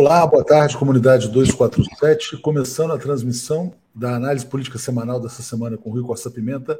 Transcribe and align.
Olá, 0.00 0.24
boa 0.24 0.44
tarde, 0.44 0.78
comunidade 0.78 1.26
247. 1.28 2.36
Começando 2.36 2.92
a 2.92 2.98
transmissão 2.98 3.74
da 3.92 4.14
análise 4.14 4.46
política 4.46 4.78
semanal 4.78 5.18
dessa 5.18 5.42
semana 5.42 5.76
com 5.76 5.90
o 5.90 5.92
Rui 5.92 6.04
Costa 6.04 6.30
Pimenta, 6.30 6.78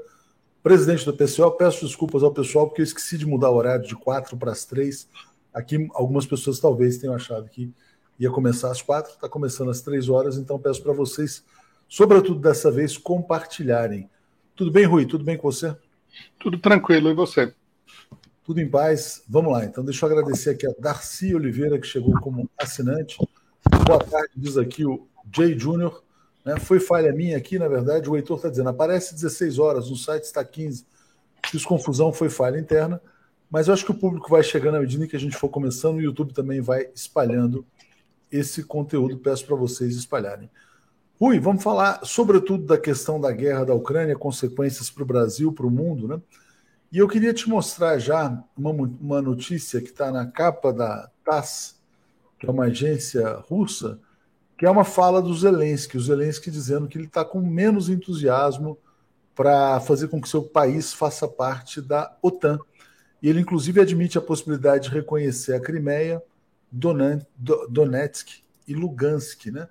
presidente 0.63 1.05
do 1.05 1.13
PCO. 1.13 1.51
Peço 1.51 1.85
desculpas 1.85 2.23
ao 2.23 2.33
pessoal 2.33 2.69
porque 2.69 2.81
eu 2.81 2.85
esqueci 2.85 3.19
de 3.19 3.27
mudar 3.27 3.51
o 3.51 3.57
horário 3.57 3.85
de 3.85 3.97
quatro 3.97 4.37
para 4.37 4.53
as 4.53 4.65
três. 4.65 5.09
Aqui, 5.53 5.89
algumas 5.95 6.27
pessoas 6.27 6.61
talvez 6.61 6.99
tenham 6.99 7.13
achado 7.13 7.49
que 7.49 7.75
ia 8.21 8.31
começar 8.31 8.71
às 8.71 8.81
quatro, 8.81 9.11
está 9.11 9.29
começando 9.29 9.71
às 9.73 9.81
três 9.81 10.09
horas, 10.09 10.39
então 10.39 10.57
peço 10.57 10.81
para 10.81 10.93
vocês, 10.93 11.45
sobretudo 11.89 12.39
dessa 12.39 12.71
vez, 12.71 12.97
compartilharem. 12.97 14.09
Tudo 14.55 14.71
bem, 14.71 14.85
Rui? 14.85 15.07
Tudo 15.07 15.25
bem 15.25 15.37
com 15.37 15.51
você? 15.51 15.77
Tudo 16.39 16.57
tranquilo, 16.57 17.11
e 17.11 17.15
você? 17.15 17.53
Tudo 18.49 18.63
em 18.63 18.67
paz. 18.71 19.23
Vamos 19.29 19.53
lá, 19.53 19.67
então 19.67 19.85
deixa 19.85 20.07
eu 20.07 20.11
agradecer 20.11 20.49
aqui 20.49 20.67
a 20.67 20.73
Darcy 20.79 21.35
Oliveira, 21.35 21.79
que 21.79 21.87
chegou 21.87 22.19
como 22.19 22.49
assinante. 22.57 23.19
Boa 23.87 24.03
tarde, 24.03 24.31
diz 24.35 24.57
aqui 24.57 24.87
o 24.87 25.07
Jay 25.31 25.59
Júnior. 25.59 26.03
Né? 26.47 26.59
Foi 26.59 26.81
falha 26.81 27.13
minha 27.13 27.37
aqui, 27.37 27.59
na 27.59 27.69
verdade, 27.69 28.09
o 28.09 28.17
Heitor 28.17 28.39
está 28.39 28.49
dizendo, 28.49 28.71
aparece 28.71 29.15
16 29.15 29.59
horas, 29.59 29.91
no 29.91 29.97
site 29.97 30.23
está 30.23 30.43
15. 30.43 30.87
Fiz 31.45 31.63
confusão, 31.63 32.11
foi 32.11 32.31
falha 32.31 32.59
interna, 32.59 33.03
mas 33.51 33.69
eu 33.69 33.75
acho 33.75 33.85
que 33.85 33.91
o 33.91 33.99
público 33.99 34.31
vai 34.31 34.43
chegando 34.43 34.77
à 34.77 34.81
medida 34.81 35.07
que 35.07 35.15
a 35.15 35.21
gente 35.21 35.37
for 35.37 35.51
começando, 35.51 35.97
o 35.97 36.01
YouTube 36.01 36.33
também 36.33 36.63
vai 36.63 36.89
espalhando 36.95 37.67
esse 38.33 38.65
conteúdo, 38.65 39.19
peço 39.19 39.45
para 39.45 39.57
vocês 39.57 39.95
espalharem. 39.95 40.51
Rui, 41.21 41.39
vamos 41.39 41.63
falar 41.63 42.01
sobretudo 42.03 42.65
da 42.65 42.79
questão 42.79 43.21
da 43.21 43.31
guerra 43.31 43.67
da 43.67 43.75
Ucrânia, 43.75 44.17
consequências 44.17 44.89
para 44.89 45.03
o 45.03 45.07
Brasil, 45.07 45.53
para 45.53 45.67
o 45.67 45.71
mundo, 45.71 46.09
né? 46.09 46.19
E 46.91 46.99
eu 46.99 47.07
queria 47.07 47.35
te 47.35 47.49
mostrar 47.49 47.99
já 47.99 48.43
uma, 48.57 48.71
uma 48.71 49.21
notícia 49.21 49.81
que 49.81 49.89
está 49.89 50.11
na 50.11 50.27
capa 50.27 50.73
da 50.73 51.11
TASS, 51.23 51.79
que 52.39 52.47
é 52.47 52.51
uma 52.51 52.65
agência 52.65 53.43
russa, 53.49 54.01
que 54.57 54.65
é 54.65 54.71
uma 54.71 54.85
fala 54.85 55.21
do 55.21 55.35
Zelensky, 55.35 55.97
o 55.97 56.01
Zelensky 56.01 56.51
dizendo 56.51 56.89
que 56.89 56.97
ele 56.97 57.07
está 57.07 57.25
com 57.25 57.41
menos 57.41 57.89
entusiasmo 57.89 58.79
para 59.35 59.79
fazer 59.81 60.09
com 60.09 60.21
que 60.21 60.29
seu 60.29 60.43
país 60.43 60.93
faça 60.93 61.29
parte 61.29 61.81
da 61.81 62.17
OTAN. 62.23 62.59
E 63.23 63.29
ele, 63.29 63.41
inclusive, 63.41 63.81
admite 63.81 64.19
a 64.19 64.23
possibilidade 64.23 64.89
de 64.89 64.95
reconhecer 64.95 65.55
a 65.55 65.61
Crimeia, 65.61 66.23
Donetsk 66.73 68.43
e 68.67 68.75
Lugansk. 68.75 69.47
Né? 69.47 69.69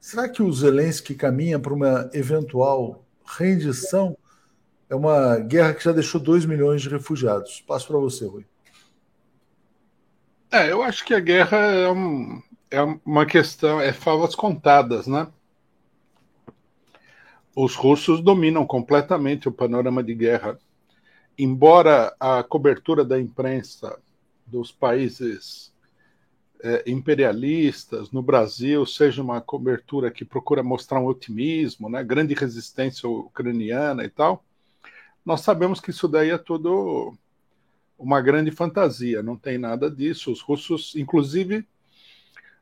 Será 0.00 0.28
que 0.28 0.42
o 0.42 0.52
Zelensky 0.52 1.14
caminha 1.14 1.58
para 1.58 1.74
uma 1.74 2.10
eventual 2.12 3.04
rendição? 3.24 4.16
É 4.88 4.94
uma 4.94 5.38
guerra 5.38 5.74
que 5.74 5.82
já 5.82 5.92
deixou 5.92 6.20
2 6.20 6.46
milhões 6.46 6.82
de 6.82 6.88
refugiados. 6.88 7.60
Passo 7.66 7.88
para 7.88 7.98
você, 7.98 8.26
Rui. 8.26 8.46
É, 10.50 10.70
eu 10.70 10.82
acho 10.82 11.04
que 11.04 11.12
a 11.12 11.20
guerra 11.20 11.56
é, 11.56 11.90
um, 11.90 12.40
é 12.70 12.80
uma 13.04 13.26
questão, 13.26 13.80
é 13.80 13.92
favas 13.92 14.34
contadas, 14.34 15.06
né? 15.06 15.26
Os 17.54 17.74
russos 17.74 18.20
dominam 18.20 18.66
completamente 18.66 19.48
o 19.48 19.52
panorama 19.52 20.02
de 20.02 20.14
guerra. 20.14 20.58
Embora 21.38 22.14
a 22.20 22.42
cobertura 22.42 23.04
da 23.04 23.20
imprensa 23.20 23.98
dos 24.46 24.70
países 24.70 25.72
é, 26.62 26.84
imperialistas 26.86 28.10
no 28.10 28.22
Brasil 28.22 28.86
seja 28.86 29.22
uma 29.22 29.40
cobertura 29.40 30.10
que 30.10 30.24
procura 30.24 30.62
mostrar 30.62 31.00
um 31.00 31.06
otimismo, 31.06 31.88
né, 31.88 32.02
grande 32.04 32.34
resistência 32.34 33.08
ucraniana 33.08 34.04
e 34.04 34.08
tal, 34.08 34.44
nós 35.26 35.40
sabemos 35.40 35.80
que 35.80 35.90
isso 35.90 36.06
daí 36.06 36.30
é 36.30 36.38
tudo 36.38 37.12
uma 37.98 38.20
grande 38.20 38.52
fantasia, 38.52 39.24
não 39.24 39.36
tem 39.36 39.58
nada 39.58 39.90
disso. 39.90 40.30
Os 40.30 40.40
russos, 40.40 40.94
inclusive, 40.94 41.66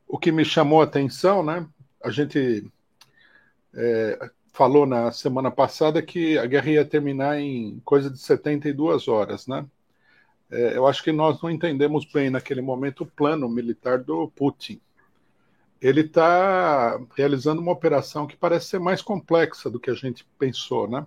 o 0.09 0.19
que 0.19 0.33
me 0.33 0.47
chamou 0.47 0.81
a 0.81 0.85
atenção, 0.85 1.45
né? 1.45 1.69
A 2.03 2.11
gente 2.11 2.67
é, 3.75 4.31
falou 4.51 4.87
na 4.87 5.13
semana 5.13 5.51
passada 5.51 6.01
que 6.01 6.39
a 6.39 6.47
guerra 6.47 6.71
ia 6.71 6.85
terminar 6.87 7.39
em 7.39 7.81
coisa 7.85 8.09
de 8.09 8.19
72 8.19 9.09
horas, 9.09 9.47
né? 9.47 9.67
É, 10.51 10.77
eu 10.77 10.87
acho 10.87 11.03
que 11.03 11.13
nós 11.13 11.43
não 11.43 11.51
entendemos 11.51 12.07
bem 12.07 12.31
naquele 12.31 12.63
momento 12.63 13.03
o 13.03 13.07
plano 13.07 13.47
militar 13.47 13.99
do 13.99 14.29
Putin. 14.29 14.81
Ele 15.83 16.01
está 16.01 16.99
realizando 17.15 17.61
uma 17.61 17.73
operação 17.73 18.27
que 18.27 18.37
parece 18.37 18.69
ser 18.69 18.79
mais 18.79 19.03
complexa 19.03 19.69
do 19.69 19.79
que 19.79 19.91
a 19.91 19.95
gente 19.95 20.27
pensou, 20.39 20.89
né? 20.89 21.05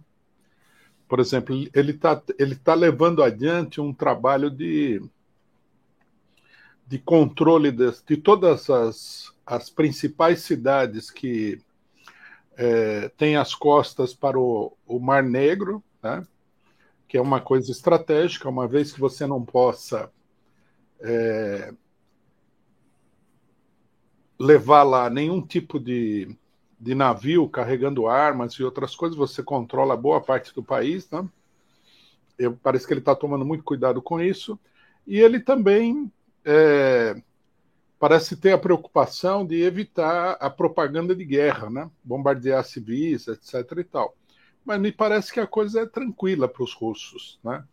Por 1.07 1.19
exemplo, 1.19 1.55
ele 1.73 1.91
está 1.91 2.21
ele 2.37 2.55
tá 2.55 2.73
levando 2.73 3.23
adiante 3.23 3.79
um 3.79 3.93
trabalho 3.93 4.49
de, 4.49 5.01
de 6.85 6.99
controle 6.99 7.71
de, 7.71 7.91
de 8.05 8.17
todas 8.17 8.69
as, 8.69 9.33
as 9.45 9.69
principais 9.69 10.41
cidades 10.41 11.09
que 11.09 11.61
é, 12.57 13.09
têm 13.09 13.37
as 13.37 13.55
costas 13.55 14.13
para 14.13 14.37
o, 14.37 14.75
o 14.85 14.99
Mar 14.99 15.23
Negro, 15.23 15.81
né? 16.03 16.25
que 17.07 17.17
é 17.17 17.21
uma 17.21 17.39
coisa 17.39 17.71
estratégica, 17.71 18.49
uma 18.49 18.67
vez 18.67 18.91
que 18.91 18.99
você 18.99 19.25
não 19.25 19.45
possa 19.45 20.11
é, 20.99 21.73
levar 24.37 24.83
lá 24.83 25.09
nenhum 25.09 25.41
tipo 25.41 25.79
de, 25.79 26.35
de 26.79 26.93
navio 26.93 27.49
carregando 27.49 28.07
armas 28.07 28.53
e 28.53 28.63
outras 28.63 28.95
coisas, 28.95 29.17
você 29.17 29.41
controla 29.41 29.97
boa 29.97 30.21
parte 30.21 30.53
do 30.53 30.63
país, 30.63 31.09
né? 31.09 31.27
Eu, 32.37 32.57
parece 32.61 32.85
que 32.85 32.93
ele 32.93 32.99
está 32.99 33.15
tomando 33.15 33.43
muito 33.43 33.63
cuidado 33.63 34.01
com 34.01 34.21
isso. 34.21 34.59
E 35.07 35.19
ele 35.19 35.39
também 35.39 36.11
é, 36.45 37.19
parece 37.99 38.35
ter 38.35 38.51
a 38.51 38.57
preocupação 38.57 39.45
de 39.45 39.61
evitar 39.63 40.37
a 40.39 40.49
propaganda 40.49 41.15
de 41.15 41.25
guerra, 41.25 41.69
né? 41.69 41.89
bombardear 42.03 42.63
civis, 42.63 43.27
etc. 43.27 43.79
e 43.79 43.83
tal 43.83 44.13
mas 44.67 44.81
me 44.81 44.91
parece 44.91 45.31
que 45.31 45.39
a 45.39 45.47
coisa 45.47 45.79
é 45.79 45.85
tranquila 45.85 46.45
para 46.45 46.61
os 46.61 46.73
russos, 46.73 47.39
né? 47.41 47.63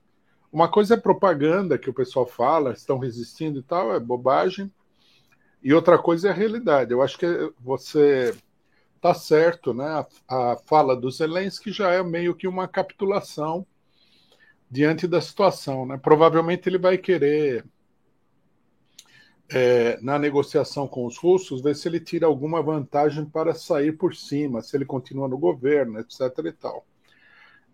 Uma 0.53 0.71
coisa 0.71 0.95
é 0.95 0.97
propaganda 0.97 1.77
que 1.77 1.91
o 1.91 1.93
pessoal 1.93 2.25
fala, 2.25 2.73
estão 2.73 2.99
resistindo 2.99 3.59
e 3.59 3.63
tal, 3.65 3.93
é 3.93 3.99
bobagem. 3.99 4.73
E 5.61 5.75
outra 5.75 5.99
coisa 5.99 6.29
é 6.29 6.31
a 6.31 6.35
realidade. 6.35 6.93
Eu 6.93 7.03
acho 7.03 7.19
que 7.19 7.27
você 7.59 8.33
está 9.05 9.13
certo, 9.13 9.75
né? 9.75 10.07
A, 10.27 10.53
a, 10.53 10.57
fala 10.57 10.97
do 10.97 11.11
Zelensky 11.11 11.71
já 11.71 11.91
é 11.91 12.03
meio 12.03 12.35
que 12.35 12.49
uma 12.49 12.67
capitulação 12.67 13.67
diante 14.71 15.07
da 15.07 15.21
situação, 15.21 15.85
né? 15.85 15.99
Provavelmente 15.99 16.67
ele 16.69 16.79
vai 16.79 16.97
querer 16.97 17.67
é, 19.51 19.99
na 20.01 20.19
negociação 20.19 20.89
com 20.89 21.05
os 21.05 21.19
russos, 21.19 21.61
ver 21.61 21.77
se 21.77 21.87
ele 21.87 22.01
tira 22.01 22.27
alguma 22.27 22.63
vantagem 22.63 23.27
para 23.27 23.53
sair 23.55 23.93
por 23.93 24.15
cima, 24.15 24.63
se 24.63 24.75
ele 24.75 24.87
continua 24.87 25.29
no 25.29 25.37
governo, 25.37 26.01
etc. 26.01 26.21
e 26.47 26.53
tal. 26.53 26.87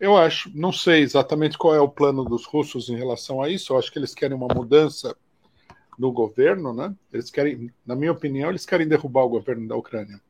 Eu 0.00 0.16
acho, 0.16 0.50
não 0.52 0.72
sei 0.72 1.02
exatamente 1.02 1.56
qual 1.56 1.74
é 1.74 1.80
o 1.80 1.88
plano 1.88 2.24
dos 2.24 2.44
russos 2.44 2.88
em 2.88 2.96
relação 2.96 3.40
a 3.40 3.48
isso. 3.48 3.72
Eu 3.72 3.78
acho 3.78 3.92
que 3.92 3.98
eles 4.00 4.14
querem 4.14 4.36
uma 4.36 4.48
mudança 4.52 5.16
no 5.96 6.10
governo, 6.10 6.74
né? 6.74 6.92
Eles 7.12 7.30
querem, 7.30 7.72
na 7.86 7.94
minha 7.94 8.10
opinião, 8.10 8.50
eles 8.50 8.66
querem 8.66 8.88
derrubar 8.88 9.22
o 9.24 9.28
governo 9.28 9.68
da 9.68 9.76
Ucrânia. 9.76 10.20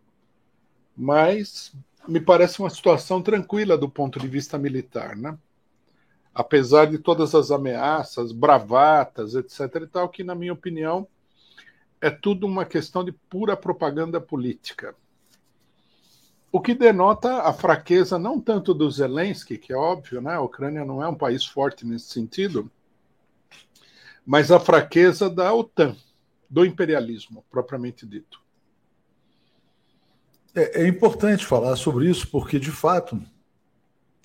Mas 1.02 1.72
me 2.06 2.20
parece 2.20 2.60
uma 2.60 2.68
situação 2.68 3.22
tranquila 3.22 3.78
do 3.78 3.88
ponto 3.88 4.20
de 4.20 4.28
vista 4.28 4.58
militar, 4.58 5.16
né? 5.16 5.38
Apesar 6.34 6.84
de 6.84 6.98
todas 6.98 7.34
as 7.34 7.50
ameaças, 7.50 8.32
bravatas, 8.32 9.34
etc. 9.34 9.60
e 9.76 9.86
tal, 9.86 10.10
que 10.10 10.22
na 10.22 10.34
minha 10.34 10.52
opinião 10.52 11.08
é 12.02 12.10
tudo 12.10 12.46
uma 12.46 12.66
questão 12.66 13.02
de 13.02 13.12
pura 13.12 13.56
propaganda 13.56 14.20
política. 14.20 14.94
O 16.52 16.60
que 16.60 16.74
denota 16.74 17.44
a 17.44 17.52
fraqueza 17.54 18.18
não 18.18 18.38
tanto 18.38 18.74
do 18.74 18.90
Zelensky, 18.90 19.56
que 19.56 19.72
é 19.72 19.76
óbvio, 19.76 20.20
né? 20.20 20.34
A 20.34 20.42
Ucrânia 20.42 20.84
não 20.84 21.02
é 21.02 21.08
um 21.08 21.14
país 21.14 21.46
forte 21.46 21.86
nesse 21.86 22.10
sentido, 22.10 22.70
mas 24.26 24.52
a 24.52 24.60
fraqueza 24.60 25.30
da 25.30 25.54
OTAN, 25.54 25.96
do 26.48 26.62
imperialismo, 26.62 27.42
propriamente 27.50 28.04
dito. 28.04 28.38
É, 30.54 30.82
é 30.82 30.88
importante 30.88 31.46
falar 31.46 31.76
sobre 31.76 32.08
isso, 32.08 32.28
porque, 32.28 32.58
de 32.58 32.70
fato, 32.70 33.20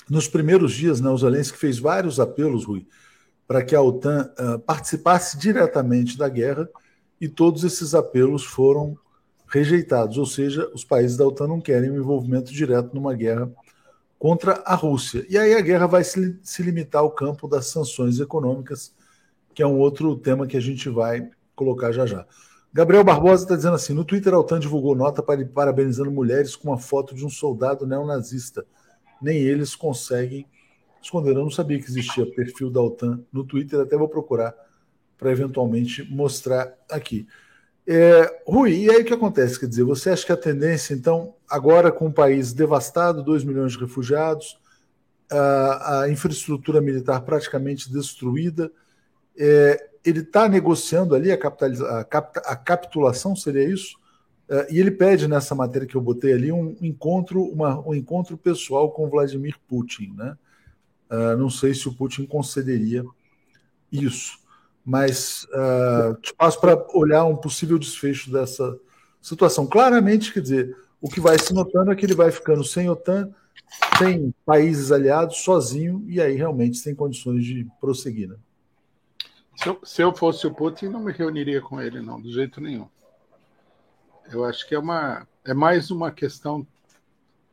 nos 0.10 0.28
primeiros 0.28 0.74
dias, 0.74 1.02
né, 1.02 1.10
o 1.10 1.18
Zelensky 1.18 1.58
fez 1.58 1.80
vários 1.80 2.20
apelos, 2.20 2.66
Rui, 2.66 2.88
para 3.48 3.64
que 3.64 3.76
a 3.76 3.82
OTAN 3.82 4.32
uh, 4.40 4.60
participasse 4.60 5.38
diretamente 5.38 6.18
da 6.18 6.28
guerra 6.28 6.68
e 7.20 7.28
todos 7.28 7.64
esses 7.64 7.94
apelos 7.94 8.44
foram 8.44 8.98
rejeitados, 9.48 10.18
ou 10.18 10.26
seja, 10.26 10.70
os 10.74 10.84
países 10.84 11.16
da 11.16 11.26
OTAN 11.26 11.48
não 11.48 11.62
querem 11.62 11.92
um 11.92 11.98
envolvimento 11.98 12.52
direto 12.52 12.94
numa 12.94 13.14
guerra 13.14 13.52
contra 14.18 14.64
a 14.66 14.76
Rússia. 14.76 15.26
E 15.30 15.38
aí 15.38 15.54
a 15.54 15.62
guerra 15.62 15.86
vai 15.86 16.04
se, 16.04 16.40
se 16.42 16.64
limitar 16.64 17.02
ao 17.02 17.12
campo 17.12 17.48
das 17.48 17.68
sanções 17.68 18.20
econômicas, 18.20 18.94
que 19.54 19.62
é 19.62 19.68
um 19.68 19.78
outro 19.78 20.16
tema 20.18 20.48
que 20.48 20.58
a 20.58 20.62
gente 20.62 20.90
vai 20.90 21.30
colocar 21.56 21.92
já 21.92 22.06
já. 22.06 22.26
Gabriel 22.76 23.06
Barbosa 23.06 23.44
está 23.44 23.56
dizendo 23.56 23.76
assim: 23.76 23.94
no 23.94 24.04
Twitter, 24.04 24.34
a 24.34 24.40
OTAN 24.40 24.60
divulgou 24.60 24.94
nota 24.94 25.24
para 25.24 25.46
parabenizando 25.46 26.12
mulheres 26.12 26.58
com 26.58 26.68
uma 26.68 26.78
foto 26.78 27.16
de 27.16 27.26
um 27.26 27.30
soldado 27.30 27.88
neonazista. 27.88 28.66
Nem 29.22 29.38
eles 29.38 29.74
conseguem 29.74 30.46
esconder. 31.02 31.38
Eu 31.38 31.44
não 31.44 31.50
sabia 31.50 31.80
que 31.80 31.86
existia 31.86 32.30
perfil 32.30 32.70
da 32.70 32.82
OTAN 32.82 33.22
no 33.32 33.46
Twitter, 33.46 33.80
até 33.80 33.96
vou 33.96 34.10
procurar 34.10 34.54
para 35.18 35.32
eventualmente 35.32 36.04
mostrar 36.12 36.74
aqui. 36.92 37.26
É, 37.88 38.42
Rui, 38.46 38.74
e 38.74 38.90
aí 38.90 39.04
o 39.04 39.06
que 39.06 39.14
acontece? 39.14 39.58
Quer 39.58 39.68
dizer, 39.68 39.84
você 39.86 40.10
acha 40.10 40.26
que 40.26 40.34
a 40.34 40.38
tendência, 40.38 40.94
então, 40.94 41.34
agora 41.50 41.94
com 41.94 42.08
o 42.08 42.14
país 42.14 42.52
devastado, 42.52 43.24
2 43.24 43.46
milhões 43.46 43.72
de 43.72 43.80
refugiados, 43.80 44.60
a, 45.32 46.02
a 46.02 46.12
infraestrutura 46.12 46.82
militar 46.82 47.22
praticamente 47.22 47.90
destruída, 47.90 48.70
é, 49.38 49.90
ele 50.04 50.20
está 50.20 50.48
negociando 50.48 51.16
ali 51.16 51.32
a, 51.32 51.36
a, 51.36 52.04
cap, 52.04 52.40
a, 52.44 52.56
capitulação, 52.56 53.36
seria 53.36 53.68
isso? 53.68 53.98
É, 54.48 54.74
e 54.74 54.80
ele 54.80 54.92
pede 54.92 55.28
nessa 55.28 55.56
matéria 55.56 55.88
que 55.88 55.96
eu 55.96 56.02
botei 56.02 56.34
ali 56.34 56.52
um 56.52 56.76
encontro, 56.82 57.44
uma, 57.44 57.80
um 57.88 57.94
encontro 57.94 58.38
pessoal 58.38 58.92
com 58.92 59.10
Vladimir 59.10 59.58
Putin. 59.68 60.14
Né? 60.16 60.38
Uh, 61.10 61.38
não 61.38 61.50
sei 61.50 61.74
se 61.74 61.88
o 61.88 61.94
Putin 61.94 62.26
concederia 62.26 63.04
isso 63.92 64.46
mas 64.86 65.46
uh, 65.46 66.16
te 66.22 66.32
passo 66.36 66.62
para 66.62 66.86
olhar 66.94 67.26
um 67.26 67.36
possível 67.36 67.80
desfecho 67.80 68.32
dessa 68.32 68.78
situação. 69.20 69.66
Claramente, 69.66 70.32
quer 70.32 70.42
dizer, 70.42 70.78
o 71.02 71.10
que 71.10 71.20
vai 71.20 71.40
se 71.40 71.52
notando 71.54 71.92
é 71.92 71.96
que 71.96 72.06
ele 72.06 72.14
vai 72.14 72.30
ficando 72.30 72.64
sem 72.64 72.88
OTAN, 72.88 73.32
sem 73.98 74.32
países 74.46 74.92
aliados, 74.92 75.38
sozinho, 75.38 76.06
e 76.08 76.22
aí 76.22 76.36
realmente 76.36 76.78
sem 76.78 76.94
condições 76.94 77.44
de 77.44 77.68
prosseguir. 77.82 78.30
Né? 78.30 78.36
Se, 79.56 79.70
eu, 79.70 79.80
se 79.84 80.02
eu 80.02 80.16
fosse 80.16 80.46
o 80.46 80.54
Putin, 80.54 80.88
não 80.88 81.00
me 81.00 81.12
reuniria 81.12 81.62
com 81.62 81.82
ele, 81.82 82.02
não, 82.02 82.22
de 82.22 82.32
jeito 82.32 82.60
nenhum. 82.60 82.88
Eu 84.32 84.44
acho 84.44 84.68
que 84.68 84.76
é 84.76 84.80
uma 84.80 85.28
é 85.46 85.54
mais 85.54 85.92
uma 85.92 86.12
questão, 86.12 86.66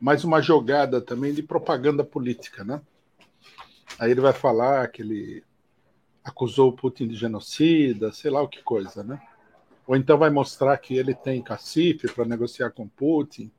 mais 0.00 0.24
uma 0.24 0.40
jogada 0.40 1.00
também 1.00 1.34
de 1.34 1.42
propaganda 1.42 2.02
política, 2.02 2.64
né? 2.64 2.80
Aí 3.98 4.10
ele 4.10 4.20
vai 4.20 4.32
falar 4.32 4.88
que 4.88 5.02
ele 5.02 5.44
acusou 6.24 6.70
o 6.70 6.72
Putin 6.72 7.08
de 7.08 7.14
genocida, 7.14 8.12
sei 8.12 8.30
lá 8.30 8.40
o 8.40 8.48
que 8.48 8.62
coisa, 8.62 9.04
né? 9.04 9.20
Ou 9.86 9.94
então 9.94 10.16
vai 10.16 10.30
mostrar 10.30 10.76
que 10.78 10.96
ele 10.96 11.14
tem 11.14 11.42
cacife 11.42 12.10
para 12.10 12.24
negociar 12.24 12.70
com 12.70 12.88
Putin. 12.88 13.50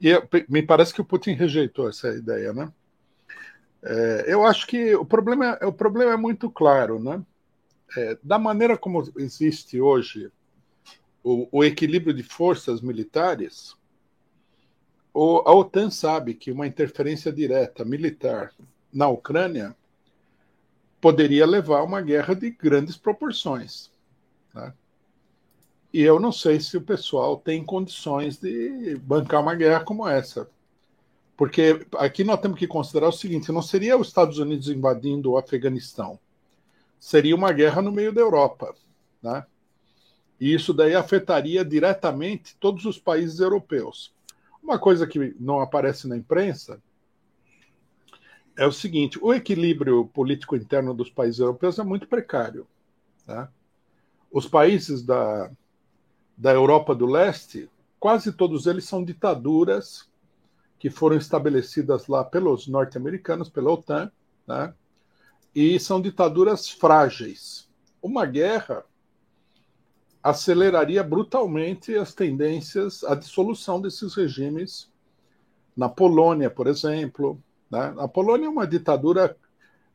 E 0.00 0.10
me 0.48 0.62
parece 0.62 0.94
que 0.94 1.00
o 1.00 1.04
Putin 1.04 1.32
rejeitou 1.32 1.88
essa 1.88 2.08
ideia, 2.08 2.52
né? 2.52 2.72
É, 3.82 4.24
eu 4.28 4.46
acho 4.46 4.66
que 4.66 4.94
o 4.94 5.04
problema, 5.04 5.58
o 5.62 5.72
problema 5.72 6.12
é 6.12 6.16
muito 6.16 6.50
claro, 6.50 6.98
né? 6.98 7.22
É, 7.96 8.18
da 8.22 8.38
maneira 8.38 8.76
como 8.76 9.02
existe 9.16 9.80
hoje 9.80 10.30
o, 11.22 11.48
o 11.50 11.64
equilíbrio 11.64 12.12
de 12.12 12.22
forças 12.22 12.80
militares, 12.80 13.76
o, 15.12 15.42
a 15.46 15.54
OTAN 15.54 15.90
sabe 15.90 16.34
que 16.34 16.52
uma 16.52 16.66
interferência 16.66 17.32
direta 17.32 17.84
militar 17.84 18.52
na 18.92 19.08
Ucrânia 19.08 19.74
poderia 21.00 21.46
levar 21.46 21.80
a 21.80 21.84
uma 21.84 22.00
guerra 22.00 22.34
de 22.34 22.50
grandes 22.50 22.96
proporções. 22.96 23.90
Né? 24.54 24.72
E 25.92 26.02
eu 26.02 26.18
não 26.18 26.32
sei 26.32 26.58
se 26.58 26.76
o 26.76 26.82
pessoal 26.82 27.36
tem 27.36 27.64
condições 27.64 28.38
de 28.38 28.96
bancar 28.96 29.40
uma 29.40 29.54
guerra 29.54 29.84
como 29.84 30.08
essa. 30.08 30.50
Porque 31.36 31.86
aqui 31.96 32.24
nós 32.24 32.40
temos 32.40 32.58
que 32.58 32.66
considerar 32.66 33.08
o 33.08 33.12
seguinte: 33.12 33.52
não 33.52 33.62
seria 33.62 33.96
os 33.96 34.08
Estados 34.08 34.38
Unidos 34.38 34.68
invadindo 34.68 35.32
o 35.32 35.38
Afeganistão, 35.38 36.18
seria 37.04 37.36
uma 37.36 37.52
guerra 37.52 37.82
no 37.82 37.92
meio 37.92 38.14
da 38.14 38.22
Europa. 38.22 38.74
Né? 39.22 39.44
E 40.40 40.54
isso 40.54 40.72
daí 40.72 40.94
afetaria 40.94 41.62
diretamente 41.62 42.56
todos 42.56 42.86
os 42.86 42.98
países 42.98 43.40
europeus. 43.40 44.14
Uma 44.62 44.78
coisa 44.78 45.06
que 45.06 45.36
não 45.38 45.60
aparece 45.60 46.08
na 46.08 46.16
imprensa 46.16 46.80
é 48.56 48.66
o 48.66 48.72
seguinte: 48.72 49.18
o 49.20 49.34
equilíbrio 49.34 50.06
político 50.14 50.56
interno 50.56 50.94
dos 50.94 51.10
países 51.10 51.40
europeus 51.40 51.78
é 51.78 51.84
muito 51.84 52.08
precário. 52.08 52.66
Tá? 53.26 53.50
Os 54.32 54.48
países 54.48 55.02
da, 55.02 55.50
da 56.34 56.52
Europa 56.54 56.94
do 56.94 57.04
Leste, 57.04 57.68
quase 58.00 58.32
todos 58.32 58.66
eles 58.66 58.86
são 58.86 59.04
ditaduras 59.04 60.08
que 60.78 60.88
foram 60.88 61.18
estabelecidas 61.18 62.06
lá 62.06 62.24
pelos 62.24 62.66
norte-americanos, 62.66 63.50
pela 63.50 63.72
OTAN, 63.72 64.10
né? 64.46 64.72
E 65.54 65.78
são 65.78 66.00
ditaduras 66.00 66.68
frágeis. 66.68 67.68
Uma 68.02 68.26
guerra 68.26 68.84
aceleraria 70.22 71.02
brutalmente 71.02 71.94
as 71.94 72.14
tendências 72.14 73.04
à 73.04 73.14
dissolução 73.14 73.80
desses 73.80 74.14
regimes. 74.14 74.90
Na 75.76 75.88
Polônia, 75.88 76.48
por 76.50 76.66
exemplo, 76.66 77.38
né? 77.74 77.92
A 77.98 78.06
Polônia 78.06 78.46
é 78.46 78.48
uma 78.48 78.66
ditadura, 78.66 79.36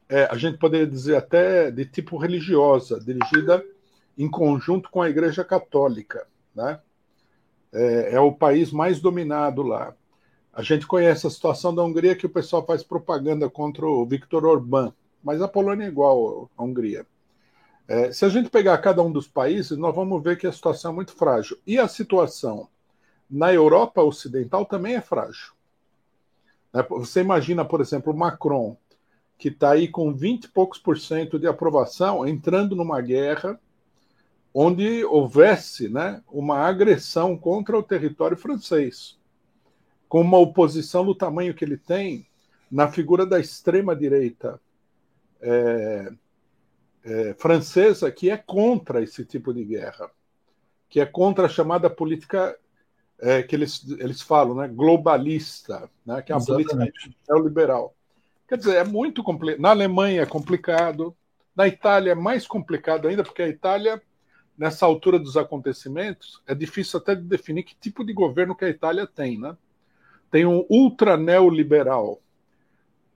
é, 0.10 0.26
a 0.26 0.36
gente 0.36 0.58
poderia 0.58 0.86
dizer 0.86 1.16
até 1.16 1.72
de 1.72 1.86
tipo 1.86 2.18
religiosa, 2.18 3.00
dirigida 3.00 3.64
em 4.18 4.30
conjunto 4.30 4.90
com 4.90 5.02
a 5.02 5.10
Igreja 5.10 5.46
Católica. 5.46 6.28
Né? 6.54 6.78
É, 7.72 8.16
é 8.16 8.20
o 8.20 8.34
país 8.34 8.72
mais 8.72 9.00
dominado 9.00 9.62
lá. 9.62 9.96
A 10.52 10.62
gente 10.62 10.86
conhece 10.86 11.26
a 11.26 11.30
situação 11.30 11.74
da 11.74 11.84
Hungria, 11.84 12.18
que 12.18 12.26
o 12.26 12.30
pessoal 12.30 12.66
faz 12.66 12.84
propaganda 12.84 13.50
contra 13.50 13.86
o 13.86 14.06
Viktor 14.06 14.44
Orbán, 14.46 14.94
mas 15.24 15.42
a 15.42 15.48
Polônia 15.48 15.86
é 15.86 15.88
igual 15.88 16.50
à 16.58 16.64
Hungria. 16.64 17.06
É, 17.88 18.12
se 18.12 18.24
a 18.24 18.30
gente 18.30 18.50
pegar 18.50 18.78
cada 18.78 19.02
um 19.02 19.12
dos 19.12 19.28
países, 19.28 19.78
nós 19.78 19.96
vamos 19.96 20.22
ver 20.24 20.38
que 20.38 20.46
a 20.46 20.52
situação 20.52 20.92
é 20.92 20.96
muito 20.96 21.14
frágil. 21.14 21.58
E 21.66 21.80
a 21.80 21.88
situação 21.88 22.68
na 23.30 23.54
Europa 23.54 24.02
Ocidental 24.04 24.66
também 24.66 24.96
é 24.96 25.02
frágil. 25.02 25.54
Né? 26.72 26.86
Você 26.90 27.22
imagina, 27.22 27.66
por 27.66 27.82
exemplo, 27.82 28.16
Macron, 28.16 28.78
que 29.40 29.48
está 29.48 29.72
aí 29.72 29.88
com 29.88 30.14
20 30.14 30.44
e 30.44 30.48
poucos 30.50 30.78
por 30.78 31.00
cento 31.00 31.40
de 31.40 31.48
aprovação, 31.48 32.28
entrando 32.28 32.76
numa 32.76 33.02
guerra 33.02 33.60
onde 34.54 35.04
houvesse 35.06 35.90
né, 35.90 36.22
uma 36.28 36.60
agressão 36.60 37.38
contra 37.38 37.78
o 37.78 37.84
território 37.84 38.38
francês, 38.38 39.18
com 40.08 40.22
uma 40.22 40.38
oposição 40.38 41.06
do 41.06 41.16
tamanho 41.16 41.54
que 41.54 41.64
ele 41.64 41.78
tem 41.78 42.28
na 42.70 42.88
figura 42.88 43.26
da 43.26 43.40
extrema-direita 43.40 44.60
é, 45.42 46.12
é, 47.04 47.34
francesa, 47.38 48.12
que 48.12 48.30
é 48.30 48.38
contra 48.38 49.02
esse 49.02 49.26
tipo 49.26 49.54
de 49.54 49.64
guerra, 49.64 50.10
que 50.90 51.00
é 51.00 51.06
contra 51.06 51.46
a 51.46 51.50
chamada 51.50 51.90
política 51.90 52.58
é, 53.20 53.44
que 53.44 53.56
eles, 53.56 53.86
eles 54.00 54.22
falam, 54.22 54.56
né, 54.56 54.68
globalista, 54.68 55.90
né, 56.06 56.22
que 56.22 56.32
é 56.32 56.36
uma 56.36 56.42
Exatamente. 56.42 56.92
política 56.92 57.16
neoliberal. 57.30 57.96
Quer 58.48 58.58
dizer, 58.58 58.76
é 58.78 58.84
muito 58.84 59.22
complicado. 59.24 59.62
Na 59.62 59.70
Alemanha 59.70 60.22
é 60.22 60.26
complicado, 60.26 61.16
na 61.56 61.68
Itália 61.68 62.14
é 62.14 62.16
mais 62.16 62.48
complicado 62.48 63.08
ainda, 63.08 63.24
porque 63.24 63.42
a 63.42 63.48
Itália, 63.48 64.02
nessa 64.58 64.86
altura 64.86 65.20
dos 65.20 65.38
acontecimentos, 65.38 66.42
é 66.48 66.56
difícil 66.56 67.00
até 67.00 67.14
de 67.14 67.22
definir 67.22 67.64
que 67.64 67.76
tipo 67.76 68.04
de 68.04 68.14
governo 68.14 68.56
que 68.56 68.66
a 68.66 68.70
Itália 68.70 69.06
tem. 69.06 69.38
Né? 69.38 69.56
Tem 70.32 70.46
um 70.46 70.66
ultra 70.70 71.18
neoliberal 71.18 72.22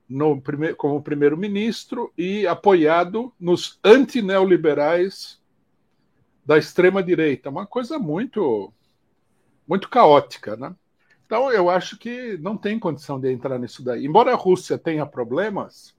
no 0.08 0.42
primeir, 0.42 0.76
como 0.76 1.02
primeiro-ministro 1.02 2.12
e 2.18 2.46
apoiado 2.46 3.34
nos 3.40 3.80
antineoliberais 3.84 5.42
da 6.46 6.58
extrema-direita. 6.58 7.50
Uma 7.50 7.66
coisa 7.66 7.98
muito 7.98 8.74
muito 9.68 9.90
caótica, 9.90 10.56
né? 10.56 10.76
Então 11.26 11.52
eu 11.52 11.70
acho 11.70 11.98
que 11.98 12.38
não 12.38 12.58
tem 12.58 12.78
condição 12.78 13.20
de 13.20 13.32
entrar 13.32 13.58
nisso 13.58 13.84
daí. 13.84 14.06
Embora 14.06 14.34
a 14.34 14.36
Rússia 14.36 14.78
tenha 14.78 15.06
problemas, 15.06 15.96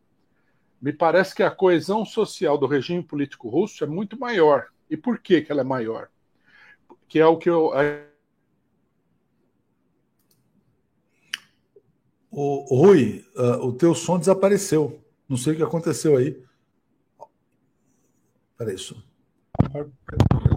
me 0.80 0.92
parece 0.92 1.34
que 1.34 1.42
a 1.42 1.50
coesão 1.50 2.04
social 2.04 2.58
do 2.58 2.66
regime 2.66 3.02
político 3.02 3.48
russo 3.48 3.82
é 3.82 3.86
muito 3.86 4.18
maior. 4.20 4.66
E 4.90 4.96
por 4.96 5.18
que, 5.18 5.40
que 5.40 5.50
ela 5.50 5.62
é 5.62 5.64
maior? 5.64 6.08
Que 7.08 7.18
é 7.18 7.26
o 7.26 7.38
que 7.38 7.48
eu. 7.48 7.72
O, 12.36 12.76
Rui, 12.76 13.24
uh, 13.36 13.64
o 13.64 13.72
teu 13.72 13.94
som 13.94 14.18
desapareceu. 14.18 15.00
Não 15.28 15.36
sei 15.36 15.52
o 15.52 15.56
que 15.56 15.62
aconteceu 15.62 16.16
aí. 16.16 16.42
Peraí, 18.58 18.74
isso. 18.74 19.02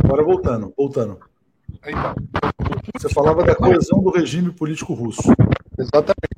Agora 0.03 0.23
voltando, 0.23 0.73
voltando. 0.75 1.19
Tá. 1.81 2.15
Você 2.95 3.09
falava 3.09 3.43
da 3.43 3.55
coesão 3.55 4.01
do 4.01 4.09
regime 4.09 4.51
político 4.51 4.93
russo. 4.93 5.21
Exatamente. 5.77 6.37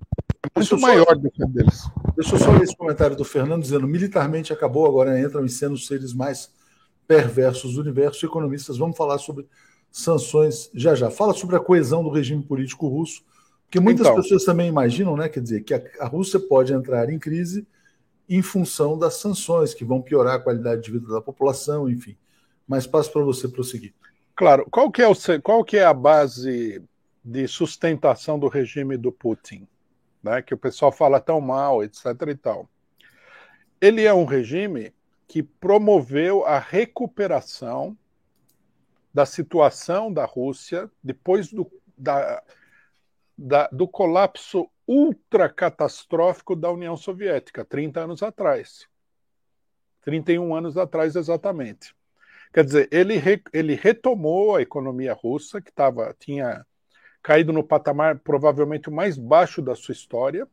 É 0.56 0.60
muito 0.60 0.80
maior 0.80 1.16
do 1.16 1.32
que 1.32 1.46
deles. 1.46 1.90
Deixa 2.16 2.36
eu 2.36 2.40
só 2.40 2.52
ler 2.52 2.64
esse 2.64 2.76
comentário 2.76 3.16
do 3.16 3.24
Fernando 3.24 3.62
dizendo: 3.62 3.88
militarmente 3.88 4.52
acabou, 4.52 4.86
agora 4.86 5.20
entram 5.20 5.46
em 5.46 5.50
cena 5.50 5.74
os 5.74 5.88
seres 5.88 6.14
mais 6.14 6.52
perversos 7.08 7.76
do 7.76 7.82
universo. 7.82 8.26
Economistas, 8.26 8.78
vamos 8.78 8.98
falar 8.98 9.18
sobre 9.20 9.48
sanções 9.92 10.70
já 10.74 10.96
já. 10.96 11.10
Fala 11.10 11.34
sobre 11.34 11.56
a 11.56 11.60
coesão 11.60 12.04
do 12.04 12.10
regime 12.10 12.44
político 12.44 12.88
russo, 12.88 13.24
porque 13.70 13.80
muitas 13.80 14.08
então, 14.08 14.16
pessoas 14.16 14.44
também 14.44 14.68
imaginam, 14.68 15.16
né, 15.16 15.30
quer 15.30 15.42
dizer, 15.42 15.62
que 15.62 15.76
a, 15.76 15.82
a 16.00 16.08
Rússia 16.08 16.40
pode 16.40 16.74
entrar 16.74 17.08
em 17.12 17.20
crise 17.20 17.68
em 18.28 18.42
função 18.42 18.98
das 18.98 19.18
sanções, 19.18 19.76
que 19.76 19.86
vão 19.86 20.02
piorar 20.02 20.36
a 20.36 20.40
qualidade 20.40 20.82
de 20.82 20.92
vida 20.92 21.14
da 21.14 21.22
população, 21.22 21.88
enfim. 21.88 22.18
Mas 22.68 22.88
passo 22.88 23.14
para 23.14 23.22
você 23.22 23.48
prosseguir. 23.48 23.94
Claro. 24.36 24.68
Qual 24.72 24.92
que, 24.92 25.04
é 25.04 25.08
o, 25.08 25.14
qual 25.44 25.64
que 25.64 25.78
é 25.78 25.86
a 25.86 25.94
base 25.94 26.84
de 27.24 27.48
sustentação 27.48 28.40
do 28.40 28.48
regime 28.48 28.98
do 28.98 29.12
Putin? 29.12 29.68
Né? 30.24 30.42
Que 30.42 30.56
o 30.56 30.58
pessoal 30.58 30.92
fala 30.92 31.20
tão 31.20 31.40
mal, 31.40 31.84
etc. 31.84 32.06
e 32.28 32.36
tal. 32.36 32.68
Ele 33.80 34.04
é 34.04 34.14
um 34.14 34.26
regime 34.26 34.92
que 35.28 35.44
promoveu 35.44 36.44
a 36.44 36.58
recuperação 36.58 37.96
da 39.14 39.28
situação 39.28 40.12
da 40.12 40.26
Rússia 40.26 40.90
depois 41.04 41.52
do, 41.52 41.70
da, 41.96 42.42
da, 43.42 43.70
do 43.72 43.88
colapso 43.88 44.70
ultracatastrófico 44.86 46.58
da 46.58 46.70
União 46.70 46.98
Soviética, 46.98 47.64
30 47.64 48.02
anos 48.02 48.22
atrás. 48.22 48.86
31 50.02 50.54
anos 50.54 50.78
atrás, 50.78 51.16
exatamente. 51.16 51.96
Quer 52.54 52.66
dizer, 52.66 52.90
ele, 52.92 53.16
re, 53.16 53.42
ele 53.54 53.76
retomou 53.76 54.56
a 54.56 54.62
economia 54.62 55.14
russa, 55.14 55.62
que 55.62 55.72
tava, 55.72 56.14
tinha 56.20 56.66
caído 57.24 57.54
no 57.54 57.64
patamar 57.64 58.20
provavelmente 58.20 58.90
o 58.90 58.92
mais 58.92 59.18
baixo 59.18 59.62
da 59.62 59.74
sua 59.74 59.94
história. 59.94 60.46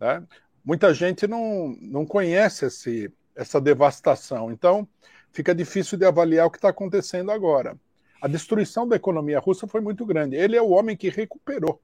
Né? 0.00 0.26
Muita 0.64 0.94
gente 0.94 1.26
não, 1.26 1.76
não 1.82 2.06
conhece 2.06 2.64
esse, 2.66 3.12
essa 3.34 3.60
devastação, 3.60 4.50
então 4.50 4.88
fica 5.32 5.54
difícil 5.54 5.98
de 5.98 6.06
avaliar 6.06 6.46
o 6.46 6.50
que 6.50 6.58
está 6.58 6.70
acontecendo 6.70 7.30
agora. 7.30 7.76
A 8.24 8.26
destruição 8.26 8.88
da 8.88 8.96
economia 8.96 9.38
russa 9.38 9.66
foi 9.66 9.82
muito 9.82 10.06
grande. 10.06 10.34
Ele 10.34 10.56
é 10.56 10.62
o 10.62 10.70
homem 10.70 10.96
que 10.96 11.10
recuperou 11.10 11.78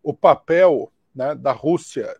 o 0.00 0.14
papel 0.14 0.92
né, 1.12 1.34
da 1.34 1.50
Rússia 1.50 2.16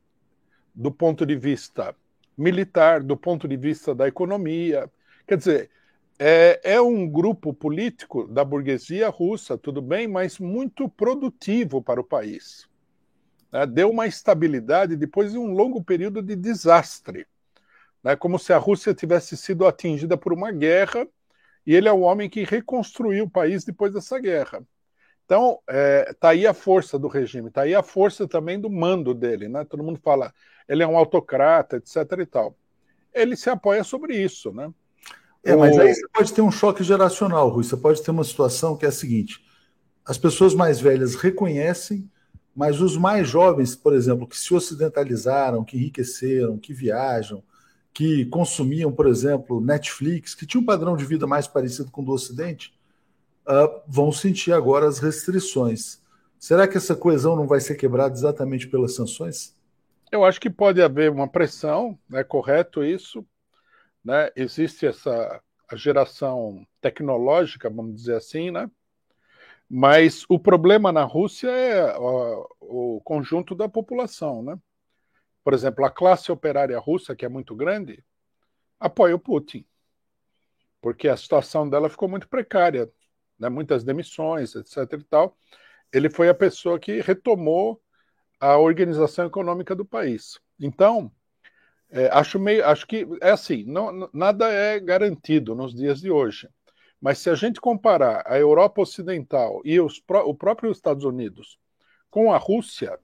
do 0.75 0.91
ponto 0.91 1.25
de 1.25 1.37
vista 1.37 1.95
militar, 2.37 3.01
do 3.01 3.17
ponto 3.17 3.47
de 3.47 3.57
vista 3.57 3.95
da 3.95 4.09
economia. 4.09 4.91
Quer 5.29 5.39
dizer, 5.39 5.71
é, 6.19 6.61
é, 6.65 6.81
um 6.81 7.09
grupo 7.09 7.55
político 7.55 8.27
da 8.27 8.45
burguesia 8.45 9.09
russa, 9.09 9.57
tudo 9.57 9.81
bem, 9.81 10.09
mas 10.09 10.41
muito 10.41 10.89
produtivo 10.89 11.81
para 11.81 12.01
o 12.01 12.05
país. 12.05 12.69
Né? 13.53 13.65
Deu 13.65 13.91
uma 13.91 14.09
estabilidade 14.09 14.97
depois 14.97 15.31
de 15.31 15.39
um 15.39 15.53
longo 15.53 15.85
período 15.85 16.21
de 16.21 16.35
desastre. 16.35 17.29
Né? 18.03 18.17
Como 18.17 18.41
se 18.41 18.53
a 18.53 18.59
Rússia 18.59 18.93
tivesse 18.93 19.37
sido 19.37 19.69
atingida 19.69 20.17
por 20.17 20.33
uma 20.33 20.51
guerra 20.51 21.07
e 21.67 21.75
ele 21.75 21.89
é 21.89 21.93
o 21.93 22.01
homem 22.01 22.29
que 22.29 22.45
reconstruiu 22.45 23.25
o 23.25 23.31
país 23.31 23.65
depois 23.65 23.93
dessa 23.93 24.19
guerra. 24.19 24.63
Então, 25.25 25.61
está 25.61 25.73
é, 25.73 26.13
tá 26.15 26.29
aí 26.31 26.47
a 26.47 26.53
força 26.53 26.99
do 26.99 27.07
regime, 27.07 27.49
está 27.49 27.63
aí 27.63 27.75
a 27.75 27.83
força 27.83 28.27
também 28.27 28.61
do 28.61 28.69
mando 28.69 29.15
dele. 29.15 29.49
Né? 29.49 29.65
Todo 29.65 29.85
mundo 29.85 30.01
fala, 30.03 30.35
ele 30.69 30.83
é 30.83 30.87
um 30.87 30.97
autocrata, 30.97 31.77
etc. 31.77 31.97
e 32.19 32.27
tal. 32.27 32.57
Ele 33.15 33.37
se 33.37 33.49
apoia 33.49 33.85
sobre 33.85 34.17
isso. 34.17 34.53
Né? 34.53 34.73
É, 35.45 35.55
mas 35.55 35.79
aí 35.79 35.95
você 35.95 36.09
pode 36.09 36.33
ter 36.33 36.43
um 36.43 36.51
choque 36.51 36.83
geracional, 36.83 37.49
Rui. 37.49 37.63
Você 37.63 37.77
pode 37.77 38.03
ter 38.03 38.11
uma 38.11 38.25
situação 38.25 38.77
que 38.77 38.85
é 38.85 38.89
a 38.89 38.93
seguinte: 38.93 39.41
as 40.05 40.19
pessoas 40.19 40.55
mais 40.55 40.81
velhas 40.81 41.15
reconhecem, 41.15 42.11
mas 42.55 42.81
os 42.81 42.97
mais 42.97 43.29
jovens, 43.29 43.77
por 43.77 43.95
exemplo, 43.95 44.27
que 44.27 44.37
se 44.37 44.53
ocidentalizaram, 44.53 45.65
que 45.65 45.77
enriqueceram, 45.77 46.59
que 46.59 46.75
viajam, 46.75 47.43
que 47.93 48.25
consumiam, 48.27 48.93
por 48.93 49.07
exemplo, 49.07 49.61
Netflix, 49.61 50.35
que 50.35 50.47
tinha 50.47 50.61
um 50.61 50.65
padrão 50.65 50.97
de 50.97 51.05
vida 51.05 51.27
mais 51.27 51.47
parecido 51.47 51.91
com 51.91 52.03
o 52.03 52.05
do 52.05 52.13
Ocidente, 52.13 52.73
uh, 53.47 53.81
vão 53.87 54.13
sentir 54.13 54.53
agora 54.53 54.87
as 54.87 54.99
restrições. 54.99 56.01
Será 56.39 56.67
que 56.67 56.77
essa 56.77 56.97
coesão 56.97 57.37
não 57.37 57.47
vai 57.47 57.61
ser 57.61 57.75
quebrada 57.75 58.15
exatamente 58.15 58.69
pelas 58.69 58.95
sanções? 58.95 59.55
Eu 60.11 60.25
acho 60.25 60.41
que 60.41 60.51
pode 60.51 60.81
haver 60.83 61.11
uma 61.11 61.29
pressão, 61.29 61.99
é 62.13 62.25
correto 62.25 62.83
isso, 62.83 63.25
né? 64.05 64.31
Existe 64.35 64.87
essa 64.87 65.41
geração 65.75 66.67
tecnológica, 66.81 67.71
vamos 67.71 67.95
dizer 67.95 68.17
assim, 68.17 68.51
né? 68.51 68.69
Mas 69.69 70.25
o 70.29 70.39
problema 70.39 70.91
na 70.91 71.05
Rússia 71.05 71.49
é 71.49 71.97
o, 71.97 72.49
o 72.61 73.01
conjunto 73.05 73.55
da 73.55 73.69
população, 73.69 74.43
né? 74.43 74.59
Por 75.43 75.55
exemplo, 75.55 75.85
a 75.85 75.91
classe 75.91 76.31
operária 76.31 76.79
russa, 76.79 77.17
que 77.17 77.25
é 77.25 77.29
muito 77.29 77.55
grande, 77.55 78.05
apoia 78.79 79.15
o 79.15 79.19
Putin, 79.19 79.65
porque 80.81 81.09
a 81.09 81.17
situação 81.17 81.69
dela 81.69 81.89
ficou 81.89 82.09
muito 82.09 82.29
precária, 82.29 82.91
né? 83.39 83.49
muitas 83.49 83.85
demissões, 83.85 84.55
etc. 84.55 84.93
e 84.93 85.05
tal. 85.05 85.37
Ele 85.93 86.09
foi 86.09 86.29
a 86.29 86.35
pessoa 86.35 86.79
que 86.79 87.01
retomou 87.01 87.83
a 88.39 88.57
organização 88.57 89.27
econômica 89.27 89.75
do 89.75 89.85
país. 89.85 90.41
Então, 90.59 91.13
é, 91.91 92.09
acho, 92.13 92.39
meio, 92.39 92.65
acho 92.65 92.87
que 92.87 93.07
é 93.21 93.31
assim, 93.31 93.65
não, 93.65 94.09
nada 94.13 94.49
é 94.49 94.79
garantido 94.79 95.55
nos 95.55 95.75
dias 95.75 96.01
de 96.01 96.11
hoje. 96.11 96.49
Mas 97.01 97.19
se 97.19 97.29
a 97.29 97.35
gente 97.35 97.61
comparar 97.61 98.23
a 98.27 98.39
Europa 98.39 98.83
Ocidental 98.83 99.61
e 99.65 99.81
os, 99.81 100.03
o 100.25 100.35
próprio 100.35 100.71
Estados 100.71 101.05
Unidos 101.05 101.59
com 102.11 102.33
a 102.33 102.37
Rússia, 102.37 102.99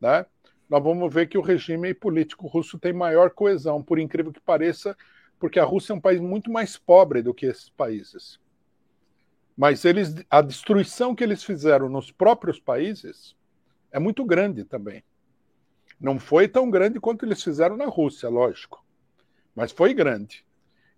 né, 0.00 0.24
nós 0.68 0.82
vamos 0.82 1.12
ver 1.12 1.28
que 1.28 1.38
o 1.38 1.42
regime 1.42 1.94
político 1.94 2.46
russo 2.46 2.78
tem 2.78 2.92
maior 2.92 3.30
coesão, 3.30 3.82
por 3.82 3.98
incrível 3.98 4.32
que 4.32 4.40
pareça, 4.40 4.96
porque 5.38 5.60
a 5.60 5.64
Rússia 5.64 5.92
é 5.92 5.96
um 5.96 6.00
país 6.00 6.20
muito 6.20 6.50
mais 6.50 6.76
pobre 6.76 7.22
do 7.22 7.32
que 7.32 7.46
esses 7.46 7.68
países. 7.68 8.40
Mas 9.56 9.84
eles, 9.84 10.14
a 10.28 10.42
destruição 10.42 11.14
que 11.14 11.22
eles 11.22 11.44
fizeram 11.44 11.88
nos 11.88 12.10
próprios 12.10 12.58
países 12.58 13.36
é 13.92 13.98
muito 13.98 14.24
grande 14.24 14.64
também. 14.64 15.04
Não 16.00 16.18
foi 16.18 16.48
tão 16.48 16.68
grande 16.68 17.00
quanto 17.00 17.24
eles 17.24 17.42
fizeram 17.42 17.76
na 17.76 17.86
Rússia, 17.86 18.28
lógico, 18.28 18.84
mas 19.54 19.72
foi 19.72 19.94
grande. 19.94 20.44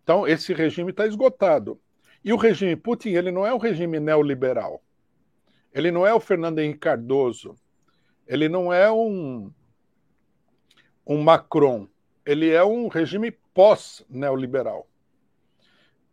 Então, 0.02 0.26
esse 0.26 0.54
regime 0.54 0.90
está 0.90 1.06
esgotado. 1.06 1.78
E 2.24 2.32
o 2.32 2.36
regime 2.36 2.74
Putin, 2.74 3.10
ele 3.10 3.30
não 3.30 3.46
é 3.46 3.52
o 3.52 3.58
regime 3.58 4.00
neoliberal. 4.00 4.82
Ele 5.72 5.90
não 5.90 6.06
é 6.06 6.12
o 6.12 6.18
Fernando 6.18 6.58
Henrique 6.58 6.80
Cardoso. 6.80 7.54
Ele 8.26 8.48
não 8.48 8.72
é 8.72 8.90
um, 8.90 9.52
um 11.08 11.22
Macron. 11.22 11.88
Ele 12.24 12.50
é 12.50 12.62
um 12.62 12.88
regime 12.88 13.32
pós-neoliberal. 13.54 14.86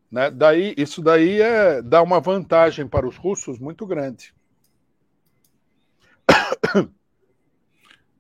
Né? 0.10 0.32
Daí, 0.32 0.74
isso 0.78 1.02
daí 1.02 1.42
é, 1.42 1.82
dá 1.82 2.02
uma 2.02 2.22
vantagem 2.22 2.88
para 2.88 3.06
os 3.06 3.18
russos 3.18 3.60
muito 3.60 3.86
grande. 3.86 4.34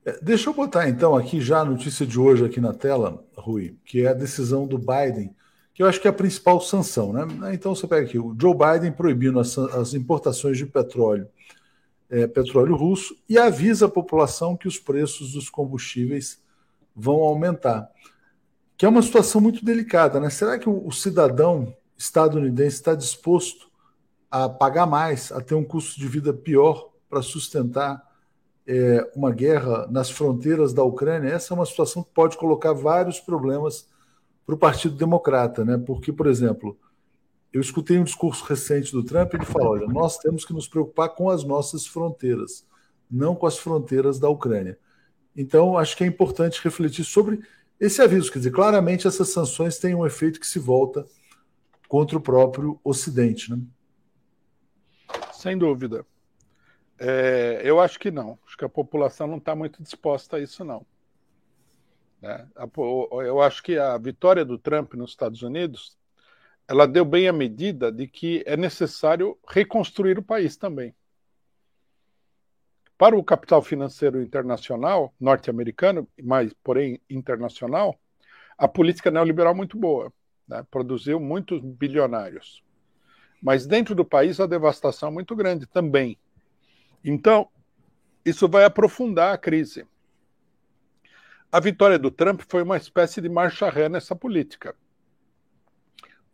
É, 0.08 0.20
deixa 0.22 0.52
eu 0.52 0.54
botar 0.54 0.88
então 0.88 1.16
aqui 1.16 1.42
já 1.42 1.62
a 1.62 1.66
notícia 1.66 2.06
de 2.06 2.20
hoje 2.20 2.46
aqui 2.46 2.62
na 2.62 2.72
tela, 2.72 3.26
Rui, 3.36 3.76
que 3.84 4.06
é 4.06 4.10
a 4.10 4.14
decisão 4.14 4.68
do 4.68 4.78
Biden, 4.78 5.36
que 5.74 5.82
eu 5.82 5.88
acho 5.88 6.00
que 6.00 6.08
é 6.08 6.12
a 6.12 6.14
principal 6.14 6.62
sanção, 6.62 7.12
né? 7.12 7.26
Então 7.56 7.74
você 7.74 7.88
pega 7.88 8.06
aqui 8.06 8.20
o 8.20 8.36
Joe 8.40 8.54
Biden 8.54 8.92
proibindo 8.92 9.40
as, 9.40 9.58
as 9.58 9.96
importações 9.96 10.60
de 10.60 10.68
petróleo, 10.68 11.28
é, 12.08 12.28
petróleo 12.28 12.76
russo 12.76 13.18
e 13.28 13.40
avisa 13.40 13.88
a 13.88 13.90
população 13.90 14.56
que 14.56 14.68
os 14.68 14.78
preços 14.78 15.32
dos 15.32 15.50
combustíveis 15.50 16.40
vão 16.96 17.18
aumentar, 17.18 17.90
que 18.78 18.86
é 18.86 18.90
uma 18.90 19.02
situação 19.02 19.42
muito 19.42 19.64
delicada, 19.64 20.20
né? 20.20 20.30
Será 20.30 20.58
que 20.58 20.70
o, 20.70 20.92
cidadão 20.92 21.76
estadunidense 21.98 22.76
está 22.76 22.96
disposto 22.96 23.70
a 24.30 24.50
pagar 24.50 24.86
mais, 24.86 25.32
a 25.32 25.42
ter 25.42 25.56
um 25.56 25.64
custo 25.64 26.00
de 26.00 26.08
vida 26.08 26.34
pior 26.34 26.92
para 27.10 27.22
sustentar 27.22 28.04
é, 28.68 29.12
uma 29.16 29.32
guerra 29.32 29.88
nas 29.90 30.10
fronteiras 30.10 30.74
da 30.74 30.84
Ucrânia, 30.84 31.30
essa 31.30 31.54
é 31.54 31.56
uma 31.56 31.66
situação 31.66 32.04
que 32.04 32.10
pode 32.14 32.38
colocar 32.38 32.74
vários 32.74 33.20
problemas 33.20 33.88
para 34.46 34.56
o 34.56 34.58
Partido 34.58 34.96
Democrata, 34.96 35.64
né? 35.64 35.78
Porque, 35.78 36.12
por 36.12 36.28
exemplo, 36.28 36.78
eu 37.54 37.62
escutei 37.62 37.98
um 37.98 38.04
discurso 38.04 38.44
recente 38.44 38.92
do 38.92 39.04
Trump, 39.04 39.34
ele 39.34 39.46
fala: 39.46 39.70
olha, 39.70 39.88
nós 39.88 40.18
temos 40.18 40.44
que 40.44 40.54
nos 40.54 40.68
preocupar 40.68 41.10
com 41.10 41.30
as 41.30 41.44
nossas 41.44 41.86
fronteiras, 41.86 42.66
não 43.10 43.36
com 43.36 43.46
as 43.48 43.58
fronteiras 43.58 44.20
da 44.20 44.28
Ucrânia. 44.30 44.78
Então, 45.36 45.78
acho 45.78 45.98
que 45.98 46.04
é 46.04 46.08
importante 46.08 46.62
refletir 46.64 47.04
sobre 47.04 47.42
esse 47.80 48.02
aviso. 48.02 48.32
Quer 48.32 48.40
dizer, 48.40 48.52
claramente 48.52 49.08
essas 49.08 49.30
sanções 49.30 49.78
têm 49.78 49.94
um 49.94 50.06
efeito 50.06 50.40
que 50.40 50.48
se 50.48 50.60
volta 50.60 51.06
contra 51.88 52.18
o 52.18 52.22
próprio 52.22 52.80
Ocidente. 52.84 53.52
Né? 53.52 53.60
Sem 55.34 55.58
dúvida. 55.58 56.06
É, 56.98 57.62
eu 57.64 57.80
acho 57.80 58.00
que 58.00 58.10
não. 58.10 58.40
Acho 58.48 58.58
que 58.58 58.66
a 58.66 58.70
população 58.70 59.28
não 59.28 59.38
está 59.38 59.56
muito 59.56 59.84
disposta 59.84 60.38
a 60.38 60.40
isso, 60.40 60.64
não. 60.64 60.86
Né? 62.22 62.48
Eu 63.26 63.42
acho 63.42 63.62
que 63.62 63.78
a 63.78 63.98
vitória 63.98 64.46
do 64.46 64.58
Trump 64.58 64.94
nos 64.94 65.12
Estados 65.12 65.42
Unidos 65.42 65.98
ela 66.68 66.88
deu 66.88 67.06
bem 67.06 67.28
a 67.28 67.34
medida 67.34 67.92
de 67.92 68.08
que 68.08 68.44
é 68.46 68.58
necessário 68.58 69.38
reconstruir 69.48 70.18
o 70.18 70.24
país 70.24 70.58
também. 70.58 70.96
Para 72.98 73.16
o 73.16 73.24
capital 73.24 73.62
financeiro 73.62 74.22
internacional, 74.22 75.14
norte-americano, 75.20 76.08
mas 76.24 76.54
porém 76.64 77.02
internacional, 77.10 78.00
a 78.58 78.68
política 78.68 79.12
neoliberal 79.12 79.54
é 79.54 79.56
muito 79.56 79.78
boa, 79.78 80.14
né? 80.48 80.66
produziu 80.72 81.20
muitos 81.20 81.60
bilionários. 81.62 82.64
Mas 83.42 83.68
dentro 83.68 83.94
do 83.94 84.06
país 84.06 84.40
a 84.40 84.48
devastação 84.48 85.10
é 85.10 85.12
muito 85.12 85.36
grande 85.36 85.66
também. 85.66 86.18
Então, 87.04 87.50
isso 88.24 88.48
vai 88.48 88.64
aprofundar 88.64 89.34
a 89.34 89.38
crise. 89.38 89.86
A 91.52 91.60
vitória 91.60 92.00
do 92.00 92.10
Trump 92.10 92.42
foi 92.48 92.64
uma 92.64 92.78
espécie 92.78 93.22
de 93.22 93.30
marcha 93.30 93.70
ré 93.70 93.88
nessa 93.88 94.16
política. 94.16 94.76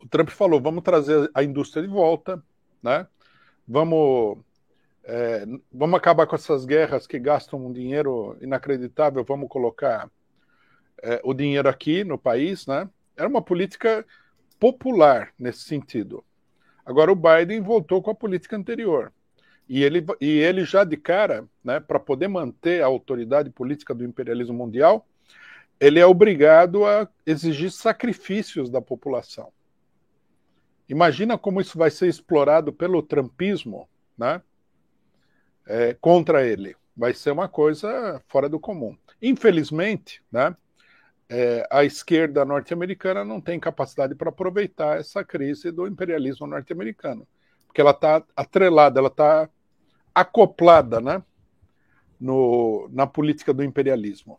O 0.00 0.08
Trump 0.08 0.30
falou: 0.30 0.60
vamos 0.60 0.82
trazer 0.82 1.30
a 1.34 1.42
indústria 1.42 1.82
de 1.82 1.88
volta, 1.88 2.42
né? 2.82 3.06
vamos, 3.66 4.38
é, 5.04 5.44
vamos 5.72 5.96
acabar 5.96 6.26
com 6.26 6.36
essas 6.36 6.64
guerras 6.64 7.06
que 7.06 7.18
gastam 7.18 7.66
um 7.66 7.72
dinheiro 7.72 8.36
inacreditável, 8.40 9.24
vamos 9.24 9.48
colocar 9.48 10.10
é, 11.02 11.20
o 11.24 11.34
dinheiro 11.34 11.68
aqui 11.68 12.04
no 12.04 12.16
país. 12.16 12.66
Né? 12.66 12.88
Era 13.16 13.28
uma 13.28 13.42
política 13.42 14.04
popular 14.58 15.32
nesse 15.38 15.60
sentido. 15.60 16.24
Agora 16.84 17.12
o 17.12 17.16
Biden 17.16 17.60
voltou 17.60 18.02
com 18.02 18.10
a 18.10 18.14
política 18.14 18.56
anterior. 18.56 19.12
E 19.68 19.82
ele, 19.82 20.04
e 20.20 20.38
ele 20.38 20.64
já 20.64 20.84
de 20.84 20.96
cara, 20.96 21.46
né, 21.64 21.80
para 21.80 21.98
poder 21.98 22.28
manter 22.28 22.82
a 22.82 22.86
autoridade 22.86 23.48
política 23.50 23.94
do 23.94 24.04
imperialismo 24.04 24.54
mundial, 24.54 25.06
ele 25.80 25.98
é 25.98 26.06
obrigado 26.06 26.84
a 26.84 27.08
exigir 27.24 27.70
sacrifícios 27.70 28.70
da 28.70 28.80
população. 28.80 29.52
Imagina 30.88 31.38
como 31.38 31.60
isso 31.60 31.78
vai 31.78 31.90
ser 31.90 32.08
explorado 32.08 32.72
pelo 32.72 33.02
trumpismo 33.02 33.88
né, 34.18 34.42
é, 35.66 35.94
contra 35.94 36.46
ele. 36.46 36.76
Vai 36.96 37.14
ser 37.14 37.30
uma 37.30 37.48
coisa 37.48 38.22
fora 38.28 38.48
do 38.48 38.60
comum. 38.60 38.96
Infelizmente, 39.20 40.22
né, 40.30 40.54
é, 41.28 41.66
a 41.70 41.82
esquerda 41.82 42.44
norte-americana 42.44 43.24
não 43.24 43.40
tem 43.40 43.58
capacidade 43.58 44.14
para 44.14 44.28
aproveitar 44.28 44.98
essa 44.98 45.24
crise 45.24 45.70
do 45.70 45.86
imperialismo 45.86 46.46
norte-americano, 46.46 47.26
porque 47.66 47.80
ela 47.80 47.92
está 47.92 48.22
atrelada, 48.36 49.00
ela 49.00 49.08
está 49.08 49.48
acoplada 50.14 51.00
né, 51.00 51.22
no, 52.20 52.86
na 52.92 53.06
política 53.06 53.54
do 53.54 53.64
imperialismo. 53.64 54.38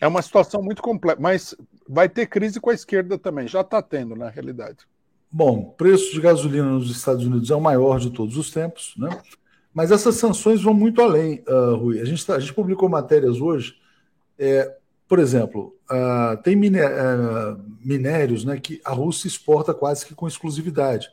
É 0.00 0.06
uma 0.06 0.22
situação 0.22 0.62
muito 0.62 0.80
complexa, 0.80 1.20
mas 1.20 1.56
vai 1.88 2.08
ter 2.08 2.26
crise 2.26 2.60
com 2.60 2.70
a 2.70 2.74
esquerda 2.74 3.18
também, 3.18 3.48
já 3.48 3.62
está 3.62 3.82
tendo 3.82 4.14
na 4.14 4.30
realidade. 4.30 4.86
Bom, 5.32 5.74
preço 5.76 6.12
de 6.12 6.20
gasolina 6.20 6.66
nos 6.66 6.90
Estados 6.90 7.26
Unidos 7.26 7.50
é 7.50 7.54
o 7.54 7.60
maior 7.60 7.98
de 7.98 8.10
todos 8.10 8.36
os 8.36 8.50
tempos, 8.50 8.94
né? 8.96 9.10
Mas 9.72 9.90
essas 9.90 10.16
sanções 10.16 10.62
vão 10.62 10.74
muito 10.74 11.00
além, 11.00 11.44
uh, 11.48 11.76
Rui. 11.76 12.00
A 12.00 12.04
gente, 12.04 12.26
tá, 12.26 12.34
a 12.34 12.40
gente 12.40 12.54
publicou 12.54 12.88
matérias 12.88 13.40
hoje 13.40 13.76
é, 14.42 14.74
por 15.06 15.18
exemplo, 15.18 15.76
uh, 15.90 16.42
tem 16.42 16.56
miné 16.56 16.86
uh, 16.86 17.60
minérios 17.84 18.42
né, 18.42 18.58
que 18.58 18.80
a 18.82 18.92
Rússia 18.92 19.28
exporta 19.28 19.74
quase 19.74 20.06
que 20.06 20.14
com 20.14 20.26
exclusividade. 20.26 21.10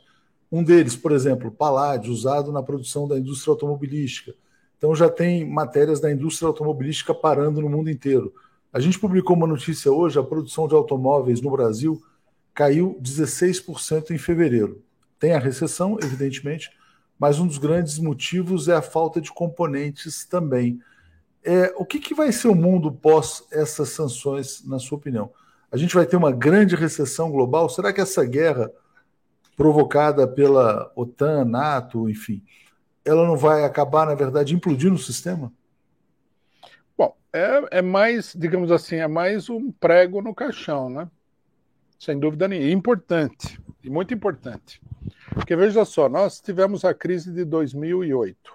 Um 0.50 0.64
deles, 0.64 0.96
por 0.96 1.12
exemplo, 1.12 1.50
paládio, 1.50 2.10
usado 2.10 2.50
na 2.50 2.62
produção 2.62 3.06
da 3.06 3.18
indústria 3.18 3.52
automobilística. 3.52 4.34
Então 4.78 4.94
já 4.94 5.10
tem 5.10 5.44
matérias 5.44 6.00
da 6.00 6.10
indústria 6.10 6.46
automobilística 6.46 7.12
parando 7.12 7.60
no 7.60 7.68
mundo 7.68 7.90
inteiro. 7.90 8.32
A 8.72 8.80
gente 8.80 8.98
publicou 8.98 9.36
uma 9.36 9.46
notícia 9.46 9.92
hoje: 9.92 10.18
a 10.18 10.22
produção 10.22 10.66
de 10.66 10.74
automóveis 10.74 11.42
no 11.42 11.50
Brasil 11.50 12.00
caiu 12.54 12.98
16% 13.02 14.12
em 14.12 14.18
fevereiro. 14.18 14.80
Tem 15.18 15.34
a 15.34 15.38
recessão, 15.38 15.98
evidentemente, 16.00 16.70
mas 17.18 17.38
um 17.38 17.46
dos 17.46 17.58
grandes 17.58 17.98
motivos 17.98 18.68
é 18.68 18.74
a 18.74 18.82
falta 18.82 19.20
de 19.20 19.32
componentes 19.32 20.24
também. 20.24 20.80
É, 21.44 21.72
o 21.76 21.84
que, 21.84 21.98
que 21.98 22.14
vai 22.14 22.30
ser 22.30 22.48
o 22.48 22.54
mundo 22.54 22.92
pós 22.92 23.46
essas 23.50 23.88
sanções, 23.90 24.64
na 24.64 24.78
sua 24.78 24.98
opinião? 24.98 25.30
A 25.70 25.76
gente 25.76 25.94
vai 25.94 26.06
ter 26.06 26.16
uma 26.16 26.32
grande 26.32 26.76
recessão 26.76 27.30
global? 27.30 27.68
Será 27.68 27.92
que 27.92 28.00
essa 28.00 28.24
guerra 28.24 28.70
provocada 29.56 30.26
pela 30.26 30.92
OTAN, 30.94 31.44
NATO, 31.44 32.08
enfim, 32.08 32.42
ela 33.04 33.26
não 33.26 33.36
vai 33.36 33.64
acabar, 33.64 34.06
na 34.06 34.14
verdade, 34.14 34.54
implodindo 34.54 34.94
o 34.94 34.98
sistema? 34.98 35.52
Bom, 36.96 37.16
é, 37.32 37.78
é 37.78 37.82
mais, 37.82 38.34
digamos 38.36 38.70
assim, 38.70 38.96
é 38.96 39.08
mais 39.08 39.50
um 39.50 39.72
prego 39.72 40.22
no 40.22 40.34
caixão, 40.34 40.88
né? 40.88 41.08
Sem 41.98 42.18
dúvida 42.18 42.46
nenhuma. 42.46 42.70
Importante, 42.70 43.60
e 43.88 43.90
muito 43.90 44.12
importante. 44.12 44.80
Porque 45.32 45.56
veja 45.56 45.84
só, 45.84 46.08
nós 46.08 46.40
tivemos 46.40 46.84
a 46.84 46.92
crise 46.92 47.32
de 47.32 47.42
2008. 47.44 48.52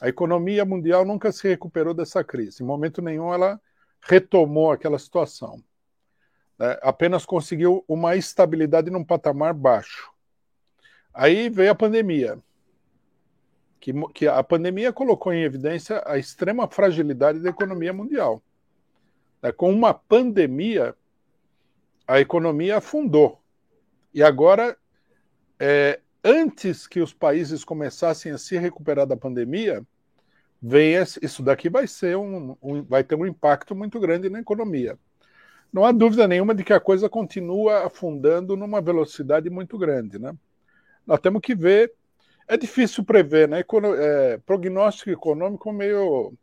A 0.00 0.08
economia 0.08 0.64
mundial 0.64 1.04
nunca 1.04 1.30
se 1.30 1.48
recuperou 1.48 1.94
dessa 1.94 2.24
crise. 2.24 2.62
Em 2.62 2.66
momento 2.66 3.00
nenhum 3.00 3.32
ela 3.32 3.60
retomou 4.02 4.72
aquela 4.72 4.98
situação. 4.98 5.62
Né? 6.58 6.76
Apenas 6.82 7.24
conseguiu 7.24 7.84
uma 7.86 8.16
estabilidade 8.16 8.90
num 8.90 9.04
patamar 9.04 9.54
baixo. 9.54 10.10
Aí 11.14 11.48
veio 11.48 11.70
a 11.70 11.74
pandemia. 11.74 12.38
Que, 13.78 13.92
que 14.12 14.26
a 14.26 14.42
pandemia 14.42 14.92
colocou 14.92 15.32
em 15.32 15.42
evidência 15.42 16.02
a 16.04 16.18
extrema 16.18 16.68
fragilidade 16.68 17.38
da 17.38 17.48
economia 17.48 17.92
mundial. 17.92 18.42
Né? 19.40 19.52
Com 19.52 19.70
uma 19.72 19.94
pandemia, 19.94 20.96
a 22.08 22.20
economia 22.20 22.78
afundou. 22.78 23.39
E 24.12 24.22
agora 24.22 24.76
é, 25.58 26.00
antes 26.24 26.86
que 26.86 27.00
os 27.00 27.12
países 27.12 27.64
começassem 27.64 28.32
a 28.32 28.38
se 28.38 28.56
recuperar 28.58 29.06
da 29.06 29.16
pandemia, 29.16 29.82
vem 30.60 30.94
isso 31.22 31.42
daqui 31.42 31.68
vai 31.68 31.86
ser 31.86 32.16
um, 32.16 32.56
um, 32.62 32.82
vai 32.82 33.02
ter 33.02 33.14
um 33.14 33.26
impacto 33.26 33.74
muito 33.74 33.98
grande 33.98 34.28
na 34.28 34.40
economia. 34.40 34.98
Não 35.72 35.84
há 35.84 35.92
dúvida 35.92 36.26
nenhuma 36.26 36.54
de 36.54 36.64
que 36.64 36.72
a 36.72 36.80
coisa 36.80 37.08
continua 37.08 37.86
afundando 37.86 38.56
numa 38.56 38.80
velocidade 38.80 39.48
muito 39.48 39.78
grande, 39.78 40.18
né? 40.18 40.34
Nós 41.06 41.20
temos 41.20 41.40
que 41.40 41.54
ver. 41.54 41.92
É 42.48 42.56
difícil 42.56 43.04
prever, 43.04 43.48
né? 43.48 43.62
É, 43.98 44.38
prognóstico 44.38 45.10
econômico 45.10 45.72
meio 45.72 46.34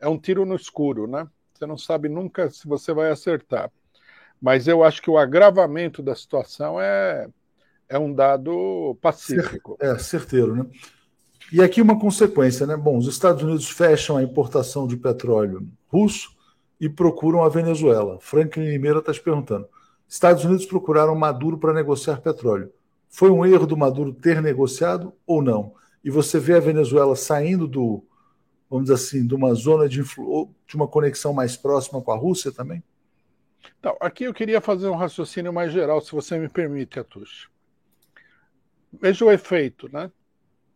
é 0.00 0.08
um 0.08 0.18
tiro 0.18 0.44
no 0.44 0.56
escuro, 0.56 1.06
né? 1.06 1.28
Você 1.54 1.66
não 1.66 1.78
sabe 1.78 2.08
nunca 2.08 2.50
se 2.50 2.66
você 2.66 2.92
vai 2.92 3.10
acertar. 3.10 3.70
Mas 4.40 4.68
eu 4.68 4.84
acho 4.84 5.02
que 5.02 5.10
o 5.10 5.18
agravamento 5.18 6.02
da 6.02 6.14
situação 6.14 6.80
é 6.80 7.28
é 7.88 7.98
um 7.98 8.12
dado 8.12 8.96
pacífico. 9.00 9.76
É, 9.80 9.96
certeiro, 9.98 10.54
né? 10.54 10.66
E 11.50 11.62
aqui 11.62 11.80
uma 11.80 11.98
consequência, 11.98 12.66
né? 12.66 12.76
Bom, 12.76 12.98
os 12.98 13.06
Estados 13.06 13.42
Unidos 13.42 13.70
fecham 13.70 14.18
a 14.18 14.22
importação 14.22 14.86
de 14.86 14.96
petróleo 14.96 15.66
russo 15.90 16.36
e 16.78 16.88
procuram 16.88 17.42
a 17.42 17.48
Venezuela. 17.48 18.18
Franklin 18.20 18.68
Limeira 18.68 18.98
está 18.98 19.12
te 19.12 19.20
perguntando. 19.20 19.66
Estados 20.06 20.44
Unidos 20.44 20.66
procuraram 20.66 21.14
Maduro 21.14 21.56
para 21.56 21.72
negociar 21.72 22.20
petróleo. 22.20 22.70
Foi 23.08 23.30
um 23.30 23.44
erro 23.44 23.66
do 23.66 23.76
Maduro 23.76 24.12
ter 24.12 24.42
negociado 24.42 25.12
ou 25.26 25.42
não? 25.42 25.72
E 26.04 26.10
você 26.10 26.38
vê 26.38 26.54
a 26.54 26.60
Venezuela 26.60 27.16
saindo 27.16 27.66
do, 27.66 28.04
vamos 28.68 28.84
dizer 28.84 28.94
assim, 28.94 29.26
de 29.26 29.34
uma 29.34 29.54
zona 29.54 29.88
de, 29.88 30.02
de 30.02 30.76
uma 30.76 30.86
conexão 30.86 31.32
mais 31.32 31.56
próxima 31.56 32.02
com 32.02 32.12
a 32.12 32.16
Rússia 32.16 32.52
também? 32.52 32.82
Então, 33.78 33.96
aqui 34.00 34.24
eu 34.24 34.34
queria 34.34 34.60
fazer 34.60 34.88
um 34.88 34.96
raciocínio 34.96 35.52
mais 35.52 35.72
geral, 35.72 36.00
se 36.00 36.12
você 36.12 36.38
me 36.38 36.48
permite, 36.48 36.98
Atush. 36.98 37.48
Veja 38.92 39.24
o 39.24 39.30
efeito, 39.30 39.88
né? 39.92 40.10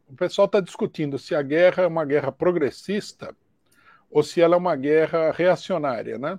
O 0.08 0.14
pessoal 0.14 0.46
está 0.46 0.60
discutindo 0.60 1.18
se 1.18 1.34
a 1.34 1.42
guerra 1.42 1.84
é 1.84 1.86
uma 1.86 2.04
guerra 2.04 2.30
progressista 2.30 3.34
ou 4.10 4.22
se 4.22 4.40
ela 4.40 4.54
é 4.54 4.58
uma 4.58 4.76
guerra 4.76 5.32
reacionária, 5.32 6.18
né? 6.18 6.38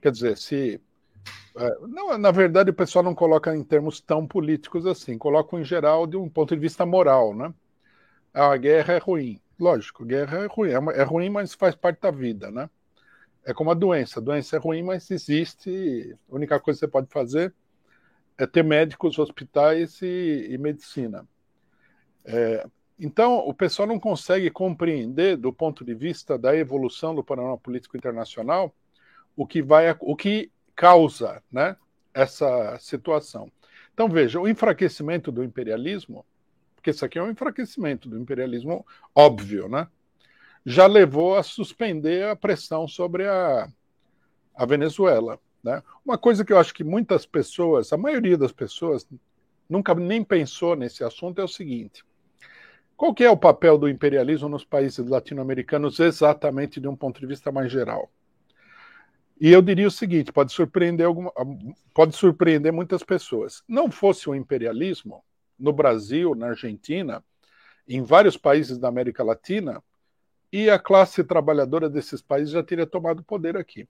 Quer 0.00 0.12
dizer, 0.12 0.36
se 0.38 0.80
é, 1.58 1.78
não, 1.88 2.16
na 2.16 2.30
verdade, 2.30 2.70
o 2.70 2.74
pessoal 2.74 3.04
não 3.04 3.14
coloca 3.14 3.54
em 3.54 3.64
termos 3.64 4.00
tão 4.00 4.26
políticos 4.26 4.86
assim, 4.86 5.18
coloca 5.18 5.56
em 5.58 5.64
geral 5.64 6.06
de 6.06 6.16
um 6.16 6.28
ponto 6.28 6.54
de 6.54 6.60
vista 6.60 6.86
moral, 6.86 7.34
né? 7.34 7.52
A 8.32 8.56
guerra 8.56 8.94
é 8.94 8.98
ruim. 8.98 9.40
Lógico, 9.58 10.04
guerra 10.04 10.44
é 10.44 10.46
ruim. 10.46 10.70
É, 10.70 11.00
é 11.00 11.02
ruim, 11.02 11.28
mas 11.28 11.54
faz 11.54 11.74
parte 11.74 12.00
da 12.00 12.10
vida, 12.10 12.50
né? 12.50 12.70
É 13.48 13.54
como 13.54 13.70
a 13.70 13.74
doença. 13.74 14.20
A 14.20 14.22
doença 14.22 14.56
é 14.56 14.58
ruim, 14.58 14.82
mas 14.82 15.10
existe. 15.10 16.14
A 16.30 16.34
única 16.34 16.60
coisa 16.60 16.78
que 16.78 16.84
você 16.84 16.90
pode 16.90 17.08
fazer 17.08 17.54
é 18.36 18.46
ter 18.46 18.62
médicos, 18.62 19.18
hospitais 19.18 20.02
e, 20.02 20.48
e 20.50 20.58
medicina. 20.58 21.26
É, 22.26 22.66
então, 23.00 23.38
o 23.38 23.54
pessoal 23.54 23.88
não 23.88 23.98
consegue 23.98 24.50
compreender, 24.50 25.38
do 25.38 25.50
ponto 25.50 25.82
de 25.82 25.94
vista 25.94 26.36
da 26.36 26.54
evolução 26.54 27.14
do 27.14 27.24
panorama 27.24 27.56
político 27.56 27.96
internacional, 27.96 28.70
o 29.34 29.46
que, 29.46 29.62
vai, 29.62 29.96
o 30.00 30.14
que 30.14 30.52
causa 30.76 31.42
né, 31.50 31.74
essa 32.12 32.78
situação. 32.78 33.50
Então, 33.94 34.10
veja, 34.10 34.38
o 34.38 34.46
enfraquecimento 34.46 35.32
do 35.32 35.42
imperialismo, 35.42 36.22
porque 36.76 36.90
isso 36.90 37.02
aqui 37.02 37.18
é 37.18 37.22
um 37.22 37.30
enfraquecimento 37.30 38.10
do 38.10 38.18
imperialismo 38.18 38.86
óbvio, 39.14 39.70
né? 39.70 39.88
Já 40.68 40.86
levou 40.86 41.34
a 41.34 41.42
suspender 41.42 42.28
a 42.28 42.36
pressão 42.36 42.86
sobre 42.86 43.26
a, 43.26 43.66
a 44.54 44.66
Venezuela. 44.66 45.40
Né? 45.64 45.82
Uma 46.04 46.18
coisa 46.18 46.44
que 46.44 46.52
eu 46.52 46.58
acho 46.58 46.74
que 46.74 46.84
muitas 46.84 47.24
pessoas, 47.24 47.90
a 47.90 47.96
maioria 47.96 48.36
das 48.36 48.52
pessoas, 48.52 49.08
nunca 49.66 49.94
nem 49.94 50.22
pensou 50.22 50.76
nesse 50.76 51.02
assunto 51.02 51.40
é 51.40 51.44
o 51.44 51.48
seguinte: 51.48 52.04
qual 52.98 53.14
que 53.14 53.24
é 53.24 53.30
o 53.30 53.36
papel 53.36 53.78
do 53.78 53.88
imperialismo 53.88 54.46
nos 54.46 54.62
países 54.62 55.08
latino-americanos 55.08 56.00
exatamente 56.00 56.78
de 56.78 56.86
um 56.86 56.94
ponto 56.94 57.18
de 57.18 57.26
vista 57.26 57.50
mais 57.50 57.72
geral? 57.72 58.12
E 59.40 59.50
eu 59.50 59.62
diria 59.62 59.88
o 59.88 59.90
seguinte: 59.90 60.30
pode 60.30 60.52
surpreender 60.52 61.06
alguma, 61.06 61.32
pode 61.94 62.14
surpreender 62.14 62.74
muitas 62.74 63.02
pessoas. 63.02 63.62
Não 63.66 63.90
fosse 63.90 64.28
o 64.28 64.34
imperialismo 64.34 65.24
no 65.58 65.72
Brasil, 65.72 66.34
na 66.34 66.48
Argentina, 66.48 67.24
em 67.88 68.02
vários 68.02 68.36
países 68.36 68.76
da 68.76 68.88
América 68.88 69.24
Latina, 69.24 69.82
e 70.52 70.70
a 70.70 70.78
classe 70.78 71.22
trabalhadora 71.24 71.88
desses 71.88 72.22
países 72.22 72.52
já 72.52 72.62
teria 72.62 72.86
tomado 72.86 73.22
poder 73.22 73.56
aqui 73.56 73.88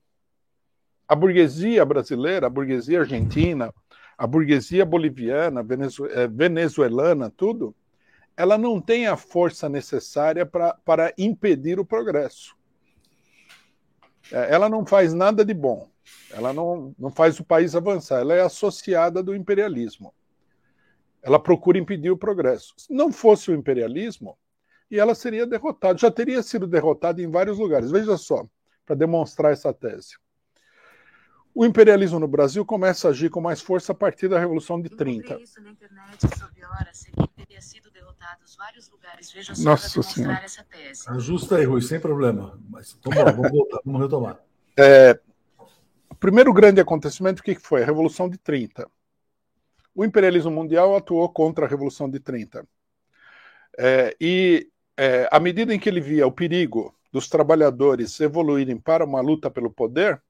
a 1.09 1.16
burguesia 1.16 1.85
brasileira, 1.87 2.47
a 2.47 2.51
burguesia 2.51 3.01
argentina, 3.01 3.75
a 4.16 4.27
burguesia 4.27 4.85
boliviana, 4.85 5.64
eh, 6.11 6.29
venezuelana, 6.29 7.33
tudo, 7.35 7.75
ela 8.37 8.59
não 8.59 8.79
tem 8.79 9.07
a 9.07 9.16
força 9.16 9.68
necessária 9.68 10.44
pra, 10.44 10.75
para 10.85 11.14
impedir 11.16 11.81
o 11.81 11.85
progresso. 11.85 12.55
É, 14.31 14.55
ela 14.55 14.68
não 14.68 14.85
faz 14.85 15.14
nada 15.14 15.44
de 15.44 15.55
bom. 15.55 15.88
Ela 16.31 16.53
não, 16.53 16.94
não 16.99 17.11
faz 17.11 17.40
o 17.40 17.44
país 17.44 17.75
avançar. 17.75 18.21
Ela 18.21 18.35
é 18.35 18.42
associada 18.42 19.23
do 19.23 19.35
imperialismo. 19.35 20.12
Ela 21.23 21.38
procura 21.38 21.79
impedir 21.79 22.11
o 22.11 22.18
progresso. 22.18 22.75
Se 22.77 22.92
não 22.92 23.11
fosse 23.11 23.51
o 23.51 23.55
imperialismo, 23.55 24.37
e 24.90 24.98
ela 24.98 25.14
seria 25.14 25.46
derrotada. 25.46 25.98
Já 25.98 26.11
teria 26.11 26.42
sido 26.42 26.66
derrotada 26.66 27.22
em 27.22 27.31
vários 27.31 27.59
lugares. 27.59 27.90
Veja 27.90 28.16
só, 28.16 28.46
para 28.85 28.96
demonstrar 28.96 29.53
essa 29.53 29.72
tese. 29.72 30.16
O 31.55 31.66
imperialismo 31.66 32.20
no 32.20 32.29
Brasil 32.29 32.64
começa 32.64 33.09
a 33.09 33.11
agir 33.11 33.31
com 33.31 33.40
mais 33.40 33.61
força 33.61 33.92
a 33.92 33.94
partir 33.94 34.29
da 34.29 34.38
Revolução 34.38 34.81
de 34.81 34.88
30. 34.88 35.40
Isso 35.40 35.61
na 35.61 35.70
internet 35.70 36.38
sobre 36.38 36.64
horas, 36.64 37.05
teria 37.35 37.61
sido 37.61 37.90
derrotados 37.90 38.55
vários 38.57 38.88
lugares. 38.88 39.33
Veja 39.33 39.55
só 39.55 39.62
Nossa 39.64 39.88
demonstrar 39.88 40.44
essa 40.44 40.64
tese. 40.64 41.03
Ajusta 41.09 41.57
aí, 41.57 41.64
Rui, 41.64 41.83
sem 41.83 41.98
problema. 41.98 42.59
Mas 42.70 42.96
vamos 43.05 43.24
lá, 43.24 43.33
vamos 43.33 43.51
voltar, 43.51 43.81
vamos 43.85 44.01
retomar. 44.01 44.38
É, 44.77 45.18
o 46.09 46.14
primeiro 46.14 46.53
grande 46.53 46.81
acontecimento, 46.81 47.40
o 47.40 47.42
que 47.42 47.57
foi? 47.57 47.83
A 47.83 47.87
Revolução 47.87 48.29
de 48.29 48.38
30. 48.38 48.88
O 49.94 50.05
imperialismo 50.05 50.53
mundial 50.53 50.96
atuou 50.96 51.29
contra 51.29 51.66
a 51.66 51.68
Revolução 51.68 52.09
de 52.09 52.20
30. 52.20 52.64
É, 53.77 54.16
e 54.20 54.70
é, 54.98 55.28
à 55.30 55.38
medida 55.38 55.72
em 55.72 55.78
que 55.78 55.88
ele 55.88 56.00
via 56.00 56.26
o 56.26 56.32
perigo 56.32 56.92
dos 57.12 57.28
trabalhadores 57.28 58.18
evoluírem 58.18 58.76
para 58.76 59.04
uma 59.04 59.20
luta 59.20 59.48
pelo 59.48 59.70
poder, 59.70 60.20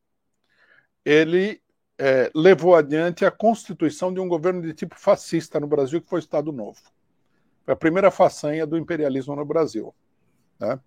ele 1.03 1.63
é, 1.97 2.31
levou 2.35 2.77
adiante 2.77 3.25
a 3.25 3.31
constituição 3.31 4.13
de 4.13 4.21
um 4.21 4.29
governo 4.29 4.61
de 4.61 4.75
tipo 4.75 4.95
fascista 4.95 5.59
no 5.59 5.67
Brasil, 5.67 6.03
que 6.03 6.09
foi 6.09 6.19
o 6.19 6.21
Estado 6.21 6.53
Novo. 6.53 6.79
Foi 7.65 7.73
a 7.73 7.77
primeira 7.77 8.11
façanha 8.11 8.67
do 8.67 8.77
imperialismo 8.77 9.35
no 9.35 9.45
Brasil. 9.45 9.95
Né? 10.61 10.79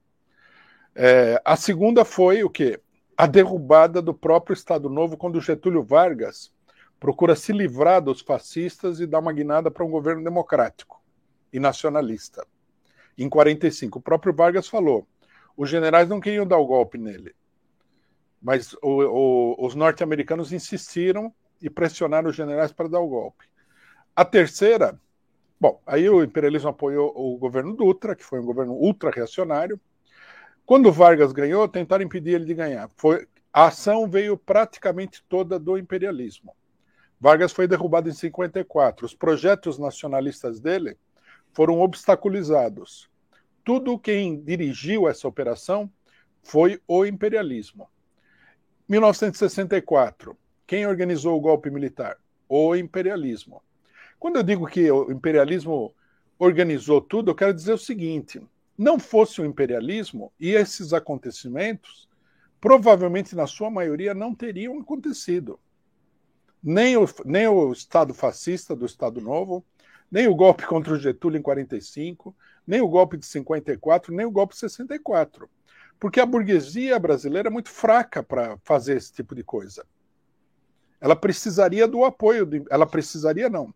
É, 0.94 1.42
a 1.44 1.56
segunda 1.56 2.06
foi 2.06 2.44
o 2.44 2.52
quê? 2.52 2.80
A 3.18 3.26
derrubada 3.26 4.00
do 4.00 4.14
próprio 4.14 4.54
Estado 4.54 4.92
Novo, 4.92 5.18
quando 5.18 5.42
Getúlio 5.42 5.82
Vargas 5.82 6.54
procura 7.00 7.36
se 7.36 7.52
livrar 7.52 8.00
dos 8.00 8.22
fascistas 8.22 9.00
e 9.00 9.08
dar 9.08 9.20
uma 9.20 9.34
guinada 9.34 9.72
para 9.72 9.84
um 9.84 9.90
governo 9.90 10.24
democrático 10.24 11.02
e 11.52 11.60
nacionalista 11.60 12.46
em 13.18 13.30
45. 13.30 14.00
O 14.00 14.02
próprio 14.02 14.34
Vargas 14.34 14.68
falou: 14.68 15.08
os 15.56 15.70
generais 15.70 16.10
não 16.10 16.20
queriam 16.20 16.46
dar 16.46 16.58
o 16.58 16.66
golpe 16.66 16.98
nele, 16.98 17.36
mas 18.42 18.74
o, 18.82 19.56
o, 19.60 19.66
os 19.66 19.76
norte-americanos 19.76 20.52
insistiram 20.52 21.34
e 21.62 21.70
pressionaram 21.70 22.30
os 22.30 22.36
generais 22.36 22.72
para 22.72 22.90
dar 22.90 23.00
o 23.00 23.08
golpe. 23.08 23.46
A 24.16 24.26
terceira, 24.26 25.00
bom, 25.60 25.82
aí 25.86 26.10
o 26.10 26.24
imperialismo 26.24 26.70
apoiou 26.70 27.14
o 27.16 27.38
governo 27.38 27.76
Dutra, 27.76 28.16
que 28.16 28.24
foi 28.24 28.40
um 28.40 28.46
governo 28.46 28.74
ultra-reacionário. 28.74 29.80
Quando 30.66 30.92
Vargas 30.92 31.32
ganhou, 31.32 31.68
tentaram 31.68 32.04
impedir 32.04 32.36
ele 32.36 32.46
de 32.46 32.54
ganhar. 32.54 32.90
Foi, 32.96 33.28
a 33.54 33.68
ação 33.68 34.08
veio 34.08 34.38
praticamente 34.38 35.24
toda 35.28 35.60
do 35.60 35.78
imperialismo. 35.78 36.56
Vargas 37.20 37.52
foi 37.52 37.68
derrubado 37.68 38.10
em 38.10 38.14
54. 38.14 39.06
Os 39.06 39.14
projetos 39.14 39.78
nacionalistas 39.78 40.60
dele 40.60 40.98
foram 41.54 41.80
obstaculizados. 41.82 43.10
Tudo 43.64 44.00
quem 44.00 44.42
dirigiu 44.42 45.08
essa 45.08 45.28
operação 45.28 45.92
foi 46.44 46.82
o 46.88 47.06
imperialismo. 47.06 47.88
1964. 48.88 50.38
Quem 50.66 50.88
organizou 50.88 51.38
o 51.38 51.42
golpe 51.42 51.70
militar? 51.70 52.18
O 52.48 52.76
imperialismo. 52.76 53.62
Quando 54.20 54.38
eu 54.38 54.44
digo 54.44 54.68
que 54.68 54.90
o 54.92 55.12
imperialismo 55.12 55.94
organizou 56.38 57.02
tudo, 57.02 57.32
eu 57.32 57.36
quero 57.36 57.54
dizer 57.54 57.74
o 57.74 57.78
seguinte: 57.78 58.42
não 58.78 59.00
fosse 59.00 59.42
o 59.42 59.46
imperialismo 59.46 60.32
e 60.40 60.52
esses 60.52 60.94
acontecimentos, 60.94 62.10
provavelmente 62.60 63.36
na 63.36 63.48
sua 63.48 63.70
maioria 63.70 64.14
não 64.14 64.34
teriam 64.34 64.80
acontecido. 64.80 65.60
Nem 66.64 66.98
o, 66.98 67.06
nem 67.26 67.48
o 67.48 67.72
Estado 67.72 68.14
fascista 68.14 68.76
do 68.76 68.86
Estado 68.86 69.20
Novo, 69.22 69.66
nem 70.12 70.28
o 70.28 70.36
golpe 70.36 70.66
contra 70.66 70.94
o 70.94 71.00
Getúlio 71.00 71.40
em 71.40 71.42
45, 71.42 72.36
nem 72.68 72.82
o 72.82 72.88
golpe 72.88 73.18
de 73.18 73.26
54, 73.26 74.14
nem 74.14 74.26
o 74.26 74.32
golpe 74.32 74.54
de 74.54 74.60
64. 74.60 75.50
Porque 76.00 76.20
a 76.20 76.26
burguesia 76.26 77.00
brasileira 77.00 77.48
é 77.48 77.52
muito 77.52 77.70
fraca 77.70 78.22
para 78.22 78.58
fazer 78.64 78.98
esse 78.98 79.14
tipo 79.14 79.34
de 79.34 79.44
coisa. 79.44 79.86
Ela 81.00 81.16
precisaria 81.16 81.88
do 81.88 82.04
apoio, 82.04 82.46
de, 82.46 82.64
ela 82.70 82.86
precisaria 82.86 83.50
não. 83.50 83.74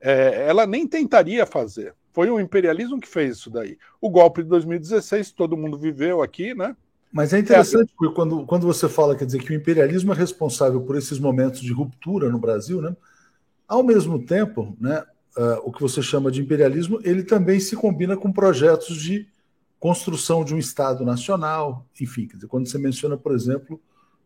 É, 0.00 0.46
ela 0.48 0.66
nem 0.66 0.86
tentaria 0.86 1.44
fazer. 1.44 1.94
Foi 2.12 2.30
o 2.30 2.40
imperialismo 2.40 3.00
que 3.00 3.08
fez 3.08 3.36
isso 3.36 3.50
daí. 3.50 3.76
O 4.00 4.08
golpe 4.08 4.42
de 4.42 4.48
2016, 4.48 5.32
todo 5.32 5.56
mundo 5.56 5.78
viveu 5.78 6.22
aqui, 6.22 6.54
né? 6.54 6.76
Mas 7.12 7.32
é 7.32 7.38
interessante, 7.38 7.92
porque 7.96 8.14
quando, 8.14 8.44
quando 8.46 8.66
você 8.66 8.88
fala, 8.88 9.16
quer 9.16 9.24
dizer, 9.24 9.42
que 9.42 9.52
o 9.52 9.56
imperialismo 9.56 10.12
é 10.12 10.16
responsável 10.16 10.80
por 10.82 10.96
esses 10.96 11.18
momentos 11.18 11.60
de 11.60 11.72
ruptura 11.72 12.28
no 12.28 12.38
Brasil, 12.38 12.80
né? 12.80 12.94
Ao 13.66 13.82
mesmo 13.82 14.24
tempo, 14.24 14.76
né, 14.80 15.02
uh, 15.36 15.60
o 15.62 15.72
que 15.72 15.80
você 15.80 16.02
chama 16.02 16.30
de 16.30 16.40
imperialismo, 16.40 16.98
ele 17.02 17.22
também 17.22 17.60
se 17.60 17.76
combina 17.76 18.16
com 18.16 18.32
projetos 18.32 18.96
de 18.96 19.26
construção 19.78 20.44
de 20.44 20.54
um 20.54 20.58
Estado 20.58 21.04
nacional, 21.04 21.86
enfim, 22.00 22.26
dizer, 22.26 22.46
quando 22.46 22.68
você 22.68 22.78
menciona, 22.78 23.16
por 23.16 23.34
exemplo, 23.34 23.80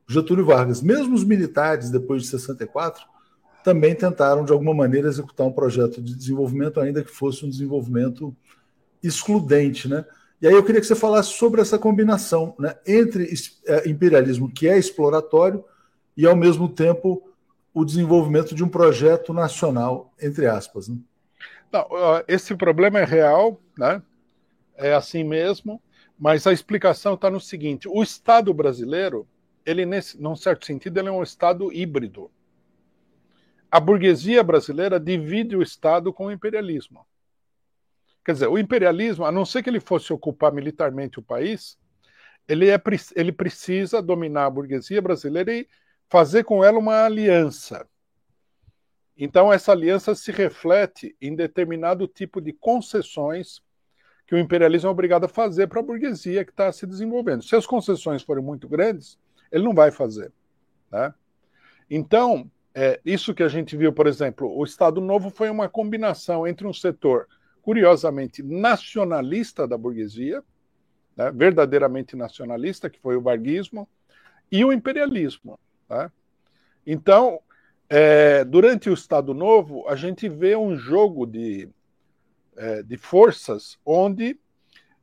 Getúlio 0.08 0.44
Vargas, 0.44 0.80
mesmo 0.80 1.14
os 1.14 1.24
militares, 1.24 1.90
depois 1.90 2.22
de 2.22 2.28
64, 2.28 3.04
também 3.62 3.94
tentaram, 3.94 4.44
de 4.44 4.52
alguma 4.52 4.74
maneira, 4.74 5.08
executar 5.08 5.46
um 5.46 5.52
projeto 5.52 6.00
de 6.00 6.16
desenvolvimento, 6.16 6.80
ainda 6.80 7.04
que 7.04 7.10
fosse 7.10 7.44
um 7.44 7.50
desenvolvimento 7.50 8.34
excludente, 9.02 9.88
né? 9.88 10.04
E 10.40 10.46
aí 10.46 10.54
eu 10.54 10.64
queria 10.64 10.80
que 10.80 10.86
você 10.86 10.94
falasse 10.94 11.34
sobre 11.34 11.60
essa 11.60 11.78
combinação 11.78 12.54
né, 12.58 12.74
entre 12.86 13.30
eh, 13.66 13.88
imperialismo, 13.90 14.50
que 14.50 14.66
é 14.66 14.78
exploratório, 14.78 15.62
e, 16.16 16.26
ao 16.26 16.34
mesmo 16.34 16.68
tempo, 16.68 17.22
o 17.72 17.84
desenvolvimento 17.84 18.54
de 18.54 18.64
um 18.64 18.68
projeto 18.68 19.32
nacional, 19.32 20.12
entre 20.20 20.46
aspas. 20.46 20.88
Né? 20.88 20.98
Não, 21.72 21.86
esse 22.26 22.54
problema 22.56 22.98
é 22.98 23.04
real, 23.04 23.60
né? 23.78 24.02
é 24.76 24.92
assim 24.94 25.22
mesmo, 25.22 25.80
mas 26.18 26.46
a 26.46 26.52
explicação 26.52 27.14
está 27.14 27.30
no 27.30 27.40
seguinte: 27.40 27.88
o 27.88 28.02
Estado 28.02 28.52
brasileiro, 28.52 29.26
ele, 29.64 29.86
nesse, 29.86 30.20
num 30.20 30.34
certo 30.34 30.66
sentido, 30.66 30.98
ele 30.98 31.08
é 31.08 31.12
um 31.12 31.22
Estado 31.22 31.72
híbrido. 31.72 32.30
A 33.70 33.78
burguesia 33.78 34.42
brasileira 34.42 34.98
divide 34.98 35.56
o 35.56 35.62
Estado 35.62 36.12
com 36.12 36.26
o 36.26 36.32
imperialismo. 36.32 37.06
Quer 38.24 38.32
dizer, 38.32 38.48
o 38.48 38.58
imperialismo, 38.58 39.24
a 39.24 39.32
não 39.32 39.44
ser 39.44 39.62
que 39.62 39.70
ele 39.70 39.80
fosse 39.80 40.12
ocupar 40.12 40.52
militarmente 40.52 41.18
o 41.18 41.22
país, 41.22 41.78
ele, 42.48 42.68
é, 42.68 42.82
ele 43.14 43.32
precisa 43.32 44.02
dominar 44.02 44.46
a 44.46 44.50
burguesia 44.50 45.00
brasileira 45.00 45.54
e 45.54 45.68
fazer 46.10 46.42
com 46.42 46.62
ela 46.64 46.78
uma 46.78 47.04
aliança. 47.04 47.86
Então, 49.16 49.52
essa 49.52 49.70
aliança 49.70 50.14
se 50.14 50.32
reflete 50.32 51.16
em 51.20 51.36
determinado 51.36 52.08
tipo 52.08 52.40
de 52.40 52.52
concessões 52.52 53.62
que 54.26 54.34
o 54.34 54.38
imperialismo 54.38 54.88
é 54.88 54.90
obrigado 54.92 55.24
a 55.24 55.28
fazer 55.28 55.68
para 55.68 55.80
a 55.80 55.82
burguesia 55.82 56.44
que 56.44 56.50
está 56.50 56.70
se 56.72 56.86
desenvolvendo. 56.86 57.42
Se 57.42 57.54
as 57.54 57.66
concessões 57.66 58.22
forem 58.22 58.42
muito 58.42 58.68
grandes, 58.68 59.18
ele 59.52 59.64
não 59.64 59.74
vai 59.74 59.90
fazer. 59.90 60.32
Né? 60.90 61.14
Então, 61.88 62.50
é, 62.74 63.00
isso 63.04 63.34
que 63.34 63.42
a 63.42 63.48
gente 63.48 63.76
viu, 63.76 63.92
por 63.92 64.06
exemplo, 64.06 64.52
o 64.52 64.64
Estado 64.64 65.00
Novo 65.00 65.30
foi 65.30 65.48
uma 65.48 65.68
combinação 65.68 66.46
entre 66.46 66.66
um 66.66 66.72
setor, 66.72 67.28
curiosamente, 67.62 68.42
nacionalista 68.42 69.66
da 69.66 69.76
burguesia, 69.76 70.42
né, 71.16 71.30
verdadeiramente 71.30 72.16
nacionalista, 72.16 72.88
que 72.88 73.00
foi 73.00 73.16
o 73.16 73.20
varguismo, 73.20 73.88
e 74.50 74.64
o 74.64 74.72
imperialismo. 74.72 75.58
Tá? 75.90 76.12
Então, 76.86 77.40
é, 77.88 78.44
durante 78.44 78.88
o 78.88 78.94
Estado 78.94 79.34
Novo, 79.34 79.88
a 79.88 79.96
gente 79.96 80.28
vê 80.28 80.54
um 80.54 80.76
jogo 80.76 81.26
de, 81.26 81.68
é, 82.56 82.80
de 82.84 82.96
forças 82.96 83.76
onde 83.84 84.38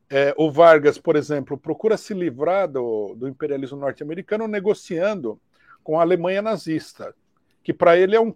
é, 0.09 0.33
o 0.37 0.49
Vargas, 0.49 0.97
por 0.97 1.17
exemplo, 1.17 1.57
procura 1.57 1.97
se 1.97 2.13
livrar 2.13 2.69
do, 2.69 3.15
do 3.15 3.27
imperialismo 3.27 3.77
norte-americano 3.77 4.47
negociando 4.47 5.37
com 5.83 5.99
a 5.99 6.03
Alemanha 6.03 6.41
nazista, 6.41 7.13
que 7.61 7.73
para 7.73 7.97
ele 7.97 8.15
é, 8.15 8.21
um, 8.21 8.33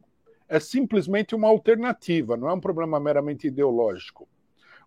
é 0.49 0.59
simplesmente 0.59 1.33
uma 1.33 1.47
alternativa, 1.47 2.35
não 2.35 2.49
é 2.49 2.53
um 2.53 2.59
problema 2.59 2.99
meramente 2.99 3.47
ideológico. 3.47 4.27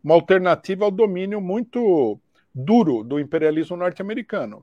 Uma 0.03 0.17
alternativa 0.17 0.85
ao 0.85 0.91
domínio 0.91 1.41
muito 1.41 2.21
duro 2.55 3.03
do 3.03 3.19
imperialismo 3.19 3.75
norte-americano 3.75 4.63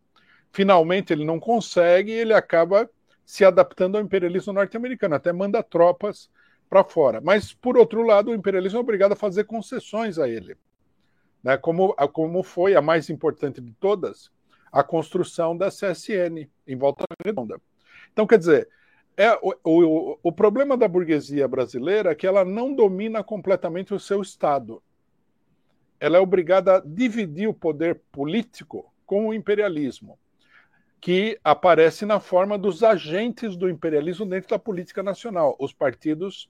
finalmente 0.51 1.13
ele 1.13 1.25
não 1.25 1.39
consegue 1.39 2.11
e 2.11 2.15
ele 2.15 2.33
acaba 2.33 2.89
se 3.25 3.45
adaptando 3.45 3.97
ao 3.97 4.03
imperialismo 4.03 4.51
norte-americano, 4.51 5.15
até 5.15 5.31
manda 5.31 5.63
tropas 5.63 6.29
para 6.69 6.83
fora. 6.83 7.21
Mas, 7.21 7.53
por 7.53 7.77
outro 7.77 8.01
lado, 8.01 8.31
o 8.31 8.35
imperialismo 8.35 8.79
é 8.79 8.81
obrigado 8.81 9.13
a 9.13 9.15
fazer 9.15 9.45
concessões 9.45 10.19
a 10.19 10.27
ele, 10.27 10.57
né? 11.43 11.57
como, 11.57 11.93
como 12.11 12.43
foi 12.43 12.75
a 12.75 12.81
mais 12.81 13.09
importante 13.09 13.61
de 13.61 13.71
todas, 13.73 14.29
a 14.71 14.83
construção 14.83 15.55
da 15.55 15.69
CSN 15.69 16.49
em 16.67 16.75
Volta 16.75 17.05
Redonda. 17.23 17.59
Então, 18.11 18.27
quer 18.27 18.37
dizer, 18.37 18.69
é, 19.15 19.33
o, 19.41 19.53
o, 19.63 20.19
o 20.23 20.31
problema 20.31 20.75
da 20.75 20.87
burguesia 20.87 21.47
brasileira 21.47 22.11
é 22.11 22.15
que 22.15 22.27
ela 22.27 22.43
não 22.43 22.73
domina 22.73 23.23
completamente 23.23 23.93
o 23.93 23.99
seu 23.99 24.21
Estado. 24.21 24.81
Ela 25.99 26.17
é 26.17 26.19
obrigada 26.19 26.77
a 26.77 26.79
dividir 26.79 27.47
o 27.47 27.53
poder 27.53 28.01
político 28.11 28.91
com 29.05 29.27
o 29.27 29.33
imperialismo 29.33 30.17
que 31.01 31.39
aparece 31.43 32.05
na 32.05 32.19
forma 32.19 32.59
dos 32.59 32.83
agentes 32.83 33.57
do 33.57 33.67
imperialismo 33.67 34.23
dentro 34.23 34.51
da 34.51 34.59
política 34.59 35.01
nacional, 35.01 35.55
os 35.59 35.73
partidos 35.73 36.47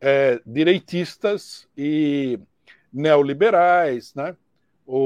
é, 0.00 0.40
direitistas 0.44 1.68
e 1.76 2.40
neoliberais, 2.92 4.12
né? 4.16 4.36
O, 4.84 4.96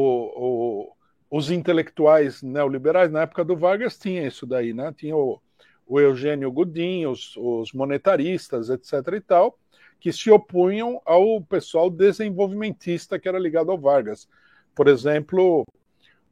o, 0.91 0.93
os 1.31 1.51
intelectuais 1.51 2.43
neoliberais 2.43 3.13
na 3.13 3.23
época 3.23 3.45
do 3.45 3.55
Vargas 3.55 3.99
tinha 3.99 4.27
isso 4.27 4.47
daí, 4.47 4.73
né? 4.73 4.95
Tinha 4.97 5.15
o, 5.15 5.39
o 5.87 6.01
Eugênio 6.01 6.51
Godin, 6.51 7.05
os, 7.05 7.37
os 7.37 7.71
monetaristas, 7.75 8.71
etc. 8.71 8.93
e 9.15 9.21
tal, 9.21 9.59
que 10.01 10.11
se 10.11 10.31
opunham 10.31 11.03
ao 11.05 11.39
pessoal 11.43 11.91
desenvolvimentista 11.91 13.19
que 13.19 13.29
era 13.29 13.39
ligado 13.39 13.71
ao 13.71 13.79
Vargas. 13.79 14.27
Por 14.75 14.89
exemplo, 14.89 15.67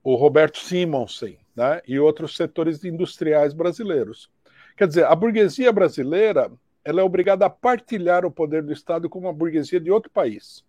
o 0.03 0.15
Roberto 0.15 0.59
Simonsen 0.59 1.42
né, 1.55 1.81
e 1.87 1.99
outros 1.99 2.37
setores 2.37 2.85
industriais 2.85 3.53
brasileiros. 3.53 4.31
Quer 4.77 4.89
dizer, 4.89 5.05
a 5.05 5.15
burguesia 5.15 5.73
brasileira 5.73 6.51
ela 6.85 7.01
é 7.01 7.05
obrigada 7.05 7.47
a 7.47 7.51
partilhar 7.51 8.25
o 8.25 8.31
poder 8.31 8.63
do 8.63 8.73
Estado 8.73 9.09
com 9.09 9.19
uma 9.19 9.33
burguesia 9.33 9.79
de 9.79 9.91
outro 9.91 10.11
país. 10.11 10.65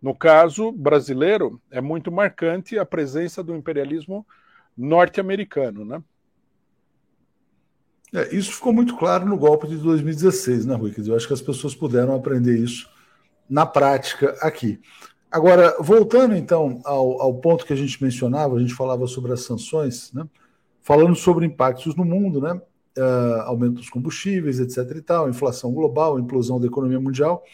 No 0.00 0.14
caso 0.14 0.72
brasileiro, 0.72 1.60
é 1.70 1.80
muito 1.80 2.10
marcante 2.12 2.78
a 2.78 2.86
presença 2.86 3.42
do 3.42 3.54
imperialismo 3.54 4.26
norte-americano, 4.76 5.84
né? 5.84 6.02
É, 8.14 8.34
isso 8.34 8.52
ficou 8.52 8.72
muito 8.72 8.96
claro 8.96 9.26
no 9.26 9.36
golpe 9.36 9.66
de 9.66 9.76
2016, 9.76 10.64
né, 10.64 10.74
Rui? 10.74 10.94
Eu 10.96 11.16
acho 11.16 11.26
que 11.26 11.34
as 11.34 11.42
pessoas 11.42 11.74
puderam 11.74 12.14
aprender 12.14 12.56
isso 12.56 12.88
na 13.48 13.66
prática 13.66 14.36
aqui. 14.40 14.80
Agora, 15.36 15.76
voltando 15.80 16.34
então 16.34 16.80
ao, 16.82 17.20
ao, 17.20 17.34
ponto 17.34 17.66
que 17.66 17.72
a 17.74 17.76
gente 17.76 18.02
mencionava, 18.02 18.56
a 18.56 18.58
gente 18.58 18.72
falava 18.72 19.06
sobre 19.06 19.34
as 19.34 19.42
sanções, 19.42 20.10
né? 20.14 20.26
falando 20.80 21.14
sobre 21.14 21.44
impactos 21.44 21.94
no 21.94 22.06
mundo, 22.06 22.40
né? 22.40 22.58
Uh, 22.96 23.42
aumento 23.42 23.74
dos 23.74 23.90
combustíveis, 23.90 24.58
etc. 24.58 24.96
e 24.96 25.02
tal, 25.02 25.28
inflação 25.28 25.74
global, 25.74 26.18
implosão 26.18 26.58
da 26.58 26.66
economia 26.66 26.98
mundial. 26.98 27.44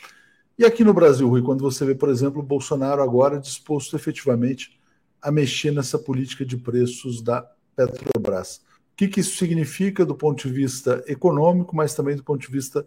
E 0.56 0.64
aqui 0.64 0.84
no 0.84 0.94
Brasil, 0.94 1.28
Rui, 1.28 1.42
quando 1.42 1.60
você 1.60 1.84
vê, 1.84 1.92
por 1.92 2.08
exemplo, 2.08 2.40
o 2.40 2.44
Bolsonaro 2.44 3.02
agora 3.02 3.40
disposto 3.40 3.96
efetivamente 3.96 4.78
a 5.20 5.32
mexer 5.32 5.72
nessa 5.72 5.98
política 5.98 6.44
de 6.44 6.56
preços 6.56 7.20
da 7.20 7.44
Petrobras. 7.74 8.58
O 8.92 8.96
que, 8.96 9.08
que 9.08 9.18
isso 9.18 9.36
significa 9.36 10.06
do 10.06 10.14
ponto 10.14 10.46
de 10.46 10.54
vista 10.54 11.02
econômico, 11.08 11.74
mas 11.74 11.96
também 11.96 12.14
do 12.14 12.22
ponto 12.22 12.40
de 12.40 12.52
vista 12.52 12.86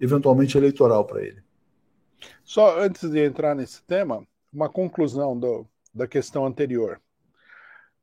eventualmente 0.00 0.58
eleitoral 0.58 1.04
para 1.04 1.22
ele? 1.22 1.44
Só 2.42 2.80
antes 2.80 3.08
de 3.08 3.24
entrar 3.24 3.54
nesse 3.54 3.80
tema, 3.84 4.26
uma 4.52 4.68
conclusão 4.68 5.38
do, 5.38 5.66
da 5.94 6.06
questão 6.06 6.44
anterior. 6.46 7.00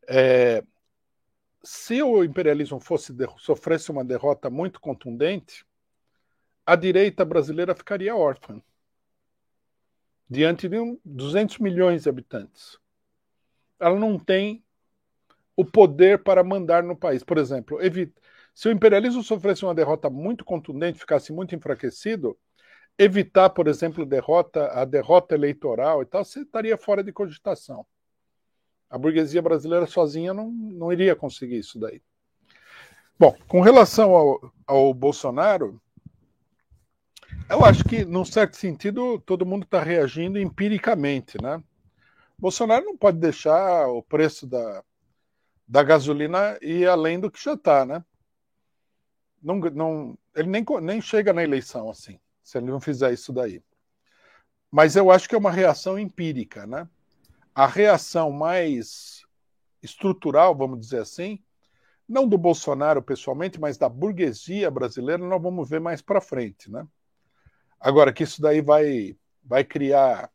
É, 0.07 0.63
se 1.63 2.01
o 2.01 2.23
imperialismo 2.23 2.79
fosse 2.79 3.13
sofresse 3.37 3.91
uma 3.91 4.03
derrota 4.03 4.49
muito 4.49 4.79
contundente, 4.79 5.65
a 6.65 6.75
direita 6.75 7.23
brasileira 7.25 7.75
ficaria 7.75 8.15
órfã 8.15 8.61
diante 10.29 10.69
de 10.69 10.79
um, 10.79 10.99
200 11.03 11.57
milhões 11.57 12.03
de 12.03 12.09
habitantes. 12.09 12.77
Ela 13.79 13.97
não 13.97 14.19
tem 14.19 14.63
o 15.55 15.65
poder 15.65 16.23
para 16.23 16.43
mandar 16.43 16.83
no 16.83 16.95
país. 16.95 17.23
Por 17.23 17.37
exemplo, 17.37 17.81
evita, 17.81 18.21
se 18.53 18.67
o 18.67 18.71
imperialismo 18.71 19.23
sofresse 19.23 19.63
uma 19.63 19.73
derrota 19.73 20.09
muito 20.09 20.45
contundente, 20.45 20.99
ficasse 20.99 21.33
muito 21.33 21.55
enfraquecido, 21.55 22.37
evitar, 22.99 23.49
por 23.49 23.69
exemplo, 23.69 24.05
derrota, 24.05 24.67
a 24.73 24.83
derrota 24.83 25.33
eleitoral 25.33 26.01
e 26.01 26.05
tal, 26.05 26.25
você 26.25 26.41
estaria 26.41 26.77
fora 26.77 27.01
de 27.01 27.13
cogitação. 27.13 27.85
A 28.89 28.97
burguesia 28.97 29.41
brasileira 29.41 29.87
sozinha 29.87 30.33
não, 30.33 30.51
não 30.51 30.91
iria 30.91 31.15
conseguir 31.15 31.59
isso 31.59 31.79
daí. 31.79 32.01
Bom, 33.17 33.33
com 33.47 33.61
relação 33.61 34.13
ao, 34.13 34.53
ao 34.67 34.93
Bolsonaro, 34.93 35.81
eu 37.49 37.63
acho 37.63 37.85
que, 37.85 38.03
num 38.03 38.25
certo 38.25 38.57
sentido, 38.57 39.17
todo 39.19 39.45
mundo 39.45 39.63
está 39.63 39.81
reagindo 39.81 40.37
empiricamente, 40.37 41.41
né? 41.41 41.63
Bolsonaro 42.37 42.85
não 42.85 42.97
pode 42.97 43.17
deixar 43.17 43.87
o 43.87 44.03
preço 44.03 44.45
da, 44.45 44.83
da 45.65 45.83
gasolina 45.83 46.57
e 46.61 46.85
além 46.85 47.19
do 47.19 47.31
que 47.31 47.41
já 47.41 47.53
está, 47.53 47.85
né? 47.85 48.03
Não, 49.41 49.55
não, 49.55 50.17
ele 50.35 50.49
nem, 50.49 50.65
nem 50.81 51.01
chega 51.01 51.31
na 51.31 51.43
eleição 51.43 51.89
assim, 51.89 52.19
se 52.49 52.57
ele 52.57 52.71
não 52.71 52.79
fizer 52.79 53.13
isso 53.13 53.31
daí. 53.31 53.61
Mas 54.71 54.95
eu 54.95 55.11
acho 55.11 55.29
que 55.29 55.35
é 55.35 55.37
uma 55.37 55.51
reação 55.51 55.99
empírica, 55.99 56.65
né? 56.65 56.89
A 57.53 57.67
reação 57.67 58.31
mais 58.31 59.21
estrutural, 59.83 60.55
vamos 60.55 60.79
dizer 60.79 61.01
assim, 61.01 61.39
não 62.07 62.27
do 62.27 62.39
Bolsonaro 62.39 63.03
pessoalmente, 63.03 63.59
mas 63.59 63.77
da 63.77 63.87
burguesia 63.87 64.71
brasileira, 64.71 65.23
nós 65.23 65.41
vamos 65.41 65.69
ver 65.69 65.79
mais 65.79 66.01
para 66.01 66.19
frente, 66.19 66.71
né? 66.71 66.87
Agora 67.79 68.11
que 68.11 68.23
isso 68.23 68.41
daí 68.41 68.61
vai 68.61 69.15
vai 69.43 69.63
criar 69.63 70.29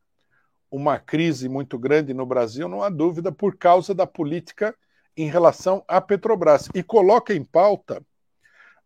uma 0.71 0.99
crise 0.99 1.49
muito 1.49 1.79
grande 1.79 2.15
no 2.15 2.27
Brasil, 2.27 2.69
não 2.69 2.83
há 2.83 2.89
dúvida, 2.89 3.31
por 3.31 3.57
causa 3.57 3.93
da 3.93 4.07
política 4.07 4.75
em 5.17 5.29
relação 5.29 5.85
à 5.87 6.01
Petrobras 6.01 6.69
e 6.75 6.83
coloca 6.83 7.35
em 7.35 7.45
pauta 7.45 8.05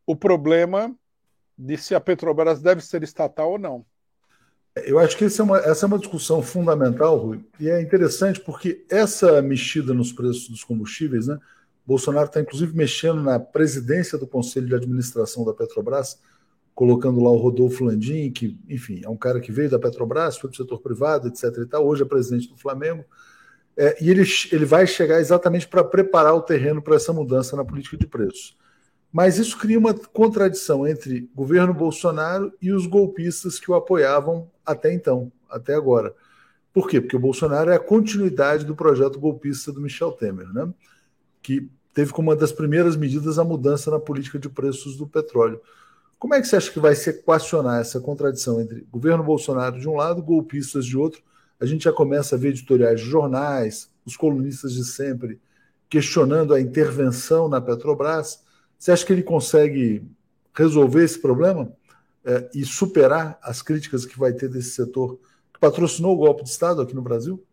o 0.07 0.17
problema 0.17 0.95
de 1.59 1.77
se 1.77 1.95
a 1.95 2.01
Petrobras 2.01 2.63
deve 2.63 2.81
ser 2.81 3.03
estatal 3.03 3.53
ou 3.53 3.59
não. 3.59 3.85
Eu 4.87 4.99
acho 4.99 5.17
que 5.17 5.25
essa 5.25 5.43
é 5.43 5.45
uma, 5.45 5.59
essa 5.59 5.87
é 5.87 5.89
uma 5.89 5.99
discussão 5.99 6.41
fundamental, 6.41 7.17
Rui, 7.17 7.45
e 7.59 7.69
é 7.69 7.81
interessante 7.81 8.41
porque 8.41 8.85
essa 8.89 9.43
mexida 9.43 9.93
nos 9.93 10.13
preços 10.13 10.49
dos 10.49 10.63
combustíveis, 10.63 11.27
né? 11.27 11.39
Bolsonaro 11.85 12.27
está 12.27 12.41
inclusive 12.41 12.77
mexendo 12.77 13.23
na 13.23 13.41
presidência 13.41 14.19
do 14.19 14.27
Conselho 14.27 14.69
de 14.69 14.75
Administração 14.75 15.45
da 15.45 15.55
Petrobras, 15.55 16.21
colocando 16.75 17.21
lá 17.21 17.31
o 17.31 17.39
Rodolfo 17.39 17.85
Landim, 17.85 18.31
que, 18.31 18.57
enfim, 18.69 19.01
é 19.03 19.09
um 19.09 19.17
cara 19.17 19.41
que 19.41 19.51
veio 19.51 19.71
da 19.71 19.81
Petrobras, 19.81 20.37
foi 20.37 20.49
para 20.49 20.55
o 20.55 20.57
setor 20.59 20.81
privado, 20.81 21.27
etc. 21.27 21.45
e 21.59 21.67
tal, 21.67 21.85
hoje 21.85 22.03
é 22.03 22.07
presidente 22.07 22.49
do 22.49 22.57
Flamengo. 22.57 23.05
É, 23.77 23.97
e 24.01 24.11
ele, 24.11 24.23
ele 24.53 24.65
vai 24.65 24.87
chegar 24.87 25.19
exatamente 25.19 25.67
para 25.67 25.83
preparar 25.83 26.35
o 26.35 26.43
terreno 26.43 26.83
para 26.83 26.97
essa 26.97 27.13
mudança 27.13 27.57
na 27.57 27.65
política 27.65 27.97
de 27.97 28.07
preços. 28.07 28.57
Mas 29.13 29.39
isso 29.39 29.59
cria 29.59 29.79
uma 29.79 29.95
contradição 29.95 30.87
entre 30.87 31.31
governo 31.35 31.73
Bolsonaro 31.73 32.53
e 32.61 32.73
os 32.73 32.87
golpistas 32.87 33.59
que 33.59 33.71
o 33.71 33.75
apoiavam 33.75 34.51
até 34.65 34.93
então, 34.93 35.33
até 35.49 35.75
agora. 35.75 36.15
Por 36.73 36.89
quê? 36.89 37.01
Porque 37.01 37.17
o 37.17 37.21
Bolsonaro 37.21 37.71
é 37.71 37.77
a 37.77 37.81
continuidade 37.81 38.65
do 38.65 38.77
projeto 38.77 39.19
golpista 39.19 39.73
do 39.73 39.81
Michel 39.81 40.13
Temer, 40.13 40.53
né? 40.53 40.73
que 41.43 41.69
teve 41.95 42.13
como 42.13 42.31
uma 42.31 42.37
das 42.37 42.53
primeiras 42.53 42.97
medidas 42.97 43.39
a 43.39 43.45
mudança 43.45 43.91
na 43.91 43.99
política 43.99 44.39
de 44.39 44.49
preços 44.49 44.97
do 44.97 45.07
petróleo. 45.07 45.61
Como 46.19 46.35
é 46.35 46.41
que 46.41 46.47
você 46.47 46.57
acha 46.57 46.71
que 46.71 46.81
vai 46.81 46.95
se 46.95 47.11
equacionar 47.11 47.81
essa 47.81 48.01
contradição 48.01 48.61
entre 48.61 48.87
governo 48.91 49.25
Bolsonaro 49.25 49.79
de 49.79 49.89
um 49.89 49.95
lado, 49.95 50.23
golpistas 50.23 50.85
de 50.85 50.97
outro, 50.97 51.23
a 51.61 51.67
gente 51.67 51.85
já 51.85 51.93
começa 51.93 52.37
a 52.37 52.39
ver 52.39 52.49
editoriais 52.49 53.01
de 53.01 53.07
jornais, 53.07 53.91
os 54.05 54.17
colunistas 54.17 54.73
de 54.73 54.85
sempre 54.85 55.41
questionando 55.89 56.55
a 56.55 56.61
intervenção 56.61 57.49
na 57.49 57.61
Petrobras. 57.61 58.41
Você 58.79 58.93
acha 58.93 59.05
que 59.05 59.13
ele 59.13 59.25
consegue 59.25 60.09
resolver 60.55 61.05
esse 61.05 61.21
problema 61.21 61.73
é, 62.25 62.49
e 62.55 62.65
superar 62.65 63.39
as 63.43 63.61
críticas 63.61 64.07
que 64.07 64.19
vai 64.19 64.33
ter 64.33 64.49
desse 64.49 64.71
setor 64.71 65.19
que 65.53 65.59
patrocinou 65.59 66.15
o 66.15 66.19
golpe 66.19 66.45
de 66.45 66.51
Estado 66.51 66.81
aqui 66.81 66.95
no 66.95 67.03
Brasil? 67.03 67.45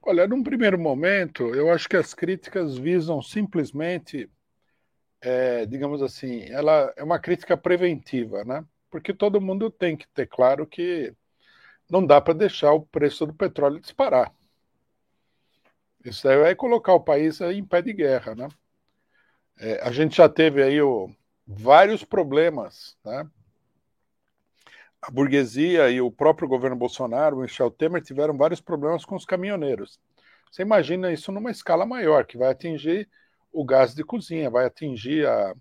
Olha, 0.00 0.28
num 0.28 0.42
primeiro 0.42 0.78
momento, 0.78 1.54
eu 1.54 1.70
acho 1.70 1.88
que 1.88 1.96
as 1.96 2.14
críticas 2.14 2.76
visam 2.76 3.20
simplesmente, 3.20 4.30
é, 5.20 5.66
digamos 5.66 6.02
assim, 6.02 6.42
ela 6.50 6.92
é 6.96 7.02
uma 7.02 7.18
crítica 7.18 7.56
preventiva, 7.56 8.44
né? 8.44 8.64
Porque 8.90 9.12
todo 9.12 9.40
mundo 9.40 9.70
tem 9.70 9.96
que 9.96 10.06
ter 10.08 10.26
claro 10.26 10.66
que 10.66 11.12
não 11.90 12.06
dá 12.06 12.20
para 12.20 12.34
deixar 12.34 12.72
o 12.72 12.82
preço 12.82 13.26
do 13.26 13.34
petróleo 13.34 13.80
disparar. 13.80 14.32
Isso 16.04 16.28
aí 16.28 16.38
vai 16.38 16.54
colocar 16.54 16.92
o 16.92 17.00
país 17.00 17.40
em 17.40 17.64
pé 17.64 17.80
de 17.82 17.92
guerra, 17.92 18.34
né? 18.34 18.48
É, 19.58 19.80
a 19.82 19.92
gente 19.92 20.16
já 20.16 20.28
teve 20.28 20.62
aí 20.62 20.80
o, 20.80 21.10
vários 21.46 22.04
problemas, 22.04 22.96
né? 23.04 23.28
A 25.00 25.10
burguesia 25.10 25.90
e 25.90 26.00
o 26.00 26.10
próprio 26.10 26.48
governo 26.48 26.76
Bolsonaro, 26.76 27.36
o 27.36 27.40
Michel 27.40 27.70
Temer, 27.70 28.02
tiveram 28.02 28.36
vários 28.36 28.60
problemas 28.60 29.04
com 29.04 29.14
os 29.14 29.26
caminhoneiros. 29.26 30.00
Você 30.50 30.62
imagina 30.62 31.12
isso 31.12 31.30
numa 31.30 31.50
escala 31.50 31.84
maior, 31.84 32.24
que 32.24 32.38
vai 32.38 32.50
atingir 32.50 33.08
o 33.52 33.64
gás 33.64 33.94
de 33.94 34.02
cozinha, 34.02 34.48
vai 34.48 34.64
atingir 34.64 35.26
a, 35.26 35.54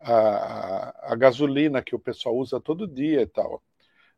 a, 0.00 1.12
a 1.12 1.16
gasolina 1.16 1.82
que 1.82 1.94
o 1.94 1.98
pessoal 1.98 2.36
usa 2.36 2.60
todo 2.60 2.86
dia 2.86 3.22
e 3.22 3.26
tal. 3.26 3.62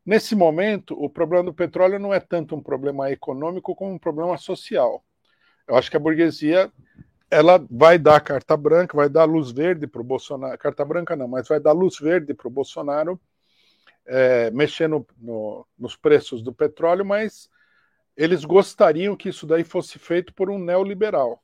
Nesse 0.05 0.35
momento, 0.35 0.95
o 1.01 1.09
problema 1.09 1.45
do 1.45 1.55
petróleo 1.55 1.99
não 1.99 2.13
é 2.13 2.19
tanto 2.19 2.57
um 2.57 2.63
problema 2.63 3.11
econômico 3.11 3.75
como 3.75 3.93
um 3.93 3.99
problema 3.99 4.37
social. 4.37 5.05
Eu 5.69 5.77
acho 5.77 5.91
que 5.91 5.97
a 5.97 6.01
burguesia 6.01 6.73
ela 7.31 7.65
vai 7.71 7.99
dar 7.99 8.21
carta 8.21 8.57
branca, 8.57 8.97
vai 8.97 9.09
dar 9.09 9.25
luz 9.25 9.51
verde 9.51 9.87
para 9.87 10.01
o 10.01 10.05
Bolsonaro, 10.05 10.59
carta 10.59 10.85
branca 10.85 11.15
não, 11.15 11.29
mas 11.29 11.47
vai 11.47 11.61
dar 11.61 11.73
luz 11.73 11.99
verde 11.99 12.35
para 12.35 12.49
o 12.49 12.51
Bolsonaro 12.51 13.21
é, 14.07 14.51
mexer 14.51 14.89
no, 14.89 15.07
no, 15.19 15.67
nos 15.79 15.97
preços 15.97 16.43
do 16.43 16.53
petróleo, 16.53 17.05
mas 17.05 17.49
eles 18.17 18.45
gostariam 18.45 19.17
que 19.17 19.29
isso 19.29 19.47
daí 19.47 19.63
fosse 19.63 19.99
feito 19.99 20.35
por 20.35 20.51
um 20.51 20.59
neoliberal. 20.59 21.43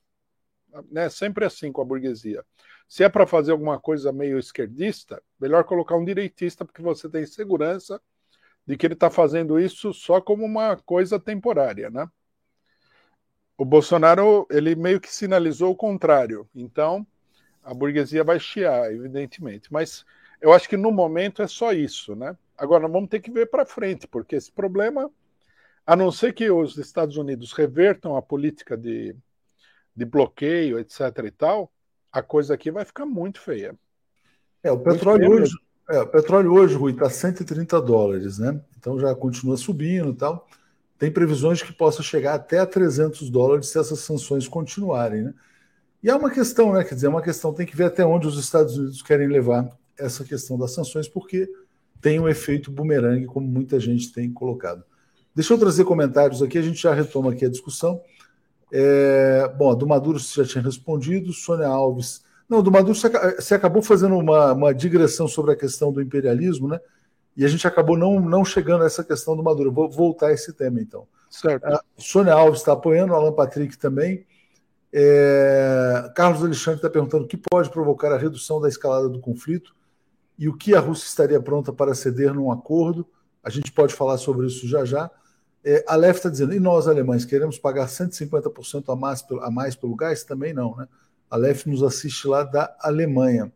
Né? 0.91 1.09
Sempre 1.09 1.45
assim 1.45 1.71
com 1.71 1.81
a 1.81 1.85
burguesia. 1.85 2.45
Se 2.89 3.05
é 3.05 3.09
para 3.09 3.27
fazer 3.27 3.53
alguma 3.53 3.81
coisa 3.81 4.13
meio 4.13 4.39
esquerdista, 4.39 5.23
melhor 5.41 5.65
colocar 5.65 5.97
um 5.97 6.05
direitista, 6.05 6.65
porque 6.65 6.83
você 6.83 7.09
tem 7.09 7.25
segurança 7.25 8.01
de 8.67 8.77
que 8.77 8.87
ele 8.87 8.95
está 8.95 9.11
fazendo 9.11 9.59
isso 9.59 9.95
só 9.95 10.21
como 10.21 10.45
uma 10.45 10.77
coisa 10.77 11.19
temporária, 11.19 11.89
né? 11.89 12.09
O 13.59 13.65
Bolsonaro 13.65 14.47
ele 14.51 14.75
meio 14.75 15.01
que 15.01 15.13
sinalizou 15.13 15.73
o 15.73 15.77
contrário. 15.77 16.49
Então 16.55 17.07
a 17.65 17.75
burguesia 17.75 18.23
vai 18.23 18.39
chiar, 18.39 18.93
evidentemente. 18.93 19.73
Mas 19.73 20.05
eu 20.41 20.53
acho 20.53 20.69
que 20.69 20.77
no 20.77 20.93
momento 20.93 21.43
é 21.43 21.49
só 21.49 21.73
isso, 21.73 22.15
né? 22.15 22.37
Agora 22.57 22.87
vamos 22.87 23.11
ter 23.11 23.21
que 23.21 23.31
ver 23.31 23.47
para 23.51 23.67
frente, 23.67 24.07
porque 24.07 24.37
esse 24.37 24.51
problema, 24.53 25.11
a 25.87 25.97
não 25.97 26.13
ser 26.13 26.33
que 26.33 26.51
os 26.51 26.79
Estados 26.79 27.17
Unidos 27.17 27.53
revertam 27.53 28.17
a 28.17 28.23
política 28.23 28.77
de, 28.77 29.15
de 29.95 30.05
bloqueio, 30.05 30.79
etc. 30.79 31.01
e 31.27 31.31
tal, 31.31 31.73
a 32.13 32.23
coisa 32.23 32.55
aqui 32.55 32.71
vai 32.71 32.85
ficar 32.85 33.05
muito 33.05 33.41
feia. 33.41 33.75
É, 34.63 34.71
o 34.71 34.79
petróleo 34.79 35.31
hoje, 35.31 35.53
é, 35.91 36.01
o 36.01 36.07
petróleo 36.07 36.53
hoje, 36.53 36.75
Rui, 36.75 36.93
está 36.93 37.11
130 37.11 37.81
dólares, 37.83 38.39
né? 38.39 38.61
Então 38.79 38.99
já 38.99 39.15
continua 39.15 39.57
subindo 39.57 40.11
e 40.11 40.17
tal. 40.17 40.49
Tem 40.99 41.11
previsões 41.11 41.63
que 41.63 41.73
possa 41.73 42.03
chegar 42.03 42.35
até 42.35 42.59
a 42.59 42.67
300 42.67 43.29
dólares 43.29 43.69
se 43.69 43.79
essas 43.79 44.01
sanções 44.01 44.49
continuarem, 44.49 45.25
né? 45.25 45.35
E 46.03 46.11
é 46.11 46.15
uma 46.15 46.31
questão, 46.31 46.73
né? 46.73 46.85
Quer 46.85 46.95
dizer, 46.95 47.07
é 47.07 47.11
uma 47.11 47.23
questão, 47.23 47.53
tem 47.53 47.67
que 47.67 47.77
ver 47.77 47.85
até 47.85 48.05
onde 48.05 48.27
os 48.27 48.39
Estados 48.39 48.79
Unidos 48.79 49.03
querem 49.03 49.29
levar 49.29 49.69
essa 49.99 50.25
questão 50.25 50.59
das 50.59 50.73
sanções, 50.73 51.09
porque 51.09 51.49
tem 52.01 52.21
um 52.21 52.29
efeito 52.29 52.71
bumerangue, 52.71 53.27
como 53.27 53.47
muita 53.47 53.81
gente 53.81 54.13
tem 54.13 54.33
colocado. 54.33 54.85
Deixa 55.35 55.53
eu 55.53 55.59
trazer 55.59 55.85
comentários 55.85 56.43
aqui, 56.43 56.57
a 56.57 56.63
gente 56.63 56.81
já 56.81 56.95
retoma 56.95 57.33
aqui 57.33 57.45
a 57.45 57.51
discussão. 57.51 58.01
É, 58.73 59.49
bom, 59.57 59.75
do 59.75 59.87
Maduro 59.87 60.19
você 60.19 60.43
já 60.43 60.49
tinha 60.49 60.65
respondido, 60.65 61.33
Sônia 61.33 61.67
Alves. 61.67 62.23
Não, 62.49 62.63
do 62.63 62.71
Maduro 62.71 62.95
você 62.95 63.55
acabou 63.55 63.83
fazendo 63.83 64.17
uma, 64.17 64.53
uma 64.53 64.75
digressão 64.75 65.27
sobre 65.27 65.53
a 65.53 65.57
questão 65.57 65.93
do 65.93 66.01
imperialismo, 66.01 66.69
né? 66.69 66.81
E 67.37 67.45
a 67.45 67.49
gente 67.49 67.67
acabou 67.67 67.97
não, 67.99 68.19
não 68.19 68.45
chegando 68.45 68.83
a 68.83 68.87
essa 68.87 69.05
questão 69.05 69.37
do 69.37 69.43
Maduro. 69.43 69.71
vou 69.71 69.91
voltar 69.91 70.29
a 70.29 70.33
esse 70.33 70.53
tema, 70.53 70.81
então. 70.81 71.07
Certo. 71.29 71.65
A 71.67 71.83
Sônia 71.99 72.33
Alves 72.33 72.61
está 72.61 72.73
apoiando, 72.73 73.15
Alan 73.15 73.33
Patrick 73.33 73.77
também. 73.77 74.25
É, 74.93 76.11
Carlos 76.15 76.43
Alexandre 76.43 76.79
está 76.79 76.89
perguntando 76.89 77.25
o 77.25 77.29
que 77.29 77.37
pode 77.37 77.69
provocar 77.69 78.13
a 78.13 78.17
redução 78.17 78.61
da 78.61 78.69
escalada 78.69 79.09
do 79.09 79.21
conflito 79.21 79.75
e 80.39 80.49
o 80.49 80.57
que 80.57 80.75
a 80.75 80.81
Rússia 80.81 81.07
estaria 81.07 81.41
pronta 81.41 81.73
para 81.73 81.95
ceder 81.95 82.33
num 82.33 82.51
acordo. 82.51 83.07
A 83.45 83.51
gente 83.51 83.71
pode 83.71 83.93
falar 83.93 84.17
sobre 84.17 84.47
isso 84.47 84.67
já 84.67 84.85
já. 84.85 85.11
É, 85.63 85.85
a 85.87 85.97
Lef 85.97 86.19
está 86.19 86.31
dizendo, 86.31 86.55
e 86.55 86.61
nós 86.61 86.87
alemães 86.87 87.25
queremos 87.25 87.59
pagar 87.59 87.89
150% 87.89 88.93
a 88.93 88.97
mais, 88.97 89.25
a 89.43 89.51
mais 89.51 89.75
pelo 89.75 89.97
gás? 89.97 90.25
Também 90.25 90.55
não, 90.55 90.77
né? 90.77 90.87
A 91.29 91.37
Lef 91.37 91.67
nos 91.67 91.83
assiste 91.83 92.27
lá 92.29 92.45
da 92.45 92.75
Alemanha. 92.81 93.53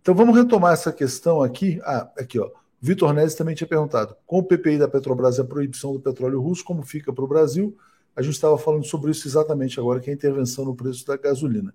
Então 0.00 0.14
vamos 0.14 0.36
retomar 0.36 0.72
essa 0.72 0.92
questão 0.92 1.42
aqui. 1.42 1.80
Ah, 1.84 2.08
aqui, 2.16 2.38
ó. 2.38 2.50
Vitor 2.84 3.14
Neves 3.14 3.36
também 3.36 3.54
tinha 3.54 3.68
perguntado: 3.68 4.16
com 4.26 4.40
o 4.40 4.42
PPI 4.42 4.76
da 4.76 4.88
Petrobras 4.88 5.38
e 5.38 5.40
a 5.40 5.44
proibição 5.44 5.92
do 5.92 6.00
petróleo 6.00 6.40
russo, 6.40 6.64
como 6.64 6.82
fica 6.82 7.12
para 7.12 7.24
o 7.24 7.28
Brasil? 7.28 7.78
A 8.16 8.20
gente 8.20 8.34
estava 8.34 8.58
falando 8.58 8.84
sobre 8.84 9.12
isso 9.12 9.26
exatamente 9.28 9.78
agora, 9.78 10.00
que 10.00 10.10
é 10.10 10.12
a 10.12 10.16
intervenção 10.16 10.64
no 10.64 10.74
preço 10.74 11.06
da 11.06 11.16
gasolina. 11.16 11.72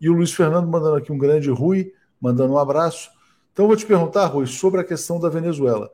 E 0.00 0.08
o 0.08 0.12
Luiz 0.12 0.32
Fernando 0.32 0.68
mandando 0.68 0.94
aqui 0.94 1.10
um 1.10 1.18
grande 1.18 1.50
Rui, 1.50 1.92
mandando 2.20 2.52
um 2.52 2.58
abraço. 2.58 3.10
Então, 3.52 3.64
eu 3.64 3.68
vou 3.68 3.76
te 3.76 3.84
perguntar, 3.84 4.26
Rui, 4.26 4.46
sobre 4.46 4.80
a 4.80 4.84
questão 4.84 5.18
da 5.18 5.28
Venezuela. 5.28 5.90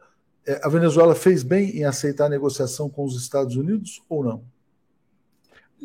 É, 0.47 0.61
a 0.63 0.69
Venezuela 0.69 1.15
fez 1.15 1.43
bem 1.43 1.79
em 1.79 1.85
aceitar 1.85 2.27
a 2.27 2.29
negociação 2.29 2.89
com 2.89 3.05
os 3.05 3.17
Estados 3.17 3.57
Unidos 3.57 4.03
ou 4.09 4.23
não? 4.23 4.45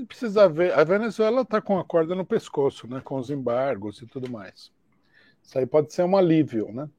Precisa 0.06 0.50
ver. 0.50 0.74
A 0.74 0.84
Venezuela 0.84 1.42
está 1.42 1.62
com 1.62 1.80
a 1.80 1.84
corda 1.84 2.14
no 2.14 2.26
pescoço, 2.26 2.88
né, 2.88 3.02
com 3.04 3.18
os 3.18 3.30
embargos 3.30 4.02
e 4.02 4.06
tudo 4.06 4.30
mais. 4.30 4.70
Isso 5.42 5.58
aí 5.58 5.66
pode 5.66 5.94
ser 5.94 6.04
um 6.04 6.18
alívio, 6.18 6.72
né? 6.74 6.90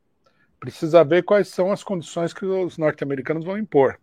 Precisa 0.59 1.05
ver 1.05 1.23
quais 1.23 1.49
são 1.49 1.71
as 1.71 1.85
condições 1.85 2.33
que 2.33 2.45
os 2.45 2.79
norte-americanos 2.79 3.45
vão 3.45 3.59
impor. 3.59 3.99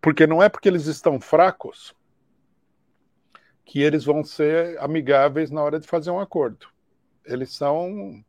Porque 0.00 0.26
não 0.26 0.42
é 0.42 0.48
porque 0.48 0.68
eles 0.68 0.86
estão 0.86 1.20
fracos 1.20 1.94
que 3.64 3.80
eles 3.80 4.04
vão 4.04 4.24
ser 4.24 4.78
amigáveis 4.80 5.50
na 5.50 5.62
hora 5.62 5.78
de 5.78 5.86
fazer 5.86 6.10
um 6.10 6.18
acordo. 6.18 6.66
Eles 7.24 7.54
são 7.54 8.22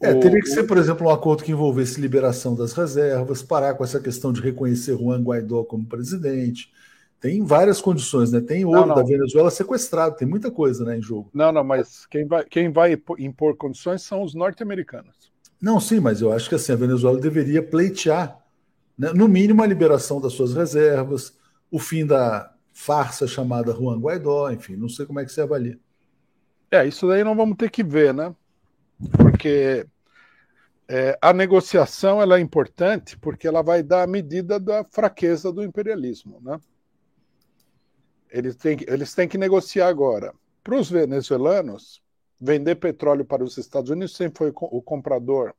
é, 0.00 0.12
teria 0.14 0.40
que 0.40 0.48
ser, 0.48 0.64
por 0.64 0.76
exemplo, 0.76 1.06
um 1.06 1.10
acordo 1.10 1.42
que 1.42 1.52
envolvesse 1.52 2.00
liberação 2.00 2.54
das 2.54 2.72
reservas, 2.74 3.42
parar 3.42 3.74
com 3.74 3.84
essa 3.84 3.98
questão 3.98 4.32
de 4.32 4.40
reconhecer 4.40 4.96
Juan 4.98 5.22
Guaidó 5.22 5.64
como 5.64 5.86
presidente. 5.86 6.70
Tem 7.20 7.42
várias 7.42 7.80
condições, 7.80 8.30
né? 8.30 8.40
Tem 8.40 8.64
ouro 8.64 8.80
não, 8.80 8.88
não. 8.88 8.94
da 8.96 9.02
Venezuela 9.02 9.50
sequestrado, 9.50 10.16
tem 10.16 10.28
muita 10.28 10.50
coisa 10.50 10.84
né, 10.84 10.98
em 10.98 11.02
jogo. 11.02 11.30
Não, 11.32 11.50
não, 11.50 11.64
mas 11.64 12.06
quem 12.06 12.26
vai, 12.26 12.44
quem 12.44 12.70
vai 12.70 13.00
impor 13.18 13.56
condições 13.56 14.02
são 14.02 14.22
os 14.22 14.34
norte-americanos. 14.34 15.32
Não, 15.60 15.80
sim, 15.80 16.00
mas 16.00 16.20
eu 16.20 16.32
acho 16.32 16.48
que 16.48 16.54
assim, 16.54 16.72
a 16.72 16.76
Venezuela 16.76 17.18
deveria 17.18 17.62
pleitear, 17.62 18.38
né, 18.98 19.12
no 19.14 19.26
mínimo, 19.26 19.62
a 19.62 19.66
liberação 19.66 20.20
das 20.20 20.34
suas 20.34 20.54
reservas, 20.54 21.36
o 21.70 21.78
fim 21.78 22.04
da 22.04 22.52
farsa 22.72 23.26
chamada 23.26 23.72
Juan 23.72 23.98
Guaidó, 23.98 24.50
enfim, 24.50 24.76
não 24.76 24.88
sei 24.88 25.06
como 25.06 25.20
é 25.20 25.24
que 25.24 25.32
você 25.32 25.40
avalia. 25.40 25.78
É, 26.70 26.86
isso 26.86 27.06
daí 27.06 27.24
não 27.24 27.36
vamos 27.36 27.56
ter 27.56 27.70
que 27.70 27.82
ver, 27.82 28.12
né? 28.12 28.34
Porque 29.16 29.86
é, 30.88 31.16
a 31.20 31.32
negociação 31.32 32.20
ela 32.20 32.36
é 32.36 32.40
importante 32.40 33.16
porque 33.18 33.46
ela 33.46 33.62
vai 33.62 33.82
dar 33.82 34.02
a 34.02 34.06
medida 34.06 34.60
da 34.60 34.84
fraqueza 34.84 35.52
do 35.52 35.62
imperialismo. 35.62 36.40
Né? 36.42 36.58
Eles, 38.34 38.56
têm, 38.56 38.76
eles 38.88 39.14
têm 39.14 39.28
que 39.28 39.38
negociar 39.38 39.86
agora. 39.86 40.34
Para 40.64 40.76
os 40.76 40.90
venezuelanos, 40.90 42.02
vender 42.40 42.74
petróleo 42.74 43.24
para 43.24 43.44
os 43.44 43.56
Estados 43.56 43.90
Unidos 43.90 44.16
sempre 44.16 44.38
foi 44.38 44.52
o 44.56 44.82
comprador 44.82 45.54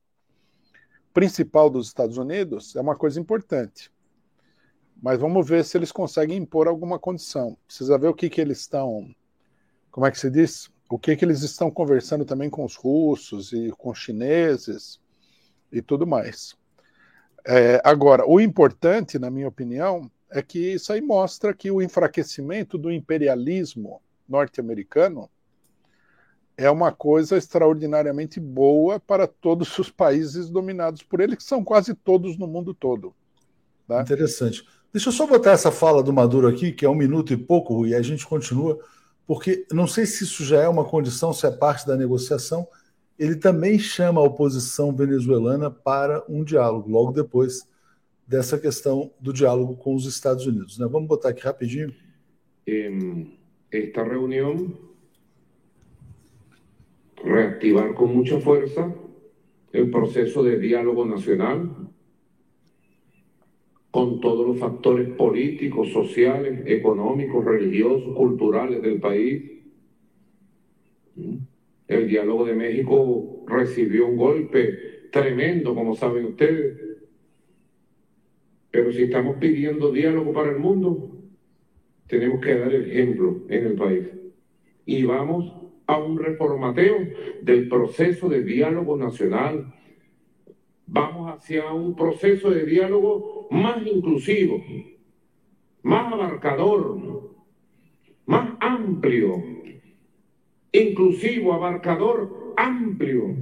principal 1.13 1.69
dos 1.69 1.87
Estados 1.87 2.17
Unidos, 2.17 2.75
é 2.75 2.81
uma 2.81 2.97
coisa 2.97 3.17
importante. 3.17 3.89
Mas 5.01 5.17
vamos 5.17 5.47
ver 5.47 5.63
se 5.63 5.77
eles 5.77 5.89
conseguem 5.89 6.37
impor 6.37 6.67
alguma 6.67 6.99
condição. 6.99 7.57
Precisa 7.65 7.97
ver 7.97 8.09
o 8.09 8.13
que, 8.13 8.29
que 8.29 8.41
eles 8.41 8.59
estão. 8.59 9.09
Como 9.89 10.05
é 10.05 10.11
que 10.11 10.19
se 10.19 10.29
diz? 10.29 10.69
O 10.89 10.99
que, 10.99 11.15
que 11.15 11.23
eles 11.23 11.43
estão 11.43 11.71
conversando 11.71 12.25
também 12.25 12.49
com 12.49 12.65
os 12.65 12.75
russos 12.75 13.53
e 13.53 13.71
com 13.77 13.91
os 13.91 13.97
chineses 13.97 14.99
e 15.71 15.81
tudo 15.81 16.05
mais. 16.05 16.57
É, 17.47 17.81
agora, 17.85 18.27
o 18.27 18.41
importante, 18.41 19.17
na 19.17 19.29
minha 19.29 19.47
opinião, 19.47 20.11
é 20.29 20.41
que 20.41 20.73
isso 20.73 20.91
aí 20.91 21.01
mostra 21.01 21.53
que 21.53 21.71
o 21.71 21.81
enfraquecimento 21.81 22.77
do 22.77 22.91
imperialismo 22.91 24.01
norte-americano 24.27 25.29
é 26.57 26.69
uma 26.69 26.91
coisa 26.91 27.37
extraordinariamente 27.37 28.39
boa 28.39 28.99
para 28.99 29.27
todos 29.27 29.77
os 29.77 29.89
países 29.89 30.49
dominados 30.49 31.03
por 31.03 31.19
ele, 31.19 31.35
que 31.35 31.43
são 31.43 31.63
quase 31.63 31.93
todos 31.93 32.37
no 32.37 32.47
mundo 32.47 32.73
todo. 32.73 33.13
Tá? 33.87 34.01
Interessante. 34.01 34.65
Deixa 34.91 35.09
eu 35.09 35.13
só 35.13 35.27
botar 35.27 35.51
essa 35.51 35.71
fala 35.71 36.01
do 36.01 36.13
Maduro 36.13 36.47
aqui, 36.47 36.71
que 36.71 36.85
é 36.85 36.89
um 36.89 36.95
minuto 36.95 37.33
e 37.33 37.37
pouco, 37.37 37.85
e 37.85 37.93
a 37.93 38.01
gente 38.01 38.25
continua, 38.25 38.79
porque 39.27 39.65
não 39.71 39.85
sei 39.85 40.05
se 40.05 40.23
isso 40.23 40.45
já 40.45 40.61
é 40.61 40.67
uma 40.69 40.85
condição, 40.85 41.33
se 41.33 41.45
é 41.45 41.51
parte 41.51 41.85
da 41.85 41.97
negociação, 41.97 42.65
ele 43.19 43.35
também 43.35 43.77
chama 43.77 44.21
a 44.21 44.23
oposição 44.23 44.95
venezuelana 44.95 45.69
para 45.69 46.23
um 46.29 46.43
diálogo, 46.43 46.89
logo 46.89 47.11
depois 47.11 47.67
dessa 48.27 48.59
questão 48.59 49.11
do 49.19 49.31
diálogo 49.31 49.75
com 49.75 49.93
os 49.93 50.05
Estados 50.05 50.45
Unidos. 50.45 50.79
Né? 50.79 50.87
Vamos 50.89 51.07
botar 51.07 51.29
aqui 51.29 51.41
rapidinho. 51.41 51.93
Esta 53.71 54.03
reunião 54.03 54.73
reactivar 57.23 57.93
com 57.93 58.07
muita 58.07 58.39
força 58.39 58.93
o 59.73 59.91
processo 59.91 60.43
de 60.43 60.59
diálogo 60.59 61.05
nacional 61.05 61.89
com 63.91 64.19
todos 64.19 64.55
os 64.55 64.59
factores 64.59 65.15
políticos, 65.15 65.93
sociais, 65.93 66.65
económicos, 66.65 67.45
religiosos, 67.45 68.13
culturales 68.13 68.81
del 68.81 68.99
país. 68.99 69.41
El 71.87 72.07
diálogo 72.07 72.45
de 72.45 72.55
México 72.55 73.45
recibió 73.47 74.07
un 74.07 74.17
golpe 74.17 75.09
tremendo, 75.11 75.73
como 75.73 75.95
saben 75.95 76.25
ustedes. 76.25 76.84
Pero 78.75 78.91
si 78.91 79.03
estamos 79.03 79.37
pidiendo 79.37 79.89
diálogo 79.89 80.33
para 80.33 80.51
el 80.51 80.59
mundo, 80.59 81.11
tenemos 82.07 82.41
que 82.41 82.59
dar 82.59 82.75
ejemplo 82.75 83.43
en 83.47 83.67
el 83.67 83.75
país. 83.75 84.05
Y 84.85 85.05
vamos 85.05 85.49
a 85.87 85.97
un 85.97 86.19
reformateo 86.19 86.97
del 87.41 87.69
proceso 87.69 88.27
de 88.27 88.43
diálogo 88.43 88.97
nacional. 88.97 89.73
Vamos 90.87 91.33
hacia 91.33 91.71
un 91.71 91.95
proceso 91.95 92.49
de 92.49 92.65
diálogo 92.65 93.47
más 93.49 93.77
inclusivo, 93.87 94.61
más 95.81 96.11
abarcador, 96.11 96.99
más 98.25 98.57
amplio, 98.59 99.41
inclusivo, 100.73 101.53
abarcador, 101.53 102.53
amplio, 102.57 103.37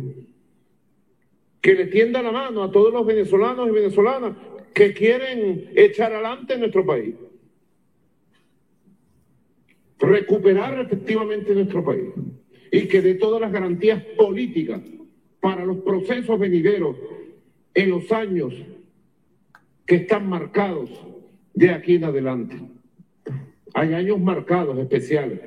que 1.59 1.73
le 1.73 1.87
tienda 1.87 2.21
la 2.21 2.31
mano 2.31 2.61
a 2.61 2.71
todos 2.71 2.93
los 2.93 3.03
venezolanos 3.03 3.67
y 3.67 3.71
venezolanas 3.71 4.33
que 4.73 4.93
quieren 4.93 5.69
echar 5.75 6.11
adelante 6.11 6.57
nuestro 6.57 6.85
país. 6.85 7.15
Recuperar 9.99 10.79
efectivamente 10.79 11.53
nuestro 11.53 11.83
país 11.83 12.09
y 12.71 12.87
que 12.87 13.01
dé 13.01 13.15
todas 13.15 13.39
las 13.39 13.51
garantías 13.51 14.03
políticas 14.17 14.81
para 15.39 15.63
los 15.65 15.77
procesos 15.77 16.39
venideros 16.39 16.97
en 17.73 17.89
los 17.89 18.11
años 18.11 18.53
que 19.85 19.95
están 19.95 20.27
marcados 20.27 20.89
de 21.53 21.69
aquí 21.69 21.95
en 21.95 22.05
adelante. 22.05 22.55
Hay 23.73 23.93
años 23.93 24.19
marcados 24.19 24.77
especiales 24.77 25.39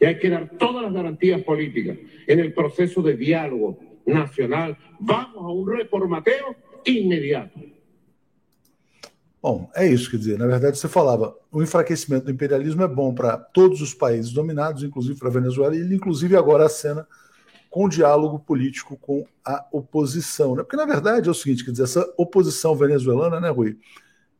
y 0.00 0.04
hay 0.04 0.18
que 0.18 0.28
dar 0.28 0.56
todas 0.58 0.82
las 0.82 0.92
garantías 0.92 1.42
políticas 1.42 1.96
en 2.26 2.40
el 2.40 2.52
proceso 2.52 3.02
de 3.02 3.16
diálogo 3.16 3.78
nacional. 4.04 4.76
Vamos 4.98 5.36
a 5.36 5.48
un 5.48 5.70
reformateo 5.70 6.56
imediato. 6.84 7.60
Bom, 9.48 9.70
é 9.76 9.86
isso, 9.86 10.10
quer 10.10 10.16
dizer, 10.16 10.36
na 10.40 10.46
verdade 10.48 10.76
você 10.76 10.88
falava, 10.88 11.32
o 11.52 11.62
enfraquecimento 11.62 12.24
do 12.24 12.32
imperialismo 12.32 12.82
é 12.82 12.88
bom 12.88 13.14
para 13.14 13.36
todos 13.36 13.80
os 13.80 13.94
países 13.94 14.32
dominados, 14.32 14.82
inclusive 14.82 15.16
para 15.16 15.28
a 15.28 15.30
Venezuela, 15.30 15.76
e 15.76 15.78
ele 15.78 15.94
inclusive 15.94 16.36
agora 16.36 16.66
acena 16.66 17.06
com 17.70 17.88
diálogo 17.88 18.40
político 18.40 18.96
com 18.96 19.24
a 19.44 19.64
oposição. 19.70 20.56
Né? 20.56 20.64
Porque, 20.64 20.74
na 20.74 20.84
verdade, 20.84 21.28
é 21.28 21.30
o 21.30 21.34
seguinte, 21.34 21.64
quer 21.64 21.70
dizer, 21.70 21.84
essa 21.84 22.12
oposição 22.16 22.74
venezuelana, 22.74 23.38
né, 23.38 23.48
Rui, 23.48 23.78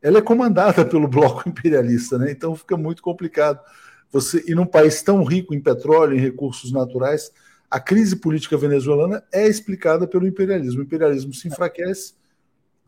ela 0.03 0.19
é 0.19 0.21
comandada 0.21 0.83
pelo 0.91 1.07
bloco 1.07 1.49
imperialista, 1.49 2.19
né? 2.19 2.33
Então 2.33 2.57
fica 2.57 2.77
muito 2.77 3.01
complicado. 3.01 3.61
Você, 4.11 4.43
e 4.49 4.57
num 4.57 4.67
país 4.67 5.03
tão 5.03 5.23
rico 5.23 5.55
em 5.55 5.61
petróleo, 5.61 6.17
em 6.17 6.21
recursos 6.21 6.73
naturais, 6.73 7.31
a 7.71 7.79
crise 7.79 8.17
política 8.17 8.57
venezuelana 8.57 9.23
é 9.33 9.47
explicada 9.47 10.05
pelo 10.05 10.27
imperialismo. 10.27 10.81
O 10.81 10.85
imperialismo 10.85 11.33
se 11.33 11.47
enfraquece, 11.47 12.15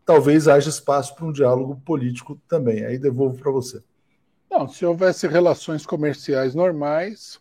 talvez 0.09 0.47
haja 0.47 0.71
espaço 0.71 1.13
para 1.13 1.23
um 1.23 1.31
diálogo 1.31 1.79
político 1.85 2.35
também. 2.47 2.83
Aí 2.83 2.97
devolvo 2.97 3.37
para 3.37 3.51
você. 3.51 3.79
Não, 4.49 4.67
se 4.67 4.83
houvesse 4.83 5.27
relações 5.27 5.85
comerciais 5.85 6.55
normais, 6.55 7.39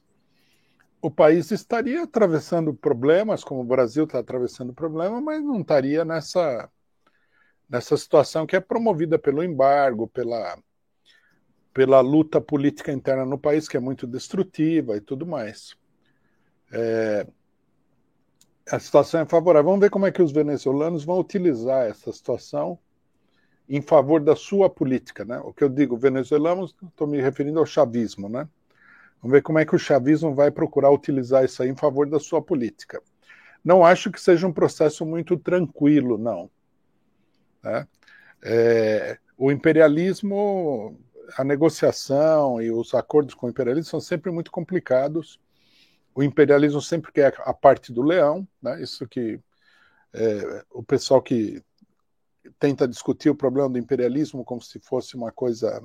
o 1.00 1.10
país 1.10 1.50
estaria 1.50 2.02
atravessando 2.02 2.74
problemas, 2.74 3.42
como 3.42 3.62
o 3.62 3.64
Brasil 3.64 4.04
está 4.04 4.18
atravessando 4.18 4.74
problema, 4.74 5.18
mas 5.18 5.42
não 5.42 5.62
estaria 5.62 6.04
nessa, 6.04 6.70
nessa 7.66 7.96
situação 7.96 8.46
que 8.46 8.54
é 8.54 8.60
promovida 8.60 9.18
pelo 9.18 9.42
embargo, 9.42 10.06
pela, 10.06 10.58
pela 11.72 12.00
luta 12.00 12.38
política 12.38 12.92
interna 12.92 13.24
no 13.24 13.38
país, 13.38 13.66
que 13.66 13.78
é 13.78 13.80
muito 13.80 14.06
destrutiva 14.06 14.94
e 14.94 15.00
tudo 15.00 15.26
mais. 15.26 15.74
É, 16.70 17.26
a 18.70 18.78
situação 18.78 19.20
é 19.20 19.26
favorável. 19.26 19.70
Vamos 19.70 19.80
ver 19.80 19.90
como 19.90 20.06
é 20.06 20.12
que 20.12 20.22
os 20.22 20.32
venezuelanos 20.32 21.04
vão 21.04 21.18
utilizar 21.18 21.86
essa 21.86 22.12
situação 22.12 22.78
em 23.68 23.82
favor 23.82 24.20
da 24.20 24.34
sua 24.34 24.70
política, 24.70 25.24
né? 25.24 25.38
O 25.44 25.52
que 25.52 25.62
eu 25.62 25.68
digo, 25.68 25.96
venezuelanos, 25.96 26.74
estou 26.86 27.06
me 27.06 27.20
referindo 27.20 27.58
ao 27.58 27.66
chavismo, 27.66 28.28
né? 28.28 28.48
Vamos 29.20 29.32
ver 29.32 29.42
como 29.42 29.58
é 29.58 29.64
que 29.64 29.74
o 29.74 29.78
chavismo 29.78 30.34
vai 30.34 30.50
procurar 30.50 30.90
utilizar 30.90 31.44
isso 31.44 31.62
aí 31.62 31.68
em 31.68 31.76
favor 31.76 32.08
da 32.08 32.18
sua 32.18 32.40
política. 32.40 33.02
Não 33.64 33.84
acho 33.84 34.10
que 34.10 34.20
seja 34.20 34.46
um 34.46 34.52
processo 34.52 35.04
muito 35.04 35.36
tranquilo, 35.36 36.16
não. 36.16 36.48
Né? 37.62 37.86
É, 38.42 39.18
o 39.36 39.50
imperialismo, 39.50 40.96
a 41.36 41.44
negociação 41.44 42.62
e 42.62 42.70
os 42.70 42.94
acordos 42.94 43.34
com 43.34 43.46
o 43.46 43.50
imperialismo 43.50 43.90
são 43.90 44.00
sempre 44.00 44.30
muito 44.30 44.50
complicados 44.50 45.40
o 46.18 46.22
imperialismo 46.24 46.82
sempre 46.82 47.12
quer 47.12 47.32
a 47.44 47.54
parte 47.54 47.92
do 47.92 48.02
leão, 48.02 48.46
né? 48.60 48.82
isso 48.82 49.06
que 49.06 49.38
é, 50.12 50.64
o 50.72 50.82
pessoal 50.82 51.22
que 51.22 51.62
tenta 52.58 52.88
discutir 52.88 53.30
o 53.30 53.36
problema 53.36 53.68
do 53.68 53.78
imperialismo 53.78 54.44
como 54.44 54.60
se 54.60 54.80
fosse 54.80 55.14
uma 55.14 55.30
coisa 55.30 55.80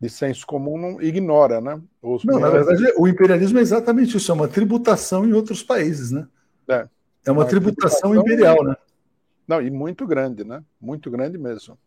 de 0.00 0.08
senso 0.08 0.46
comum 0.46 0.78
não 0.78 1.02
ignora, 1.02 1.60
né? 1.60 1.78
Os 2.00 2.24
não, 2.24 2.38
na 2.38 2.48
verdade, 2.48 2.94
o 2.96 3.06
imperialismo 3.06 3.58
é 3.58 3.60
exatamente 3.60 4.16
isso, 4.16 4.32
é 4.32 4.34
uma 4.34 4.48
tributação 4.48 5.26
em 5.26 5.34
outros 5.34 5.62
países, 5.62 6.10
né? 6.10 6.26
É, 6.66 6.88
é 7.26 7.30
uma, 7.30 7.42
uma 7.42 7.46
tributação, 7.46 8.12
tributação 8.12 8.14
imperial, 8.14 8.64
né? 8.64 8.74
Não, 9.46 9.60
e 9.60 9.70
muito 9.70 10.06
grande, 10.06 10.42
né? 10.42 10.64
Muito 10.80 11.10
grande 11.10 11.36
mesmo. 11.36 11.78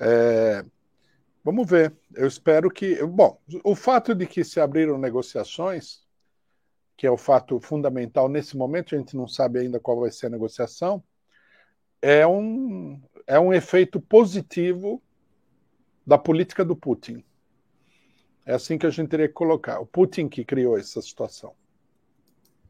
É, 0.00 0.64
vamos 1.44 1.70
ver. 1.70 1.92
Eu 2.12 2.26
espero 2.26 2.68
que. 2.68 3.04
Bom, 3.06 3.40
o 3.62 3.76
fato 3.76 4.16
de 4.16 4.26
que 4.26 4.42
se 4.42 4.58
abriram 4.58 4.98
negociações 4.98 6.09
que 7.00 7.06
é 7.06 7.10
o 7.10 7.16
fato 7.16 7.58
fundamental 7.58 8.28
nesse 8.28 8.54
momento, 8.58 8.94
a 8.94 8.98
gente 8.98 9.16
não 9.16 9.26
sabe 9.26 9.58
ainda 9.58 9.80
qual 9.80 10.00
vai 10.00 10.10
ser 10.10 10.26
a 10.26 10.28
negociação, 10.28 11.02
é 12.02 12.26
um, 12.26 13.00
é 13.26 13.40
um 13.40 13.54
efeito 13.54 13.98
positivo 13.98 15.02
da 16.06 16.18
política 16.18 16.62
do 16.62 16.76
Putin. 16.76 17.24
É 18.44 18.52
assim 18.52 18.76
que 18.76 18.84
a 18.84 18.90
gente 18.90 19.08
teria 19.08 19.28
que 19.28 19.32
colocar. 19.32 19.80
O 19.80 19.86
Putin 19.86 20.28
que 20.28 20.44
criou 20.44 20.76
essa 20.76 21.00
situação. 21.00 21.54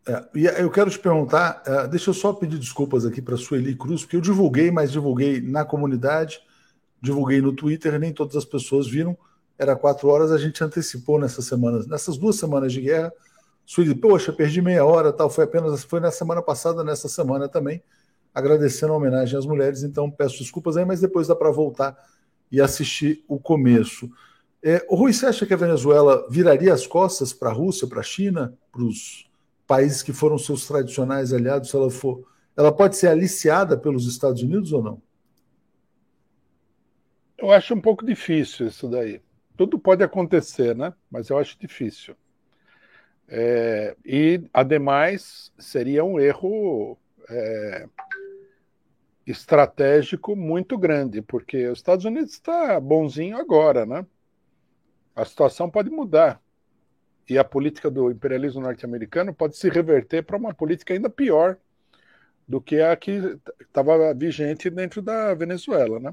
É, 0.07 0.25
e 0.33 0.47
eu 0.47 0.71
quero 0.71 0.91
te 0.91 1.01
perguntar, 1.01 1.65
uh, 1.67 1.89
deixa 1.89 2.11
eu 2.11 2.15
só 2.15 2.33
pedir 2.33 2.57
desculpas 2.61 3.05
aqui 3.05 3.21
para 3.21 3.35
a 3.35 3.37
Sueli 3.37 3.75
Cruz, 3.75 4.03
porque 4.03 4.15
eu 4.15 4.21
divulguei, 4.21 4.71
mas 4.71 4.93
divulguei 4.93 5.41
na 5.41 5.65
comunidade, 5.65 6.41
divulguei 7.03 7.41
no 7.41 7.53
Twitter, 7.53 7.99
nem 7.99 8.13
todas 8.13 8.37
as 8.37 8.45
pessoas 8.45 8.89
viram. 8.89 9.19
Era 9.59 9.75
quatro 9.75 10.07
horas, 10.07 10.31
a 10.31 10.39
gente 10.39 10.63
antecipou 10.63 11.19
nessas 11.19 11.47
semanas, 11.47 11.89
nessas 11.89 12.17
duas 12.17 12.37
semanas 12.37 12.73
de 12.73 12.81
guerra, 12.81 13.13
Sueli, 13.71 13.95
poxa, 13.95 14.33
perdi 14.33 14.61
meia 14.61 14.85
hora, 14.85 15.13
tal. 15.13 15.31
Foi 15.31 15.45
apenas, 15.45 15.85
foi 15.85 16.01
na 16.01 16.11
semana 16.11 16.43
passada, 16.43 16.83
nessa 16.83 17.09
semana 17.09 17.49
também, 17.49 17.81
agradecendo 18.35 18.93
a 18.93 18.97
homenagem 18.97 19.39
às 19.39 19.47
mulheres. 19.47 19.85
Então 19.85 20.11
peço 20.11 20.39
desculpas 20.39 20.77
aí, 20.77 20.85
mas 20.85 21.01
depois 21.01 21.29
dá 21.29 21.37
para 21.37 21.53
voltar 21.53 21.97
e 22.51 22.61
assistir 22.61 23.25
o 23.29 23.39
começo. 23.39 24.11
É, 24.61 24.85
o 24.89 24.97
Rui, 24.97 25.13
você 25.13 25.25
acha 25.25 25.47
que 25.47 25.55
a 25.55 25.57
Venezuela 25.57 26.27
viraria 26.29 26.75
as 26.75 26.85
costas 26.85 27.33
para 27.33 27.51
a 27.51 27.53
Rússia, 27.53 27.87
para 27.87 28.01
a 28.01 28.03
China, 28.03 28.59
para 28.73 28.83
os 28.83 29.31
países 29.69 30.03
que 30.03 30.13
foram 30.13 30.37
seus 30.37 30.67
tradicionais 30.67 31.33
aliados, 31.33 31.71
se 31.71 31.77
ela 31.77 31.93
for. 31.93 32.27
Ela 32.57 32.73
pode 32.73 32.97
ser 32.97 33.07
aliciada 33.07 33.77
pelos 33.77 34.05
Estados 34.09 34.43
Unidos 34.43 34.73
ou 34.73 34.83
não? 34.83 35.01
Eu 37.39 37.53
acho 37.53 37.73
um 37.73 37.81
pouco 37.81 38.05
difícil 38.05 38.67
isso 38.67 38.89
daí. 38.89 39.23
Tudo 39.57 39.79
pode 39.79 40.03
acontecer, 40.03 40.75
né? 40.75 40.93
Mas 41.09 41.29
eu 41.29 41.39
acho 41.39 41.57
difícil. 41.57 42.17
É, 43.33 43.97
e, 44.05 44.43
ademais, 44.53 45.53
seria 45.57 46.05
um 46.05 46.19
erro 46.19 46.99
é, 47.29 47.89
estratégico 49.25 50.35
muito 50.35 50.77
grande, 50.77 51.23
porque 51.23 51.69
os 51.69 51.79
Estados 51.79 52.05
Unidos 52.05 52.33
está 52.33 52.81
bonzinho 52.81 53.37
agora, 53.37 53.87
né? 53.87 54.05
A 55.15 55.25
situação 55.25 55.71
pode 55.71 55.91
mudar. 55.91 56.43
E 57.29 57.39
a 57.39 57.45
política 57.45 57.89
do 57.89 58.11
imperialismo 58.11 58.61
norte-americano 58.61 59.33
pode 59.33 59.57
se 59.57 59.69
reverter 59.69 60.25
para 60.25 60.37
uma 60.37 60.53
política 60.53 60.93
ainda 60.93 61.09
pior 61.09 61.57
do 62.49 62.61
que 62.61 62.81
a 62.81 62.97
que 62.97 63.39
estava 63.61 64.13
vigente 64.13 64.69
dentro 64.69 65.01
da 65.01 65.33
Venezuela, 65.35 66.01
né? 66.01 66.13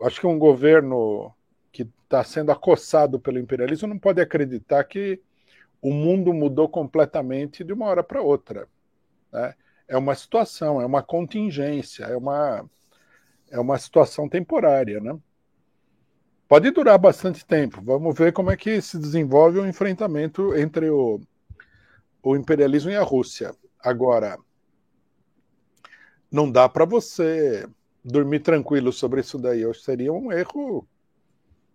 Acho 0.00 0.20
que 0.20 0.26
um 0.28 0.38
governo 0.38 1.34
que 1.72 1.82
está 2.04 2.22
sendo 2.22 2.52
acossado 2.52 3.18
pelo 3.18 3.40
imperialismo 3.40 3.88
não 3.88 3.98
pode 3.98 4.20
acreditar 4.20 4.84
que 4.84 5.20
o 5.80 5.92
mundo 5.92 6.32
mudou 6.32 6.68
completamente 6.68 7.62
de 7.62 7.72
uma 7.72 7.86
hora 7.86 8.02
para 8.02 8.22
outra. 8.22 8.68
Né? 9.32 9.54
É 9.86 9.96
uma 9.96 10.14
situação, 10.14 10.80
é 10.80 10.86
uma 10.86 11.02
contingência, 11.02 12.04
é 12.04 12.16
uma, 12.16 12.68
é 13.50 13.58
uma 13.58 13.78
situação 13.78 14.28
temporária. 14.28 15.00
Né? 15.00 15.18
Pode 16.48 16.70
durar 16.70 16.98
bastante 16.98 17.44
tempo. 17.44 17.80
Vamos 17.82 18.16
ver 18.16 18.32
como 18.32 18.50
é 18.50 18.56
que 18.56 18.80
se 18.80 18.98
desenvolve 18.98 19.58
o 19.58 19.66
enfrentamento 19.66 20.56
entre 20.56 20.90
o, 20.90 21.20
o 22.22 22.36
imperialismo 22.36 22.90
e 22.90 22.96
a 22.96 23.02
Rússia. 23.02 23.54
Agora, 23.80 24.38
não 26.30 26.50
dá 26.50 26.68
para 26.68 26.84
você 26.84 27.66
dormir 28.04 28.40
tranquilo 28.40 28.92
sobre 28.92 29.20
isso 29.20 29.38
daí. 29.38 29.60
Eu 29.60 29.72
seria 29.72 30.12
um 30.12 30.32
erro 30.32 30.86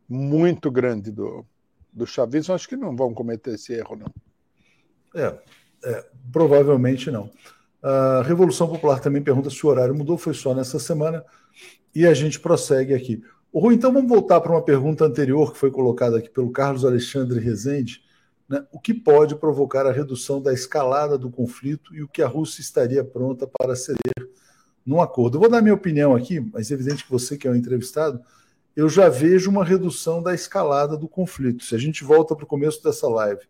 muito 0.10 0.70
grande 0.70 1.12
do, 1.12 1.46
do 1.94 2.06
chavismo, 2.06 2.54
acho 2.54 2.68
que 2.68 2.76
não 2.76 2.96
vão 2.96 3.14
cometer 3.14 3.54
esse 3.54 3.74
erro, 3.74 3.96
não. 3.96 4.14
É, 5.16 5.38
é 5.86 6.06
provavelmente 6.32 7.12
não. 7.12 7.30
A 7.82 8.24
Revolução 8.24 8.68
Popular 8.68 9.00
também 9.00 9.22
pergunta 9.22 9.50
se 9.50 9.66
o 9.66 9.70
horário 9.70 9.94
mudou, 9.94 10.18
foi 10.18 10.34
só 10.34 10.56
nessa 10.56 10.80
semana, 10.80 11.24
e 11.94 12.08
a 12.08 12.14
gente 12.14 12.40
prossegue 12.40 12.94
aqui. 12.94 13.22
O 13.52 13.60
Rui, 13.60 13.76
então 13.76 13.94
vamos 13.94 14.10
voltar 14.10 14.42
para 14.42 14.52
uma 14.52 14.64
pergunta 14.64 15.06
anterior 15.06 15.52
que 15.52 15.60
foi 15.60 15.70
colocada 15.70 16.18
aqui 16.18 16.30
pelo 16.30 16.52
Carlos 16.52 16.84
Alexandre 16.84 17.40
Rezende. 17.40 18.02
Né? 18.50 18.66
O 18.72 18.80
que 18.80 18.94
pode 18.94 19.36
provocar 19.36 19.86
a 19.86 19.92
redução 19.92 20.42
da 20.42 20.52
escalada 20.52 21.18
do 21.18 21.30
conflito 21.30 21.94
e 21.94 22.02
o 22.02 22.08
que 22.08 22.24
a 22.24 22.28
Rússia 22.28 22.62
estaria 22.62 23.04
pronta 23.04 23.46
para 23.46 23.76
ceder 23.76 24.30
num 24.84 25.02
acordo? 25.02 25.36
Eu 25.36 25.42
vou 25.42 25.50
dar 25.50 25.62
minha 25.62 25.76
opinião 25.76 26.16
aqui, 26.16 26.40
mas 26.40 26.72
é 26.72 26.74
evidente 26.74 27.04
que 27.04 27.12
você, 27.12 27.38
que 27.38 27.48
é 27.48 27.52
o 27.52 27.56
entrevistado, 27.56 28.20
eu 28.76 28.90
já 28.90 29.08
vejo 29.10 29.50
uma 29.50 29.64
redução 29.64 30.22
da 30.22 30.34
escalada 30.34 30.98
do 30.98 31.08
conflito. 31.08 31.64
Se 31.64 31.76
a 31.76 31.78
gente 31.78 32.04
volta 32.04 32.36
para 32.36 32.44
o 32.44 32.48
começo 32.48 32.84
dessa 32.84 33.08
live, 33.08 33.42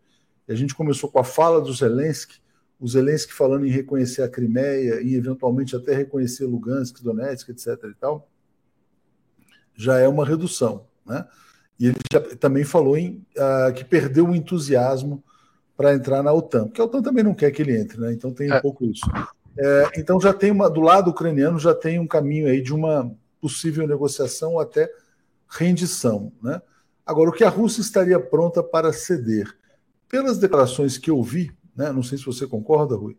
e 0.46 0.52
a 0.52 0.54
gente 0.54 0.74
começou 0.74 1.10
com 1.10 1.18
a 1.18 1.24
fala 1.24 1.60
do 1.60 1.72
Zelensky, 1.72 2.42
o 2.78 2.86
Zelensky 2.86 3.32
falando 3.32 3.66
em 3.66 3.70
reconhecer 3.70 4.22
a 4.22 4.28
Crimeia 4.28 5.00
e 5.00 5.14
eventualmente 5.14 5.74
até 5.74 5.94
reconhecer 5.94 6.44
Lugansk, 6.44 7.02
Donetsk, 7.02 7.48
etc. 7.48 7.68
e 7.84 7.94
tal, 7.94 8.28
já 9.74 9.98
é 9.98 10.06
uma 10.06 10.26
redução, 10.26 10.86
né? 11.06 11.26
E 11.80 11.86
ele 11.86 11.96
já, 12.12 12.20
também 12.20 12.62
falou 12.62 12.96
em 12.96 13.24
uh, 13.36 13.72
que 13.74 13.84
perdeu 13.84 14.28
o 14.28 14.34
entusiasmo 14.34 15.24
para 15.76 15.94
entrar 15.94 16.22
na 16.22 16.32
OTAN, 16.32 16.66
porque 16.66 16.80
a 16.80 16.84
OTAN 16.84 17.02
também 17.02 17.24
não 17.24 17.34
quer 17.34 17.50
que 17.50 17.62
ele 17.62 17.76
entre, 17.76 17.98
né? 17.98 18.12
Então 18.12 18.32
tem 18.32 18.50
um 18.50 18.54
é. 18.54 18.60
pouco 18.60 18.84
isso. 18.84 19.04
É, 19.56 19.90
então 19.96 20.20
já 20.20 20.32
tem 20.32 20.50
uma, 20.50 20.68
do 20.68 20.80
lado 20.80 21.10
ucraniano 21.10 21.58
já 21.58 21.74
tem 21.74 21.98
um 21.98 22.06
caminho 22.06 22.48
aí 22.48 22.60
de 22.60 22.74
uma 22.74 23.14
possível 23.40 23.86
negociação 23.86 24.58
até 24.58 24.90
rendição. 25.54 26.32
Né? 26.42 26.60
Agora, 27.06 27.30
o 27.30 27.32
que 27.32 27.44
a 27.44 27.48
Rússia 27.48 27.80
estaria 27.80 28.18
pronta 28.18 28.62
para 28.62 28.92
ceder? 28.92 29.56
Pelas 30.08 30.38
declarações 30.38 30.98
que 30.98 31.10
eu 31.10 31.22
vi, 31.22 31.50
né, 31.76 31.92
não 31.92 32.02
sei 32.02 32.18
se 32.18 32.24
você 32.24 32.46
concorda, 32.46 32.94
Rui, 32.94 33.16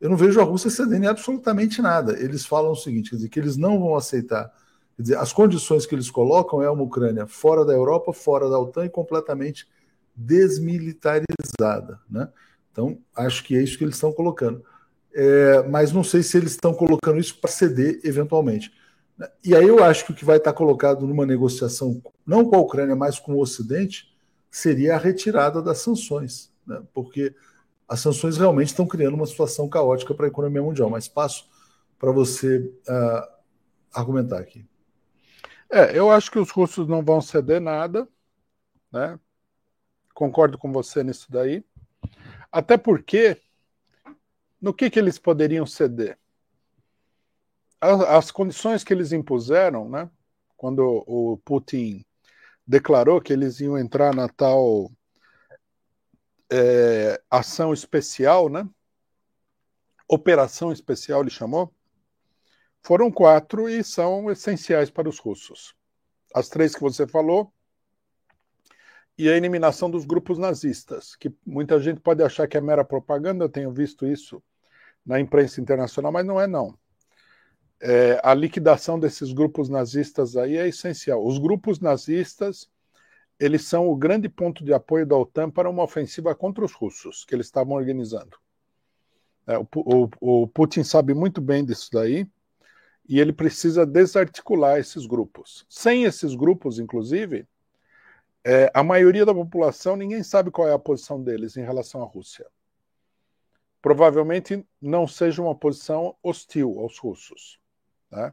eu 0.00 0.08
não 0.08 0.16
vejo 0.16 0.40
a 0.40 0.44
Rússia 0.44 0.70
cedendo 0.70 1.04
em 1.04 1.08
absolutamente 1.08 1.82
nada. 1.82 2.18
Eles 2.18 2.46
falam 2.46 2.72
o 2.72 2.76
seguinte, 2.76 3.10
quer 3.10 3.16
dizer, 3.16 3.28
que 3.28 3.38
eles 3.38 3.56
não 3.56 3.78
vão 3.78 3.94
aceitar. 3.94 4.50
Quer 4.96 5.02
dizer, 5.02 5.18
as 5.18 5.32
condições 5.32 5.84
que 5.84 5.94
eles 5.94 6.10
colocam 6.10 6.62
é 6.62 6.70
uma 6.70 6.82
Ucrânia 6.82 7.26
fora 7.26 7.64
da 7.64 7.72
Europa, 7.72 8.12
fora 8.12 8.48
da 8.48 8.58
OTAN 8.58 8.86
e 8.86 8.90
completamente 8.90 9.68
desmilitarizada. 10.16 12.00
Né? 12.08 12.28
Então, 12.72 12.98
acho 13.14 13.44
que 13.44 13.56
é 13.56 13.62
isso 13.62 13.76
que 13.76 13.84
eles 13.84 13.96
estão 13.96 14.12
colocando. 14.12 14.64
É, 15.12 15.62
mas 15.68 15.92
não 15.92 16.04
sei 16.04 16.22
se 16.22 16.36
eles 16.36 16.52
estão 16.52 16.72
colocando 16.72 17.18
isso 17.18 17.38
para 17.38 17.50
ceder 17.50 18.00
eventualmente. 18.02 18.72
E 19.44 19.54
aí 19.54 19.66
eu 19.66 19.82
acho 19.82 20.04
que 20.04 20.12
o 20.12 20.14
que 20.14 20.24
vai 20.24 20.38
estar 20.38 20.52
colocado 20.52 21.06
numa 21.06 21.26
negociação, 21.26 22.02
não 22.26 22.44
com 22.44 22.56
a 22.56 22.60
Ucrânia, 22.60 22.96
mas 22.96 23.18
com 23.18 23.34
o 23.34 23.40
Ocidente, 23.40 24.16
seria 24.50 24.94
a 24.94 24.98
retirada 24.98 25.60
das 25.60 25.78
sanções. 25.78 26.52
Né? 26.66 26.82
Porque 26.94 27.34
as 27.88 28.00
sanções 28.00 28.38
realmente 28.38 28.68
estão 28.68 28.86
criando 28.86 29.14
uma 29.14 29.26
situação 29.26 29.68
caótica 29.68 30.14
para 30.14 30.26
a 30.26 30.28
economia 30.28 30.62
mundial. 30.62 30.88
Mas 30.88 31.08
passo 31.08 31.48
para 31.98 32.12
você 32.12 32.58
uh, 32.88 33.28
argumentar 33.92 34.38
aqui. 34.38 34.66
É, 35.70 35.96
eu 35.96 36.10
acho 36.10 36.30
que 36.30 36.38
os 36.38 36.50
russos 36.50 36.88
não 36.88 37.02
vão 37.02 37.20
ceder 37.20 37.60
nada, 37.60 38.08
né? 38.90 39.18
Concordo 40.14 40.58
com 40.58 40.72
você 40.72 41.04
nisso 41.04 41.30
daí. 41.30 41.64
Até 42.50 42.76
porque, 42.76 43.40
no 44.60 44.74
que, 44.74 44.90
que 44.90 44.98
eles 44.98 45.18
poderiam 45.18 45.64
ceder? 45.64 46.18
As, 47.80 48.00
as 48.00 48.30
condições 48.30 48.84
que 48.84 48.92
eles 48.92 49.12
impuseram, 49.12 49.88
né? 49.88 50.10
Quando 50.56 51.04
o 51.06 51.38
Putin 51.38 52.04
declarou 52.66 53.20
que 53.20 53.32
eles 53.32 53.60
iam 53.60 53.78
entrar 53.78 54.14
na 54.14 54.28
tal 54.28 54.90
é, 56.52 57.20
ação 57.30 57.72
especial, 57.72 58.48
né? 58.48 58.68
Operação 60.08 60.72
especial, 60.72 61.22
ele 61.22 61.30
chamou. 61.30 61.72
Foram 62.82 63.10
quatro 63.10 63.68
e 63.68 63.84
são 63.84 64.30
essenciais 64.30 64.90
para 64.90 65.08
os 65.08 65.18
russos. 65.18 65.74
As 66.34 66.48
três 66.48 66.74
que 66.74 66.80
você 66.80 67.06
falou, 67.06 67.52
e 69.20 69.28
a 69.28 69.36
eliminação 69.36 69.90
dos 69.90 70.06
grupos 70.06 70.38
nazistas, 70.38 71.14
que 71.14 71.30
muita 71.44 71.78
gente 71.78 72.00
pode 72.00 72.22
achar 72.22 72.48
que 72.48 72.56
é 72.56 72.60
mera 72.60 72.82
propaganda, 72.82 73.44
eu 73.44 73.50
tenho 73.50 73.70
visto 73.70 74.06
isso 74.06 74.42
na 75.04 75.20
imprensa 75.20 75.60
internacional, 75.60 76.10
mas 76.10 76.24
não 76.24 76.40
é 76.40 76.46
não. 76.46 76.78
É, 77.80 78.20
a 78.22 78.34
liquidação 78.34 78.98
desses 78.98 79.32
grupos 79.32 79.68
nazistas 79.68 80.36
aí 80.36 80.56
é 80.56 80.68
essencial. 80.68 81.24
Os 81.24 81.38
grupos 81.38 81.80
nazistas 81.80 82.68
eles 83.40 83.64
são 83.64 83.88
o 83.88 83.96
grande 83.96 84.28
ponto 84.28 84.62
de 84.62 84.74
apoio 84.74 85.06
da 85.06 85.16
OTAN 85.16 85.50
para 85.50 85.70
uma 85.70 85.82
ofensiva 85.82 86.34
contra 86.34 86.62
os 86.62 86.72
russos, 86.72 87.24
que 87.24 87.34
eles 87.34 87.46
estavam 87.46 87.74
organizando. 87.74 88.36
É, 89.46 89.58
o, 89.58 89.66
o, 89.74 90.10
o, 90.42 90.46
Putin 90.46 90.84
sabe 90.84 91.14
muito 91.14 91.40
bem 91.40 91.64
disso 91.64 91.88
daí, 91.90 92.28
e 93.08 93.18
ele 93.18 93.32
precisa 93.32 93.86
desarticular 93.86 94.78
esses 94.78 95.06
grupos. 95.06 95.64
Sem 95.70 96.04
esses 96.04 96.34
grupos, 96.34 96.78
inclusive, 96.78 97.48
é, 98.44 98.70
a 98.74 98.82
maioria 98.82 99.24
da 99.24 99.34
população, 99.34 99.96
ninguém 99.96 100.22
sabe 100.22 100.50
qual 100.50 100.68
é 100.68 100.74
a 100.74 100.78
posição 100.78 101.22
deles 101.22 101.56
em 101.56 101.64
relação 101.64 102.02
à 102.02 102.06
Rússia. 102.06 102.46
Provavelmente 103.80 104.64
não 104.80 105.06
seja 105.06 105.42
uma 105.42 105.54
posição 105.54 106.14
hostil 106.22 106.78
aos 106.78 106.98
russos. 106.98 107.59
Né? 108.10 108.32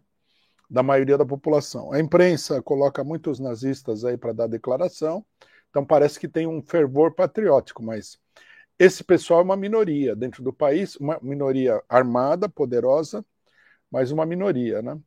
da 0.69 0.83
maioria 0.83 1.17
da 1.17 1.25
população. 1.25 1.91
A 1.93 1.99
imprensa 1.99 2.61
coloca 2.61 3.03
muitos 3.03 3.39
nazistas 3.39 4.03
aí 4.03 4.17
para 4.17 4.33
dar 4.33 4.47
declaração, 4.47 5.25
então 5.69 5.85
parece 5.85 6.19
que 6.19 6.27
tem 6.27 6.47
um 6.47 6.61
fervor 6.61 7.13
patriótico, 7.13 7.83
mas 7.83 8.19
esse 8.77 9.03
pessoal 9.03 9.41
é 9.41 9.43
uma 9.43 9.57
minoria 9.57 10.15
dentro 10.15 10.43
do 10.43 10.53
país, 10.53 10.95
uma 10.97 11.19
minoria 11.21 11.81
armada, 11.89 12.49
poderosa, 12.49 13.25
mas 13.89 14.11
uma 14.11 14.25
minoria, 14.25 14.81
né? 14.81 14.99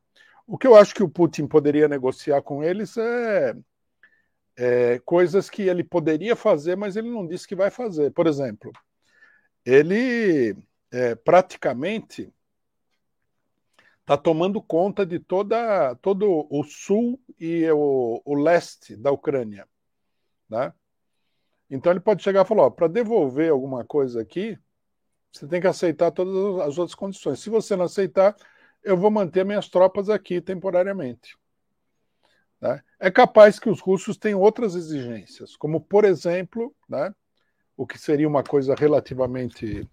O 0.47 0.59
que 0.59 0.66
eu 0.66 0.75
acho 0.75 0.95
que 0.95 1.03
o 1.03 1.09
Putin 1.09 1.47
poderia 1.47 1.87
negociar 1.87 2.43
com 2.43 2.64
eles 2.64 2.97
é, 2.97 3.55
é 4.57 4.99
coisas 5.05 5.49
que 5.49 5.62
ele 5.62 5.85
poderia 5.85 6.35
fazer, 6.35 6.77
mas 6.77 6.97
ele 6.97 7.09
não 7.11 7.27
disse 7.27 7.47
que 7.47 7.55
vai 7.55 7.71
fazer. 7.71 8.11
Por 8.12 8.27
exemplo, 8.27 8.73
ele 9.64 10.57
é, 10.91 11.14
praticamente 11.14 12.33
está 14.11 14.17
tomando 14.17 14.61
conta 14.61 15.07
de 15.07 15.21
toda, 15.21 15.95
todo 16.03 16.45
o 16.51 16.65
sul 16.65 17.21
e 17.39 17.71
o, 17.71 18.21
o 18.25 18.35
leste 18.35 18.97
da 18.97 19.13
Ucrânia. 19.13 19.69
Né? 20.49 20.73
Então 21.71 21.93
ele 21.93 22.01
pode 22.01 22.21
chegar 22.21 22.45
e 22.45 22.49
falar: 22.49 22.73
para 22.73 22.89
devolver 22.89 23.53
alguma 23.53 23.85
coisa 23.85 24.21
aqui, 24.21 24.59
você 25.31 25.47
tem 25.47 25.61
que 25.61 25.69
aceitar 25.69 26.11
todas 26.11 26.35
as 26.67 26.77
outras 26.77 26.95
condições. 26.97 27.39
Se 27.39 27.49
você 27.49 27.77
não 27.77 27.85
aceitar, 27.85 28.35
eu 28.83 28.97
vou 28.97 29.13
manter 29.13 29.45
minhas 29.45 29.69
tropas 29.69 30.11
aqui 30.11 30.41
temporariamente. 30.41 31.39
Né? 32.61 32.83
É 32.99 33.13
capaz 33.13 33.61
que 33.61 33.71
os 33.71 33.79
russos 33.81 34.17
tenham 34.17 34.41
outras 34.41 34.75
exigências, 34.75 35.55
como, 35.55 35.81
por 35.81 36.05
exemplo, 36.05 36.75
né, 36.89 37.15
o 37.77 37.87
que 37.87 37.97
seria 37.97 38.27
uma 38.27 38.43
coisa 38.43 38.75
relativamente 38.75 39.89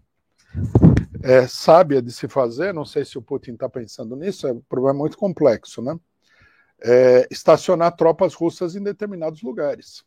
é, 1.24 1.48
sábia 1.48 2.02
de 2.02 2.12
se 2.12 2.28
fazer, 2.28 2.74
não 2.74 2.86
sei 2.86 3.04
se 3.04 3.18
o 3.18 3.22
Putin 3.22 3.54
está 3.54 3.68
pensando 3.70 4.16
nisso, 4.16 4.48
é 4.48 4.54
um 4.54 4.62
problema 4.62 5.00
muito 5.00 5.18
complexo, 5.18 5.82
né? 5.82 5.98
É, 6.80 7.28
estacionar 7.32 7.96
tropas 7.96 8.34
russas 8.34 8.76
em 8.76 8.84
determinados 8.84 9.42
lugares. 9.42 10.06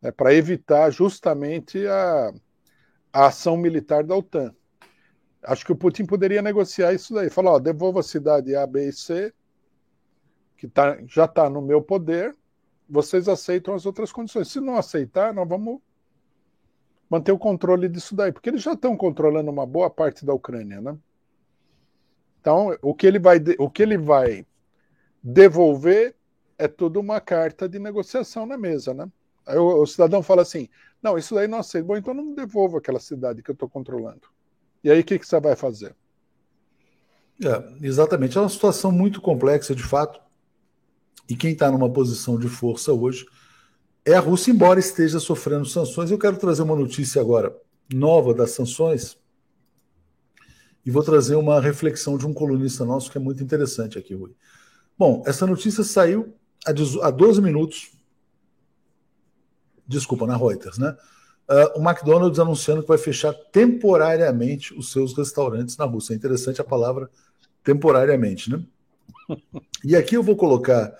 Né, 0.00 0.10
para 0.10 0.34
evitar 0.34 0.90
justamente 0.90 1.86
a, 1.86 2.32
a, 3.12 3.26
ação 3.26 3.56
militar 3.56 4.02
da 4.02 4.16
OTAN. 4.16 4.52
Acho 5.44 5.64
que 5.64 5.72
o 5.72 5.76
Putin 5.76 6.06
poderia 6.06 6.42
negociar 6.42 6.92
isso 6.92 7.14
daí. 7.14 7.30
Falar, 7.30 7.52
ó, 7.52 7.58
devolva 7.60 8.00
a 8.00 8.02
cidade 8.02 8.54
A, 8.56 8.66
B 8.66 8.88
e 8.88 8.92
C, 8.92 9.32
que 10.56 10.66
tá, 10.66 10.98
já 11.06 11.24
está 11.24 11.48
no 11.48 11.62
meu 11.62 11.80
poder, 11.80 12.36
vocês 12.88 13.28
aceitam 13.28 13.74
as 13.74 13.86
outras 13.86 14.12
condições. 14.12 14.48
Se 14.48 14.60
não 14.60 14.76
aceitar, 14.76 15.32
nós 15.32 15.48
vamos 15.48 15.80
manter 17.12 17.30
o 17.30 17.38
controle 17.38 17.90
disso 17.90 18.16
daí, 18.16 18.32
porque 18.32 18.48
eles 18.48 18.62
já 18.62 18.72
estão 18.72 18.96
controlando 18.96 19.50
uma 19.50 19.66
boa 19.66 19.90
parte 19.90 20.24
da 20.24 20.32
Ucrânia, 20.32 20.80
né? 20.80 20.96
Então, 22.40 22.74
o 22.80 22.94
que 22.94 23.06
ele 23.06 23.18
vai, 23.18 23.36
o 23.58 23.68
que 23.68 23.82
ele 23.82 23.98
vai 23.98 24.46
devolver 25.22 26.16
é 26.56 26.66
tudo 26.66 26.98
uma 26.98 27.20
carta 27.20 27.68
de 27.68 27.78
negociação 27.78 28.46
na 28.46 28.56
mesa, 28.56 28.94
né? 28.94 29.12
Aí 29.44 29.58
o, 29.58 29.82
o 29.82 29.86
cidadão 29.86 30.22
fala 30.22 30.40
assim: 30.40 30.70
não, 31.02 31.18
isso 31.18 31.34
daí 31.34 31.46
não 31.46 31.58
aceito. 31.58 31.84
Bom, 31.84 31.98
então 31.98 32.14
não 32.14 32.32
devolvo 32.32 32.78
aquela 32.78 32.98
cidade 32.98 33.42
que 33.42 33.50
eu 33.50 33.54
estou 33.54 33.68
controlando. 33.68 34.22
E 34.82 34.90
aí 34.90 35.00
o 35.00 35.04
que, 35.04 35.18
que 35.18 35.26
você 35.26 35.38
vai 35.38 35.54
fazer? 35.54 35.94
É, 37.44 37.86
exatamente. 37.86 38.38
É 38.38 38.40
uma 38.40 38.48
situação 38.48 38.90
muito 38.90 39.20
complexa, 39.20 39.74
de 39.74 39.82
fato. 39.82 40.18
E 41.28 41.36
quem 41.36 41.52
está 41.52 41.70
numa 41.70 41.92
posição 41.92 42.38
de 42.38 42.48
força 42.48 42.90
hoje 42.90 43.26
é 44.04 44.14
a 44.14 44.20
Rússia, 44.20 44.50
embora 44.50 44.80
esteja 44.80 45.20
sofrendo 45.20 45.64
sanções. 45.64 46.10
Eu 46.10 46.18
quero 46.18 46.36
trazer 46.36 46.62
uma 46.62 46.76
notícia 46.76 47.20
agora 47.20 47.56
nova 47.92 48.34
das 48.34 48.52
sanções 48.52 49.18
e 50.84 50.90
vou 50.90 51.02
trazer 51.02 51.36
uma 51.36 51.60
reflexão 51.60 52.18
de 52.18 52.26
um 52.26 52.34
colunista 52.34 52.84
nosso 52.84 53.10
que 53.10 53.18
é 53.18 53.20
muito 53.20 53.42
interessante 53.42 53.98
aqui, 53.98 54.14
Rui. 54.14 54.32
Bom, 54.98 55.22
essa 55.26 55.46
notícia 55.46 55.84
saiu 55.84 56.34
há 57.02 57.10
12 57.10 57.40
minutos, 57.40 57.92
desculpa, 59.86 60.26
na 60.26 60.36
Reuters, 60.36 60.78
né? 60.78 60.96
Uh, 61.48 61.80
o 61.80 61.82
McDonald's 61.82 62.38
anunciando 62.38 62.82
que 62.82 62.88
vai 62.88 62.98
fechar 62.98 63.32
temporariamente 63.52 64.72
os 64.74 64.90
seus 64.90 65.16
restaurantes 65.16 65.76
na 65.76 65.84
Rússia. 65.84 66.14
É 66.14 66.16
interessante 66.16 66.60
a 66.60 66.64
palavra 66.64 67.10
temporariamente, 67.62 68.50
né? 68.50 68.62
E 69.84 69.96
aqui 69.96 70.16
eu 70.16 70.22
vou 70.22 70.36
colocar 70.36 70.92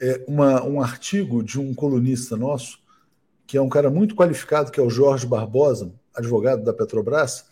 é, 0.00 0.24
uma, 0.26 0.64
um 0.64 0.80
artigo 0.80 1.42
de 1.42 1.60
um 1.60 1.74
colunista 1.74 2.36
nosso, 2.36 2.78
que 3.46 3.56
é 3.56 3.62
um 3.62 3.68
cara 3.68 3.90
muito 3.90 4.14
qualificado, 4.14 4.70
que 4.70 4.80
é 4.80 4.82
o 4.82 4.88
Jorge 4.88 5.26
Barbosa, 5.26 5.92
advogado 6.14 6.64
da 6.64 6.72
Petrobras, 6.72 7.44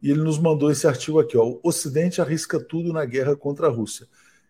e 0.00 0.10
ele 0.10 0.20
nos 0.20 0.38
mandou 0.38 0.70
esse 0.70 0.86
artigo 0.86 1.18
aqui: 1.18 1.36
ó, 1.36 1.44
O 1.44 1.60
Ocidente 1.62 2.20
arrisca 2.20 2.60
tudo 2.60 2.92
na 2.92 3.04
guerra 3.04 3.34
contra 3.34 3.66
a 3.66 3.70
Rússia. 3.70 4.06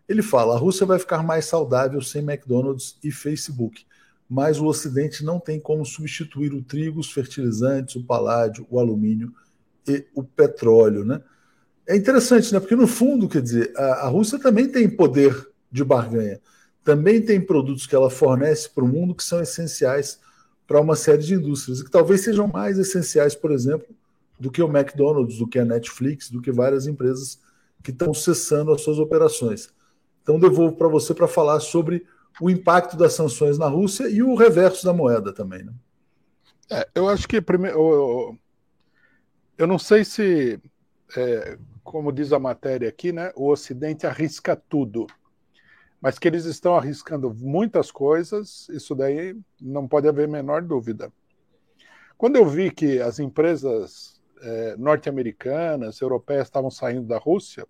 Ele 0.08 0.22
fala: 0.22 0.54
a 0.54 0.58
Rússia 0.58 0.84
vai 0.84 0.98
ficar 0.98 1.22
mais 1.22 1.46
saudável 1.46 2.02
sem 2.02 2.22
McDonald's 2.22 2.98
e 3.02 3.10
Facebook, 3.10 3.86
mas 4.28 4.60
o 4.60 4.66
Ocidente 4.66 5.24
não 5.24 5.40
tem 5.40 5.58
como 5.58 5.84
substituir 5.84 6.52
o 6.52 6.62
trigo, 6.62 7.00
os 7.00 7.12
fertilizantes, 7.12 7.96
o 7.96 8.04
paládio, 8.04 8.66
o 8.68 8.78
alumínio 8.78 9.32
e 9.86 10.04
o 10.14 10.22
petróleo. 10.22 11.04
Né? 11.04 11.22
É 11.86 11.96
interessante, 11.96 12.52
né? 12.52 12.58
porque 12.58 12.76
no 12.76 12.88
fundo, 12.88 13.28
quer 13.28 13.40
dizer, 13.40 13.72
a, 13.76 14.06
a 14.06 14.08
Rússia 14.08 14.38
também 14.38 14.68
tem 14.68 14.88
poder 14.88 15.48
de 15.70 15.84
barganha 15.84 16.40
também 16.86 17.20
tem 17.20 17.40
produtos 17.40 17.84
que 17.84 17.96
ela 17.96 18.08
fornece 18.08 18.70
para 18.70 18.84
o 18.84 18.86
mundo 18.86 19.12
que 19.12 19.24
são 19.24 19.42
essenciais 19.42 20.20
para 20.68 20.80
uma 20.80 20.94
série 20.94 21.22
de 21.22 21.34
indústrias, 21.34 21.80
e 21.80 21.84
que 21.84 21.90
talvez 21.90 22.20
sejam 22.20 22.46
mais 22.46 22.78
essenciais, 22.78 23.34
por 23.34 23.50
exemplo, 23.50 23.88
do 24.38 24.52
que 24.52 24.62
o 24.62 24.68
McDonald's, 24.68 25.38
do 25.38 25.48
que 25.48 25.58
a 25.58 25.64
Netflix, 25.64 26.30
do 26.30 26.40
que 26.40 26.52
várias 26.52 26.86
empresas 26.86 27.40
que 27.82 27.90
estão 27.90 28.14
cessando 28.14 28.72
as 28.72 28.82
suas 28.82 29.00
operações. 29.00 29.68
Então, 30.22 30.38
devolvo 30.38 30.76
para 30.76 30.86
você 30.86 31.12
para 31.12 31.26
falar 31.26 31.58
sobre 31.58 32.06
o 32.40 32.48
impacto 32.48 32.96
das 32.96 33.14
sanções 33.14 33.58
na 33.58 33.66
Rússia 33.66 34.08
e 34.08 34.22
o 34.22 34.36
reverso 34.36 34.84
da 34.84 34.92
moeda 34.92 35.32
também. 35.32 35.64
Né? 35.64 35.72
É, 36.70 36.88
eu 36.94 37.08
acho 37.08 37.26
que 37.26 37.40
primeiro, 37.40 37.76
eu, 37.76 38.38
eu 39.58 39.66
não 39.66 39.78
sei 39.78 40.04
se, 40.04 40.60
é, 41.16 41.58
como 41.82 42.12
diz 42.12 42.32
a 42.32 42.38
matéria 42.38 42.88
aqui, 42.88 43.10
né, 43.10 43.32
o 43.34 43.50
Ocidente 43.50 44.06
arrisca 44.06 44.54
tudo, 44.54 45.08
mas 46.06 46.20
que 46.20 46.28
eles 46.28 46.44
estão 46.44 46.76
arriscando 46.76 47.34
muitas 47.34 47.90
coisas, 47.90 48.68
isso 48.68 48.94
daí 48.94 49.36
não 49.60 49.88
pode 49.88 50.06
haver 50.06 50.28
menor 50.28 50.62
dúvida. 50.62 51.12
Quando 52.16 52.36
eu 52.36 52.46
vi 52.46 52.70
que 52.70 53.00
as 53.00 53.18
empresas 53.18 54.22
é, 54.40 54.76
norte-americanas, 54.76 56.00
europeias 56.00 56.46
estavam 56.46 56.70
saindo 56.70 57.08
da 57.08 57.18
Rússia, 57.18 57.66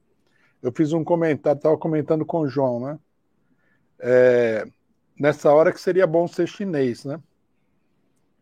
eu 0.62 0.70
fiz 0.70 0.92
um 0.92 1.02
comentário, 1.02 1.56
estava 1.56 1.78
comentando 1.78 2.26
com 2.26 2.40
o 2.40 2.46
João, 2.46 2.78
né? 2.78 2.98
É, 4.00 4.66
nessa 5.18 5.50
hora 5.50 5.72
que 5.72 5.80
seria 5.80 6.06
bom 6.06 6.28
ser 6.28 6.46
chinês, 6.46 7.06
né? 7.06 7.18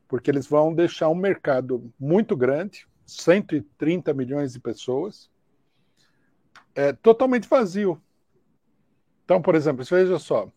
Porque 0.08 0.28
eles 0.28 0.48
vão 0.48 0.74
deixar 0.74 1.08
um 1.08 1.14
mercado 1.14 1.88
muito 2.00 2.36
grande, 2.36 2.84
130 3.06 4.12
milhões 4.12 4.54
de 4.54 4.58
pessoas, 4.58 5.30
é, 6.74 6.92
totalmente 6.92 7.48
vazio. 7.48 8.02
Então, 9.24 9.40
por 9.40 9.54
exemplo, 9.54 9.84
veja 9.84 10.18
só, 10.18 10.50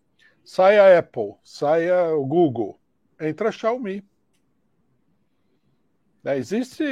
sai 0.43 0.78
a 0.78 0.99
Apple, 0.99 1.36
sai 1.43 1.89
o 2.11 2.26
Google, 2.26 2.80
entra 3.20 3.49
a 3.49 3.51
Xiaomi. 3.51 4.03
É, 6.26 6.38
existe, 6.38 6.84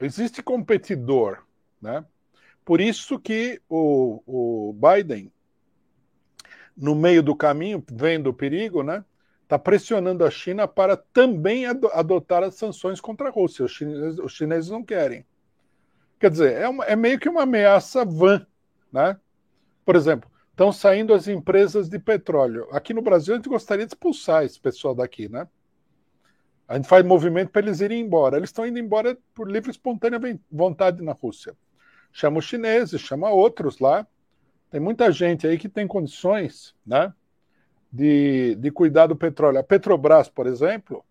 existe 0.00 0.42
competidor, 0.42 1.44
né? 1.82 2.04
Por 2.64 2.80
isso 2.80 3.18
que 3.18 3.60
o, 3.68 4.22
o 4.24 4.72
Biden, 4.72 5.32
no 6.76 6.94
meio 6.94 7.22
do 7.22 7.34
caminho, 7.34 7.84
vendo 7.90 8.28
o 8.28 8.34
perigo, 8.34 8.82
né? 8.82 9.04
Está 9.42 9.58
pressionando 9.58 10.24
a 10.24 10.30
China 10.30 10.66
para 10.66 10.96
também 10.96 11.66
adotar 11.66 12.42
as 12.42 12.54
sanções 12.54 13.00
contra 13.00 13.28
a 13.28 13.30
Rússia. 13.30 13.64
Os 13.64 13.72
chineses, 13.72 14.18
os 14.18 14.32
chineses 14.32 14.70
não 14.70 14.82
querem. 14.82 15.26
Quer 16.18 16.30
dizer, 16.30 16.52
é, 16.54 16.68
uma, 16.68 16.84
é 16.84 16.96
meio 16.96 17.18
que 17.18 17.28
uma 17.28 17.42
ameaça 17.42 18.04
vã, 18.04 18.46
né? 18.92 19.18
Por 19.84 19.96
exemplo, 19.96 20.30
estão 20.54 20.70
saindo 20.70 21.12
as 21.12 21.26
empresas 21.26 21.88
de 21.88 21.98
petróleo. 21.98 22.68
Aqui 22.70 22.94
no 22.94 23.02
Brasil, 23.02 23.34
a 23.34 23.36
gente 23.36 23.48
gostaria 23.48 23.84
de 23.84 23.92
expulsar 23.92 24.44
esse 24.44 24.58
pessoal 24.58 24.94
daqui, 24.94 25.28
né? 25.28 25.48
A 26.68 26.76
gente 26.76 26.88
faz 26.88 27.04
movimento 27.04 27.50
para 27.50 27.60
eles 27.60 27.80
irem 27.80 28.00
embora. 28.00 28.36
Eles 28.36 28.50
estão 28.50 28.64
indo 28.64 28.78
embora 28.78 29.18
por 29.34 29.50
livre 29.50 29.68
e 29.68 29.72
espontânea 29.72 30.20
vontade 30.50 31.02
na 31.02 31.10
Rússia. 31.10 31.56
Chama 32.12 32.38
os 32.38 32.44
chineses, 32.44 33.00
chama 33.00 33.30
outros 33.30 33.80
lá. 33.80 34.06
Tem 34.70 34.80
muita 34.80 35.10
gente 35.10 35.44
aí 35.44 35.58
que 35.58 35.68
tem 35.68 35.88
condições 35.88 36.72
né, 36.86 37.12
de, 37.92 38.54
de 38.54 38.70
cuidar 38.70 39.08
do 39.08 39.16
petróleo. 39.16 39.58
A 39.58 39.64
Petrobras, 39.64 40.28
por 40.28 40.46
exemplo, 40.46 41.04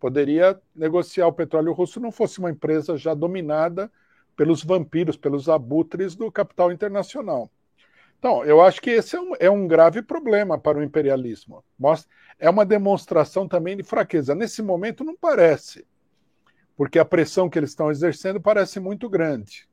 poderia 0.00 0.60
negociar 0.74 1.28
o 1.28 1.32
petróleo 1.32 1.72
russo 1.72 2.00
não 2.00 2.10
fosse 2.10 2.40
uma 2.40 2.50
empresa 2.50 2.96
já 2.96 3.14
dominada 3.14 3.90
pelos 4.36 4.64
vampiros, 4.64 5.16
pelos 5.16 5.48
abutres 5.48 6.16
do 6.16 6.30
capital 6.32 6.72
internacional. 6.72 7.48
Então, 8.18 8.44
eu 8.44 8.60
acho 8.60 8.80
que 8.80 8.90
esse 8.90 9.14
é 9.14 9.20
um, 9.20 9.32
é 9.38 9.50
um 9.50 9.66
grave 9.66 10.02
problema 10.02 10.58
para 10.58 10.78
o 10.78 10.82
imperialismo. 10.82 11.64
Mostra, 11.78 12.10
é 12.38 12.50
uma 12.50 12.66
demonstração 12.66 13.46
também 13.46 13.76
de 13.76 13.82
fraqueza. 13.82 14.34
Nesse 14.34 14.60
momento, 14.60 15.04
não 15.04 15.16
parece, 15.16 15.86
porque 16.76 16.98
a 16.98 17.04
pressão 17.04 17.48
que 17.48 17.58
eles 17.58 17.70
estão 17.70 17.90
exercendo 17.90 18.40
parece 18.40 18.80
muito 18.80 19.08
grande. 19.08 19.68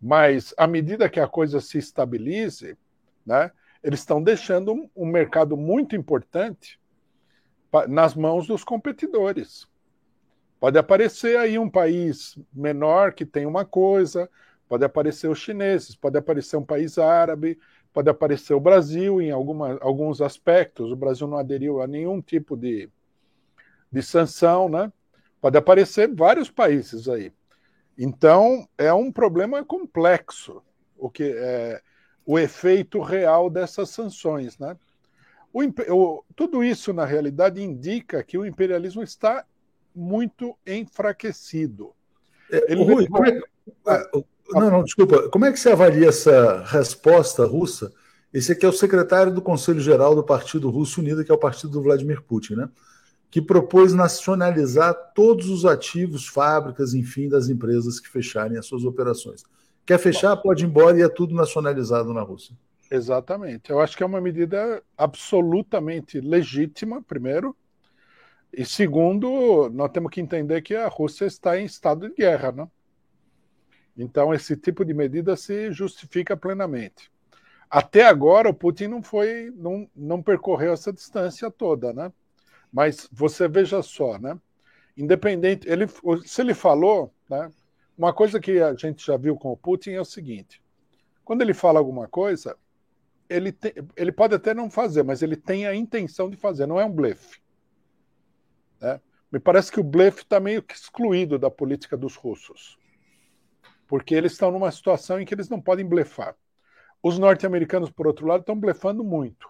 Mas, 0.00 0.54
à 0.56 0.66
medida 0.66 1.08
que 1.08 1.18
a 1.18 1.26
coisa 1.26 1.60
se 1.60 1.78
estabilize, 1.78 2.76
né, 3.24 3.50
eles 3.82 4.00
estão 4.00 4.22
deixando 4.22 4.72
um, 4.72 4.90
um 4.94 5.06
mercado 5.06 5.56
muito 5.56 5.96
importante 5.96 6.78
nas 7.88 8.14
mãos 8.14 8.46
dos 8.46 8.64
competidores. 8.64 9.66
Pode 10.60 10.78
aparecer 10.78 11.38
aí 11.38 11.58
um 11.58 11.70
país 11.70 12.38
menor 12.52 13.12
que 13.12 13.24
tem 13.24 13.46
uma 13.46 13.64
coisa, 13.64 14.28
pode 14.68 14.84
aparecer 14.84 15.28
os 15.28 15.38
chineses, 15.38 15.94
pode 15.94 16.18
aparecer 16.18 16.56
um 16.56 16.64
país 16.64 16.98
árabe, 16.98 17.58
pode 17.92 18.08
aparecer 18.08 18.54
o 18.54 18.60
Brasil 18.60 19.20
em 19.20 19.30
alguma, 19.30 19.78
alguns 19.80 20.20
aspectos. 20.20 20.92
O 20.92 20.96
Brasil 20.96 21.26
não 21.26 21.38
aderiu 21.38 21.80
a 21.80 21.86
nenhum 21.86 22.20
tipo 22.20 22.56
de, 22.56 22.88
de 23.90 24.02
sanção, 24.02 24.68
né? 24.68 24.92
Pode 25.40 25.56
aparecer 25.56 26.12
vários 26.14 26.50
países 26.50 27.08
aí. 27.08 27.32
Então, 27.96 28.68
é 28.76 28.92
um 28.92 29.10
problema 29.10 29.64
complexo 29.64 30.62
o 30.98 31.08
que 31.08 31.32
é 31.36 31.80
o 32.26 32.38
efeito 32.38 33.00
real 33.00 33.48
dessas 33.48 33.88
sanções, 33.88 34.58
né? 34.58 34.76
O, 35.50 35.62
o, 35.62 36.24
tudo 36.36 36.62
isso, 36.62 36.92
na 36.92 37.06
realidade, 37.06 37.62
indica 37.62 38.22
que 38.22 38.36
o 38.36 38.44
imperialismo 38.44 39.02
está 39.02 39.46
muito 39.94 40.54
enfraquecido. 40.66 41.94
É, 42.50 42.72
Ele 42.72 42.84
Rui, 42.84 43.08
vem... 43.10 43.42
Não, 44.50 44.70
não, 44.70 44.82
desculpa. 44.82 45.28
Como 45.28 45.44
é 45.44 45.52
que 45.52 45.58
você 45.58 45.70
avalia 45.70 46.08
essa 46.08 46.62
resposta 46.66 47.44
russa? 47.44 47.92
Esse 48.32 48.52
aqui 48.52 48.64
é 48.64 48.68
o 48.68 48.72
secretário 48.72 49.32
do 49.32 49.42
Conselho 49.42 49.80
Geral 49.80 50.14
do 50.14 50.22
Partido 50.22 50.70
Russo 50.70 51.00
Unido, 51.00 51.24
que 51.24 51.30
é 51.30 51.34
o 51.34 51.38
partido 51.38 51.72
do 51.72 51.82
Vladimir 51.82 52.22
Putin, 52.22 52.54
né? 52.54 52.68
Que 53.30 53.42
propôs 53.42 53.92
nacionalizar 53.92 54.94
todos 55.14 55.48
os 55.48 55.64
ativos, 55.64 56.26
fábricas, 56.26 56.94
enfim, 56.94 57.28
das 57.28 57.48
empresas 57.48 58.00
que 58.00 58.08
fecharem 58.08 58.58
as 58.58 58.66
suas 58.66 58.84
operações. 58.84 59.44
Quer 59.84 59.98
fechar, 59.98 60.36
pode 60.36 60.64
ir 60.64 60.68
embora 60.68 60.98
e 60.98 61.02
é 61.02 61.08
tudo 61.08 61.34
nacionalizado 61.34 62.12
na 62.12 62.22
Rússia. 62.22 62.54
Exatamente. 62.90 63.70
Eu 63.70 63.80
acho 63.80 63.96
que 63.96 64.02
é 64.02 64.06
uma 64.06 64.20
medida 64.20 64.82
absolutamente 64.96 66.20
legítima, 66.20 67.02
primeiro. 67.02 67.54
E 68.52 68.64
segundo, 68.64 69.68
nós 69.70 69.90
temos 69.90 70.10
que 70.10 70.20
entender 70.20 70.62
que 70.62 70.74
a 70.74 70.88
Rússia 70.88 71.26
está 71.26 71.58
em 71.58 71.66
estado 71.66 72.08
de 72.08 72.14
guerra, 72.14 72.52
né? 72.52 72.68
Então, 73.98 74.32
esse 74.32 74.56
tipo 74.56 74.84
de 74.84 74.94
medida 74.94 75.36
se 75.36 75.72
justifica 75.72 76.36
plenamente. 76.36 77.10
Até 77.68 78.04
agora, 78.04 78.48
o 78.48 78.54
Putin 78.54 78.86
não 78.86 79.02
foi, 79.02 79.52
não, 79.56 79.90
não 79.94 80.22
percorreu 80.22 80.72
essa 80.72 80.92
distância 80.92 81.50
toda, 81.50 81.92
né? 81.92 82.12
Mas 82.72 83.08
você 83.10 83.48
veja 83.48 83.82
só, 83.82 84.16
né? 84.16 84.38
Independente, 84.96 85.68
ele, 85.68 85.86
se 86.24 86.40
ele 86.40 86.54
falou, 86.54 87.12
né? 87.28 87.50
Uma 87.96 88.12
coisa 88.12 88.38
que 88.38 88.60
a 88.60 88.72
gente 88.74 89.04
já 89.04 89.16
viu 89.16 89.36
com 89.36 89.50
o 89.50 89.56
Putin 89.56 89.90
é 89.90 90.00
o 90.00 90.04
seguinte: 90.04 90.62
quando 91.24 91.42
ele 91.42 91.52
fala 91.52 91.80
alguma 91.80 92.06
coisa, 92.06 92.56
ele, 93.28 93.50
te, 93.50 93.74
ele 93.96 94.12
pode 94.12 94.34
até 94.36 94.54
não 94.54 94.70
fazer, 94.70 95.02
mas 95.02 95.22
ele 95.22 95.36
tem 95.36 95.66
a 95.66 95.74
intenção 95.74 96.30
de 96.30 96.36
fazer, 96.36 96.66
não 96.66 96.78
é 96.78 96.84
um 96.84 96.92
blefe. 96.92 97.40
Né? 98.80 99.00
Me 99.30 99.40
parece 99.40 99.72
que 99.72 99.80
o 99.80 99.84
blefe 99.84 100.22
está 100.22 100.38
meio 100.38 100.62
que 100.62 100.74
excluído 100.74 101.36
da 101.36 101.50
política 101.50 101.96
dos 101.96 102.14
russos 102.14 102.77
porque 103.88 104.14
eles 104.14 104.32
estão 104.32 104.52
numa 104.52 104.70
situação 104.70 105.18
em 105.18 105.24
que 105.24 105.34
eles 105.34 105.48
não 105.48 105.60
podem 105.60 105.84
blefar. 105.84 106.36
Os 107.02 107.18
norte-americanos, 107.18 107.90
por 107.90 108.06
outro 108.06 108.26
lado, 108.26 108.40
estão 108.40 108.58
blefando 108.58 109.02
muito. 109.02 109.48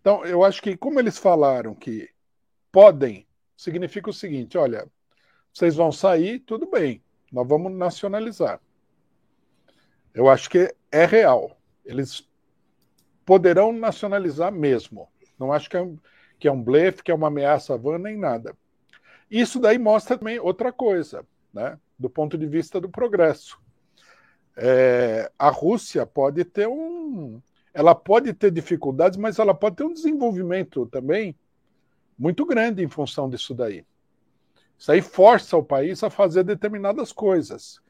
Então, 0.00 0.24
eu 0.26 0.44
acho 0.44 0.60
que, 0.60 0.76
como 0.76 0.98
eles 0.98 1.16
falaram 1.16 1.74
que 1.74 2.10
podem, 2.70 3.26
significa 3.56 4.10
o 4.10 4.12
seguinte: 4.12 4.58
olha, 4.58 4.86
vocês 5.52 5.76
vão 5.76 5.92
sair, 5.92 6.40
tudo 6.40 6.68
bem, 6.68 7.02
nós 7.32 7.46
vamos 7.46 7.72
nacionalizar. 7.72 8.60
Eu 10.12 10.28
acho 10.28 10.50
que 10.50 10.74
é 10.90 11.06
real. 11.06 11.56
Eles 11.84 12.28
poderão 13.24 13.72
nacionalizar 13.72 14.52
mesmo. 14.52 15.08
Não 15.38 15.52
acho 15.52 15.70
que 15.70 15.76
é 15.76 15.80
um, 15.80 15.98
que 16.38 16.48
é 16.48 16.52
um 16.52 16.62
blefe, 16.62 17.02
que 17.02 17.10
é 17.10 17.14
uma 17.14 17.28
ameaça 17.28 17.76
vã, 17.76 17.98
nem 17.98 18.16
nada. 18.16 18.56
Isso 19.30 19.60
daí 19.60 19.78
mostra 19.78 20.18
também 20.18 20.38
outra 20.38 20.72
coisa, 20.72 21.26
né? 21.52 21.78
Do 21.98 22.10
ponto 22.10 22.36
de 22.36 22.46
vista 22.46 22.80
do 22.80 22.88
progresso. 22.88 23.58
É, 24.56 25.30
a 25.38 25.48
Rússia 25.48 26.06
pode 26.06 26.44
ter 26.44 26.68
um. 26.68 27.40
Ela 27.72 27.94
pode 27.94 28.32
ter 28.32 28.50
dificuldades, 28.50 29.18
mas 29.18 29.38
ela 29.38 29.54
pode 29.54 29.76
ter 29.76 29.84
um 29.84 29.92
desenvolvimento 29.92 30.86
também 30.86 31.36
muito 32.16 32.46
grande 32.46 32.82
em 32.82 32.88
função 32.88 33.28
disso 33.28 33.52
daí. 33.54 33.84
Isso 34.78 34.92
aí 34.92 35.00
força 35.00 35.56
o 35.56 35.62
país 35.62 36.02
a 36.04 36.10
fazer 36.10 36.44
determinadas 36.44 37.12
coisas. 37.12 37.80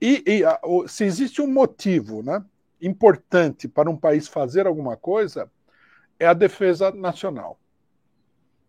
E, 0.00 0.22
e 0.26 0.44
a, 0.44 0.58
o, 0.62 0.86
se 0.88 1.04
existe 1.04 1.40
um 1.40 1.46
motivo 1.46 2.22
né, 2.22 2.44
importante 2.80 3.68
para 3.68 3.90
um 3.90 3.96
país 3.96 4.28
fazer 4.28 4.66
alguma 4.66 4.96
coisa, 4.96 5.50
é 6.18 6.26
a 6.26 6.34
defesa 6.34 6.90
nacional. 6.90 7.58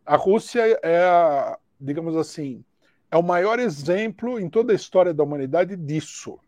A 0.05 0.15
Rússia 0.15 0.61
é, 0.81 1.03
a, 1.03 1.57
digamos 1.79 2.15
assim, 2.15 2.63
é 3.11 3.17
o 3.17 3.21
maior 3.21 3.59
exemplo 3.59 4.39
em 4.39 4.49
toda 4.49 4.71
a 4.71 4.75
história 4.75 5.13
da 5.13 5.23
humanidade 5.23 5.75
disso. 5.75 6.39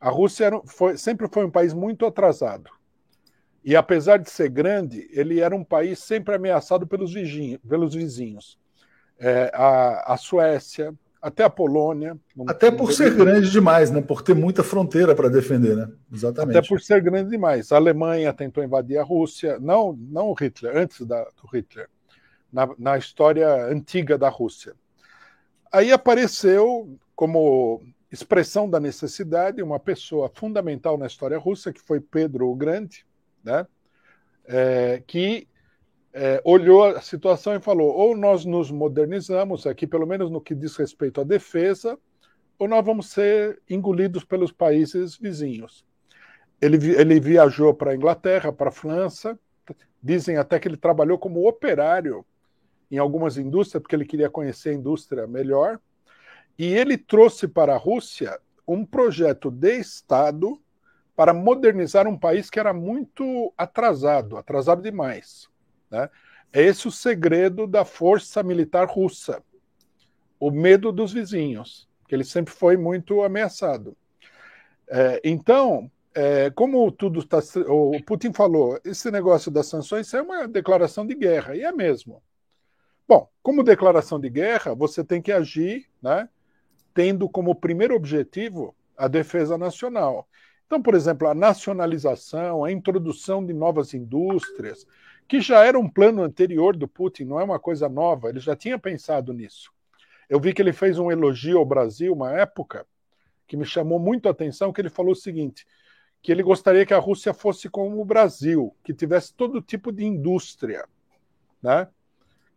A 0.00 0.10
Rússia 0.10 0.46
era, 0.46 0.60
foi, 0.64 0.96
sempre 0.96 1.28
foi 1.32 1.44
um 1.44 1.50
país 1.50 1.72
muito 1.72 2.04
atrasado. 2.04 2.68
E 3.64 3.76
apesar 3.76 4.16
de 4.16 4.28
ser 4.28 4.48
grande, 4.48 5.08
ele 5.12 5.38
era 5.38 5.54
um 5.54 5.62
país 5.62 6.00
sempre 6.00 6.34
ameaçado 6.34 6.86
pelos, 6.86 7.12
vizinhos. 7.12 7.60
Pelos 7.68 7.94
vizinhos. 7.94 8.58
É, 9.18 9.50
a, 9.54 10.14
a, 10.14 10.16
Suécia, 10.16 10.94
até 11.20 11.44
a 11.44 11.50
Polônia. 11.50 12.18
Até 12.48 12.70
por 12.70 12.90
ser 12.92 13.14
grande 13.14 13.50
demais, 13.50 13.90
né? 13.90 14.00
Por 14.00 14.22
ter 14.22 14.34
muita 14.34 14.64
fronteira 14.64 15.14
para 15.14 15.28
defender, 15.28 15.76
né? 15.76 15.90
Exatamente. 16.10 16.56
Até 16.56 16.66
por 16.66 16.80
ser 16.80 17.02
grande 17.02 17.28
demais. 17.28 17.70
A 17.70 17.76
Alemanha 17.76 18.32
tentou 18.32 18.64
invadir 18.64 18.96
a 18.96 19.04
Rússia, 19.04 19.58
não, 19.60 19.92
não 19.92 20.30
o 20.30 20.34
Hitler, 20.34 20.74
antes 20.74 21.06
da, 21.06 21.22
do 21.22 21.46
Hitler, 21.52 21.86
na, 22.50 22.68
na 22.78 22.96
história 22.96 23.66
antiga 23.66 24.16
da 24.16 24.30
Rússia. 24.30 24.74
Aí 25.72 25.92
apareceu 25.92 26.98
como 27.14 27.80
expressão 28.10 28.68
da 28.68 28.80
necessidade 28.80 29.62
uma 29.62 29.78
pessoa 29.78 30.28
fundamental 30.34 30.98
na 30.98 31.06
história 31.06 31.38
russa, 31.38 31.72
que 31.72 31.80
foi 31.80 32.00
Pedro 32.00 32.48
o 32.48 32.56
Grande, 32.56 33.06
né? 33.44 33.66
É, 34.46 35.02
que 35.06 35.46
é, 36.12 36.40
olhou 36.44 36.84
a 36.84 37.00
situação 37.00 37.54
e 37.54 37.60
falou: 37.60 37.94
ou 37.94 38.16
nós 38.16 38.44
nos 38.44 38.70
modernizamos 38.70 39.66
aqui, 39.66 39.86
pelo 39.86 40.06
menos 40.06 40.30
no 40.30 40.40
que 40.40 40.54
diz 40.54 40.76
respeito 40.76 41.20
à 41.20 41.24
defesa, 41.24 41.96
ou 42.58 42.66
nós 42.66 42.84
vamos 42.84 43.10
ser 43.10 43.62
engolidos 43.68 44.24
pelos 44.24 44.50
países 44.50 45.16
vizinhos. 45.16 45.84
Ele, 46.60 46.76
ele 46.96 47.20
viajou 47.20 47.72
para 47.72 47.92
a 47.92 47.94
Inglaterra, 47.94 48.52
para 48.52 48.68
a 48.68 48.72
França, 48.72 49.38
dizem 50.02 50.36
até 50.36 50.58
que 50.58 50.68
ele 50.68 50.76
trabalhou 50.76 51.18
como 51.18 51.48
operário 51.48 52.24
em 52.90 52.98
algumas 52.98 53.36
indústrias, 53.36 53.80
porque 53.80 53.94
ele 53.94 54.04
queria 54.04 54.28
conhecer 54.28 54.70
a 54.70 54.74
indústria 54.74 55.26
melhor, 55.26 55.78
e 56.58 56.66
ele 56.74 56.98
trouxe 56.98 57.46
para 57.48 57.74
a 57.74 57.78
Rússia 57.78 58.38
um 58.66 58.84
projeto 58.84 59.50
de 59.50 59.78
Estado 59.78 60.60
para 61.16 61.34
modernizar 61.34 62.06
um 62.08 62.18
país 62.18 62.48
que 62.48 62.58
era 62.58 62.72
muito 62.72 63.52
atrasado, 63.56 64.36
atrasado 64.36 64.82
demais. 64.82 65.48
Né? 65.90 66.08
É 66.52 66.62
esse 66.62 66.88
o 66.88 66.90
segredo 66.90 67.66
da 67.66 67.84
força 67.84 68.42
militar 68.42 68.88
russa. 68.88 69.42
O 70.38 70.50
medo 70.50 70.90
dos 70.90 71.12
vizinhos, 71.12 71.88
que 72.08 72.14
ele 72.14 72.24
sempre 72.24 72.52
foi 72.52 72.76
muito 72.76 73.22
ameaçado. 73.22 73.96
É, 74.88 75.20
então, 75.22 75.90
é, 76.14 76.50
como 76.50 76.90
tudo 76.90 77.20
está. 77.20 77.38
O 77.68 78.02
Putin 78.04 78.32
falou, 78.32 78.80
esse 78.84 79.10
negócio 79.10 79.50
das 79.50 79.66
sanções 79.66 80.12
é 80.12 80.20
uma 80.22 80.48
declaração 80.48 81.06
de 81.06 81.14
guerra, 81.14 81.54
e 81.54 81.62
é 81.62 81.70
mesmo. 81.70 82.22
Bom, 83.10 83.28
como 83.42 83.64
declaração 83.64 84.20
de 84.20 84.30
guerra, 84.30 84.72
você 84.72 85.02
tem 85.02 85.20
que 85.20 85.32
agir 85.32 85.84
né, 86.00 86.28
tendo 86.94 87.28
como 87.28 87.56
primeiro 87.56 87.96
objetivo 87.96 88.72
a 88.96 89.08
defesa 89.08 89.58
nacional. 89.58 90.28
Então, 90.64 90.80
por 90.80 90.94
exemplo, 90.94 91.26
a 91.26 91.34
nacionalização, 91.34 92.64
a 92.64 92.70
introdução 92.70 93.44
de 93.44 93.52
novas 93.52 93.94
indústrias, 93.94 94.86
que 95.26 95.40
já 95.40 95.64
era 95.64 95.76
um 95.76 95.90
plano 95.90 96.22
anterior 96.22 96.76
do 96.76 96.86
Putin, 96.86 97.24
não 97.24 97.40
é 97.40 97.42
uma 97.42 97.58
coisa 97.58 97.88
nova, 97.88 98.28
ele 98.28 98.38
já 98.38 98.54
tinha 98.54 98.78
pensado 98.78 99.32
nisso. 99.32 99.72
Eu 100.28 100.38
vi 100.38 100.54
que 100.54 100.62
ele 100.62 100.72
fez 100.72 100.96
um 100.96 101.10
elogio 101.10 101.58
ao 101.58 101.66
Brasil 101.66 102.12
uma 102.12 102.38
época 102.38 102.86
que 103.44 103.56
me 103.56 103.64
chamou 103.64 103.98
muito 103.98 104.28
a 104.28 104.30
atenção, 104.30 104.72
que 104.72 104.80
ele 104.80 104.88
falou 104.88 105.14
o 105.14 105.16
seguinte, 105.16 105.66
que 106.22 106.30
ele 106.30 106.44
gostaria 106.44 106.86
que 106.86 106.94
a 106.94 107.00
Rússia 107.00 107.34
fosse 107.34 107.68
como 107.68 108.00
o 108.00 108.04
Brasil, 108.04 108.72
que 108.84 108.94
tivesse 108.94 109.34
todo 109.34 109.60
tipo 109.60 109.90
de 109.90 110.04
indústria, 110.04 110.86
né? 111.60 111.88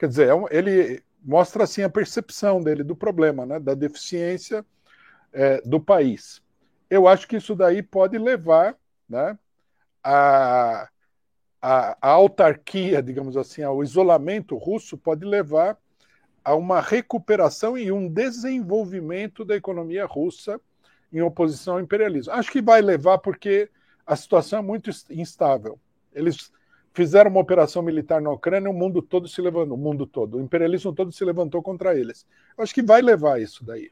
Quer 0.04 0.10
dizer, 0.10 0.30
é 0.30 0.58
ele 0.58 1.02
mostra 1.24 1.64
assim 1.64 1.82
a 1.82 1.90
percepção 1.90 2.62
dele 2.62 2.84
do 2.84 2.94
problema, 2.94 3.46
né? 3.46 3.58
Da 3.58 3.74
deficiência 3.74 4.66
é, 5.32 5.62
do 5.62 5.80
país. 5.80 6.42
Eu 6.90 7.08
acho 7.08 7.26
que 7.26 7.38
isso 7.38 7.56
daí 7.56 7.82
pode 7.82 8.18
levar, 8.18 8.76
né? 9.08 9.40
A 10.04 10.90
a, 11.62 11.98
a 12.02 12.10
autarquia, 12.10 13.02
digamos 13.02 13.38
assim, 13.38 13.64
ao 13.64 13.82
isolamento 13.82 14.58
russo 14.58 14.98
pode 14.98 15.24
levar 15.24 15.78
a 16.44 16.54
uma 16.54 16.82
recuperação 16.82 17.78
e 17.78 17.90
um 17.90 18.10
desenvolvimento 18.10 19.46
da 19.46 19.56
economia 19.56 20.06
russa 20.06 20.60
em 21.14 21.22
oposição 21.22 21.76
ao 21.76 21.80
imperialismo. 21.80 22.34
Acho 22.34 22.52
que 22.52 22.62
vai 22.62 22.82
levar 22.82 23.20
porque 23.20 23.70
a 24.06 24.18
situação 24.18 24.60
é 24.60 24.62
muito 24.62 24.90
instável. 25.10 25.80
Eles 26.12 26.52
fizeram 26.94 27.32
uma 27.32 27.40
operação 27.40 27.82
militar 27.82 28.22
na 28.22 28.32
Ucrânia, 28.32 28.70
o 28.70 28.74
mundo 28.74 29.02
todo 29.02 29.28
se 29.28 29.42
levantou, 29.42 29.76
o 29.76 29.80
mundo 29.80 30.06
todo, 30.06 30.38
o 30.38 30.42
imperialismo 30.42 30.94
todo 30.94 31.12
se 31.12 31.26
levantou 31.26 31.62
contra 31.62 31.98
eles. 31.98 32.26
Eu 32.58 32.64
acho 32.64 32.74
que 32.74 32.84
vai 32.84 33.02
levar 33.02 33.42
isso 33.42 33.66
daí. 33.66 33.90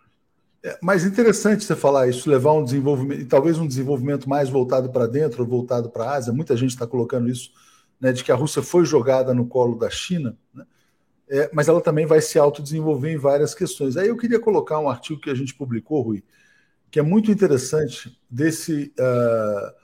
É, 0.64 0.78
mas 0.82 1.04
interessante 1.04 1.64
você 1.64 1.76
falar 1.76 2.08
isso, 2.08 2.30
levar 2.30 2.54
um 2.54 2.64
desenvolvimento, 2.64 3.28
talvez 3.28 3.58
um 3.58 3.68
desenvolvimento 3.68 4.30
mais 4.30 4.48
voltado 4.48 4.92
para 4.92 5.08
dentro, 5.08 5.44
voltado 5.44 5.90
para 5.90 6.06
a 6.06 6.16
Ásia. 6.16 6.32
Muita 6.32 6.56
gente 6.56 6.70
está 6.70 6.86
colocando 6.86 7.28
isso, 7.28 7.52
né, 8.00 8.12
de 8.12 8.24
que 8.24 8.32
a 8.32 8.36
Rússia 8.36 8.62
foi 8.62 8.86
jogada 8.86 9.34
no 9.34 9.48
colo 9.48 9.76
da 9.76 9.90
China, 9.90 10.38
né, 10.54 10.64
é, 11.28 11.50
mas 11.52 11.68
ela 11.68 11.82
também 11.82 12.06
vai 12.06 12.22
se 12.22 12.38
autodesenvolver 12.38 13.12
em 13.12 13.18
várias 13.18 13.56
questões. 13.56 13.98
Aí 13.98 14.10
eu 14.10 14.18
queria 14.18 14.40
colocar 14.40 14.80
um 14.80 14.90
artigo 14.90 15.20
que 15.20 15.30
a 15.32 15.36
gente 15.36 15.56
publicou, 15.56 16.02
Rui, 16.02 16.24
que 16.92 17.00
é 17.00 17.02
muito 17.02 17.32
interessante, 17.32 18.20
desse 18.30 18.94
uh, 19.00 19.81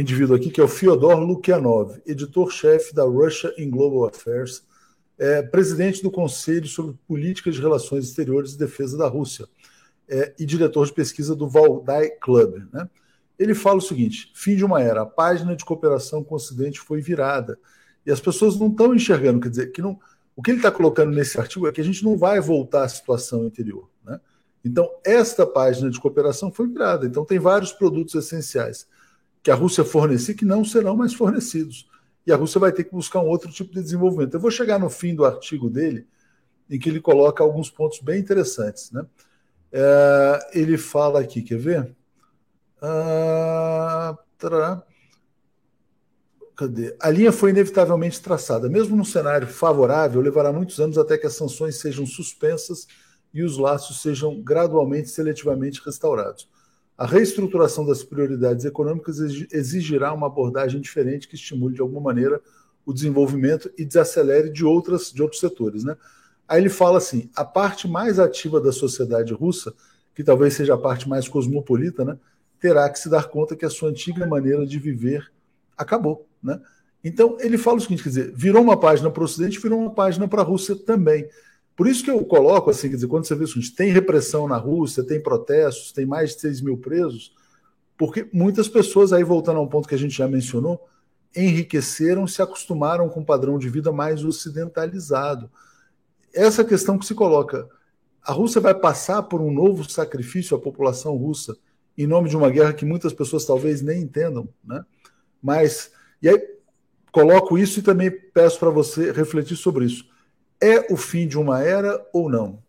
indivíduo 0.00 0.36
aqui, 0.36 0.50
que 0.50 0.60
é 0.60 0.64
o 0.64 0.68
Fyodor 0.68 1.18
Lukyanov, 1.18 1.98
editor-chefe 2.06 2.94
da 2.94 3.04
Russia 3.04 3.52
in 3.56 3.70
Global 3.70 4.06
Affairs, 4.06 4.62
é, 5.18 5.42
presidente 5.42 6.02
do 6.02 6.10
Conselho 6.10 6.66
sobre 6.66 6.94
Políticas 7.08 7.54
de 7.54 7.62
Relações 7.62 8.04
Exteriores 8.04 8.52
e 8.52 8.58
Defesa 8.58 8.98
da 8.98 9.08
Rússia 9.08 9.48
é, 10.06 10.34
e 10.38 10.44
diretor 10.44 10.84
de 10.84 10.92
pesquisa 10.92 11.34
do 11.34 11.48
Valdai 11.48 12.10
Club. 12.10 12.62
Né? 12.70 12.86
Ele 13.38 13.54
fala 13.54 13.78
o 13.78 13.82
seguinte: 13.82 14.30
fim 14.34 14.54
de 14.54 14.64
uma 14.64 14.82
era, 14.82 15.02
a 15.02 15.06
página 15.06 15.56
de 15.56 15.64
cooperação 15.64 16.22
com 16.22 16.34
o 16.34 16.36
Ocidente 16.36 16.78
foi 16.78 17.00
virada. 17.00 17.58
E 18.04 18.10
as 18.10 18.20
pessoas 18.20 18.58
não 18.58 18.68
estão 18.68 18.94
enxergando, 18.94 19.40
quer 19.40 19.48
dizer, 19.48 19.72
que 19.72 19.80
não. 19.80 19.98
O 20.36 20.42
que 20.42 20.50
ele 20.50 20.58
está 20.58 20.70
colocando 20.70 21.12
nesse 21.12 21.40
artigo 21.40 21.66
é 21.66 21.72
que 21.72 21.80
a 21.80 21.84
gente 21.84 22.04
não 22.04 22.18
vai 22.18 22.38
voltar 22.38 22.84
à 22.84 22.88
situação 22.88 23.40
anterior. 23.44 23.88
Né? 24.04 24.20
Então, 24.62 24.86
esta 25.02 25.46
página 25.46 25.88
de 25.88 25.98
cooperação 25.98 26.52
foi 26.52 26.68
virada. 26.68 27.06
Então, 27.06 27.24
tem 27.24 27.38
vários 27.38 27.72
produtos 27.72 28.14
essenciais 28.14 28.86
que 29.46 29.50
a 29.52 29.54
Rússia 29.54 29.84
fornecia 29.84 30.34
que 30.34 30.44
não 30.44 30.64
serão 30.64 30.96
mais 30.96 31.14
fornecidos. 31.14 31.88
E 32.26 32.32
a 32.32 32.36
Rússia 32.36 32.58
vai 32.58 32.72
ter 32.72 32.82
que 32.82 32.90
buscar 32.90 33.20
um 33.20 33.28
outro 33.28 33.48
tipo 33.48 33.72
de 33.72 33.80
desenvolvimento. 33.80 34.34
Eu 34.34 34.40
vou 34.40 34.50
chegar 34.50 34.76
no 34.76 34.90
fim 34.90 35.14
do 35.14 35.24
artigo 35.24 35.70
dele, 35.70 36.04
em 36.68 36.80
que 36.80 36.88
ele 36.88 37.00
coloca 37.00 37.44
alguns 37.44 37.70
pontos 37.70 38.00
bem 38.00 38.18
interessantes. 38.18 38.90
Né? 38.90 39.06
É, 39.70 40.50
ele 40.52 40.76
fala 40.76 41.20
aqui, 41.20 41.42
quer 41.42 41.58
ver? 41.58 41.96
Ah, 42.82 44.18
Cadê? 46.56 46.96
A 46.98 47.08
linha 47.08 47.30
foi 47.30 47.50
inevitavelmente 47.50 48.20
traçada. 48.20 48.68
Mesmo 48.68 48.96
num 48.96 49.04
cenário 49.04 49.46
favorável, 49.46 50.20
levará 50.20 50.52
muitos 50.52 50.80
anos 50.80 50.98
até 50.98 51.16
que 51.16 51.28
as 51.28 51.34
sanções 51.34 51.78
sejam 51.78 52.04
suspensas 52.04 52.88
e 53.32 53.44
os 53.44 53.58
laços 53.58 54.02
sejam 54.02 54.42
gradualmente 54.42 55.08
seletivamente 55.08 55.80
restaurados. 55.86 56.48
A 56.96 57.06
reestruturação 57.06 57.84
das 57.84 58.02
prioridades 58.02 58.64
econômicas 58.64 59.18
exigirá 59.52 60.12
uma 60.12 60.28
abordagem 60.28 60.80
diferente 60.80 61.28
que 61.28 61.34
estimule 61.34 61.74
de 61.74 61.80
alguma 61.80 62.00
maneira 62.00 62.40
o 62.86 62.92
desenvolvimento 62.92 63.70
e 63.76 63.84
desacelere 63.84 64.48
de 64.48 64.64
outras 64.64 65.12
de 65.12 65.22
outros 65.22 65.40
setores, 65.40 65.84
né? 65.84 65.96
Aí 66.48 66.60
ele 66.60 66.68
fala 66.68 66.98
assim: 66.98 67.28
a 67.34 67.44
parte 67.44 67.88
mais 67.88 68.18
ativa 68.18 68.60
da 68.60 68.72
sociedade 68.72 69.34
russa, 69.34 69.74
que 70.14 70.22
talvez 70.24 70.54
seja 70.54 70.74
a 70.74 70.78
parte 70.78 71.08
mais 71.08 71.28
cosmopolita, 71.28 72.04
né, 72.04 72.16
terá 72.60 72.88
que 72.88 72.98
se 72.98 73.10
dar 73.10 73.28
conta 73.28 73.56
que 73.56 73.64
a 73.64 73.70
sua 73.70 73.90
antiga 73.90 74.26
maneira 74.26 74.64
de 74.64 74.78
viver 74.78 75.30
acabou. 75.76 76.26
Né? 76.42 76.60
Então, 77.04 77.36
ele 77.40 77.58
fala 77.58 77.78
o 77.78 77.80
seguinte: 77.80 78.02
quer 78.02 78.08
dizer, 78.08 78.32
virou 78.34 78.62
uma 78.62 78.78
página 78.78 79.10
para 79.10 79.20
o 79.20 79.24
Ocidente, 79.24 79.60
virou 79.60 79.80
uma 79.80 79.90
página 79.90 80.26
para 80.26 80.42
a 80.42 80.44
Rússia 80.44 80.76
também. 80.76 81.28
Por 81.76 81.86
isso 81.86 82.02
que 82.02 82.10
eu 82.10 82.24
coloco 82.24 82.70
assim, 82.70 82.88
quer 82.88 82.94
dizer, 82.94 83.06
quando 83.06 83.26
você 83.26 83.34
vê 83.34 83.44
o 83.44 83.48
seguinte, 83.48 83.74
tem 83.74 83.92
repressão 83.92 84.48
na 84.48 84.56
Rússia, 84.56 85.04
tem 85.04 85.22
protestos, 85.22 85.92
tem 85.92 86.06
mais 86.06 86.30
de 86.30 86.40
6 86.40 86.62
mil 86.62 86.78
presos, 86.78 87.34
porque 87.98 88.28
muitas 88.32 88.66
pessoas, 88.66 89.12
aí 89.12 89.22
voltando 89.22 89.58
a 89.58 89.62
um 89.62 89.68
ponto 89.68 89.88
que 89.88 89.94
a 89.94 89.98
gente 89.98 90.16
já 90.16 90.26
mencionou, 90.26 90.86
enriqueceram, 91.34 92.26
se 92.26 92.40
acostumaram 92.40 93.08
com 93.08 93.20
um 93.20 93.24
padrão 93.24 93.58
de 93.58 93.68
vida 93.68 93.92
mais 93.92 94.24
ocidentalizado 94.24 95.50
essa 96.36 96.62
questão 96.62 96.98
que 96.98 97.06
se 97.06 97.14
coloca. 97.14 97.66
A 98.22 98.30
Rússia 98.30 98.60
vai 98.60 98.74
passar 98.74 99.22
por 99.22 99.40
um 99.40 99.50
novo 99.50 99.88
sacrifício 99.90 100.56
à 100.56 100.60
população 100.60 101.16
russa 101.16 101.56
em 101.96 102.06
nome 102.06 102.28
de 102.28 102.36
uma 102.36 102.50
guerra 102.50 102.74
que 102.74 102.84
muitas 102.84 103.14
pessoas 103.14 103.46
talvez 103.46 103.80
nem 103.80 104.02
entendam, 104.02 104.46
né? 104.62 104.84
Mas 105.42 105.90
e 106.20 106.28
aí 106.28 106.38
coloco 107.10 107.56
isso 107.56 107.78
e 107.78 107.82
também 107.82 108.10
peço 108.10 108.58
para 108.58 108.68
você 108.68 109.10
refletir 109.12 109.56
sobre 109.56 109.86
isso. 109.86 110.04
É 110.60 110.92
o 110.92 110.96
fim 110.96 111.26
de 111.26 111.38
uma 111.38 111.62
era 111.62 112.04
ou 112.12 112.28
não? 112.28 112.62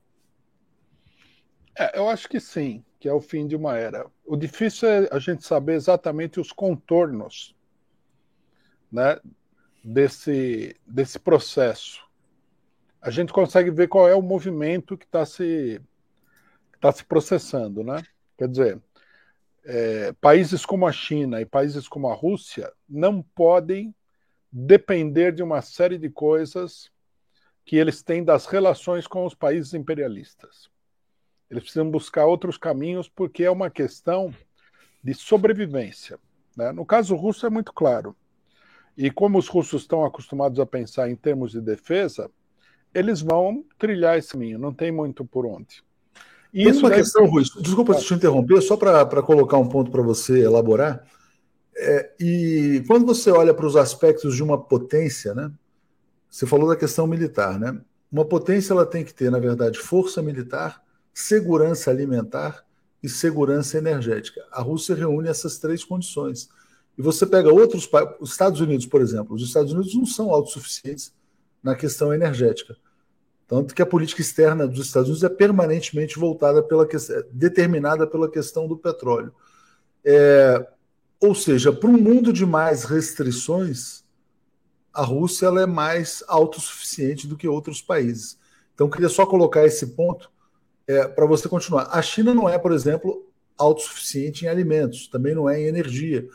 É, 1.78 1.98
eu 1.98 2.10
acho 2.10 2.28
que 2.28 2.40
sim, 2.40 2.84
que 3.00 3.08
é 3.08 3.14
o 3.14 3.22
fim 3.22 3.48
de 3.48 3.56
uma 3.56 3.78
era. 3.78 4.06
O 4.26 4.36
difícil 4.36 4.90
é 4.90 5.10
a 5.12 5.20
gente 5.20 5.46
saber 5.46 5.74
exatamente 5.74 6.40
os 6.40 6.52
contornos, 6.52 7.56
né, 8.92 9.20
desse 9.84 10.76
desse 10.86 11.20
processo 11.20 12.08
a 13.08 13.10
gente 13.10 13.32
consegue 13.32 13.72
ver 13.72 13.88
qual 13.88 14.08
é 14.08 14.14
o 14.14 14.22
movimento 14.22 14.98
que 14.98 15.06
está 15.06 15.26
se, 15.26 15.82
tá 16.82 16.92
se 16.92 17.06
processando. 17.06 17.84
Né? 17.84 18.04
Quer 18.38 18.48
dizer, 18.50 18.82
é, 19.66 20.12
países 20.20 20.66
como 20.66 20.86
a 20.86 20.92
China 20.92 21.40
e 21.40 21.46
países 21.46 21.88
como 21.88 22.10
a 22.10 22.14
Rússia 22.14 22.72
não 22.88 23.22
podem 23.22 23.96
depender 24.52 25.32
de 25.32 25.44
uma 25.44 25.62
série 25.62 25.98
de 25.98 26.10
coisas 26.10 26.92
que 27.68 27.76
eles 27.76 28.02
têm 28.02 28.24
das 28.24 28.46
relações 28.46 29.06
com 29.06 29.26
os 29.26 29.36
países 29.36 29.74
imperialistas. 29.74 30.70
Eles 31.52 31.64
precisam 31.64 31.92
buscar 31.92 32.26
outros 32.26 32.58
caminhos 32.58 33.10
porque 33.10 33.44
é 33.44 33.52
uma 33.52 33.70
questão 33.70 34.34
de 35.04 35.14
sobrevivência. 35.14 36.18
Né? 36.56 36.72
No 36.72 36.86
caso 36.86 37.14
russo 37.14 37.46
é 37.46 37.50
muito 37.50 37.74
claro. 37.74 38.16
E 38.98 39.12
como 39.12 39.38
os 39.38 39.50
russos 39.50 39.82
estão 39.82 40.06
acostumados 40.06 40.62
a 40.62 40.66
pensar 40.66 41.10
em 41.10 41.16
termos 41.16 41.52
de 41.52 41.60
defesa, 41.60 42.32
eles 42.94 43.20
vão 43.20 43.66
trilhar 43.78 44.18
esse 44.18 44.32
caminho, 44.32 44.58
não 44.58 44.74
tem 44.74 44.90
muito 44.90 45.26
por 45.26 45.46
onde. 45.46 45.84
E 46.54 46.64
tem 46.64 46.72
isso 46.72 46.80
uma 46.80 46.90
deve... 46.90 47.02
questão, 47.02 47.26
Rui, 47.26 47.44
desculpa 47.62 47.96
te 47.96 48.14
interromper, 48.14 48.62
só 48.62 48.78
para 48.78 49.22
colocar 49.22 49.58
um 49.58 49.68
ponto 49.68 49.92
para 49.92 50.02
você 50.02 50.40
elaborar. 50.40 51.06
É, 51.76 52.14
e 52.18 52.82
quando 52.88 53.06
você 53.06 53.30
olha 53.30 53.54
para 53.54 53.68
os 53.68 53.76
aspectos 53.76 54.38
de 54.38 54.42
uma 54.42 54.58
potência, 54.58 55.36
né? 55.36 55.52
Você 56.30 56.46
falou 56.46 56.70
da 56.70 56.76
questão 56.76 57.08
militar, 57.08 57.60
né? 57.60 57.80
Uma 58.12 58.26
potência 58.26 58.74
ela 58.74 58.86
tem 58.86 59.04
que 59.04 59.14
ter, 59.14 59.30
na 59.30 59.40
verdade, 59.40 59.80
força 59.80 60.22
militar, 60.22 60.82
segurança 61.14 61.90
alimentar 61.90 62.64
e 63.02 63.10
segurança 63.10 63.78
energética. 63.78 64.42
A 64.52 64.62
Rússia 64.62 64.96
reúne 64.96 65.28
essas 65.28 65.58
três 65.58 65.84
condições. 65.84 66.50
E 66.98 67.02
você 67.02 67.26
pega 67.26 67.54
outros 67.54 67.86
países, 67.86 68.16
os 68.20 68.32
Estados 68.32 68.60
Unidos, 68.60 68.86
por 68.86 69.02
exemplo, 69.02 69.36
os 69.36 69.44
Estados 69.44 69.72
Unidos 69.72 69.94
não 69.96 70.06
são 70.06 70.32
autossuficientes 70.32 71.14
na 71.62 71.76
questão 71.76 72.14
energética. 72.14 72.76
Tanto 73.48 73.74
que 73.74 73.82
a 73.82 73.86
política 73.86 74.22
externa 74.22 74.68
dos 74.68 74.86
Estados 74.86 75.10
Unidos 75.10 75.24
é 75.24 75.30
permanentemente 75.30 76.20
voltada 76.20 76.62
pela 76.62 76.88
determinada 77.32 78.06
pela 78.06 78.30
questão 78.30 78.68
do 78.68 78.78
petróleo. 78.78 79.34
É, 80.04 80.68
ou 81.20 81.34
seja, 81.34 81.72
para 81.72 81.90
um 81.90 81.98
mundo 81.98 82.34
de 82.34 82.46
mais 82.46 82.84
restrições, 82.84 84.04
a 84.98 85.04
Rússia 85.04 85.46
ela 85.48 85.62
é 85.62 85.66
mais 85.66 86.24
autossuficiente 86.28 87.28
do 87.28 87.38
que 87.38 87.48
outros 87.48 87.82
países. 87.82 88.38
Então, 88.74 88.90
queria 88.90 89.10
só 89.10 89.26
colocar 89.26 89.66
esse 89.66 89.88
ponto 89.88 90.32
é, 90.88 91.08
para 91.08 91.26
você 91.26 91.48
continuar. 91.48 91.90
A 91.92 92.02
China 92.02 92.34
não 92.34 92.50
é, 92.50 92.58
por 92.58 92.72
exemplo, 92.72 93.26
autossuficiente 93.58 94.46
em 94.46 94.48
alimentos, 94.48 95.08
também 95.08 95.34
não 95.34 95.50
é 95.50 95.60
em 95.60 95.66
energia 95.66 96.28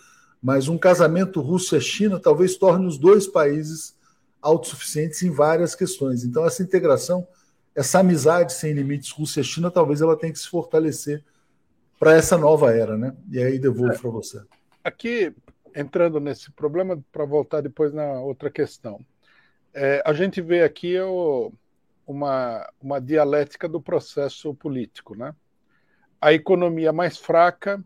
mas 0.43 0.67
um 0.67 0.77
casamento 0.77 1.41
Rússia-China 1.41 2.19
talvez 2.19 2.57
torne 2.57 2.85
os 2.87 2.99
dois 2.99 3.29
países 3.29 3.95
autossuficientes 4.41 5.23
em 5.23 5.31
várias 5.31 5.77
questões. 5.77 6.25
Então, 6.25 6.45
essa 6.45 6.65
integração, 6.65 7.27
essa 7.77 8.01
amizade 8.01 8.53
sem 8.53 8.73
limites 8.73 9.13
Rússia-China, 9.13 9.71
talvez 9.71 10.01
ela 10.01 10.19
tenha 10.19 10.33
que 10.33 10.39
se 10.41 10.49
fortalecer 10.49 11.23
para 11.97 12.15
essa 12.15 12.37
nova 12.37 12.75
era, 12.75 12.99
né? 12.99 13.15
E 13.31 13.41
aí 13.41 13.57
devolvo 13.57 13.93
é. 13.93 13.99
para 13.99 14.11
você. 14.11 14.43
Aqui, 14.83 15.33
entrando 15.75 16.21
nesse 16.21 16.51
problema, 16.53 17.03
para 17.11 17.25
voltar 17.25 17.61
depois 17.61 17.93
na 17.93 18.21
outra 18.21 18.51
questão, 18.51 19.01
é, 19.75 20.03
a 20.05 20.13
gente 20.13 20.41
vê 20.41 20.63
aqui 20.63 20.99
o, 21.01 21.53
uma, 22.07 22.69
uma 22.81 23.01
dialética 23.01 23.69
do 23.69 23.81
processo 23.81 24.55
político, 24.55 25.17
né? 25.17 25.35
A 26.21 26.33
economia 26.33 26.93
mais 26.93 27.17
fraca 27.17 27.83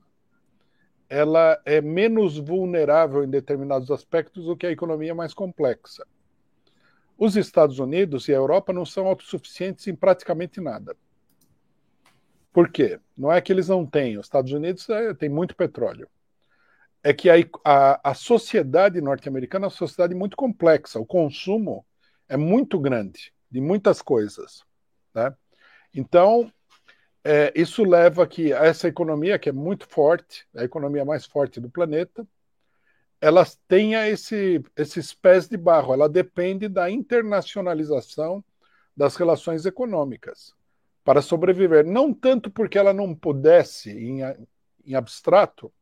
ela 1.08 1.60
é 1.64 1.80
menos 1.80 2.36
vulnerável 2.36 3.22
em 3.22 3.30
determinados 3.30 3.90
aspectos 3.90 4.44
do 4.44 4.56
que 4.56 4.66
a 4.66 4.72
economia 4.72 5.14
mais 5.14 5.32
complexa. 5.32 6.04
Os 7.16 7.36
Estados 7.36 7.78
Unidos 7.78 8.28
e 8.28 8.32
a 8.32 8.36
Europa 8.36 8.72
não 8.72 8.84
são 8.84 9.06
autossuficientes 9.06 9.86
em 9.86 9.94
praticamente 9.94 10.60
nada. 10.60 10.96
Por 12.52 12.70
quê? 12.70 12.98
Não 13.16 13.30
é 13.30 13.40
que 13.40 13.52
eles 13.52 13.68
não 13.68 13.86
têm. 13.86 14.18
Os 14.18 14.26
Estados 14.26 14.52
Unidos 14.52 14.88
é, 14.88 15.28
muito 15.28 15.54
petróleo. 15.54 16.08
É 17.06 17.14
que 17.14 17.30
a, 17.30 17.34
a, 17.64 18.10
a 18.10 18.14
sociedade 18.14 19.00
norte-americana 19.00 19.66
é 19.66 19.68
uma 19.68 19.70
sociedade 19.70 20.12
muito 20.12 20.36
complexa. 20.36 20.98
O 20.98 21.06
consumo 21.06 21.86
é 22.28 22.36
muito 22.36 22.80
grande 22.80 23.32
de 23.48 23.60
muitas 23.60 24.02
coisas. 24.02 24.64
Né? 25.14 25.32
Então, 25.94 26.52
é, 27.22 27.52
isso 27.54 27.84
leva 27.84 28.26
que 28.26 28.52
essa 28.52 28.88
economia, 28.88 29.38
que 29.38 29.48
é 29.48 29.52
muito 29.52 29.86
forte, 29.88 30.48
a 30.56 30.64
economia 30.64 31.04
mais 31.04 31.24
forte 31.24 31.60
do 31.60 31.70
planeta, 31.70 32.26
ela 33.20 33.46
tenha 33.68 34.08
esse, 34.08 34.60
esses 34.76 35.14
pés 35.14 35.48
de 35.48 35.56
barro, 35.56 35.94
ela 35.94 36.08
depende 36.08 36.68
da 36.68 36.90
internacionalização 36.90 38.44
das 38.96 39.14
relações 39.14 39.64
econômicas 39.64 40.54
para 41.04 41.22
sobreviver. 41.22 41.86
Não 41.86 42.12
tanto 42.12 42.50
porque 42.50 42.76
ela 42.76 42.92
não 42.92 43.14
pudesse, 43.14 43.92
em, 43.92 44.22
em 44.84 44.96
abstrato, 44.96 45.72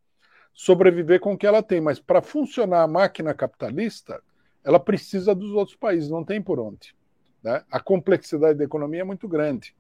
sobreviver 0.55 1.19
com 1.19 1.35
o 1.35 1.37
que 1.37 1.47
ela 1.47 1.63
tem, 1.63 1.81
mas 1.81 1.99
para 1.99 2.23
funcionar 2.23 2.83
a 2.83 2.87
máquina 2.87 3.35
capitalista, 3.35 4.23
ela 4.63 4.79
precisa 4.79 5.35
dos 5.35 5.51
outros 5.53 5.77
países, 5.77 6.09
não 6.09 6.25
tem 6.25 6.41
por 6.41 6.61
onde. 6.61 6.95
Né? 7.43 7.63
A 7.71 7.81
complexidade 7.81 8.57
da 8.57 8.65
economia 8.65 9.01
é 9.01 9.05
muito 9.05 9.29
grande. 9.29 9.75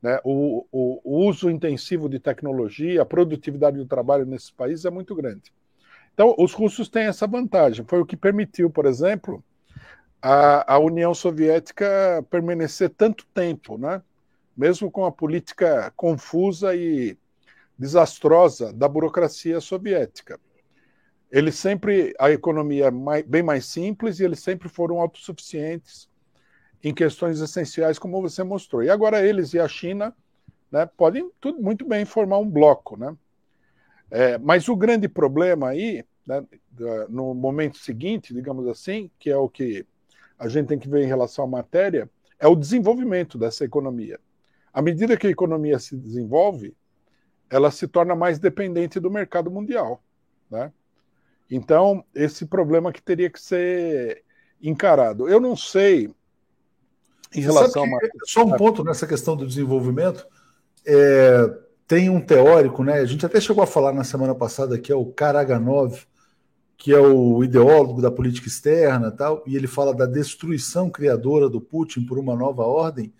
Né? 0.00 0.20
O, 0.22 0.66
o, 0.70 1.00
o, 1.02 1.26
uso 1.26 1.50
intensivo 1.50 2.08
de 2.08 2.20
tecnologia, 2.20 3.02
a 3.02 3.06
produtividade 3.06 3.78
do 3.78 3.86
trabalho 3.86 4.26
nesses 4.26 4.50
países 4.50 4.84
é 4.84 4.90
muito 4.90 5.14
grande. 5.14 5.52
Então, 6.12 6.34
os 6.38 6.52
russos 6.52 6.88
têm 6.88 7.04
essa 7.04 7.26
vantagem. 7.26 7.84
Foi 7.88 8.00
o 8.00 8.06
que 8.06 8.16
permitiu, 8.16 8.68
por 8.68 8.84
exemplo, 8.84 9.42
a, 10.20 10.74
a 10.74 10.78
União 10.78 11.14
Soviética 11.14 12.24
permanecer 12.28 12.90
tanto 12.90 13.26
tempo, 13.32 13.78
né? 13.78 14.02
mesmo 14.56 14.90
com 14.90 15.06
a 15.06 15.10
política 15.10 15.90
confusa 15.96 16.74
e 16.76 17.16
desastrosa 17.78 18.72
da 18.72 18.88
burocracia 18.88 19.60
soviética. 19.60 20.38
Eles 21.30 21.54
sempre, 21.54 22.14
a 22.18 22.30
economia 22.30 22.90
mais, 22.90 23.24
bem 23.24 23.42
mais 23.42 23.64
simples 23.64 24.20
e 24.20 24.24
eles 24.24 24.40
sempre 24.40 24.68
foram 24.68 25.00
autossuficientes 25.00 26.08
em 26.84 26.92
questões 26.92 27.40
essenciais, 27.40 27.98
como 27.98 28.20
você 28.20 28.42
mostrou. 28.42 28.82
E 28.82 28.90
agora 28.90 29.24
eles 29.24 29.54
e 29.54 29.58
a 29.58 29.66
China 29.66 30.14
né, 30.70 30.84
podem 30.96 31.30
tudo, 31.40 31.62
muito 31.62 31.86
bem 31.86 32.04
formar 32.04 32.38
um 32.38 32.48
bloco. 32.48 32.96
Né? 32.96 33.16
É, 34.10 34.36
mas 34.38 34.68
o 34.68 34.76
grande 34.76 35.08
problema 35.08 35.68
aí, 35.68 36.04
né, 36.26 36.44
no 37.08 37.34
momento 37.34 37.78
seguinte, 37.78 38.34
digamos 38.34 38.66
assim, 38.68 39.10
que 39.18 39.30
é 39.30 39.36
o 39.36 39.48
que 39.48 39.86
a 40.38 40.48
gente 40.48 40.66
tem 40.66 40.78
que 40.78 40.88
ver 40.88 41.04
em 41.04 41.08
relação 41.08 41.44
à 41.44 41.48
matéria, 41.48 42.10
é 42.38 42.46
o 42.48 42.56
desenvolvimento 42.56 43.38
dessa 43.38 43.64
economia. 43.64 44.18
À 44.72 44.82
medida 44.82 45.16
que 45.16 45.26
a 45.26 45.30
economia 45.30 45.78
se 45.78 45.96
desenvolve, 45.96 46.74
ela 47.52 47.70
se 47.70 47.86
torna 47.86 48.16
mais 48.16 48.38
dependente 48.38 48.98
do 48.98 49.10
mercado 49.10 49.50
mundial. 49.50 50.02
Né? 50.50 50.72
Então, 51.50 52.02
esse 52.14 52.46
problema 52.46 52.90
que 52.90 53.02
teria 53.02 53.28
que 53.28 53.38
ser 53.38 54.24
encarado. 54.60 55.28
Eu 55.28 55.38
não 55.38 55.54
sei 55.54 56.10
em 57.34 57.40
relação 57.42 57.84
a. 57.84 57.98
Só 58.24 58.42
um 58.42 58.56
ponto 58.56 58.82
nessa 58.82 59.06
questão 59.06 59.36
do 59.36 59.46
desenvolvimento. 59.46 60.26
É, 60.86 61.58
tem 61.86 62.08
um 62.08 62.22
teórico, 62.22 62.82
né? 62.82 62.94
A 62.94 63.04
gente 63.04 63.26
até 63.26 63.38
chegou 63.38 63.62
a 63.62 63.66
falar 63.66 63.92
na 63.92 64.02
semana 64.02 64.34
passada 64.34 64.78
que 64.78 64.90
é 64.90 64.96
o 64.96 65.12
Karaganov, 65.12 66.06
que 66.78 66.90
é 66.90 66.98
o 66.98 67.44
ideólogo 67.44 68.00
da 68.00 68.10
política 68.10 68.48
externa, 68.48 69.10
tal, 69.10 69.42
e 69.46 69.56
ele 69.56 69.66
fala 69.66 69.94
da 69.94 70.06
destruição 70.06 70.88
criadora 70.88 71.50
do 71.50 71.60
Putin 71.60 72.06
por 72.06 72.18
uma 72.18 72.34
nova 72.34 72.62
ordem. 72.62 73.12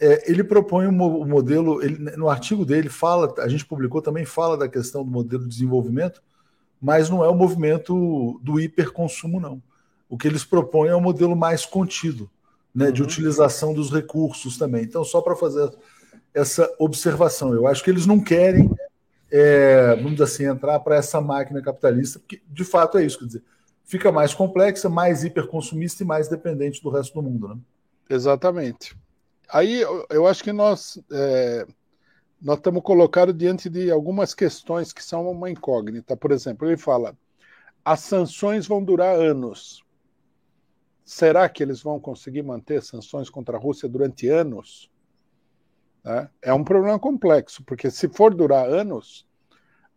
É, 0.00 0.30
ele 0.30 0.42
propõe 0.42 0.86
um 0.86 0.92
modelo, 1.26 1.82
ele, 1.82 1.98
no 2.16 2.30
artigo 2.30 2.64
dele 2.64 2.88
fala, 2.88 3.34
a 3.38 3.48
gente 3.48 3.66
publicou 3.66 4.00
também 4.00 4.24
fala 4.24 4.56
da 4.56 4.68
questão 4.68 5.04
do 5.04 5.10
modelo 5.10 5.42
de 5.42 5.50
desenvolvimento, 5.50 6.22
mas 6.80 7.10
não 7.10 7.22
é 7.22 7.28
o 7.28 7.34
movimento 7.34 8.40
do 8.42 8.58
hiperconsumo, 8.58 9.38
não. 9.38 9.62
O 10.08 10.16
que 10.16 10.26
eles 10.26 10.44
propõem 10.44 10.90
é 10.90 10.96
um 10.96 11.00
modelo 11.00 11.36
mais 11.36 11.66
contido 11.66 12.30
né, 12.74 12.86
uhum. 12.86 12.92
de 12.92 13.02
utilização 13.02 13.74
dos 13.74 13.92
recursos 13.92 14.56
também. 14.56 14.84
Então, 14.84 15.04
só 15.04 15.20
para 15.20 15.36
fazer 15.36 15.70
essa 16.32 16.72
observação, 16.78 17.52
eu 17.52 17.66
acho 17.66 17.84
que 17.84 17.90
eles 17.90 18.06
não 18.06 18.18
querem, 18.18 18.70
é, 19.30 19.94
vamos 19.96 20.12
dizer 20.12 20.24
assim, 20.24 20.44
entrar 20.46 20.80
para 20.80 20.96
essa 20.96 21.20
máquina 21.20 21.60
capitalista, 21.60 22.18
porque 22.18 22.40
de 22.48 22.64
fato 22.64 22.96
é 22.96 23.04
isso, 23.04 23.18
quer 23.18 23.26
dizer, 23.26 23.42
fica 23.84 24.10
mais 24.10 24.32
complexa, 24.32 24.88
mais 24.88 25.24
hiperconsumista 25.24 26.02
e 26.02 26.06
mais 26.06 26.28
dependente 26.28 26.82
do 26.82 26.90
resto 26.90 27.14
do 27.14 27.22
mundo. 27.22 27.48
Né? 27.48 27.56
Exatamente. 28.08 28.96
Aí 29.52 29.80
eu 30.08 30.26
acho 30.26 30.42
que 30.44 30.52
nós, 30.52 30.98
é, 31.10 31.66
nós 32.40 32.58
estamos 32.58 32.82
colocados 32.82 33.36
diante 33.36 33.68
de 33.68 33.90
algumas 33.90 34.34
questões 34.34 34.92
que 34.92 35.02
são 35.02 35.30
uma 35.30 35.50
incógnita. 35.50 36.16
Por 36.16 36.30
exemplo, 36.30 36.68
ele 36.68 36.76
fala: 36.76 37.16
as 37.84 38.00
sanções 38.00 38.66
vão 38.66 38.82
durar 38.82 39.16
anos. 39.16 39.84
Será 41.04 41.48
que 41.48 41.62
eles 41.62 41.82
vão 41.82 41.98
conseguir 41.98 42.42
manter 42.42 42.82
sanções 42.82 43.28
contra 43.28 43.56
a 43.56 43.60
Rússia 43.60 43.88
durante 43.88 44.28
anos? 44.28 44.88
Né? 46.04 46.30
É 46.40 46.52
um 46.52 46.62
problema 46.62 46.98
complexo, 46.98 47.64
porque 47.64 47.90
se 47.90 48.08
for 48.08 48.32
durar 48.32 48.68
anos, 48.68 49.26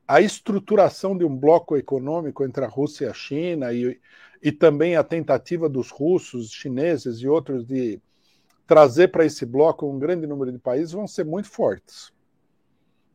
a 0.08 0.22
estruturação 0.22 1.18
de 1.18 1.24
um 1.24 1.36
bloco 1.36 1.78
econômico 1.78 2.44
entre 2.44 2.66
a 2.66 2.68
Rússia 2.68 3.06
e 3.06 3.10
a 3.10 3.14
China 3.14 3.72
e, 3.72 4.00
e 4.42 4.52
também 4.52 4.96
a 4.96 5.04
tentativa 5.04 5.70
dos 5.70 5.92
russos, 5.92 6.52
chineses 6.52 7.20
e 7.20 7.28
outros 7.28 7.64
de 7.66 8.02
trazer 8.74 9.10
para 9.10 9.24
esse 9.24 9.46
bloco 9.46 9.86
um 9.86 10.00
grande 10.00 10.26
número 10.26 10.52
de 10.52 10.58
países 10.58 10.94
vão 10.94 11.06
ser 11.06 11.24
muito 11.24 11.48
fortes. 11.48 12.12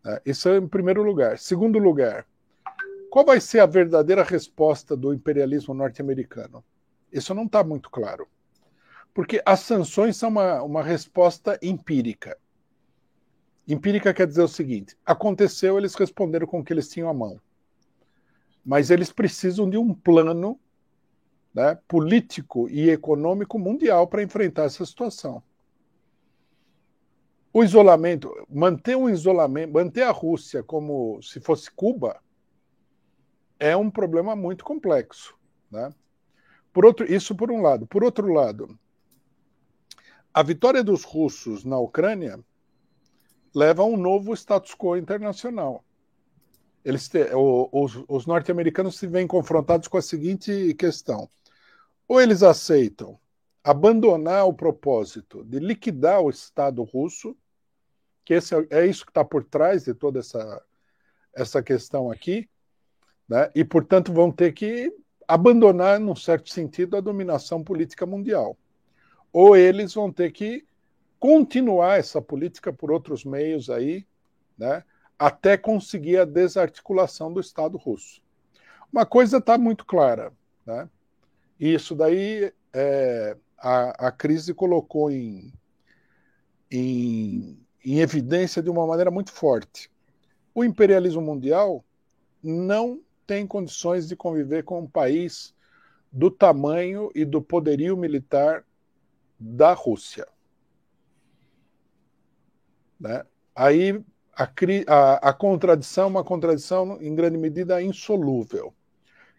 Né? 0.04 0.20
Isso 0.24 0.48
é 0.48 0.56
em 0.56 0.68
primeiro 0.68 1.02
lugar. 1.02 1.36
Segundo 1.36 1.80
lugar, 1.80 2.24
qual 3.10 3.26
vai 3.26 3.40
ser 3.40 3.58
a 3.58 3.66
verdadeira 3.66 4.22
resposta 4.22 4.96
do 4.96 5.12
imperialismo 5.12 5.74
norte-americano? 5.74 6.62
Isso 7.12 7.34
não 7.34 7.42
está 7.42 7.64
muito 7.64 7.90
claro. 7.90 8.28
Porque 9.12 9.42
as 9.44 9.58
sanções 9.58 10.16
são 10.16 10.28
uma, 10.28 10.62
uma 10.62 10.80
resposta 10.80 11.58
empírica. 11.60 12.38
Empírica 13.66 14.14
quer 14.14 14.28
dizer 14.28 14.42
o 14.42 14.48
seguinte: 14.48 14.96
aconteceu, 15.04 15.76
eles 15.76 15.96
responderam 15.96 16.46
com 16.46 16.60
o 16.60 16.64
que 16.64 16.72
eles 16.72 16.88
tinham 16.88 17.08
à 17.08 17.12
mão. 17.12 17.40
Mas 18.64 18.90
eles 18.90 19.10
precisam 19.10 19.68
de 19.68 19.76
um 19.76 19.92
plano 19.92 20.56
né, 21.52 21.76
político 21.88 22.68
e 22.68 22.90
econômico 22.90 23.58
mundial 23.58 24.06
para 24.06 24.22
enfrentar 24.22 24.66
essa 24.66 24.86
situação. 24.86 25.42
O 27.58 27.64
isolamento, 27.64 28.32
manter 28.48 28.96
um 28.96 29.10
isolamento, 29.10 29.72
manter 29.72 30.02
a 30.02 30.12
Rússia 30.12 30.62
como 30.62 31.20
se 31.20 31.40
fosse 31.40 31.68
Cuba, 31.68 32.22
é 33.58 33.76
um 33.76 33.90
problema 33.90 34.36
muito 34.36 34.64
complexo. 34.64 35.36
Né? 35.68 35.92
Por 36.72 36.86
outro, 36.86 37.12
isso 37.12 37.34
por 37.34 37.50
um 37.50 37.60
lado. 37.60 37.84
Por 37.84 38.04
outro 38.04 38.32
lado, 38.32 38.78
a 40.32 40.40
vitória 40.40 40.84
dos 40.84 41.02
russos 41.02 41.64
na 41.64 41.76
Ucrânia 41.80 42.38
leva 43.52 43.82
a 43.82 43.86
um 43.86 43.96
novo 43.96 44.32
status 44.34 44.76
quo 44.76 44.96
internacional. 44.96 45.84
Eles 46.84 47.08
te, 47.08 47.28
os, 47.34 48.04
os 48.06 48.24
norte-americanos 48.24 48.96
se 48.96 49.08
veem 49.08 49.26
confrontados 49.26 49.88
com 49.88 49.98
a 49.98 50.02
seguinte 50.02 50.74
questão: 50.74 51.28
ou 52.06 52.20
eles 52.20 52.44
aceitam 52.44 53.18
abandonar 53.64 54.46
o 54.46 54.54
propósito 54.54 55.42
de 55.42 55.58
liquidar 55.58 56.20
o 56.20 56.30
Estado 56.30 56.84
russo, 56.84 57.36
que 58.28 58.34
esse 58.34 58.54
é, 58.54 58.66
é 58.68 58.86
isso 58.86 59.06
que 59.06 59.10
está 59.10 59.24
por 59.24 59.42
trás 59.42 59.84
de 59.84 59.94
toda 59.94 60.18
essa, 60.18 60.62
essa 61.34 61.62
questão 61.62 62.10
aqui, 62.10 62.46
né? 63.26 63.50
e, 63.54 63.64
portanto, 63.64 64.12
vão 64.12 64.30
ter 64.30 64.52
que 64.52 64.94
abandonar, 65.26 65.98
num 65.98 66.14
certo 66.14 66.50
sentido, 66.50 66.94
a 66.94 67.00
dominação 67.00 67.64
política 67.64 68.04
mundial. 68.04 68.54
Ou 69.32 69.56
eles 69.56 69.94
vão 69.94 70.12
ter 70.12 70.30
que 70.30 70.62
continuar 71.18 71.98
essa 71.98 72.20
política 72.20 72.70
por 72.70 72.92
outros 72.92 73.24
meios 73.24 73.70
aí, 73.70 74.06
né? 74.58 74.84
até 75.18 75.56
conseguir 75.56 76.18
a 76.18 76.26
desarticulação 76.26 77.32
do 77.32 77.40
Estado 77.40 77.78
russo. 77.78 78.20
Uma 78.92 79.06
coisa 79.06 79.38
está 79.38 79.56
muito 79.56 79.86
clara, 79.86 80.34
né? 80.66 80.86
E 81.58 81.72
isso 81.72 81.94
daí 81.94 82.52
é, 82.74 83.38
a, 83.56 84.08
a 84.08 84.12
crise 84.12 84.52
colocou 84.52 85.10
em, 85.10 85.50
em, 86.70 87.58
em 87.84 88.00
evidência 88.00 88.62
de 88.62 88.70
uma 88.70 88.86
maneira 88.86 89.10
muito 89.10 89.32
forte. 89.32 89.90
O 90.54 90.64
imperialismo 90.64 91.22
mundial 91.22 91.84
não 92.42 93.00
tem 93.26 93.46
condições 93.46 94.08
de 94.08 94.16
conviver 94.16 94.64
com 94.64 94.80
um 94.80 94.86
país 94.86 95.54
do 96.10 96.30
tamanho 96.30 97.10
e 97.14 97.24
do 97.24 97.42
poderio 97.42 97.96
militar 97.96 98.64
da 99.38 99.72
Rússia. 99.72 100.26
Né? 102.98 103.24
Aí 103.54 104.02
a, 104.34 104.48
a, 104.86 105.28
a 105.30 105.32
contradição 105.32 106.08
uma 106.08 106.24
contradição, 106.24 107.00
em 107.00 107.14
grande 107.14 107.36
medida, 107.36 107.82
insolúvel, 107.82 108.72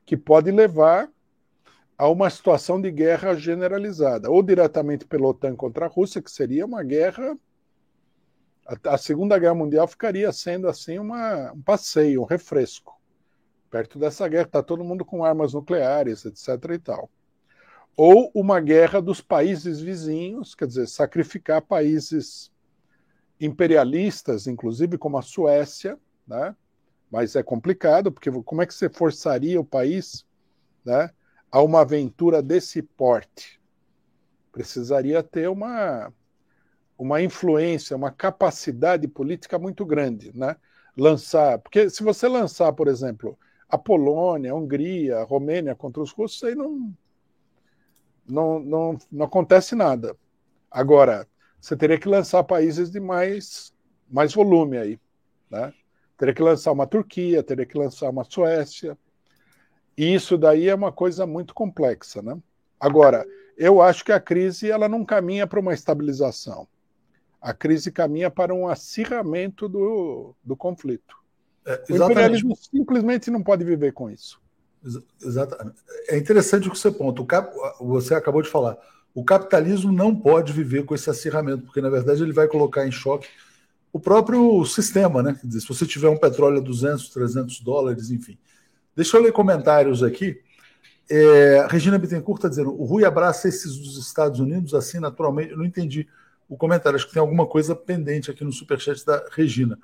que 0.06 0.16
pode 0.16 0.52
levar 0.52 1.10
a 1.98 2.08
uma 2.08 2.30
situação 2.30 2.82
de 2.82 2.92
guerra 2.92 3.36
generalizada, 3.36 4.32
ou 4.32 4.42
diretamente 4.42 5.06
pela 5.06 5.28
OTAN 5.28 5.56
contra 5.56 5.86
a 5.86 5.90
Rússia, 5.90 6.22
que 6.22 6.32
seria 6.32 6.66
uma 6.66 6.82
guerra. 6.82 7.38
A, 8.86 8.98
Segunda 8.98 9.40
Guerra 9.40 9.56
Mundial 9.56 9.88
ficaria 9.88 10.32
sendo 10.32 10.68
assim 10.68 11.00
uma, 11.00 11.52
um 11.54 11.62
passeio, 11.62 12.22
um 12.22 12.26
refresco. 12.26 13.00
Perto 13.72 13.98
dessa 13.98 14.28
guerra, 14.28 14.44
está 14.44 14.62
todo 14.62 14.84
mundo 14.84 15.04
com 15.04 15.24
armas 15.24 15.54
nucleares, 15.54 16.26
etc. 16.26 16.48
e 16.74 16.80
tal. 16.80 17.10
Ou 17.96 18.32
uma 18.34 18.60
guerra 18.60 19.02
dos 19.02 19.22
países 19.22 19.80
vizinhos, 19.80 20.54
quer 20.54 20.68
dizer, 20.68 20.88
sacrificar 20.88 21.62
países 21.62 22.52
imperialistas, 23.40 24.48
inclusive 24.48 24.98
como 24.98 25.18
a 25.18 25.22
Suécia, 25.22 25.98
né? 26.28 26.56
mas 27.10 27.36
é 27.36 27.42
complicado, 27.42 28.12
porque 28.12 28.32
como 28.32 28.62
é 28.62 28.66
que 28.66 28.74
você 28.74 28.88
forçaria 28.88 29.60
o 29.60 29.66
país 29.66 30.26
né, 30.86 31.10
a 31.52 31.62
uma 31.62 31.82
aventura 31.82 32.42
desse 32.42 32.82
porte? 32.82 33.60
Precisaria 34.52 35.24
ter 35.24 35.50
uma, 35.50 36.14
uma 37.00 37.22
influência, 37.22 37.96
uma 37.96 38.12
capacidade 38.12 39.08
política 39.08 39.58
muito 39.58 39.86
grande, 39.86 40.38
né? 40.38 40.58
Lançar, 40.98 41.58
porque 41.60 41.90
se 41.90 42.04
você 42.04 42.28
lançar, 42.28 42.74
por 42.74 42.90
exemplo, 42.90 43.40
a 43.70 43.78
Polônia, 43.78 44.52
a 44.52 44.56
Hungria, 44.56 45.20
a 45.20 45.24
Romênia 45.24 45.74
contra 45.74 46.04
os 46.04 46.12
russos, 46.12 46.44
aí 46.44 46.54
não, 46.54 46.94
não, 48.28 48.60
não, 48.60 48.98
não 49.10 49.26
acontece 49.26 49.76
nada. 49.76 50.14
Agora, 50.70 51.26
você 51.62 51.74
teria 51.78 51.98
que 51.98 52.10
lançar 52.10 52.44
países 52.44 52.92
de 52.92 53.00
mais, 53.00 53.74
mais 54.10 54.34
volume 54.34 54.78
aí, 54.78 55.00
né? 55.50 55.74
Teria 56.18 56.34
que 56.34 56.44
lançar 56.44 56.74
uma 56.74 56.86
Turquia, 56.86 57.42
teria 57.42 57.66
que 57.66 57.78
lançar 57.78 58.10
uma 58.10 58.26
Suécia, 58.26 58.98
e 59.98 60.14
isso 60.14 60.38
daí 60.38 60.68
é 60.68 60.76
uma 60.76 60.92
coisa 60.92 61.26
muito 61.26 61.54
complexa, 61.54 62.22
né? 62.22 62.38
Agora, 62.78 63.26
eu 63.58 63.82
acho 63.82 64.04
que 64.04 64.12
a 64.12 64.20
crise 64.20 64.70
ela 64.70 64.90
não 64.90 65.06
caminha 65.06 65.48
para 65.48 65.62
uma 65.62 65.74
estabilização. 65.74 66.68
A 67.42 67.54
crise 67.54 67.92
caminha 67.92 68.30
para 68.30 68.54
um 68.54 68.68
acirramento 68.68 69.68
do, 69.70 70.36
do 70.44 70.56
conflito. 70.56 71.16
É, 71.66 71.84
o 71.90 71.96
imperialismo 71.96 72.56
simplesmente 72.56 73.30
não 73.32 73.44
pode 73.44 73.64
viver 73.64 73.94
com 73.94 74.10
isso. 74.10 74.42
Exatamente. 75.22 75.78
É 76.08 76.18
interessante 76.18 76.68
o 76.68 76.72
que 76.72 76.78
você 76.78 76.92
ponta. 76.92 77.24
Cap... 77.26 77.54
Você 77.82 78.14
acabou 78.14 78.42
de 78.42 78.50
falar. 78.50 78.78
O 79.14 79.24
capitalismo 79.24 79.92
não 79.92 80.16
pode 80.16 80.54
viver 80.54 80.86
com 80.86 80.96
esse 80.96 81.10
acirramento, 81.10 81.66
porque 81.66 81.82
na 81.82 81.90
verdade 81.90 82.22
ele 82.24 82.34
vai 82.34 82.48
colocar 82.48 82.88
em 82.88 82.92
choque 82.92 83.28
o 83.92 84.00
próprio 84.00 84.64
sistema, 84.66 85.24
né? 85.24 85.38
Quer 85.40 85.48
dizer, 85.48 85.62
se 85.62 85.68
você 85.68 85.86
tiver 85.86 86.10
um 86.10 86.18
petróleo 86.18 86.60
a 86.60 86.62
200, 86.64 87.10
300 87.10 87.60
dólares, 87.62 88.12
enfim, 88.12 88.38
Deixa 89.00 89.16
eu 89.16 89.22
ler 89.22 89.32
comentários 89.32 90.04
aqui. 90.04 90.42
É, 91.10 91.66
Regina 91.70 91.98
Bittencourt 91.98 92.40
está 92.40 92.50
dizendo: 92.50 92.70
o 92.78 92.84
Rui 92.84 93.06
abraça 93.06 93.48
esses 93.48 93.78
dos 93.78 93.98
Estados 93.98 94.42
Unidos 94.42 94.74
assim 94.74 95.00
naturalmente. 95.00 95.52
Eu 95.52 95.58
não 95.58 95.64
entendi 95.64 96.06
o 96.50 96.58
comentário, 96.58 96.98
acho 96.98 97.08
que 97.08 97.14
tem 97.14 97.22
alguma 97.22 97.46
coisa 97.46 97.76
pendente 97.76 98.32
aqui 98.32 98.44
no 98.44 98.52
superchat 98.52 99.06
da 99.06 99.24
Regina. 99.32 99.80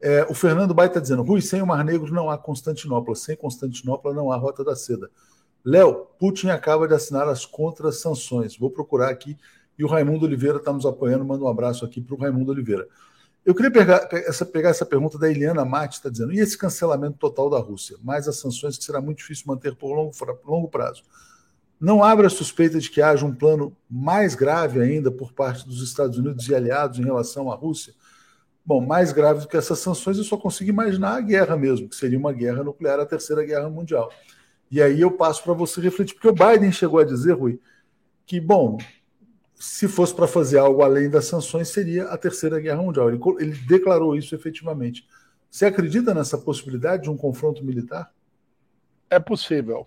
É, 0.00 0.26
o 0.28 0.34
Fernando 0.34 0.72
Bai 0.72 0.86
está 0.86 0.98
dizendo: 0.98 1.22
Rui, 1.22 1.42
sem 1.42 1.60
o 1.60 1.66
Mar 1.66 1.84
Negro 1.84 2.12
não 2.12 2.30
há 2.30 2.38
Constantinopla, 2.38 3.14
sem 3.14 3.36
Constantinopla 3.36 4.14
não 4.14 4.32
há 4.32 4.36
Rota 4.36 4.64
da 4.64 4.74
Seda. 4.74 5.10
Léo, 5.64 6.06
Putin 6.18 6.48
acaba 6.48 6.88
de 6.88 6.94
assinar 6.94 7.28
as 7.28 7.44
contra-sanções. 7.44 8.56
Vou 8.56 8.70
procurar 8.70 9.10
aqui. 9.10 9.36
E 9.78 9.84
o 9.84 9.88
Raimundo 9.88 10.24
Oliveira 10.24 10.56
está 10.56 10.72
nos 10.72 10.86
apoiando. 10.86 11.24
Manda 11.24 11.44
um 11.44 11.48
abraço 11.48 11.84
aqui 11.84 12.00
para 12.00 12.14
o 12.14 12.18
Raimundo 12.18 12.50
Oliveira. 12.50 12.88
Eu 13.44 13.54
queria 13.54 13.70
pegar 13.70 14.08
essa, 14.12 14.44
pegar 14.44 14.70
essa 14.70 14.84
pergunta 14.84 15.18
da 15.18 15.30
Eliana 15.30 15.64
Mate, 15.64 15.96
está 15.96 16.10
dizendo, 16.10 16.32
e 16.32 16.38
esse 16.38 16.58
cancelamento 16.58 17.16
total 17.16 17.48
da 17.48 17.58
Rússia, 17.58 17.96
mais 18.02 18.28
as 18.28 18.36
sanções 18.36 18.76
que 18.76 18.84
será 18.84 19.00
muito 19.00 19.18
difícil 19.18 19.44
manter 19.46 19.74
por 19.74 19.94
longo, 19.94 20.12
longo 20.44 20.68
prazo. 20.68 21.02
Não 21.80 22.02
abre 22.02 22.26
a 22.26 22.30
suspeita 22.30 22.78
de 22.80 22.90
que 22.90 23.00
haja 23.00 23.24
um 23.24 23.34
plano 23.34 23.76
mais 23.88 24.34
grave 24.34 24.80
ainda 24.80 25.10
por 25.10 25.32
parte 25.32 25.66
dos 25.66 25.82
Estados 25.82 26.18
Unidos 26.18 26.48
e 26.48 26.54
aliados 26.54 26.98
em 26.98 27.04
relação 27.04 27.50
à 27.50 27.54
Rússia? 27.54 27.94
Bom, 28.64 28.84
mais 28.84 29.12
grave 29.12 29.40
do 29.40 29.48
que 29.48 29.56
essas 29.56 29.78
sanções, 29.78 30.18
eu 30.18 30.24
só 30.24 30.36
consigo 30.36 30.70
imaginar 30.70 31.14
a 31.16 31.20
guerra 31.20 31.56
mesmo, 31.56 31.88
que 31.88 31.96
seria 31.96 32.18
uma 32.18 32.32
guerra 32.32 32.64
nuclear, 32.64 33.00
a 33.00 33.06
terceira 33.06 33.44
guerra 33.44 33.70
mundial. 33.70 34.10
E 34.70 34.82
aí 34.82 35.00
eu 35.00 35.12
passo 35.12 35.42
para 35.42 35.54
você 35.54 35.80
refletir, 35.80 36.14
porque 36.14 36.28
o 36.28 36.34
Biden 36.34 36.70
chegou 36.70 36.98
a 36.98 37.04
dizer, 37.04 37.32
Rui, 37.32 37.58
que, 38.26 38.38
bom, 38.38 38.76
se 39.54 39.88
fosse 39.88 40.14
para 40.14 40.28
fazer 40.28 40.58
algo 40.58 40.82
além 40.82 41.08
das 41.08 41.24
sanções, 41.24 41.68
seria 41.68 42.04
a 42.08 42.18
Terceira 42.18 42.60
Guerra 42.60 42.82
Mundial. 42.82 43.08
Ele, 43.08 43.20
ele, 43.38 43.56
declarou 43.66 44.14
isso 44.14 44.34
efetivamente. 44.34 45.06
Você 45.50 45.64
acredita 45.64 46.12
nessa 46.12 46.36
possibilidade 46.36 47.04
de 47.04 47.10
um 47.10 47.16
confronto 47.16 47.64
militar? 47.64 48.12
É 49.08 49.18
possível. 49.18 49.86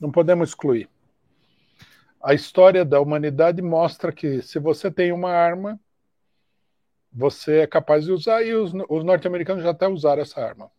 Não 0.00 0.10
podemos 0.10 0.50
excluir. 0.50 0.88
A 2.24 2.32
história 2.32 2.86
da 2.86 2.98
humanidade 3.02 3.60
mostra 3.60 4.10
que 4.10 4.40
se 4.40 4.58
você 4.58 4.90
tem 4.90 5.12
uma 5.12 5.30
arma, 5.30 5.78
você 7.12 7.58
é 7.58 7.66
capaz 7.66 8.06
de 8.06 8.12
usar, 8.12 8.42
e 8.42 8.54
os, 8.54 8.72
os 8.88 9.04
norte-americanos 9.04 9.62
já 9.62 9.72
até 9.72 9.86
usaram 9.86 10.22
essa 10.22 10.40
arma. 10.40 10.70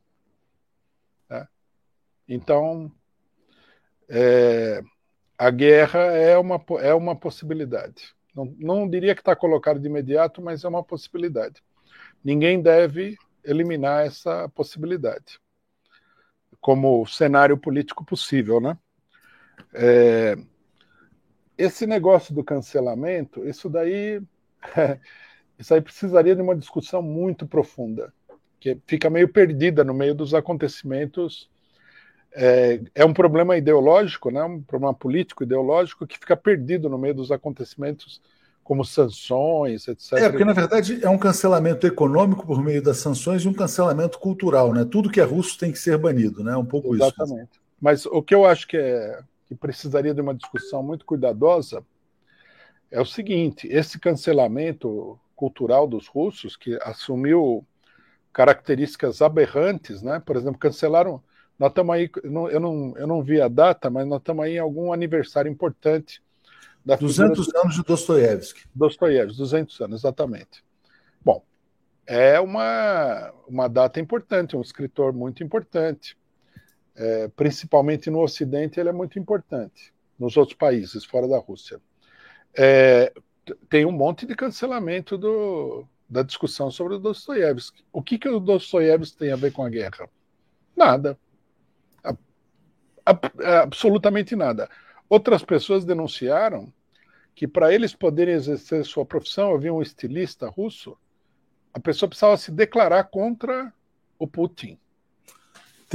Né? 1.29 1.47
Então, 2.27 2.91
é, 4.09 4.81
a 5.37 5.51
guerra 5.51 5.99
é 5.99 6.35
uma, 6.35 6.59
é 6.79 6.95
uma 6.95 7.15
possibilidade. 7.15 8.15
Não, 8.35 8.45
não 8.57 8.89
diria 8.89 9.13
que 9.13 9.21
está 9.21 9.35
colocado 9.35 9.79
de 9.79 9.87
imediato, 9.87 10.41
mas 10.41 10.63
é 10.63 10.67
uma 10.67 10.83
possibilidade. 10.83 11.61
Ninguém 12.23 12.59
deve 12.59 13.15
eliminar 13.43 14.03
essa 14.03 14.49
possibilidade 14.49 15.39
como 16.59 17.05
cenário 17.05 17.55
político 17.55 18.03
possível, 18.03 18.59
né? 18.59 18.75
É, 19.71 20.35
esse 21.57 21.85
negócio 21.85 22.33
do 22.33 22.43
cancelamento, 22.43 23.47
isso 23.47 23.69
daí, 23.69 24.21
isso 25.57 25.73
aí 25.73 25.81
precisaria 25.81 26.35
de 26.35 26.41
uma 26.41 26.55
discussão 26.55 27.01
muito 27.01 27.47
profunda, 27.47 28.13
que 28.59 28.77
fica 28.87 29.09
meio 29.09 29.29
perdida 29.29 29.83
no 29.83 29.93
meio 29.93 30.15
dos 30.15 30.33
acontecimentos 30.33 31.49
é, 32.35 32.81
é 32.93 33.05
um 33.05 33.13
problema 33.13 33.57
ideológico, 33.57 34.29
né? 34.29 34.43
um 34.43 34.61
problema 34.61 34.93
político 34.93 35.43
ideológico 35.43 36.05
que 36.05 36.19
fica 36.19 36.35
perdido 36.35 36.89
no 36.89 36.97
meio 36.97 37.15
dos 37.15 37.31
acontecimentos 37.31 38.21
como 38.61 38.83
sanções, 38.83 39.87
etc. 39.87 40.13
É, 40.13 40.29
porque 40.29 40.43
na 40.43 40.51
verdade 40.51 40.99
é 41.01 41.09
um 41.09 41.17
cancelamento 41.17 41.87
econômico 41.87 42.45
por 42.45 42.61
meio 42.61 42.81
das 42.81 42.97
sanções 42.97 43.43
e 43.43 43.47
um 43.47 43.53
cancelamento 43.53 44.19
cultural, 44.19 44.73
né? 44.73 44.83
Tudo 44.83 45.09
que 45.09 45.21
é 45.21 45.23
russo 45.23 45.57
tem 45.57 45.71
que 45.71 45.77
ser 45.77 45.97
banido, 45.97 46.43
né? 46.43 46.57
Um 46.57 46.65
pouco 46.65 46.95
Exatamente. 46.95 47.13
isso. 47.13 47.23
Exatamente. 47.23 47.61
Mas 47.79 48.05
o 48.07 48.23
que 48.23 48.33
eu 48.33 48.43
acho 48.43 48.67
que, 48.67 48.75
é, 48.75 49.19
que 49.47 49.55
precisaria 49.55 50.13
de 50.13 50.21
uma 50.21 50.33
discussão 50.33 50.81
muito 50.81 51.05
cuidadosa 51.05 51.83
é 52.91 52.99
o 52.99 53.05
seguinte: 53.05 53.67
esse 53.67 53.99
cancelamento 53.99 55.19
cultural 55.35 55.87
dos 55.87 56.07
russos, 56.07 56.55
que 56.55 56.77
assumiu 56.81 57.65
características 58.31 59.21
aberrantes, 59.21 60.01
né? 60.01 60.21
Por 60.25 60.35
exemplo, 60.35 60.59
cancelaram. 60.59 61.21
Nós 61.57 61.69
estamos 61.69 61.95
aí, 61.95 62.09
eu 62.21 62.59
não, 62.59 62.97
eu 62.97 63.07
não 63.07 63.23
vi 63.23 63.39
a 63.39 63.47
data, 63.47 63.89
mas 63.89 64.05
nós 64.05 64.19
estamos 64.19 64.43
aí 64.43 64.55
em 64.55 64.59
algum 64.59 64.91
aniversário 64.91 65.49
importante 65.49 66.21
da 66.83 66.97
200 66.97 67.55
anos 67.55 67.75
de 67.75 67.83
Dostoiévski. 67.83 68.63
Dostoiévski, 68.75 69.37
200 69.37 69.81
anos, 69.81 70.01
exatamente. 70.01 70.63
Bom, 71.23 71.41
é 72.05 72.39
uma, 72.39 73.33
uma 73.47 73.69
data 73.69 74.01
importante, 74.01 74.55
um 74.55 74.61
escritor 74.61 75.13
muito 75.13 75.43
importante. 75.43 76.17
É, 76.95 77.27
principalmente 77.29 78.09
no 78.09 78.21
Ocidente, 78.21 78.79
ele 78.79 78.89
é 78.89 78.93
muito 78.93 79.19
importante. 79.19 79.93
Nos 80.17 80.37
outros 80.37 80.57
países, 80.57 81.03
fora 81.03 81.27
da 81.27 81.37
Rússia. 81.37 81.81
É, 82.57 83.11
tem 83.69 83.85
um 83.85 83.91
monte 83.91 84.25
de 84.25 84.33
cancelamento 84.35 85.17
do, 85.17 85.85
da 86.09 86.23
discussão 86.23 86.71
sobre 86.71 86.95
o 86.95 86.99
Dostoiévski. 86.99 87.83
O 87.91 88.01
que, 88.01 88.17
que 88.17 88.29
o 88.29 88.39
Dostoiévski 88.39 89.17
tem 89.17 89.31
a 89.31 89.35
ver 89.35 89.51
com 89.51 89.63
a 89.63 89.69
guerra? 89.69 90.09
Nada. 90.75 91.17
A, 92.03 92.15
a, 93.05 93.61
absolutamente 93.61 94.35
nada. 94.35 94.69
Outras 95.09 95.43
pessoas 95.43 95.85
denunciaram 95.85 96.71
que 97.35 97.47
para 97.47 97.73
eles 97.73 97.93
poderem 97.93 98.33
exercer 98.33 98.85
sua 98.85 99.05
profissão, 99.05 99.53
havia 99.53 99.73
um 99.73 99.81
estilista 99.81 100.47
russo, 100.47 100.97
a 101.73 101.79
pessoa 101.79 102.07
precisava 102.07 102.37
se 102.37 102.51
declarar 102.51 103.03
contra 103.05 103.73
o 104.17 104.25
Putin. 104.25 104.79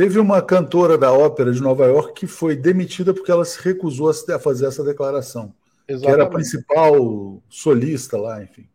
Teve 0.01 0.19
uma 0.19 0.41
cantora 0.41 0.97
da 0.97 1.13
ópera 1.13 1.53
de 1.53 1.61
Nova 1.61 1.85
York 1.85 2.15
que 2.15 2.27
foi 2.27 2.57
demitida 2.57 3.13
porque 3.13 3.31
ela 3.31 3.45
se 3.45 3.61
recusou 3.61 4.09
a 4.09 4.39
fazer 4.39 4.65
essa 4.65 4.83
declaração. 4.83 5.55
Exatamente. 5.87 6.01
Que 6.01 6.11
era 6.11 6.25
a 6.25 6.31
principal 6.31 7.43
solista 7.51 8.17
lá, 8.17 8.43
enfim. 8.43 8.67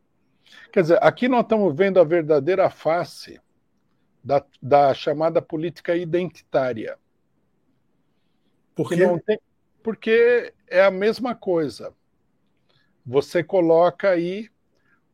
Quer 0.72 0.84
dizer, 0.84 1.00
aqui 1.02 1.28
nós 1.28 1.42
estamos 1.42 1.76
vendo 1.76 2.00
a 2.00 2.04
verdadeira 2.04 2.70
face 2.70 3.42
da, 4.24 4.46
da 4.62 4.94
chamada 4.94 5.42
política 5.42 5.96
identitária. 5.96 6.96
Por 8.76 8.90
quê? 8.90 9.08
Tem, 9.26 9.40
porque 9.82 10.54
é 10.68 10.84
a 10.84 10.92
mesma 10.92 11.34
coisa 11.34 11.92
você 13.04 13.44
coloca 13.44 14.12
aí 14.12 14.48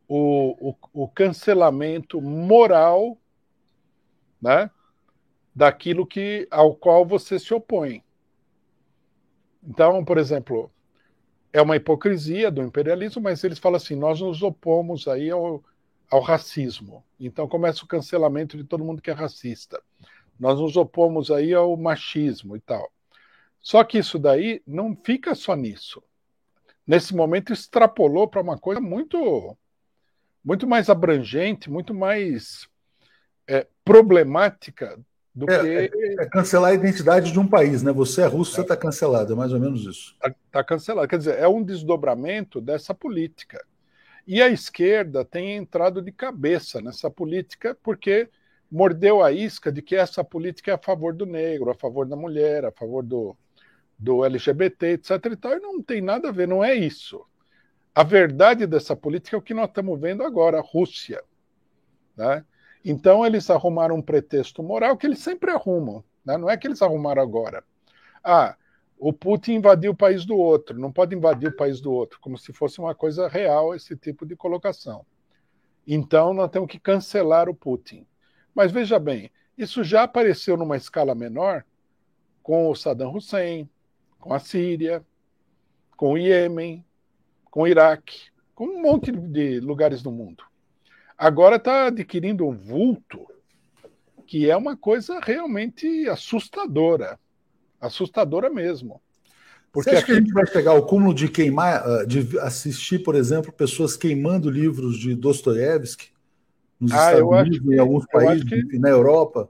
o, 0.06 0.72
o, 0.72 1.04
o 1.04 1.08
cancelamento 1.08 2.20
moral 2.20 3.16
né, 4.42 4.70
daquilo 5.54 6.06
que, 6.06 6.46
ao 6.50 6.74
qual 6.74 7.04
você 7.04 7.38
se 7.38 7.52
opõe. 7.52 8.02
Então, 9.62 10.04
por 10.04 10.18
exemplo, 10.18 10.70
é 11.52 11.60
uma 11.60 11.76
hipocrisia 11.76 12.50
do 12.50 12.62
imperialismo, 12.62 13.22
mas 13.22 13.44
eles 13.44 13.58
falam 13.58 13.76
assim: 13.76 13.94
nós 13.94 14.20
nos 14.20 14.42
opomos 14.42 15.06
aí 15.06 15.30
ao, 15.30 15.62
ao 16.10 16.20
racismo. 16.20 17.04
Então 17.20 17.48
começa 17.48 17.84
o 17.84 17.88
cancelamento 17.88 18.56
de 18.56 18.64
todo 18.64 18.84
mundo 18.84 19.02
que 19.02 19.10
é 19.10 19.14
racista. 19.14 19.80
Nós 20.38 20.58
nos 20.58 20.76
opomos 20.76 21.30
aí 21.30 21.54
ao 21.54 21.76
machismo 21.76 22.56
e 22.56 22.60
tal. 22.60 22.90
Só 23.60 23.84
que 23.84 23.98
isso 23.98 24.18
daí 24.18 24.60
não 24.66 24.96
fica 24.96 25.34
só 25.34 25.54
nisso 25.54 26.02
nesse 26.86 27.14
momento 27.14 27.52
extrapolou 27.52 28.28
para 28.28 28.42
uma 28.42 28.58
coisa 28.58 28.80
muito 28.80 29.56
muito 30.44 30.66
mais 30.66 30.90
abrangente, 30.90 31.70
muito 31.70 31.94
mais 31.94 32.68
é, 33.46 33.66
problemática 33.84 34.98
do 35.34 35.50
é, 35.50 35.88
que. 35.88 35.96
É, 35.96 36.22
é, 36.22 36.26
cancelar 36.26 36.72
a 36.72 36.74
identidade 36.74 37.32
de 37.32 37.38
um 37.38 37.46
país, 37.46 37.82
né? 37.82 37.92
Você 37.92 38.22
é 38.22 38.26
russo, 38.26 38.52
é. 38.52 38.54
você 38.56 38.60
está 38.62 38.76
cancelado, 38.76 39.32
é 39.32 39.36
mais 39.36 39.52
ou 39.52 39.60
menos 39.60 39.82
isso. 39.82 40.14
Está 40.14 40.34
tá 40.50 40.64
cancelado. 40.64 41.08
Quer 41.08 41.18
dizer, 41.18 41.38
é 41.38 41.48
um 41.48 41.62
desdobramento 41.62 42.60
dessa 42.60 42.94
política. 42.94 43.64
E 44.26 44.40
a 44.40 44.48
esquerda 44.48 45.24
tem 45.24 45.56
entrado 45.56 46.00
de 46.00 46.12
cabeça 46.12 46.80
nessa 46.80 47.10
política 47.10 47.76
porque 47.82 48.28
mordeu 48.70 49.22
a 49.22 49.32
isca 49.32 49.72
de 49.72 49.82
que 49.82 49.96
essa 49.96 50.22
política 50.22 50.70
é 50.70 50.74
a 50.74 50.78
favor 50.78 51.12
do 51.12 51.26
negro, 51.26 51.70
a 51.70 51.74
favor 51.74 52.06
da 52.06 52.16
mulher, 52.16 52.64
a 52.64 52.72
favor 52.72 53.02
do, 53.02 53.36
do 53.98 54.24
LGBT, 54.24 54.92
etc. 54.92 55.10
E, 55.26 55.36
tal, 55.36 55.52
e 55.52 55.60
não 55.60 55.82
tem 55.82 56.00
nada 56.00 56.28
a 56.28 56.32
ver, 56.32 56.46
não 56.46 56.62
é 56.62 56.74
isso. 56.74 57.24
A 57.94 58.02
verdade 58.02 58.66
dessa 58.66 58.96
política 58.96 59.36
é 59.36 59.38
o 59.38 59.42
que 59.42 59.52
nós 59.52 59.68
estamos 59.68 60.00
vendo 60.00 60.22
agora, 60.22 60.58
a 60.58 60.62
Rússia. 60.62 61.22
Né? 62.16 62.44
Então, 62.84 63.24
eles 63.24 63.48
arrumaram 63.50 63.96
um 63.96 64.02
pretexto 64.02 64.62
moral 64.62 64.96
que 64.96 65.06
eles 65.06 65.20
sempre 65.20 65.50
arrumam. 65.50 66.02
Né? 66.24 66.36
Não 66.36 66.50
é 66.50 66.56
que 66.56 66.66
eles 66.66 66.82
arrumaram 66.82 67.22
agora. 67.22 67.64
Ah, 68.22 68.56
o 68.98 69.12
Putin 69.12 69.54
invadiu 69.54 69.92
o 69.92 69.96
país 69.96 70.24
do 70.24 70.36
outro, 70.36 70.78
não 70.78 70.92
pode 70.92 71.14
invadir 71.14 71.48
o 71.48 71.56
país 71.56 71.80
do 71.80 71.92
outro, 71.92 72.20
como 72.20 72.38
se 72.38 72.52
fosse 72.52 72.78
uma 72.78 72.94
coisa 72.94 73.26
real 73.26 73.74
esse 73.74 73.96
tipo 73.96 74.24
de 74.24 74.36
colocação. 74.36 75.04
Então, 75.86 76.32
nós 76.32 76.50
temos 76.50 76.70
que 76.70 76.78
cancelar 76.78 77.48
o 77.48 77.54
Putin. 77.54 78.06
Mas 78.54 78.70
veja 78.70 78.98
bem, 78.98 79.30
isso 79.58 79.82
já 79.82 80.04
apareceu 80.04 80.56
numa 80.56 80.76
escala 80.76 81.14
menor 81.14 81.64
com 82.42 82.68
o 82.68 82.74
Saddam 82.74 83.14
Hussein, 83.14 83.68
com 84.20 84.32
a 84.32 84.38
Síria, 84.38 85.04
com 85.96 86.12
o 86.12 86.18
Iêmen, 86.18 86.84
com 87.50 87.62
o 87.62 87.66
Iraque, 87.66 88.30
com 88.54 88.66
um 88.66 88.82
monte 88.82 89.10
de 89.10 89.60
lugares 89.60 90.02
do 90.02 90.12
mundo. 90.12 90.44
Agora 91.22 91.54
está 91.54 91.86
adquirindo 91.86 92.44
um 92.44 92.50
vulto 92.50 93.24
que 94.26 94.50
é 94.50 94.56
uma 94.56 94.76
coisa 94.76 95.20
realmente 95.22 96.08
assustadora, 96.08 97.16
assustadora 97.80 98.50
mesmo. 98.50 99.00
Porque 99.70 99.90
Você 99.90 99.96
acha 99.96 99.98
aqui... 100.00 100.06
que 100.06 100.18
a 100.18 100.20
gente 100.20 100.32
vai 100.32 100.46
pegar 100.46 100.72
o 100.74 100.84
cúmulo 100.84 101.14
de 101.14 101.28
queimar, 101.28 101.80
ah, 101.86 102.04
de 102.04 102.36
assistir, 102.40 103.04
por 103.04 103.14
exemplo, 103.14 103.52
pessoas 103.52 103.96
queimando 103.96 104.50
livros 104.50 104.98
de 104.98 105.14
Dostoiévski 105.14 106.10
nos 106.80 106.90
ah, 106.90 106.96
Estados 106.96 107.22
Unidos, 107.22 107.58
que, 107.60 107.74
em 107.76 107.78
alguns 107.78 108.04
países, 108.06 108.42
que, 108.42 108.78
na 108.80 108.88
Europa? 108.88 109.48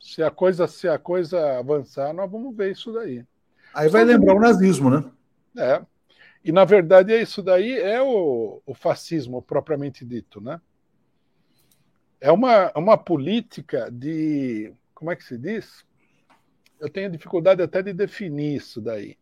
Se 0.00 0.24
a 0.24 0.30
coisa 0.30 0.66
se 0.66 0.88
a 0.88 0.98
coisa 0.98 1.56
avançar, 1.60 2.12
nós 2.12 2.28
vamos 2.28 2.56
ver 2.56 2.72
isso 2.72 2.92
daí. 2.92 3.24
Aí 3.72 3.88
vai 3.88 4.04
lembrar 4.04 4.34
o 4.34 4.40
nazismo, 4.40 4.90
né? 4.90 5.04
É. 5.56 5.82
E 6.44 6.50
na 6.50 6.64
verdade 6.64 7.12
é 7.12 7.22
isso 7.22 7.44
daí 7.44 7.78
é 7.78 8.02
o, 8.02 8.60
o 8.66 8.74
fascismo 8.74 9.40
propriamente 9.40 10.04
dito, 10.04 10.40
né? 10.40 10.60
É 12.20 12.30
uma, 12.30 12.70
uma 12.76 12.98
política 12.98 13.90
de 13.90 14.72
como 14.94 15.10
é 15.10 15.16
que 15.16 15.24
se 15.24 15.38
diz? 15.38 15.84
Eu 16.78 16.88
tenho 16.88 17.10
dificuldade 17.10 17.62
até 17.62 17.82
de 17.82 17.92
definir 17.92 18.56
isso 18.56 18.80
daí. 18.80 19.16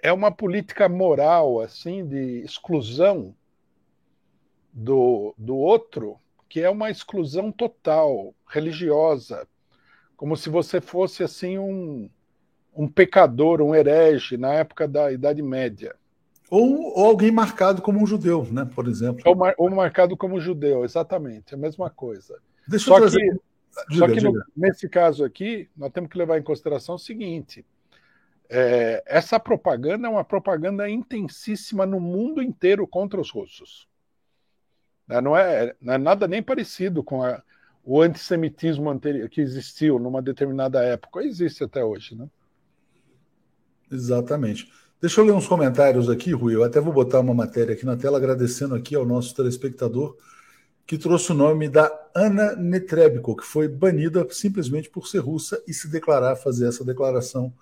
É 0.00 0.12
uma 0.12 0.30
política 0.30 0.88
moral 0.88 1.60
assim 1.60 2.06
de 2.06 2.40
exclusão 2.44 3.34
do, 4.72 5.34
do 5.36 5.56
outro, 5.56 6.18
que 6.48 6.60
é 6.60 6.70
uma 6.70 6.90
exclusão 6.90 7.50
total, 7.50 8.34
religiosa, 8.46 9.46
como 10.16 10.36
se 10.36 10.48
você 10.48 10.80
fosse 10.80 11.22
assim 11.22 11.58
um 11.58 12.08
um 12.74 12.88
pecador, 12.88 13.60
um 13.60 13.74
herege 13.74 14.36
na 14.36 14.54
época 14.54 14.88
da 14.88 15.12
Idade 15.12 15.42
Média. 15.42 15.94
Ou, 16.52 16.98
ou 16.98 17.06
alguém 17.06 17.30
marcado 17.30 17.80
como 17.80 17.98
um 17.98 18.06
judeu, 18.06 18.44
né, 18.52 18.68
por 18.74 18.86
exemplo. 18.86 19.22
Ou, 19.24 19.34
mar, 19.34 19.54
ou 19.56 19.70
marcado 19.70 20.14
como 20.18 20.38
judeu, 20.38 20.84
exatamente, 20.84 21.54
a 21.54 21.56
mesma 21.56 21.88
coisa. 21.88 22.38
Deixa 22.68 22.84
só 22.84 22.96
eu 22.96 23.00
trazer... 23.00 23.20
que, 23.20 23.30
diga, 23.88 24.06
só 24.06 24.12
que 24.12 24.20
no, 24.20 24.44
nesse 24.54 24.86
caso 24.86 25.24
aqui, 25.24 25.70
nós 25.74 25.90
temos 25.90 26.10
que 26.10 26.18
levar 26.18 26.38
em 26.38 26.42
consideração 26.42 26.96
o 26.96 26.98
seguinte: 26.98 27.64
é, 28.50 29.02
essa 29.06 29.40
propaganda 29.40 30.06
é 30.06 30.10
uma 30.10 30.24
propaganda 30.24 30.90
intensíssima 30.90 31.86
no 31.86 31.98
mundo 31.98 32.42
inteiro 32.42 32.86
contra 32.86 33.18
os 33.18 33.30
russos. 33.30 33.88
Né, 35.08 35.22
não 35.22 35.34
é, 35.34 35.74
não 35.80 35.94
é 35.94 35.98
nada 35.98 36.28
nem 36.28 36.42
parecido 36.42 37.02
com 37.02 37.22
a, 37.22 37.42
o 37.82 38.02
antissemitismo 38.02 38.90
anterior, 38.90 39.26
que 39.30 39.40
existiu 39.40 39.98
numa 39.98 40.20
determinada 40.20 40.84
época. 40.84 41.24
Existe 41.24 41.64
até 41.64 41.82
hoje, 41.82 42.14
né? 42.14 42.28
Exatamente. 43.90 44.70
Deixa 45.02 45.20
eu 45.20 45.24
ler 45.24 45.32
uns 45.32 45.48
comentários 45.48 46.08
aqui, 46.08 46.30
Rui. 46.30 46.54
Eu 46.54 46.62
até 46.62 46.80
vou 46.80 46.92
botar 46.92 47.18
uma 47.18 47.34
matéria 47.34 47.74
aqui 47.74 47.84
na 47.84 47.96
tela, 47.96 48.18
agradecendo 48.18 48.72
aqui 48.72 48.94
ao 48.94 49.04
nosso 49.04 49.34
telespectador 49.34 50.16
que 50.86 50.96
trouxe 50.96 51.32
o 51.32 51.34
nome 51.34 51.68
da 51.68 51.90
Ana 52.14 52.54
Netrebko, 52.54 53.34
que 53.34 53.44
foi 53.44 53.66
banida 53.66 54.24
simplesmente 54.30 54.88
por 54.88 55.08
ser 55.08 55.18
russa 55.18 55.60
e 55.66 55.74
se 55.74 55.88
declarar, 55.90 56.36
fazer 56.36 56.68
essa 56.68 56.84
declaração 56.84 57.52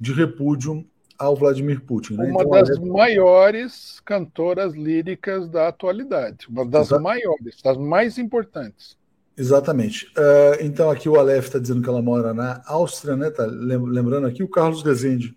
de 0.00 0.14
repúdio 0.14 0.86
ao 1.18 1.36
Vladimir 1.36 1.82
Putin. 1.82 2.14
Né? 2.14 2.30
Uma 2.30 2.42
então, 2.42 2.50
das 2.50 2.78
maiores 2.78 4.00
cantoras 4.00 4.72
líricas 4.72 5.50
da 5.50 5.68
atualidade, 5.68 6.46
uma 6.48 6.64
das 6.64 6.86
Exato. 6.86 7.02
maiores, 7.02 7.60
das 7.62 7.76
mais 7.76 8.16
importantes. 8.16 8.96
Exatamente. 9.36 10.06
Uh, 10.16 10.62
então 10.62 10.90
aqui 10.90 11.10
o 11.10 11.16
Aleph 11.16 11.44
está 11.44 11.58
dizendo 11.58 11.82
que 11.82 11.88
ela 11.90 12.00
mora 12.00 12.32
na 12.32 12.62
Áustria, 12.64 13.16
né? 13.16 13.30
Tá 13.30 13.44
lembrando 13.44 14.26
aqui 14.26 14.42
o 14.42 14.48
Carlos 14.48 14.82
Rezende 14.82 15.36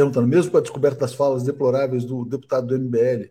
perguntando, 0.00 0.26
mesmo 0.26 0.50
com 0.50 0.56
a 0.56 0.60
descoberta 0.62 1.00
das 1.00 1.14
falas 1.14 1.42
deploráveis 1.42 2.04
do 2.04 2.24
deputado 2.24 2.66
do 2.68 2.78
MBL, 2.78 3.30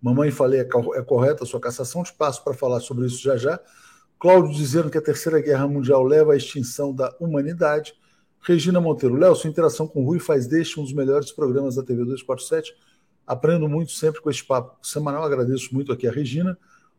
mamãe 0.00 0.30
falei, 0.30 0.60
é, 0.60 0.68
é 0.94 1.02
correta 1.02 1.42
a 1.42 1.46
sua 1.46 1.60
cassação, 1.60 2.04
te 2.04 2.12
passo 2.12 2.42
para 2.44 2.54
falar 2.54 2.80
sobre 2.80 3.06
isso 3.06 3.20
já 3.20 3.36
já. 3.36 3.58
Cláudio 4.18 4.54
dizendo 4.54 4.90
que 4.90 4.96
a 4.96 5.02
Terceira 5.02 5.40
Guerra 5.40 5.66
Mundial 5.66 6.04
leva 6.04 6.32
à 6.32 6.36
extinção 6.36 6.94
da 6.94 7.14
humanidade. 7.18 7.94
Regina 8.40 8.80
Monteiro, 8.80 9.16
Léo, 9.16 9.34
sua 9.34 9.50
interação 9.50 9.86
com 9.88 10.02
o 10.02 10.06
Rui 10.06 10.18
faz 10.18 10.46
deste 10.46 10.78
um 10.78 10.84
dos 10.84 10.92
melhores 10.92 11.32
programas 11.32 11.74
da 11.74 11.82
TV 11.82 12.04
247. 12.04 12.74
Aprendo 13.26 13.68
muito 13.68 13.92
sempre 13.92 14.20
com 14.20 14.30
esse 14.30 14.44
papo 14.44 14.76
semanal. 14.86 15.24
Agradeço 15.24 15.74
muito 15.74 15.92
aqui 15.92 16.06
a 16.06 16.12
Regina. 16.12 16.56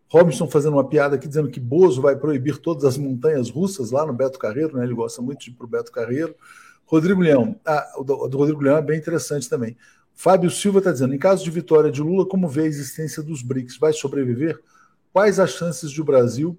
Robinson 0.10 0.48
fazendo 0.48 0.74
uma 0.74 0.88
piada 0.88 1.16
aqui, 1.16 1.28
dizendo 1.28 1.50
que 1.50 1.60
Bozo 1.60 2.02
vai 2.02 2.16
proibir 2.16 2.58
todas 2.58 2.84
as 2.84 2.98
montanhas 2.98 3.50
russas 3.50 3.92
lá 3.92 4.06
no 4.06 4.14
Beto 4.14 4.38
Carreiro, 4.38 4.78
né? 4.78 4.84
Ele 4.84 4.94
gosta 4.94 5.22
muito 5.22 5.40
de 5.40 5.52
ir 5.52 5.54
para 5.54 5.66
o 5.66 5.70
Beto 5.70 5.92
Carreiro. 5.92 6.36
Rodrigo 6.86 7.22
Leão, 7.22 7.60
ah, 7.66 7.94
o 7.98 8.04
do 8.04 8.38
Rodrigo 8.38 8.62
Leão 8.62 8.78
é 8.78 8.82
bem 8.82 8.98
interessante 8.98 9.50
também. 9.50 9.76
Fábio 10.14 10.50
Silva 10.50 10.80
está 10.80 10.92
dizendo: 10.92 11.14
em 11.14 11.20
caso 11.20 11.44
de 11.44 11.52
vitória 11.52 11.92
de 11.92 12.02
Lula, 12.02 12.26
como 12.26 12.48
vê 12.48 12.62
a 12.62 12.66
existência 12.66 13.22
dos 13.22 13.42
BRICS? 13.42 13.78
Vai 13.78 13.92
sobreviver? 13.92 14.60
Quais 15.12 15.40
as 15.40 15.52
chances 15.52 15.92
de 15.92 16.02
Brasil 16.02 16.58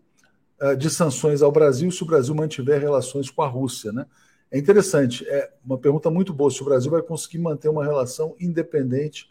uh, 0.61 0.77
de 0.77 0.91
sanções 0.91 1.43
ao 1.43 1.51
Brasil 1.51 1.91
se 1.91 2.03
o 2.03 2.07
Brasil 2.07 2.35
mantiver 2.35 2.81
relações 2.81 3.31
com 3.31 3.43
a 3.43 3.49
Rússia? 3.49 3.93
Né? 3.93 4.07
É 4.51 4.59
interessante, 4.59 5.27
é 5.29 5.51
uma 5.65 5.79
pergunta 5.79 6.11
muito 6.11 6.33
boa 6.33 6.51
se 6.51 6.63
o 6.63 6.65
Brasil 6.65 6.91
vai 6.91 7.03
conseguir 7.03 7.39
manter 7.39 7.69
uma 7.69 7.85
relação 7.85 8.37
independente 8.39 9.29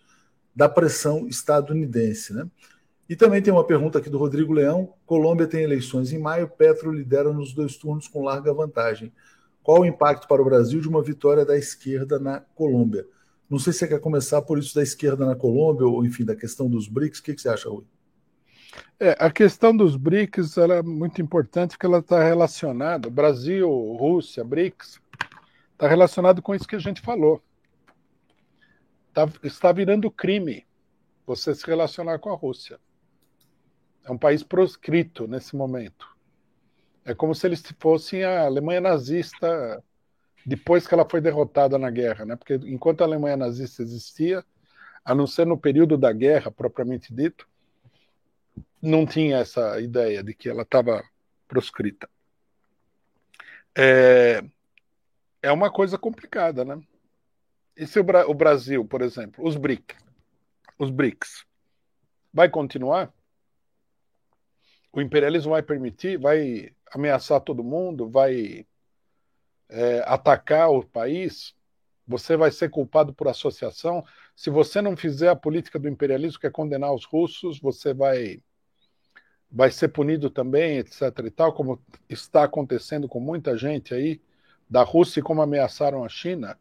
da 0.56 0.68
pressão 0.68 1.28
estadunidense. 1.28 2.34
Né? 2.34 2.48
E 3.08 3.16
também 3.16 3.42
tem 3.42 3.54
uma 3.54 3.64
pergunta 3.64 4.00
aqui 4.00 4.10
do 4.10 4.18
Rodrigo 4.18 4.54
Leão: 4.54 4.94
Colômbia 5.06 5.48
tem 5.48 5.64
eleições 5.64 6.12
em 6.12 6.18
maio, 6.18 6.48
Petro 6.48 6.92
lidera 6.92 7.32
nos 7.32 7.54
dois 7.54 7.76
turnos 7.78 8.08
com 8.08 8.24
larga 8.24 8.54
vantagem. 8.54 9.14
Qual 9.66 9.82
o 9.82 9.86
impacto 9.86 10.28
para 10.28 10.44
o 10.44 10.46
Brasil 10.46 10.80
de 10.80 10.88
uma 10.88 11.02
vitória 11.02 11.44
da 11.44 11.58
esquerda 11.58 12.20
na 12.20 12.40
Colômbia? 12.40 13.04
Não 13.50 13.58
sei 13.58 13.74
se 13.74 13.80
você 13.80 13.88
quer 13.88 14.00
começar 14.00 14.40
por 14.44 14.60
isso 14.60 14.76
da 14.76 14.84
esquerda 14.84 15.26
na 15.26 15.36
Colômbia, 15.36 15.88
ou 15.88 16.06
enfim, 16.06 16.24
da 16.24 16.36
questão 16.36 16.70
dos 16.70 16.88
BRICS. 16.88 17.18
O 17.18 17.24
que, 17.24 17.36
você 17.36 17.50
acha, 17.50 17.68
Rui? 17.68 17.84
É, 19.00 19.18
a 19.18 19.32
questão 19.32 19.76
dos 19.76 19.96
BRICS 19.96 20.60
é 20.60 20.84
muito 20.84 21.20
importante 21.20 21.72
porque 21.72 21.88
ela 21.88 21.98
está 21.98 22.24
relacionada, 22.24 23.10
Brasil, 23.10 23.68
Rússia, 23.68 24.44
BRICS, 24.44 25.02
está 25.74 25.88
relacionado 25.88 26.44
com 26.44 26.54
isso 26.54 26.68
que 26.68 26.76
a 26.76 26.80
gente 26.80 27.02
falou. 27.02 27.42
Tá, 29.16 29.28
está 29.42 29.72
virando 29.72 30.12
crime 30.12 30.64
você 31.26 31.56
se 31.56 31.66
relacionar 31.66 32.20
com 32.20 32.32
a 32.32 32.36
Rússia. 32.36 32.80
É 34.04 34.12
um 34.12 34.18
país 34.18 34.44
proscrito 34.44 35.28
nesse 35.28 35.56
momento. 35.56 36.15
É 37.06 37.14
como 37.14 37.36
se 37.36 37.46
eles 37.46 37.64
fossem 37.80 38.24
a 38.24 38.46
Alemanha 38.46 38.82
nazista 38.82 39.84
depois 40.46 40.88
que 40.88 40.94
ela 40.94 41.08
foi 41.08 41.22
derrotada 41.22 41.78
na 41.78 41.90
guerra, 41.90 42.26
né? 42.26 42.36
Porque 42.36 42.56
enquanto 42.56 43.02
a 43.02 43.06
Alemanha 43.06 43.38
nazista 43.38 43.84
existia, 43.84 44.44
a 45.04 45.14
não 45.14 45.28
ser 45.28 45.46
no 45.46 45.58
período 45.58 45.98
da 45.98 46.12
guerra 46.12 46.52
propriamente 46.52 47.14
dito, 47.14 47.48
não 48.82 49.06
tinha 49.06 49.38
essa 49.38 49.80
ideia 49.80 50.24
de 50.24 50.34
que 50.34 50.50
ela 50.50 50.64
estava 50.64 51.04
proscrita. 51.48 52.10
É, 53.78 54.44
é 55.42 55.52
uma 55.52 55.72
coisa 55.72 55.98
complicada, 55.98 56.66
né? 56.66 56.80
E 57.76 57.86
se 57.86 58.00
o, 58.00 58.04
Bra 58.04 58.28
o 58.28 58.34
Brasil, 58.34 58.86
por 58.86 59.02
exemplo, 59.02 59.46
os 59.46 59.56
BRICS, 59.56 59.98
os 60.80 60.90
BRICS, 60.90 61.46
vai 62.34 62.50
continuar? 62.50 63.14
O 64.94 65.02
imperialismo 65.02 65.52
vai 65.52 65.62
permitir, 65.62 66.18
vai 66.18 66.74
ameaçar 66.96 67.42
todo 67.42 67.64
mundo, 67.64 68.10
vai 68.10 68.66
é, 69.70 70.04
atacar 70.08 70.70
o 70.72 70.86
país, 70.86 71.54
você 72.08 72.38
vai 72.38 72.52
ser 72.52 72.70
culpado 72.70 73.14
por 73.14 73.28
associação. 73.28 74.04
Se 74.36 74.50
você 74.50 74.82
não 74.82 74.96
fizer 74.96 75.30
a 75.30 75.36
política 75.36 75.78
do 75.78 75.90
imperialismo, 75.90 76.40
que 76.40 76.48
é 76.48 76.52
condenar 76.52 76.94
os 76.94 77.06
russos, 77.06 77.60
você 77.60 77.94
vai 77.94 78.42
vai 79.52 79.72
ser 79.72 79.90
punido 79.90 80.30
também, 80.30 80.80
etc. 80.80 81.02
e 81.26 81.32
tal, 81.32 81.54
como 81.54 81.80
está 82.10 82.44
acontecendo 82.44 83.08
com 83.08 83.22
muita 83.22 83.58
gente 83.58 83.94
aí 83.94 84.20
da 84.70 84.84
Rússia 84.84 85.20
e 85.20 85.24
como 85.24 85.42
ameaçaram 85.42 86.04
a 86.04 86.10
China. 86.10 86.60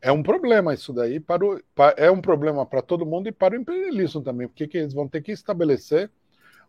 É 0.00 0.10
um 0.10 0.22
problema 0.22 0.72
isso 0.72 0.92
daí, 0.92 1.20
para 1.20 1.44
o, 1.44 1.60
é 1.96 2.10
um 2.10 2.20
problema 2.20 2.64
para 2.64 2.80
todo 2.80 3.04
mundo 3.04 3.28
e 3.28 3.32
para 3.32 3.54
o 3.54 3.60
imperialismo 3.60 4.22
também, 4.22 4.48
porque 4.48 4.78
eles 4.78 4.94
vão 4.94 5.08
ter 5.08 5.20
que 5.20 5.32
estabelecer 5.32 6.10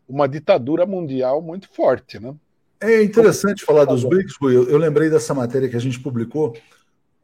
uma 0.07 0.27
ditadura 0.27 0.85
mundial 0.85 1.41
muito 1.41 1.69
forte, 1.69 2.19
né? 2.19 2.35
É 2.81 3.03
interessante 3.03 3.65
falar 3.65 3.83
dos 3.83 4.05
BRICS, 4.05 4.35
Rui. 4.39 4.55
Eu, 4.55 4.77
lembrei 4.77 5.09
dessa 5.09 5.33
matéria 5.33 5.67
que 5.67 5.75
a 5.75 5.81
gente 5.81 5.99
publicou. 5.99 6.55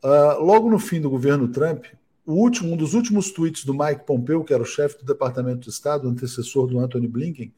Uh, 0.04 0.44
logo 0.44 0.70
no 0.70 0.78
fim 0.78 1.00
do 1.00 1.10
governo 1.10 1.48
Trump, 1.48 1.86
o 2.26 2.34
último, 2.34 2.74
um 2.74 2.78
dos 2.78 2.94
últimos 2.94 3.32
tweets 3.32 3.64
do 3.64 3.74
Mike 3.74 4.06
Pompeo, 4.06 4.44
que 4.44 4.54
era 4.54 4.62
o 4.62 4.66
chefe 4.66 4.98
do 4.98 5.06
Departamento 5.06 5.62
de 5.62 5.70
Estado, 5.70 6.10
antecessor 6.10 6.68
do 6.68 6.80
Anthony 6.80 7.08
Blinken, 7.08 7.54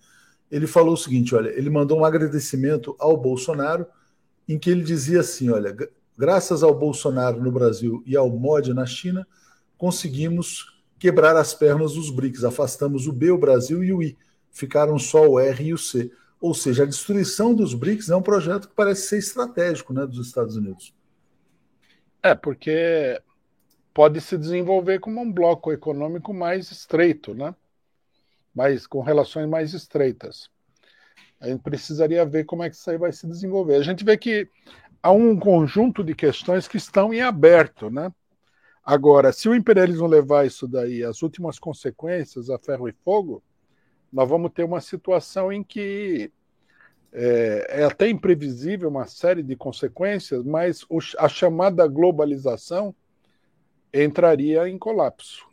ele 0.52 0.68
falou 0.68 0.94
o 0.94 0.98
seguinte: 0.98 1.34
olha, 1.34 1.50
ele 1.50 1.70
mandou 1.70 2.00
um 2.00 2.06
agradecimento 2.06 2.96
ao 3.00 3.18
Bolsonaro, 3.18 3.88
em 4.48 4.60
que 4.60 4.70
ele 4.70 4.84
dizia 4.84 5.22
assim: 5.22 5.50
olha, 5.50 5.76
graças 6.16 6.62
ao 6.62 6.76
Bolsonaro 6.76 7.42
no 7.42 7.52
Brasil 7.52 8.04
e 8.06 8.16
ao 8.16 8.30
MOD 8.30 8.74
na 8.74 8.86
China, 8.86 9.26
conseguimos 9.78 10.78
quebrar 11.00 11.36
as 11.36 11.54
pernas 11.54 11.94
dos 11.94 12.10
BRICS, 12.10 12.44
afastamos 12.44 13.08
o 13.08 13.12
B, 13.12 13.32
o 13.32 13.38
Brasil 13.38 13.84
e 13.84 13.92
o 13.92 14.04
I, 14.04 14.18
ficaram 14.52 15.00
só 15.00 15.28
o 15.28 15.40
R 15.40 15.64
e 15.64 15.74
o 15.74 15.78
C. 15.78 16.12
Ou 16.40 16.54
seja, 16.54 16.84
a 16.84 16.86
destruição 16.86 17.54
dos 17.54 17.74
BRICS 17.74 18.10
é 18.10 18.16
um 18.16 18.22
projeto 18.22 18.68
que 18.68 18.76
parece 18.76 19.08
ser 19.08 19.18
estratégico 19.18 19.94
né, 19.94 20.06
dos 20.06 20.28
Estados 20.28 20.56
Unidos. 20.56 20.94
É, 22.22 22.36
porque 22.36 23.20
pode 23.94 24.22
se 24.22 24.38
desenvolver 24.38 25.00
como 25.00 25.22
um 25.22 25.32
bloco 25.32 25.72
econômico 25.72 26.34
mais 26.34 26.70
estreito, 26.72 27.34
né? 27.34 27.56
Mais, 28.54 28.86
com 28.86 29.02
relações 29.02 29.48
mais 29.48 29.74
estreitas. 29.74 30.50
A 31.40 31.48
gente 31.48 31.62
precisaria 31.62 32.26
ver 32.26 32.46
como 32.46 32.64
é 32.64 32.70
que 32.70 32.76
isso 32.76 32.90
aí 32.90 32.98
vai 32.98 33.12
se 33.12 33.28
desenvolver. 33.28 33.76
A 33.76 33.84
gente 33.84 34.04
vê 34.04 34.18
que 34.18 34.48
há 35.02 35.12
um 35.12 35.40
conjunto 35.40 36.04
de 36.04 36.14
questões 36.14 36.68
que 36.68 36.78
estão 36.78 37.14
em 37.14 37.22
aberto, 37.22 37.90
né? 37.90 38.12
Agora, 38.84 39.34
se 39.34 39.50
o 39.50 39.56
imperialismo 39.56 40.08
levar 40.08 40.46
isso 40.46 40.68
daí 40.68 41.04
às 41.04 41.22
últimas 41.22 41.60
consequências, 41.60 42.50
a 42.50 42.58
ferro 42.58 42.88
e 42.88 42.94
fogo, 43.04 43.44
nós 44.12 44.28
vamos 44.28 44.52
ter 44.52 44.64
uma 44.64 44.82
situação 44.82 45.52
em 45.52 45.64
que 45.64 46.32
é, 47.12 47.82
é 47.82 47.84
até 47.84 48.10
imprevisível 48.10 48.90
uma 48.90 49.08
série 49.08 49.44
de 49.44 49.56
consequências, 49.56 50.44
mas 50.44 50.84
o, 50.90 51.00
a 51.18 51.28
chamada 51.28 51.88
globalização 51.88 52.94
entraria 53.94 54.68
em 54.68 54.78
colapso. 54.78 55.46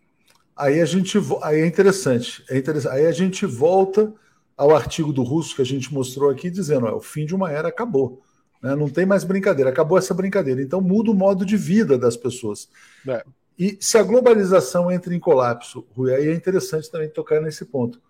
Aí 0.56 0.80
a 0.80 0.84
gente 0.84 1.18
aí 1.42 1.60
é 1.60 1.66
interessante, 1.66 2.44
é 2.48 2.58
interessante. 2.58 2.92
Aí 2.92 3.06
a 3.06 3.12
gente 3.12 3.44
volta 3.46 4.12
ao 4.56 4.74
artigo 4.74 5.12
do 5.12 5.22
Russo 5.22 5.56
que 5.56 5.62
a 5.62 5.66
gente 5.66 5.92
mostrou 5.92 6.30
aqui, 6.30 6.50
dizendo: 6.50 6.86
ó, 6.86 6.96
o 6.96 7.00
fim 7.00 7.26
de 7.26 7.34
uma 7.34 7.50
era 7.50 7.68
acabou. 7.68 8.22
Né? 8.62 8.74
Não 8.76 8.88
tem 8.88 9.04
mais 9.04 9.24
brincadeira, 9.24 9.70
acabou 9.70 9.98
essa 9.98 10.14
brincadeira. 10.14 10.62
Então 10.62 10.80
muda 10.80 11.10
o 11.10 11.14
modo 11.14 11.44
de 11.44 11.56
vida 11.56 11.98
das 11.98 12.16
pessoas. 12.16 12.68
É. 13.08 13.24
E 13.58 13.78
se 13.80 13.96
a 13.98 14.02
globalização 14.02 14.90
entra 14.90 15.14
em 15.14 15.20
colapso, 15.20 15.86
Rui, 15.96 16.14
aí 16.14 16.28
é 16.28 16.34
interessante 16.34 16.90
também 16.90 17.08
tocar 17.08 17.40
nesse 17.40 17.64
ponto 17.64 18.00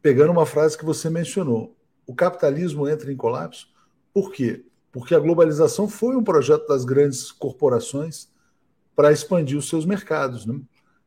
pegando 0.00 0.32
uma 0.32 0.46
frase 0.46 0.76
que 0.76 0.84
você 0.84 1.08
mencionou, 1.08 1.76
o 2.06 2.14
capitalismo 2.14 2.88
entra 2.88 3.12
em 3.12 3.16
colapso. 3.16 3.68
Por 4.12 4.32
quê? 4.32 4.64
Porque 4.90 5.14
a 5.14 5.20
globalização 5.20 5.88
foi 5.88 6.16
um 6.16 6.24
projeto 6.24 6.66
das 6.66 6.84
grandes 6.84 7.30
corporações 7.30 8.28
para 8.94 9.12
expandir 9.12 9.56
os 9.56 9.68
seus 9.68 9.86
mercados. 9.86 10.44
Né? 10.44 10.60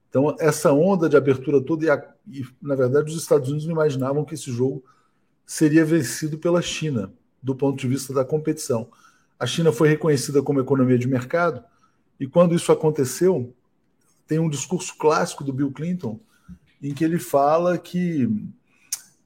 Então, 0.10 0.36
essa 0.40 0.72
onda 0.72 1.10
de 1.10 1.18
abertura 1.18 1.62
toda, 1.62 1.86
e, 1.86 1.90
a, 1.90 2.14
e, 2.28 2.46
na 2.62 2.76
verdade 2.76 3.12
os 3.12 3.22
Estados 3.22 3.50
Unidos 3.50 3.66
não 3.68 3.74
imaginavam 3.74 4.24
que 4.24 4.34
esse 4.34 4.52
jogo 4.52 4.84
seria 5.46 5.86
vencido 5.86 6.38
pela 6.38 6.62
China, 6.62 7.14
do 7.44 7.54
ponto 7.54 7.78
de 7.78 7.88
vista 7.88 8.14
da 8.14 8.26
competição. 8.26 8.90
A 9.38 9.46
China 9.46 9.72
foi 9.72 9.90
reconhecida 9.90 10.42
como 10.42 10.60
economia 10.60 10.98
de 10.98 11.08
mercado, 11.08 11.64
e 12.20 12.26
quando 12.26 12.56
isso 12.56 12.72
aconteceu, 12.72 13.54
tem 14.26 14.40
um 14.40 14.50
discurso 14.50 14.98
clássico 14.98 15.44
do 15.44 15.54
Bill 15.54 15.72
Clinton, 15.72 16.20
em 16.82 16.94
que 16.94 17.04
ele 17.04 17.20
fala 17.20 17.78
que 17.78 18.30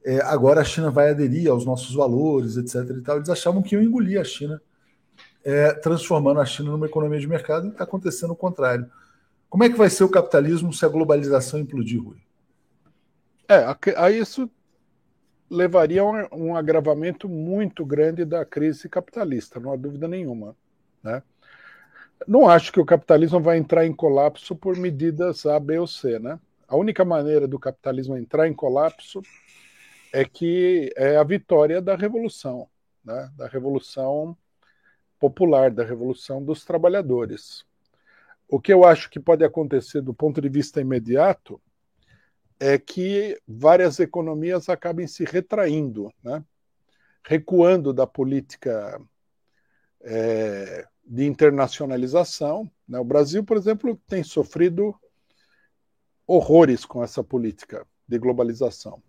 é, 0.05 0.21
agora 0.21 0.61
a 0.61 0.65
China 0.65 0.89
vai 0.89 1.09
aderir 1.09 1.49
aos 1.49 1.65
nossos 1.65 1.93
valores, 1.93 2.57
etc. 2.57 2.97
E 2.97 3.01
tal. 3.01 3.17
Eles 3.17 3.29
achavam 3.29 3.61
que 3.61 3.75
iam 3.75 3.83
engolir 3.83 4.19
a 4.19 4.23
China, 4.23 4.61
é, 5.43 5.73
transformando 5.73 6.39
a 6.39 6.45
China 6.45 6.71
numa 6.71 6.85
economia 6.85 7.19
de 7.19 7.27
mercado, 7.27 7.67
e 7.67 7.69
está 7.69 7.83
acontecendo 7.83 8.31
o 8.31 8.35
contrário. 8.35 8.89
Como 9.49 9.63
é 9.63 9.69
que 9.69 9.77
vai 9.77 9.89
ser 9.89 10.03
o 10.03 10.09
capitalismo 10.09 10.71
se 10.73 10.85
a 10.85 10.89
globalização 10.89 11.59
implodir, 11.59 12.01
Rui? 12.01 12.17
É, 13.47 13.65
a, 13.97 14.11
isso 14.11 14.49
levaria 15.49 16.01
a 16.01 16.05
um, 16.05 16.49
um 16.49 16.55
agravamento 16.55 17.27
muito 17.27 17.83
grande 17.83 18.23
da 18.23 18.45
crise 18.45 18.87
capitalista, 18.87 19.59
não 19.59 19.73
há 19.73 19.75
dúvida 19.75 20.07
nenhuma. 20.07 20.55
Né? 21.03 21.23
Não 22.27 22.47
acho 22.47 22.71
que 22.71 22.79
o 22.79 22.85
capitalismo 22.85 23.39
vai 23.39 23.57
entrar 23.57 23.85
em 23.85 23.93
colapso 23.93 24.55
por 24.55 24.77
medidas 24.77 25.45
A, 25.45 25.59
B 25.59 25.79
ou 25.79 25.87
C, 25.87 26.19
né? 26.19 26.39
A 26.69 26.77
única 26.77 27.03
maneira 27.03 27.47
do 27.47 27.57
capitalismo 27.57 28.15
entrar 28.15 28.47
em 28.47 28.53
colapso 28.53 29.23
é 30.13 30.23
que 30.23 30.93
é 30.95 31.17
a 31.17 31.23
vitória 31.23 31.81
da 31.81 31.95
revolução, 31.95 32.69
né? 33.03 33.27
da 33.35 33.47
revolução 33.47 34.37
popular, 35.19 35.71
da 35.71 35.83
revolução 35.83 36.43
dos 36.45 36.63
trabalhadores. 36.63 37.65
o 38.47 38.59
que 38.59 38.71
eu 38.71 38.85
acho 38.85 39.09
que 39.09 39.19
pode 39.19 39.43
acontecer 39.43 40.01
do 40.01 40.13
ponto 40.13 40.39
de 40.39 40.47
vista 40.47 40.79
imediato 40.79 41.59
é 42.59 42.77
que 42.77 43.41
várias 43.47 43.99
economias 43.99 44.69
acabem 44.69 45.07
se 45.07 45.23
retraindo, 45.23 46.13
né? 46.23 46.43
recuando 47.23 47.91
da 47.91 48.05
política 48.05 49.01
é, 50.01 50.87
de 51.03 51.25
internacionalização. 51.25 52.69
Né? 52.87 52.99
O 52.99 53.03
Brasil, 53.03 53.43
por 53.43 53.57
exemplo, 53.57 53.99
tem 54.07 54.23
sofrido 54.23 54.95
horrores 56.29 56.85
com 56.85 57.03
essa 57.03 57.23
política 57.23 57.87
de 58.07 58.19
globalização. 58.19 59.01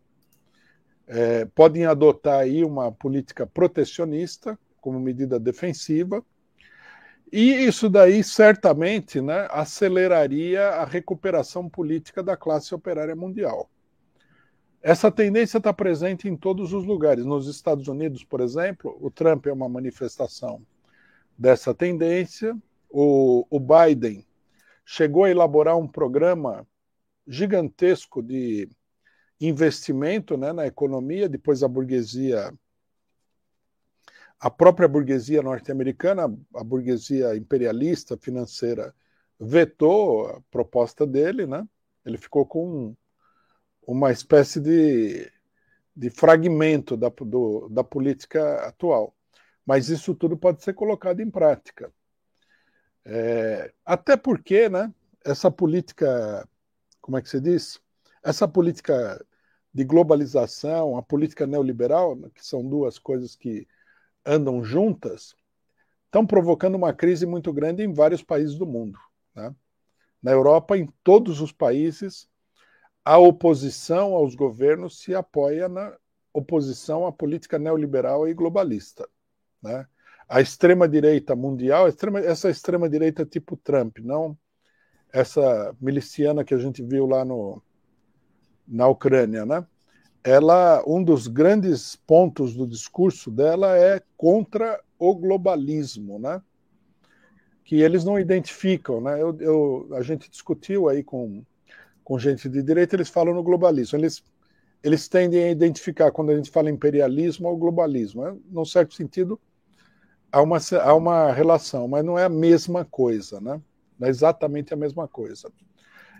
É, 1.06 1.44
podem 1.44 1.84
adotar 1.84 2.40
aí 2.40 2.64
uma 2.64 2.90
política 2.90 3.46
protecionista 3.46 4.58
como 4.80 4.98
medida 4.98 5.38
defensiva, 5.38 6.24
e 7.30 7.52
isso 7.52 7.90
daí 7.90 8.24
certamente 8.24 9.20
né, 9.20 9.46
aceleraria 9.50 10.66
a 10.68 10.84
recuperação 10.86 11.68
política 11.68 12.22
da 12.22 12.38
classe 12.38 12.74
operária 12.74 13.14
mundial. 13.14 13.68
Essa 14.82 15.10
tendência 15.10 15.58
está 15.58 15.74
presente 15.74 16.26
em 16.26 16.34
todos 16.34 16.72
os 16.72 16.86
lugares. 16.86 17.26
Nos 17.26 17.46
Estados 17.46 17.86
Unidos, 17.86 18.24
por 18.24 18.40
exemplo, 18.40 18.96
o 18.98 19.10
Trump 19.10 19.46
é 19.46 19.52
uma 19.52 19.68
manifestação 19.68 20.62
dessa 21.36 21.74
tendência. 21.74 22.56
O, 22.88 23.46
o 23.50 23.60
Biden 23.60 24.26
chegou 24.86 25.24
a 25.24 25.30
elaborar 25.30 25.76
um 25.76 25.86
programa 25.86 26.66
gigantesco 27.30 28.22
de 28.22 28.68
investimento 29.40 30.36
né, 30.36 30.52
na 30.52 30.66
economia, 30.66 31.28
depois 31.28 31.62
a 31.62 31.68
burguesia 31.68 32.52
a 34.40 34.48
própria 34.48 34.88
burguesia 34.88 35.42
norte-americana, 35.42 36.24
a 36.54 36.64
burguesia 36.64 37.36
imperialista 37.36 38.16
financeira, 38.16 38.94
vetou 39.38 40.28
a 40.28 40.40
proposta 40.50 41.06
dele, 41.06 41.46
né? 41.46 41.68
Ele 42.06 42.16
ficou 42.16 42.46
com 42.46 42.96
uma 43.86 44.10
espécie 44.10 44.58
de, 44.58 45.30
de 45.94 46.08
fragmento 46.08 46.96
da, 46.96 47.10
do, 47.10 47.68
da 47.68 47.84
política 47.84 48.66
atual. 48.66 49.14
Mas 49.66 49.90
isso 49.90 50.14
tudo 50.14 50.38
pode 50.38 50.64
ser 50.64 50.72
colocado 50.72 51.20
em 51.20 51.30
prática. 51.30 51.92
É, 53.04 53.72
até 53.84 54.16
porque, 54.16 54.70
né? 54.70 54.90
Essa 55.22 55.50
política, 55.50 56.48
como 57.10 57.18
é 57.18 57.22
que 57.22 57.28
se 57.28 57.40
diz? 57.40 57.80
Essa 58.22 58.46
política 58.46 59.20
de 59.74 59.82
globalização, 59.82 60.96
a 60.96 61.02
política 61.02 61.44
neoliberal, 61.44 62.16
que 62.32 62.46
são 62.46 62.64
duas 62.64 63.00
coisas 63.00 63.34
que 63.34 63.66
andam 64.24 64.62
juntas 64.62 65.34
estão 66.04 66.24
provocando 66.24 66.76
uma 66.76 66.92
crise 66.92 67.26
muito 67.26 67.52
grande 67.52 67.82
em 67.82 67.92
vários 67.92 68.22
países 68.22 68.54
do 68.54 68.64
mundo. 68.64 68.96
Né? 69.34 69.52
Na 70.22 70.30
Europa, 70.30 70.78
em 70.78 70.86
todos 71.02 71.40
os 71.40 71.50
países, 71.50 72.28
a 73.04 73.18
oposição 73.18 74.14
aos 74.14 74.36
governos 74.36 75.00
se 75.00 75.12
apoia 75.12 75.68
na 75.68 75.96
oposição 76.32 77.04
à 77.06 77.12
política 77.12 77.58
neoliberal 77.58 78.28
e 78.28 78.34
globalista. 78.34 79.08
Né? 79.60 79.84
A 80.28 80.40
extrema-direita 80.40 81.34
mundial, 81.34 81.88
essa 82.24 82.48
extrema-direita 82.48 83.26
tipo 83.26 83.56
Trump, 83.56 83.98
não 83.98 84.38
essa 85.12 85.74
miliciana 85.80 86.44
que 86.44 86.54
a 86.54 86.58
gente 86.58 86.82
viu 86.82 87.06
lá 87.06 87.24
no, 87.24 87.62
na 88.66 88.86
Ucrânia, 88.88 89.44
né? 89.44 89.66
ela 90.22 90.82
um 90.86 91.02
dos 91.02 91.26
grandes 91.26 91.96
pontos 91.96 92.54
do 92.54 92.66
discurso 92.66 93.30
dela 93.30 93.76
é 93.76 94.02
contra 94.16 94.80
o 94.98 95.14
globalismo, 95.14 96.18
né? 96.18 96.42
Que 97.64 97.80
eles 97.80 98.04
não 98.04 98.18
identificam, 98.18 99.00
né? 99.00 99.20
Eu, 99.20 99.36
eu, 99.40 99.88
a 99.92 100.02
gente 100.02 100.30
discutiu 100.30 100.88
aí 100.88 101.02
com, 101.02 101.42
com 102.04 102.18
gente 102.18 102.48
de 102.48 102.62
direita, 102.62 102.96
eles 102.96 103.08
falam 103.08 103.34
no 103.34 103.42
globalismo. 103.42 103.98
Eles 103.98 104.22
eles 104.82 105.08
tendem 105.08 105.44
a 105.44 105.50
identificar 105.50 106.10
quando 106.10 106.30
a 106.30 106.36
gente 106.36 106.50
fala 106.50 106.70
imperialismo 106.70 107.46
ao 107.46 107.56
globalismo. 107.56 108.24
Né? 108.24 108.36
Num 108.50 108.64
certo 108.64 108.94
sentido, 108.94 109.38
há 110.32 110.40
uma, 110.40 110.56
há 110.82 110.94
uma 110.94 111.30
relação, 111.32 111.86
mas 111.86 112.02
não 112.02 112.18
é 112.18 112.24
a 112.24 112.30
mesma 112.30 112.82
coisa, 112.82 113.42
né? 113.42 113.60
É 114.02 114.08
exatamente 114.08 114.72
a 114.72 114.76
mesma 114.76 115.06
coisa. 115.06 115.50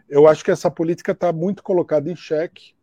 Eu 0.09 0.27
acho 0.27 0.45
que 0.45 0.51
essa 0.51 0.71
política 0.71 1.13
está 1.13 1.33
muito 1.33 1.63
colocada 1.63 2.11
em 2.11 2.17
xeque 2.17 2.75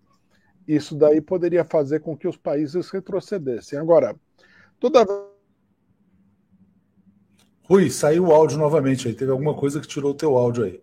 isso 0.68 0.96
daí 0.96 1.22
poderia 1.22 1.64
fazer 1.64 2.02
com 2.02 2.18
que 2.18 2.28
os 2.28 2.36
países 2.36 2.90
retrocedessem. 2.90 3.80
Agora, 3.80 4.16
toda 4.80 5.06
Rui, 7.64 7.90
saiu 7.90 8.26
o 8.26 8.34
áudio 8.34 8.58
novamente 8.58 9.08
aí. 9.08 9.14
Teve 9.14 9.32
alguma 9.32 9.54
coisa 9.54 9.80
que 9.80 9.88
tirou 9.88 10.12
o 10.12 10.16
teu 10.16 10.38
áudio 10.38 10.66
aí. 10.66 10.82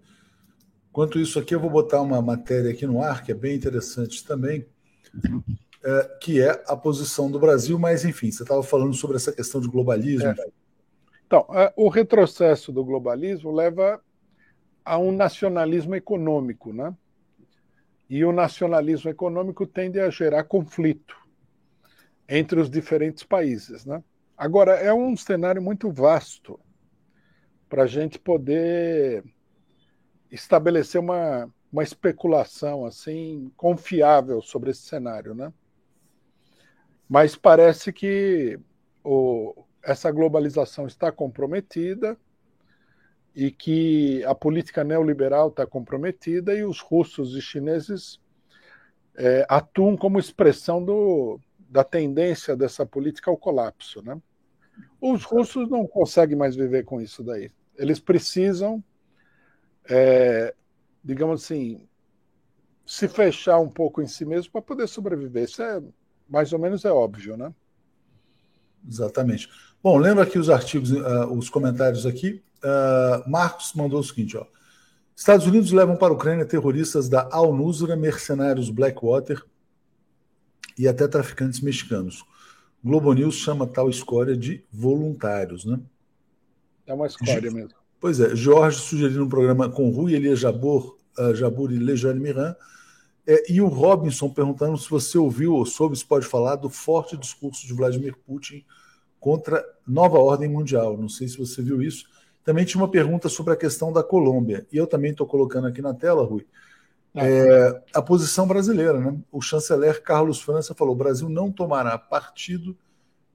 Enquanto 0.90 1.18
isso 1.18 1.38
aqui, 1.38 1.54
eu 1.54 1.60
vou 1.60 1.70
botar 1.70 2.00
uma 2.00 2.22
matéria 2.22 2.70
aqui 2.70 2.86
no 2.86 3.02
ar, 3.02 3.22
que 3.22 3.32
é 3.32 3.34
bem 3.34 3.56
interessante 3.56 4.24
também, 4.24 4.66
é, 5.82 6.18
que 6.20 6.40
é 6.40 6.62
a 6.66 6.76
posição 6.76 7.30
do 7.30 7.38
Brasil, 7.38 7.78
mas 7.78 8.04
enfim, 8.04 8.30
você 8.30 8.42
estava 8.42 8.62
falando 8.62 8.94
sobre 8.94 9.16
essa 9.16 9.32
questão 9.32 9.60
de 9.60 9.68
globalismo. 9.68 10.28
É. 10.28 10.34
Então, 11.34 11.46
é, 11.52 11.72
o 11.76 11.88
retrocesso 11.88 12.70
do 12.70 12.84
globalismo 12.84 13.50
leva 13.50 14.00
a 14.84 14.96
um 14.98 15.10
nacionalismo 15.10 15.96
econômico, 15.96 16.72
né? 16.72 16.94
E 18.08 18.24
o 18.24 18.30
nacionalismo 18.30 19.10
econômico 19.10 19.66
tende 19.66 19.98
a 19.98 20.08
gerar 20.10 20.44
conflito 20.44 21.16
entre 22.28 22.60
os 22.60 22.70
diferentes 22.70 23.24
países. 23.24 23.84
Né? 23.84 24.00
Agora, 24.36 24.74
é 24.74 24.94
um 24.94 25.16
cenário 25.16 25.60
muito 25.60 25.90
vasto 25.90 26.60
para 27.68 27.82
a 27.82 27.86
gente 27.88 28.16
poder 28.16 29.24
estabelecer 30.30 31.00
uma, 31.00 31.52
uma 31.72 31.82
especulação 31.82 32.86
assim 32.86 33.50
confiável 33.56 34.40
sobre 34.40 34.70
esse 34.70 34.82
cenário. 34.82 35.34
Né? 35.34 35.52
Mas 37.08 37.34
parece 37.34 37.92
que 37.92 38.56
o, 39.02 39.64
essa 39.84 40.10
globalização 40.10 40.86
está 40.86 41.12
comprometida 41.12 42.16
e 43.34 43.50
que 43.50 44.24
a 44.24 44.34
política 44.34 44.84
neoliberal 44.84 45.48
está 45.48 45.66
comprometida 45.66 46.54
e 46.54 46.64
os 46.64 46.80
russos 46.80 47.36
e 47.36 47.40
chineses 47.40 48.20
é, 49.16 49.44
atuam 49.48 49.96
como 49.96 50.18
expressão 50.18 50.84
do, 50.84 51.40
da 51.68 51.82
tendência 51.82 52.56
dessa 52.56 52.86
política 52.86 53.30
ao 53.30 53.36
colapso. 53.36 54.02
Né? 54.02 54.20
Os 55.00 55.24
russos 55.24 55.68
não 55.68 55.86
conseguem 55.86 56.36
mais 56.36 56.54
viver 56.54 56.84
com 56.84 57.00
isso 57.00 57.22
daí. 57.22 57.50
Eles 57.76 57.98
precisam, 57.98 58.82
é, 59.88 60.54
digamos 61.02 61.42
assim, 61.42 61.88
se 62.86 63.08
fechar 63.08 63.58
um 63.58 63.68
pouco 63.68 64.00
em 64.00 64.06
si 64.06 64.24
mesmo 64.24 64.52
para 64.52 64.62
poder 64.62 64.86
sobreviver. 64.86 65.44
Isso 65.44 65.62
é 65.62 65.82
mais 66.28 66.52
ou 66.52 66.58
menos 66.58 66.84
é 66.84 66.92
óbvio, 66.92 67.36
né? 67.36 67.52
Exatamente. 68.86 69.48
Bom, 69.84 69.98
lembra 69.98 70.22
aqui 70.22 70.38
os 70.38 70.48
artigos, 70.48 70.92
uh, 70.92 71.30
os 71.30 71.50
comentários 71.50 72.06
aqui. 72.06 72.42
Uh, 72.64 73.30
Marcos 73.30 73.74
mandou 73.74 74.00
o 74.00 74.02
seguinte: 74.02 74.34
ó. 74.34 74.46
Estados 75.14 75.46
Unidos 75.46 75.72
levam 75.72 75.94
para 75.94 76.10
a 76.10 76.16
Ucrânia 76.16 76.46
terroristas 76.46 77.06
da 77.06 77.28
Al-Nusra, 77.30 77.94
mercenários 77.94 78.70
Blackwater 78.70 79.44
e 80.78 80.88
até 80.88 81.06
traficantes 81.06 81.60
mexicanos. 81.60 82.24
Globo 82.82 83.12
News 83.12 83.34
chama 83.34 83.66
tal 83.66 83.90
escória 83.90 84.34
de 84.34 84.64
voluntários, 84.72 85.66
né? 85.66 85.78
É 86.86 86.94
uma 86.94 87.06
escória 87.06 87.50
mesmo. 87.50 87.74
Pois 88.00 88.20
é, 88.20 88.34
Jorge 88.34 88.80
sugerindo 88.80 89.22
um 89.22 89.28
programa 89.28 89.68
com 89.68 89.90
Rui 89.90 90.14
Elias 90.14 90.38
Jabor, 90.38 90.96
uh, 91.18 91.34
Jabur 91.34 91.70
e 91.70 91.78
Lejane 91.78 92.20
Miran. 92.20 92.56
É, 93.26 93.52
e 93.52 93.60
o 93.60 93.68
Robinson 93.68 94.30
perguntando 94.30 94.78
se 94.78 94.88
você 94.88 95.18
ouviu 95.18 95.52
ou 95.52 95.66
soube, 95.66 95.94
se 95.94 96.06
pode 96.06 96.24
falar, 96.24 96.56
do 96.56 96.70
forte 96.70 97.18
discurso 97.18 97.66
de 97.66 97.74
Vladimir 97.74 98.16
Putin 98.26 98.64
contra 99.24 99.64
nova 99.86 100.18
ordem 100.18 100.50
mundial. 100.50 100.98
Não 100.98 101.08
sei 101.08 101.26
se 101.26 101.38
você 101.38 101.62
viu 101.62 101.80
isso. 101.80 102.04
Também 102.44 102.66
tinha 102.66 102.78
uma 102.78 102.90
pergunta 102.90 103.26
sobre 103.26 103.54
a 103.54 103.56
questão 103.56 103.90
da 103.90 104.02
Colômbia, 104.02 104.66
e 104.70 104.76
eu 104.76 104.86
também 104.86 105.12
estou 105.12 105.26
colocando 105.26 105.66
aqui 105.66 105.80
na 105.80 105.94
tela, 105.94 106.26
Rui, 106.26 106.46
ah. 107.14 107.26
é, 107.26 107.82
a 107.94 108.02
posição 108.02 108.46
brasileira. 108.46 109.00
Né? 109.00 109.18
O 109.32 109.40
chanceler 109.40 110.02
Carlos 110.02 110.42
França 110.42 110.74
falou: 110.74 110.92
o 110.94 110.98
Brasil 110.98 111.26
não 111.30 111.50
tomará 111.50 111.96
partido 111.96 112.76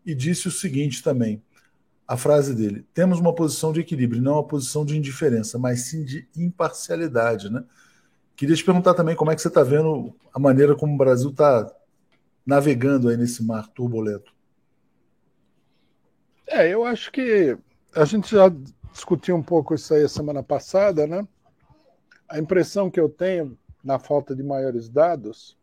e 0.06 0.14
disse 0.14 0.48
o 0.48 0.52
seguinte 0.52 1.02
também. 1.02 1.42
A 2.08 2.16
frase 2.16 2.54
dele: 2.54 2.86
temos 2.94 3.20
uma 3.20 3.34
posição 3.34 3.74
de 3.74 3.80
equilíbrio, 3.80 4.22
não 4.22 4.34
uma 4.34 4.48
posição 4.48 4.86
de 4.86 4.96
indiferença, 4.96 5.58
mas 5.58 5.90
sim 5.90 6.04
de 6.04 6.30
imparcialidade. 6.38 7.50
Né? 7.50 7.64
Queria 8.36 8.56
te 8.56 8.64
perguntar 8.64 8.94
também 8.94 9.16
como 9.16 9.32
é 9.32 9.36
que 9.36 9.42
você 9.42 9.48
está 9.48 9.64
vendo 9.64 10.16
a 10.32 10.38
maneira 10.38 10.76
como 10.76 10.94
o 10.94 10.98
Brasil 10.98 11.32
está 11.32 11.68
navegando 12.46 13.10
aí 13.10 13.18
nesse 13.18 13.44
mar 13.44 13.68
turbulento. 13.70 14.38
É, 16.50 16.68
eu 16.68 16.84
acho 16.84 17.12
que 17.12 17.56
a 17.96 18.06
gente 18.06 18.32
já 18.32 18.52
discutiu 18.92 19.36
um 19.36 19.44
pouco 19.44 19.76
isso 19.76 19.94
aí 19.94 20.04
a 20.04 20.10
semana 20.10 20.42
passada, 20.42 21.06
né? 21.06 21.28
A 22.28 22.40
impressão 22.40 22.90
que 22.90 23.00
eu 23.00 23.08
tenho, 23.08 23.58
na 23.84 24.00
falta 24.00 24.36
de 24.36 24.44
maiores 24.44 24.90
dados, 24.90 25.58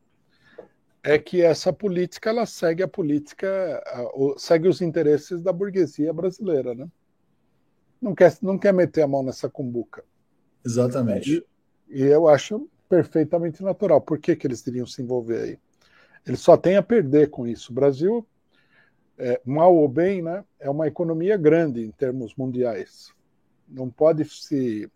é 1.02 1.18
que 1.18 1.42
essa 1.42 1.72
política 1.72 2.30
ela 2.30 2.46
segue 2.46 2.82
a 2.82 2.88
política, 2.88 3.82
segue 4.36 4.68
os 4.68 4.80
interesses 4.80 5.42
da 5.42 5.52
burguesia 5.52 6.12
brasileira, 6.12 6.74
né? 6.74 6.88
Não 8.00 8.14
quer, 8.14 8.36
não 8.42 8.58
quer 8.58 8.72
meter 8.72 9.02
a 9.02 9.08
mão 9.08 9.22
nessa 9.22 9.48
cumbuca. 9.48 10.04
Exatamente. 10.64 11.44
E, 11.88 12.02
e, 12.02 12.06
eu 12.06 12.28
acho 12.28 12.68
perfeitamente 12.88 13.62
natural. 13.62 14.00
Por 14.00 14.18
que, 14.18 14.36
que 14.36 14.46
eles 14.46 14.62
teriam 14.62 14.86
se 14.86 15.02
envolver 15.02 15.40
aí? 15.40 15.58
Eles 16.26 16.40
só 16.40 16.56
têm 16.56 16.76
a 16.76 16.82
perder 16.82 17.30
com 17.30 17.46
isso. 17.46 17.70
O 17.70 17.74
Brasil, 17.74 18.26
é, 19.18 19.40
mal 19.44 19.74
ou 19.74 19.88
bem, 19.88 20.22
né, 20.22 20.44
é 20.58 20.68
uma 20.68 20.86
economia 20.86 21.36
grande 21.36 21.84
em 21.84 21.90
termos 21.90 22.34
mundiais. 22.34 23.12
Não 23.68 23.90
pode 23.90 24.24
se, 24.24 24.90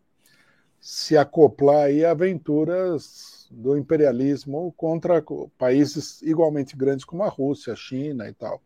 se 0.81 1.17
acoplar 1.17 1.89
a 1.91 2.11
aventuras 2.11 3.49
do 3.51 3.77
imperialismo 3.77 4.73
contra 4.77 5.25
países 5.59 6.23
igualmente 6.23 6.77
grandes 6.77 7.05
como 7.05 7.23
a 7.23 7.29
Rússia, 7.29 7.73
a 7.73 7.77
China 7.77 8.29
e 8.29 8.33
tal. 8.33 8.63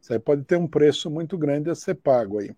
Isso 0.00 0.12
aí 0.12 0.18
pode 0.18 0.44
ter 0.44 0.56
um 0.56 0.66
preço 0.66 1.10
muito 1.10 1.36
grande 1.36 1.70
a 1.70 1.74
ser 1.74 1.94
pago 1.94 2.38
aí. 2.38 2.54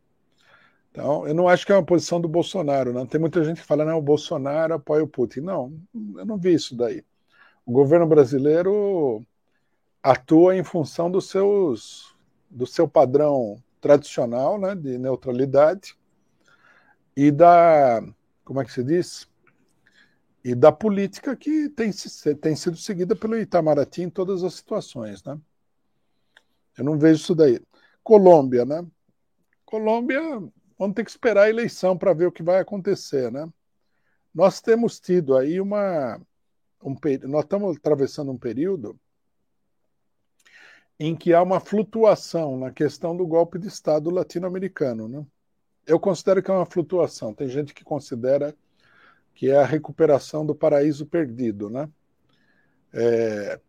Então, 0.90 1.28
eu 1.28 1.34
não 1.34 1.46
acho 1.46 1.66
que 1.66 1.72
é 1.72 1.76
uma 1.76 1.84
posição 1.84 2.18
do 2.18 2.26
Bolsonaro, 2.26 2.92
não. 2.92 3.04
Tem 3.04 3.20
muita 3.20 3.44
gente 3.44 3.60
que 3.60 3.66
fala, 3.66 3.84
não, 3.84 3.98
o 3.98 4.02
Bolsonaro 4.02 4.74
apoia 4.74 5.04
o 5.04 5.08
Putin. 5.08 5.40
Não, 5.40 5.72
eu 5.94 6.24
não 6.24 6.38
vi 6.38 6.54
isso 6.54 6.74
daí. 6.74 7.04
O 7.66 7.72
governo 7.72 8.06
brasileiro 8.06 9.22
atua 10.02 10.56
em 10.56 10.64
função 10.64 11.10
dos 11.10 11.28
seus, 11.28 12.15
do 12.50 12.66
seu 12.66 12.88
padrão 12.88 13.62
tradicional, 13.80 14.58
né, 14.58 14.74
de 14.74 14.98
neutralidade 14.98 15.96
e 17.16 17.30
da, 17.30 18.02
como 18.44 18.60
é 18.60 18.64
que 18.64 18.72
se 18.72 18.84
diz? 18.84 19.28
E 20.44 20.54
da 20.54 20.70
política 20.70 21.34
que 21.34 21.68
tem, 21.68 21.90
tem 22.40 22.54
sido 22.54 22.76
seguida 22.76 23.16
pelo 23.16 23.38
Itamaraty 23.38 24.02
em 24.02 24.10
todas 24.10 24.44
as 24.44 24.54
situações, 24.54 25.24
né? 25.24 25.38
Eu 26.78 26.84
não 26.84 26.98
vejo 26.98 27.20
isso 27.20 27.34
daí. 27.34 27.60
Colômbia, 28.04 28.64
né? 28.64 28.86
Colômbia 29.64 30.20
vamos 30.78 30.94
ter 30.94 31.04
que 31.04 31.10
esperar 31.10 31.44
a 31.44 31.50
eleição 31.50 31.96
para 31.96 32.12
ver 32.12 32.26
o 32.26 32.32
que 32.32 32.42
vai 32.42 32.60
acontecer, 32.60 33.32
né? 33.32 33.48
Nós 34.34 34.60
temos 34.60 35.00
tido 35.00 35.36
aí 35.36 35.60
uma. 35.60 36.20
Um, 36.82 36.94
nós 37.26 37.44
estamos 37.44 37.76
atravessando 37.78 38.30
um 38.30 38.38
período 38.38 38.98
em 40.98 41.14
que 41.14 41.34
há 41.34 41.42
uma 41.42 41.60
flutuação 41.60 42.58
na 42.58 42.70
questão 42.70 43.16
do 43.16 43.26
golpe 43.26 43.58
de 43.58 43.68
Estado 43.68 44.10
latino-americano. 44.10 45.08
Né? 45.08 45.26
Eu 45.86 46.00
considero 46.00 46.42
que 46.42 46.50
é 46.50 46.54
uma 46.54 46.66
flutuação. 46.66 47.34
Tem 47.34 47.48
gente 47.48 47.74
que 47.74 47.84
considera 47.84 48.54
que 49.34 49.50
é 49.50 49.58
a 49.58 49.64
recuperação 49.64 50.44
do 50.44 50.54
paraíso 50.54 51.04
perdido. 51.04 51.68
Né? 51.68 51.88
É... 52.92 53.60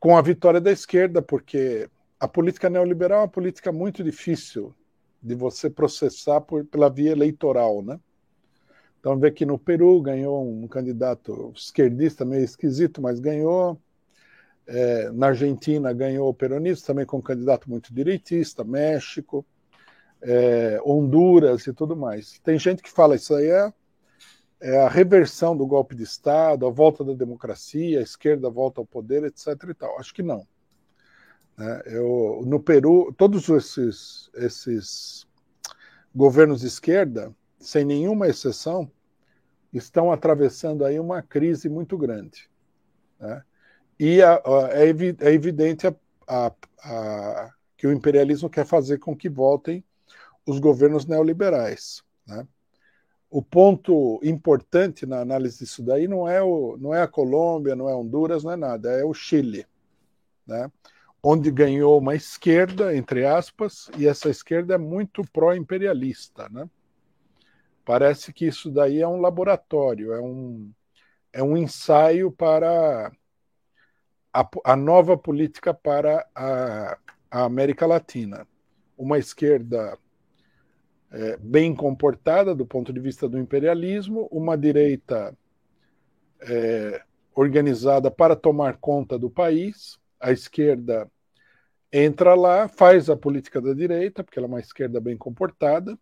Com 0.00 0.16
a 0.16 0.22
vitória 0.22 0.60
da 0.60 0.72
esquerda, 0.72 1.20
porque 1.20 1.88
a 2.18 2.26
política 2.26 2.70
neoliberal 2.70 3.18
é 3.18 3.22
uma 3.22 3.28
política 3.28 3.70
muito 3.70 4.02
difícil 4.02 4.74
de 5.22 5.34
você 5.34 5.70
processar 5.70 6.40
por, 6.40 6.64
pela 6.64 6.88
via 6.88 7.12
eleitoral, 7.12 7.82
né? 7.82 8.00
Então 8.98 9.18
vê 9.18 9.30
que 9.32 9.44
no 9.44 9.58
Peru 9.58 10.00
ganhou 10.00 10.48
um 10.48 10.68
candidato 10.68 11.52
esquerdista 11.56 12.24
meio 12.24 12.44
esquisito, 12.44 13.02
mas 13.02 13.18
ganhou. 13.18 13.76
É, 14.74 15.10
na 15.10 15.26
Argentina 15.26 15.92
ganhou 15.92 16.30
o 16.30 16.34
peronista 16.34 16.86
também 16.86 17.04
com 17.04 17.18
um 17.18 17.22
candidato 17.22 17.68
muito 17.68 17.92
direitista, 17.92 18.64
México, 18.64 19.44
é, 20.22 20.80
Honduras 20.82 21.66
e 21.66 21.74
tudo 21.74 21.94
mais. 21.94 22.38
Tem 22.38 22.58
gente 22.58 22.82
que 22.82 22.90
fala 22.90 23.14
isso 23.14 23.34
aí 23.34 23.50
é, 23.50 23.70
é, 24.62 24.80
a 24.80 24.88
reversão 24.88 25.54
do 25.54 25.66
golpe 25.66 25.94
de 25.94 26.04
Estado, 26.04 26.66
a 26.66 26.70
volta 26.70 27.04
da 27.04 27.12
democracia, 27.12 27.98
a 27.98 28.02
esquerda 28.02 28.48
volta 28.48 28.80
ao 28.80 28.86
poder, 28.86 29.24
etc. 29.24 29.48
E 29.68 29.74
tal. 29.74 29.98
Acho 29.98 30.14
que 30.14 30.22
não. 30.22 30.46
Né? 31.54 31.82
Eu, 31.84 32.42
no 32.46 32.58
Peru, 32.58 33.12
todos 33.12 33.46
esses, 33.50 34.30
esses 34.34 35.26
governos 36.14 36.62
de 36.62 36.68
esquerda, 36.68 37.30
sem 37.58 37.84
nenhuma 37.84 38.26
exceção, 38.26 38.90
estão 39.70 40.10
atravessando 40.10 40.82
aí 40.82 40.98
uma 40.98 41.20
crise 41.20 41.68
muito 41.68 41.98
grande. 41.98 42.48
Né? 43.20 43.42
E 44.02 44.20
a, 44.20 44.34
a, 44.34 44.70
é, 44.72 44.88
é, 44.88 45.32
evidente 45.32 45.86
a, 46.26 47.52
que 47.76 47.86
o 47.86 47.92
imperialismo 47.92 48.50
quer 48.50 48.66
fazer 48.66 48.98
com 48.98 49.16
que 49.16 49.28
voltem 49.28 49.84
os 50.44 50.58
governos 50.58 51.06
neoliberais. 51.06 52.02
Né? 52.26 52.44
O 53.30 53.40
ponto 53.40 54.18
importante 54.24 55.06
na 55.06 55.20
análise 55.20 55.60
disso 55.60 55.84
daí 55.84 56.08
não 56.08 56.28
é, 56.28 56.42
o, 56.42 56.76
não 56.80 56.92
é 56.92 57.00
a 57.00 57.06
Colômbia, 57.06 57.76
não 57.76 57.88
é 57.88 57.94
Honduras, 57.94 58.42
não 58.42 58.50
é 58.50 58.56
nada, 58.56 58.90
é 58.90 59.04
o 59.04 59.14
Chile. 59.14 59.64
Né? 60.44 60.68
onde 61.22 61.52
ganhou 61.52 61.96
uma 62.00 62.16
esquerda, 62.16 62.96
entre 62.96 63.24
aspas, 63.24 63.88
e 63.96 64.08
essa 64.08 64.28
esquerda 64.28 64.74
é 64.74 64.78
muito 64.78 65.22
pró-imperialista. 65.32 66.48
Né? 66.48 66.68
Parece 67.84 68.32
que 68.32 68.46
isso 68.46 68.68
daí 68.68 69.00
é 69.00 69.06
um 69.06 69.20
laboratório, 69.20 70.12
é 70.12 70.20
um, 70.20 70.72
é 71.32 71.40
um 71.40 71.56
ensaio 71.56 72.32
para 72.32 73.12
a, 74.32 74.48
a 74.64 74.76
nova 74.76 75.16
política 75.16 75.74
para 75.74 76.26
a, 76.34 76.98
a, 77.30 77.44
América 77.44 77.86
Latina. 77.86 78.46
Uma 78.96 79.18
esquerda 79.18 79.98
é, 81.10 81.36
bem 81.36 81.74
comportada 81.74 82.54
do 82.54 82.64
ponto 82.64 82.92
de 82.92 83.00
vista 83.00 83.28
do 83.28 83.38
imperialismo, 83.38 84.28
uma 84.30 84.56
direita 84.56 85.36
é, 86.40 87.02
organizada 87.34 88.10
para 88.10 88.34
tomar 88.34 88.78
conta 88.78 89.18
do 89.18 89.30
país, 89.30 89.98
a 90.20 90.32
esquerda 90.32 91.10
entra 91.92 92.34
lá, 92.34 92.68
faz 92.68 93.10
a 93.10 93.16
política 93.16 93.60
da 93.60 93.74
direita, 93.74 94.24
porque 94.24 94.38
ela 94.38 94.46
é 94.46 94.48
uma 94.48 94.60
esquerda 94.60 95.00
bem 95.00 95.16
comportada, 95.16 95.98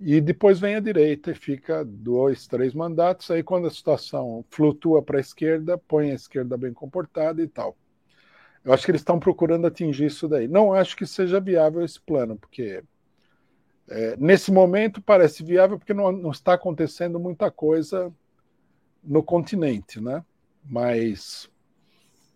e 0.00 0.20
depois 0.20 0.60
vem 0.60 0.76
a 0.76 0.80
direita 0.80 1.32
e 1.32 1.34
fica 1.34 1.84
dois, 1.84 2.46
três 2.46 2.72
mandatos. 2.72 3.30
Aí, 3.30 3.42
quando 3.42 3.66
a 3.66 3.70
situação 3.70 4.44
flutua 4.48 5.02
para 5.02 5.18
a 5.18 5.20
esquerda, 5.20 5.76
põe 5.76 6.10
a 6.10 6.14
esquerda 6.14 6.56
bem 6.56 6.72
comportada 6.72 7.42
e 7.42 7.48
tal. 7.48 7.76
Eu 8.64 8.72
acho 8.72 8.84
que 8.84 8.90
eles 8.90 9.00
estão 9.00 9.18
procurando 9.18 9.66
atingir 9.66 10.06
isso 10.06 10.28
daí. 10.28 10.46
Não 10.46 10.72
acho 10.72 10.96
que 10.96 11.06
seja 11.06 11.40
viável 11.40 11.84
esse 11.84 12.00
plano, 12.00 12.36
porque 12.36 12.82
é, 13.88 14.16
nesse 14.16 14.52
momento 14.52 15.00
parece 15.00 15.42
viável 15.42 15.78
porque 15.78 15.94
não, 15.94 16.12
não 16.12 16.30
está 16.30 16.54
acontecendo 16.54 17.18
muita 17.18 17.50
coisa 17.50 18.12
no 19.02 19.22
continente, 19.22 20.00
né? 20.00 20.24
Mas 20.64 21.50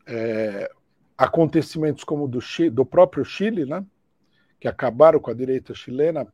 é, 0.07 0.71
acontecimentos 1.17 2.03
como 2.03 2.27
do, 2.27 2.41
Chile, 2.41 2.71
do 2.71 2.85
próprio 2.85 3.25
Chile, 3.25 3.67
né, 3.67 3.85
que 4.59 4.67
acabaram 4.67 5.21
com 5.21 5.31
a 5.31 5.35
direita 5.35 5.75
chilena 5.75 6.27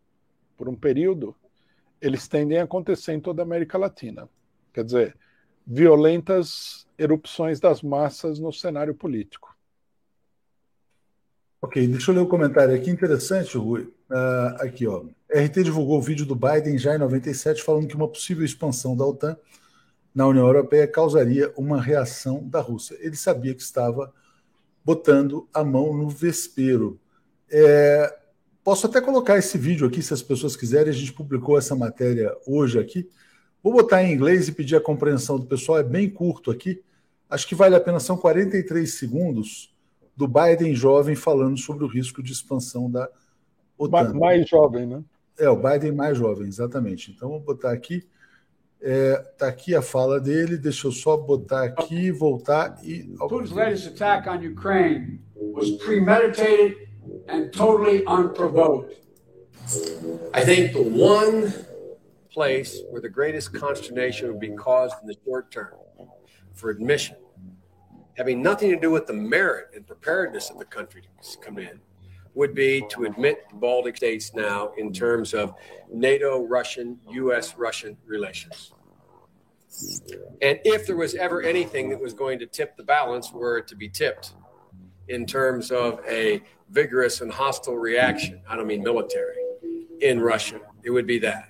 por 0.59 0.68
um 0.68 0.74
período, 0.74 1.35
eles 2.01 2.26
tendem 2.26 2.59
a 2.59 2.64
acontecer 2.64 3.12
em 3.12 3.20
toda 3.20 3.40
a 3.40 3.44
América 3.44 3.78
Latina. 3.78 4.28
Quer 4.74 4.85
dizer, 4.85 5.16
violentas 5.64 6.86
erupções 6.98 7.60
das 7.60 7.80
massas 7.80 8.40
no 8.40 8.52
cenário 8.52 8.94
político. 8.94 9.56
Ok, 11.62 11.86
deixa 11.89 12.10
eu 12.10 12.16
ler 12.16 12.20
o 12.20 12.24
um 12.24 12.28
comentário 12.28 12.74
aqui, 12.74 12.90
interessante, 12.90 13.56
Rui. 13.56 13.82
Uh, 14.10 14.62
aqui, 14.62 14.86
ó. 14.86 15.05
RT 15.30 15.64
divulgou 15.64 15.98
o 15.98 16.02
vídeo 16.02 16.26
do 16.26 16.35
Biden 16.35 16.78
já 16.78 16.94
em 16.94 16.98
97 16.98 17.62
falando 17.62 17.86
que 17.86 17.97
uma 17.97 18.09
possível 18.09 18.44
expansão 18.44 18.97
da 18.97 19.05
OTAN 19.05 19.36
na 20.14 20.26
União 20.26 20.47
Europeia 20.47 20.86
causaria 20.89 21.52
uma 21.56 21.80
reação 21.80 22.48
da 22.48 22.60
Rússia. 22.60 22.97
Ele 23.01 23.16
sabia 23.16 23.55
que 23.55 23.62
estava 23.62 24.12
botando 24.85 25.48
a 25.52 25.62
mão 25.62 25.93
no 25.93 26.09
vespeiro. 26.09 26.98
É, 27.51 28.18
posso 28.69 28.86
até 28.86 29.01
colocar 29.01 29.39
esse 29.39 29.57
vídeo 29.57 29.86
aqui, 29.86 30.03
se 30.03 30.12
as 30.12 30.20
pessoas 30.20 30.55
quiserem. 30.55 30.90
A 30.90 30.95
gente 30.95 31.15
publicou 31.15 31.57
essa 31.57 31.74
matéria 31.74 32.36
hoje 32.47 32.78
aqui. 32.78 33.09
Vou 33.62 33.73
botar 33.73 34.03
em 34.03 34.12
inglês 34.12 34.47
e 34.47 34.53
pedir 34.53 34.77
a 34.77 34.81
compreensão 34.81 35.39
do 35.39 35.47
pessoal. 35.47 35.78
É 35.78 35.82
bem 35.82 36.11
curto 36.11 36.51
aqui. 36.51 36.82
Acho 37.31 37.49
que 37.49 37.55
vale 37.55 37.74
a 37.74 37.81
pena. 37.81 37.99
São 37.99 38.19
43 38.19 38.93
segundos 38.93 39.74
do 40.15 40.28
Biden 40.28 40.74
jovem 40.74 41.16
falando 41.16 41.57
sobre 41.57 41.82
o 41.82 41.86
risco 41.86 42.23
de 42.23 42.31
expansão 42.31 42.90
da 42.90 43.09
OTAN. 43.78 44.12
Mais 44.12 44.47
jovem, 44.47 44.86
né? 44.86 45.03
É, 45.39 45.49
o 45.49 45.57
Biden 45.57 45.93
mais 45.93 46.19
jovem, 46.19 46.47
exatamente. 46.47 47.11
Então, 47.11 47.31
vou 47.31 47.40
botar 47.40 47.73
aqui. 47.73 48.07
É, 48.82 49.16
tá 49.39 49.49
aqui 49.49 49.74
a 49.74 49.81
fala 49.81 50.20
dele, 50.20 50.59
deixa 50.59 50.89
eu 50.89 50.93
só 50.93 51.16
botar 51.16 51.65
aqui, 51.65 52.11
voltar 52.11 52.78
e. 52.85 53.15
Putin's 53.19 53.51
latest 53.51 53.86
attack 53.86 54.28
on 54.28 54.47
Ukraine 54.47 55.20
was 55.35 55.70
premeditated 55.82 56.88
and 57.28 57.52
totally 57.52 58.05
unprovoked. 58.06 58.94
I 60.35 60.44
think 60.44 60.72
the 60.72 60.82
one 60.82 61.52
place 62.30 62.80
where 62.90 63.01
the 63.01 63.09
greatest 63.09 63.52
consternation 63.52 64.28
would 64.28 64.40
be 64.40 64.51
caused 64.51 64.94
in 65.02 65.09
the 65.09 65.16
short 65.24 65.51
term 65.51 65.74
for 66.55 66.70
admission, 66.70 67.16
having 68.16 68.43
nothing 68.43 68.70
to 68.70 68.78
do 68.78 68.90
with 68.90 69.06
the 69.06 69.12
merit 69.12 69.68
and 69.74 69.86
preparedness 69.86 70.51
of 70.51 70.59
the 70.59 70.64
country 70.64 71.02
to 71.02 71.39
come 71.39 71.59
in, 71.59 71.80
would 72.35 72.55
be 72.55 72.85
to 72.89 73.05
admit 73.05 73.44
the 73.51 73.56
Baltic 73.56 73.97
states 73.97 74.32
now 74.35 74.72
in 74.78 74.93
terms 74.93 75.35
of 75.35 75.55
NATO 75.93 76.44
Russian, 76.47 76.98
US 77.10 77.56
Russian 77.56 77.97
relations. 78.06 78.72
And 80.40 80.59
if 80.64 80.86
there 80.86 80.97
was 80.97 81.14
ever 81.14 81.43
anything 81.43 81.90
that 81.90 82.01
was 82.01 82.12
going 82.14 82.39
to 82.39 82.47
tip 82.47 82.76
the 82.76 82.82
balance, 82.82 83.32
were 83.32 83.59
it 83.59 83.68
to 83.68 83.76
be 83.76 83.89
tipped 83.89 84.35
in 85.09 85.26
terms 85.26 85.70
of 85.70 86.01
a 86.09 86.43
vigorous 86.69 87.20
and 87.20 87.31
hostile 87.31 87.77
reaction, 87.77 88.40
I 88.49 88.57
don't 88.57 88.66
mean 88.66 88.82
military, 88.82 89.36
in 90.01 90.20
Russia, 90.20 90.61
it 90.85 90.90
would 90.90 91.07
be 91.07 91.20
that. 91.20 91.49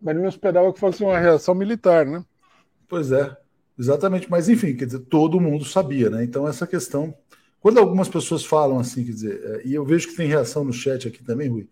Mas 0.00 0.14
ele 0.14 0.22
não 0.22 0.28
esperava 0.28 0.72
que 0.72 0.80
fosse 0.80 1.02
uma 1.02 1.18
reação 1.18 1.54
militar, 1.54 2.04
né? 2.04 2.24
Pois 2.88 3.12
é, 3.12 3.36
exatamente. 3.78 4.28
Mas 4.28 4.48
enfim, 4.48 4.74
quer 4.74 4.86
dizer, 4.86 4.98
todo 5.00 5.40
mundo 5.40 5.64
sabia, 5.64 6.10
né? 6.10 6.24
Então 6.24 6.48
essa 6.48 6.66
questão. 6.66 7.14
Quando 7.60 7.78
algumas 7.78 8.08
pessoas 8.08 8.44
falam 8.44 8.80
assim, 8.80 9.04
quer 9.04 9.12
dizer, 9.12 9.40
é, 9.44 9.66
e 9.66 9.72
eu 9.72 9.84
vejo 9.84 10.08
que 10.08 10.16
tem 10.16 10.26
reação 10.26 10.64
no 10.64 10.72
chat 10.72 11.06
aqui 11.06 11.22
também, 11.22 11.48
Rui. 11.48 11.68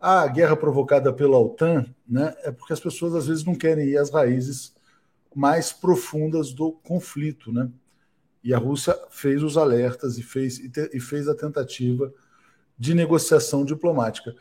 Ah, 0.00 0.22
a 0.22 0.26
guerra 0.26 0.56
provocada 0.56 1.12
pela 1.12 1.38
OTAN, 1.38 1.86
né? 2.08 2.34
É 2.42 2.50
porque 2.50 2.72
as 2.72 2.80
pessoas 2.80 3.14
às 3.14 3.28
vezes 3.28 3.44
não 3.44 3.54
querem 3.54 3.90
ir 3.90 3.96
às 3.96 4.10
raízes 4.10 4.74
mais 5.32 5.72
profundas 5.72 6.52
do 6.52 6.72
conflito, 6.72 7.52
né? 7.52 7.70
E 8.42 8.52
a 8.52 8.58
Rússia 8.58 8.98
fez 9.10 9.42
os 9.42 9.56
alertas 9.56 10.18
e 10.18 10.22
fez, 10.22 10.58
e, 10.58 10.68
te, 10.68 10.90
e 10.92 11.00
fez 11.00 11.28
a 11.28 11.34
tentativa 11.34 12.12
de 12.76 12.94
negociação 12.94 13.64
diplomática. 13.64 14.34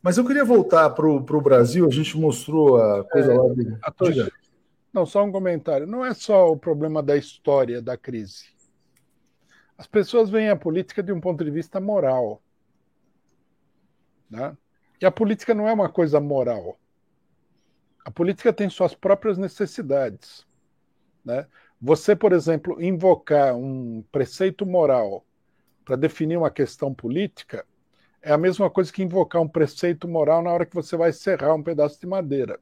Mas 0.00 0.16
eu 0.16 0.24
queria 0.24 0.44
voltar 0.44 0.90
para 0.90 1.06
o 1.06 1.40
Brasil, 1.40 1.86
a 1.86 1.90
gente 1.90 2.16
mostrou 2.16 2.76
a 2.80 3.04
coisa 3.04 3.32
é, 3.32 3.36
lá 3.36 3.54
de. 3.54 3.78
A 3.82 3.90
Não, 4.92 5.04
só 5.04 5.24
um 5.24 5.32
comentário. 5.32 5.86
Não 5.86 6.04
é 6.04 6.14
só 6.14 6.52
o 6.52 6.56
problema 6.56 7.02
da 7.02 7.16
história 7.16 7.82
da 7.82 7.96
crise. 7.96 8.46
As 9.76 9.86
pessoas 9.86 10.30
veem 10.30 10.48
a 10.50 10.56
política 10.56 11.02
de 11.02 11.12
um 11.12 11.20
ponto 11.20 11.44
de 11.44 11.50
vista 11.50 11.80
moral. 11.80 12.42
Né? 14.30 14.56
E 15.00 15.06
a 15.06 15.10
política 15.10 15.54
não 15.54 15.68
é 15.68 15.72
uma 15.72 15.88
coisa 15.88 16.20
moral. 16.20 16.78
A 18.04 18.10
política 18.10 18.52
tem 18.52 18.68
suas 18.68 18.94
próprias 18.94 19.38
necessidades. 19.38 20.46
Né? 21.24 21.46
Você, 21.80 22.16
por 22.16 22.32
exemplo, 22.32 22.82
invocar 22.82 23.54
um 23.54 24.02
preceito 24.10 24.66
moral 24.66 25.24
para 25.84 25.96
definir 25.96 26.36
uma 26.36 26.50
questão 26.50 26.92
política 26.92 27.64
é 28.20 28.32
a 28.32 28.38
mesma 28.38 28.68
coisa 28.68 28.92
que 28.92 29.02
invocar 29.02 29.40
um 29.40 29.48
preceito 29.48 30.08
moral 30.08 30.42
na 30.42 30.50
hora 30.50 30.66
que 30.66 30.74
você 30.74 30.96
vai 30.96 31.12
serrar 31.12 31.54
um 31.54 31.62
pedaço 31.62 32.00
de 32.00 32.06
madeira. 32.06 32.58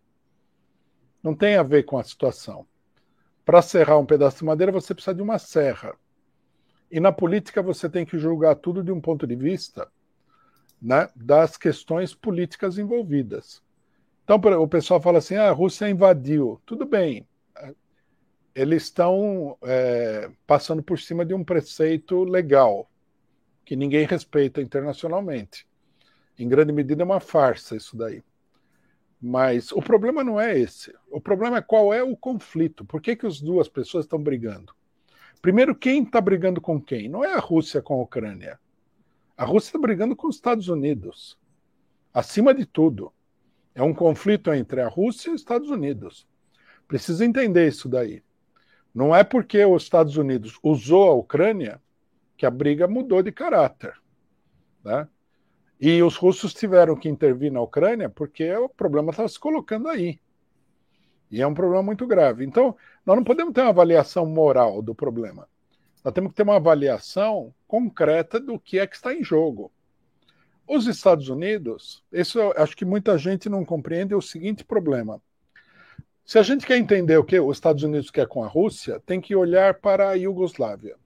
Não 1.23 1.35
tem 1.35 1.57
a 1.57 1.63
ver 1.63 1.85
com 1.85 1.99
a 1.99 2.05
situação. 2.05 2.67
Para 3.45 3.63
serrar 3.63 3.99
um 3.99 4.07
pedaço 4.07 4.39
de 4.39 4.45
madeira, 4.45 4.71
você 4.71 4.95
precisa 4.95 5.15
de 5.15 5.23
uma 5.23 5.39
serra. 5.39 5.95
E 6.91 7.01
na 7.01 7.11
política, 7.11 7.63
você 7.63 7.89
tem 7.89 8.05
que 8.05 8.19
julgar 8.19 8.55
tudo 8.57 8.83
de 8.85 8.93
um 8.93 9.01
ponto 9.01 9.27
de 9.27 9.35
vista 9.35 9.91
né, 10.81 11.09
das 11.17 11.57
questões 11.57 12.15
políticas 12.15 12.79
envolvidas. 12.79 13.63
Então, 14.25 14.37
o 14.37 14.69
pessoal 14.69 15.01
fala 15.01 15.19
assim: 15.19 15.37
ah, 15.37 15.49
a 15.49 15.53
Rússia 15.53 15.89
invadiu. 15.89 16.61
Tudo 16.67 16.85
bem. 16.85 17.27
Eles 18.57 18.85
estão 18.85 19.59
é, 19.63 20.31
passando 20.47 20.83
por 20.83 20.99
cima 20.99 21.27
de 21.27 21.35
um 21.35 21.45
preceito 21.45 22.25
legal 22.25 22.91
que 23.67 23.77
ninguém 23.77 24.07
respeita 24.07 24.63
internacionalmente. 24.63 25.69
Em 26.39 26.49
grande 26.49 26.73
medida 26.73 27.03
é 27.03 27.05
uma 27.05 27.21
farsa 27.21 27.77
isso 27.77 27.95
daí. 27.95 28.25
Mas 29.21 29.73
o 29.73 29.83
problema 29.83 30.25
não 30.25 30.41
é 30.41 30.59
esse. 30.59 30.91
O 31.11 31.21
problema 31.21 31.59
é 31.59 31.63
qual 31.63 31.93
é 31.93 32.03
o 32.03 32.17
conflito. 32.17 32.83
Por 32.83 33.03
que, 33.03 33.15
que 33.15 33.27
as 33.27 33.43
duas 33.43 33.69
pessoas 33.69 34.07
estão 34.07 34.19
brigando? 34.19 34.73
Primeiro, 35.43 35.75
quem 35.75 36.03
está 36.03 36.19
brigando 36.19 36.59
com 36.59 36.81
quem? 36.81 37.11
Não 37.11 37.23
é 37.23 37.35
a 37.35 37.39
Rússia 37.39 37.83
com 37.83 38.01
a 38.01 38.03
Ucrânia. 38.05 38.59
A 39.37 39.45
Rússia 39.45 39.69
está 39.69 39.79
brigando 39.79 40.17
com 40.17 40.29
os 40.29 40.37
Estados 40.37 40.69
Unidos. 40.69 41.39
Acima 42.15 42.55
de 42.55 42.65
tudo. 42.65 43.13
É 43.75 43.83
um 43.83 43.93
conflito 43.93 44.51
entre 44.55 44.81
a 44.81 44.89
Rússia 44.89 45.29
e 45.29 45.35
os 45.35 45.43
Estados 45.43 45.69
Unidos. 45.69 46.27
Precisa 46.89 47.23
entender 47.23 47.69
isso 47.69 47.87
daí. 47.87 48.23
Não 48.97 49.15
é 49.15 49.23
porque 49.23 49.63
os 49.63 49.83
Estados 49.83 50.17
Unidos 50.17 50.59
usou 50.63 51.11
a 51.11 51.13
Ucrânia 51.13 51.83
que 52.35 52.47
a 52.47 52.51
briga 52.51 52.89
mudou 52.89 53.23
de 53.23 53.31
caráter. 53.31 53.93
Né? 54.83 55.07
E 55.79 56.03
os 56.03 56.17
russos 56.17 56.55
tiveram 56.55 56.97
que 56.97 57.07
intervir 57.07 57.53
na 57.53 57.61
Ucrânia 57.61 58.09
porque 58.09 58.51
o 58.55 58.71
problema 58.71 59.11
estava 59.11 59.29
se 59.29 59.39
colocando 59.39 59.89
aí. 59.89 60.19
E 61.31 61.43
é 61.43 61.47
um 61.47 61.53
problema 61.53 61.83
muito 61.83 62.07
grave. 62.07 62.43
Então, 62.47 62.75
nós 63.05 63.17
não 63.17 63.23
podemos 63.23 63.53
ter 63.53 63.61
uma 63.61 63.69
avaliação 63.69 64.25
moral 64.25 64.81
do 64.81 64.95
problema. 64.95 65.47
Nós 66.03 66.15
temos 66.15 66.31
que 66.31 66.37
ter 66.37 66.45
uma 66.45 66.57
avaliação 66.57 67.53
concreta 67.69 68.41
do 68.41 68.59
que 68.59 68.79
é 68.79 68.87
que 68.87 68.97
está 68.97 69.13
em 69.13 69.23
jogo. 69.23 69.71
Os 70.67 70.87
Estados 70.87 71.29
Unidos, 71.29 72.03
isso 72.11 72.41
acho 72.57 72.75
que 72.75 72.87
muita 72.87 73.19
gente 73.19 73.51
não 73.51 73.63
compreende 73.63 74.15
é 74.15 74.17
o 74.17 74.23
seguinte 74.23 74.65
problema. 74.65 75.21
Se 76.27 76.41
a 76.41 76.43
gente 76.43 76.67
quer 76.67 76.77
entender 76.77 77.17
o 77.17 77.25
que 77.25 77.39
os 77.39 77.57
Estados 77.57 77.85
Unidos 77.85 78.11
quer 78.11 78.27
com 78.27 78.43
a 78.43 78.49
Rússia, 78.49 79.01
tem 79.07 79.21
que 79.21 79.37
olhar 79.37 79.75
para 79.75 80.09
a 80.09 80.15
Iugoslávia. 80.15 80.97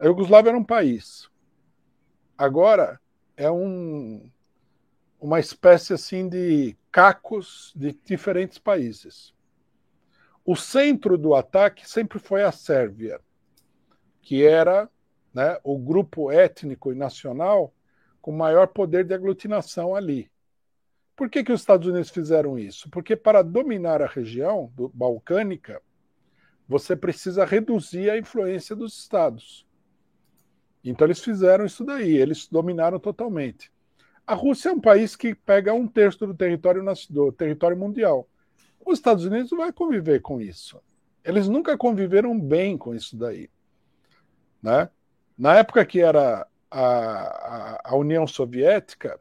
A 0.00 0.06
Iugoslávia 0.06 0.50
era 0.50 0.58
um 0.58 0.64
país. 0.64 1.30
Agora 2.36 3.00
é 3.36 3.48
um, 3.48 4.28
uma 5.20 5.38
espécie 5.38 5.92
assim 5.92 6.28
de 6.28 6.76
cacos 6.90 7.72
de 7.76 7.92
diferentes 8.04 8.58
países. 8.58 9.32
O 10.44 10.56
centro 10.56 11.16
do 11.16 11.32
ataque 11.32 11.88
sempre 11.88 12.18
foi 12.18 12.42
a 12.42 12.50
Sérvia, 12.50 13.20
que 14.22 14.44
era 14.44 14.90
né, 15.32 15.56
o 15.62 15.78
grupo 15.78 16.32
étnico 16.32 16.90
e 16.90 16.96
nacional 16.96 17.72
com 18.20 18.32
maior 18.32 18.66
poder 18.66 19.04
de 19.04 19.14
aglutinação 19.14 19.94
ali. 19.94 20.31
Por 21.14 21.28
que, 21.28 21.44
que 21.44 21.52
os 21.52 21.60
Estados 21.60 21.86
Unidos 21.86 22.10
fizeram 22.10 22.58
isso? 22.58 22.88
Porque 22.90 23.14
para 23.14 23.42
dominar 23.42 24.02
a 24.02 24.06
região 24.06 24.72
do, 24.74 24.88
balcânica, 24.88 25.80
você 26.66 26.96
precisa 26.96 27.44
reduzir 27.44 28.10
a 28.10 28.18
influência 28.18 28.74
dos 28.74 28.98
Estados. 28.98 29.66
Então 30.82 31.06
eles 31.06 31.20
fizeram 31.20 31.64
isso 31.64 31.84
daí, 31.84 32.16
eles 32.16 32.48
dominaram 32.48 32.98
totalmente. 32.98 33.70
A 34.26 34.34
Rússia 34.34 34.70
é 34.70 34.72
um 34.72 34.80
país 34.80 35.14
que 35.14 35.34
pega 35.34 35.74
um 35.74 35.86
terço 35.86 36.26
do 36.26 36.34
território, 36.34 36.82
do 37.10 37.32
território 37.32 37.76
mundial. 37.76 38.28
Os 38.84 38.98
Estados 38.98 39.24
Unidos 39.24 39.50
não 39.50 39.58
vai 39.58 39.72
conviver 39.72 40.20
com 40.20 40.40
isso. 40.40 40.80
Eles 41.24 41.48
nunca 41.48 41.76
conviveram 41.76 42.38
bem 42.38 42.76
com 42.76 42.94
isso 42.94 43.16
daí. 43.16 43.48
Né? 44.62 44.88
Na 45.36 45.56
época 45.56 45.84
que 45.84 46.00
era 46.00 46.46
a, 46.70 46.80
a, 46.80 47.80
a 47.90 47.96
União 47.96 48.26
Soviética, 48.26 49.20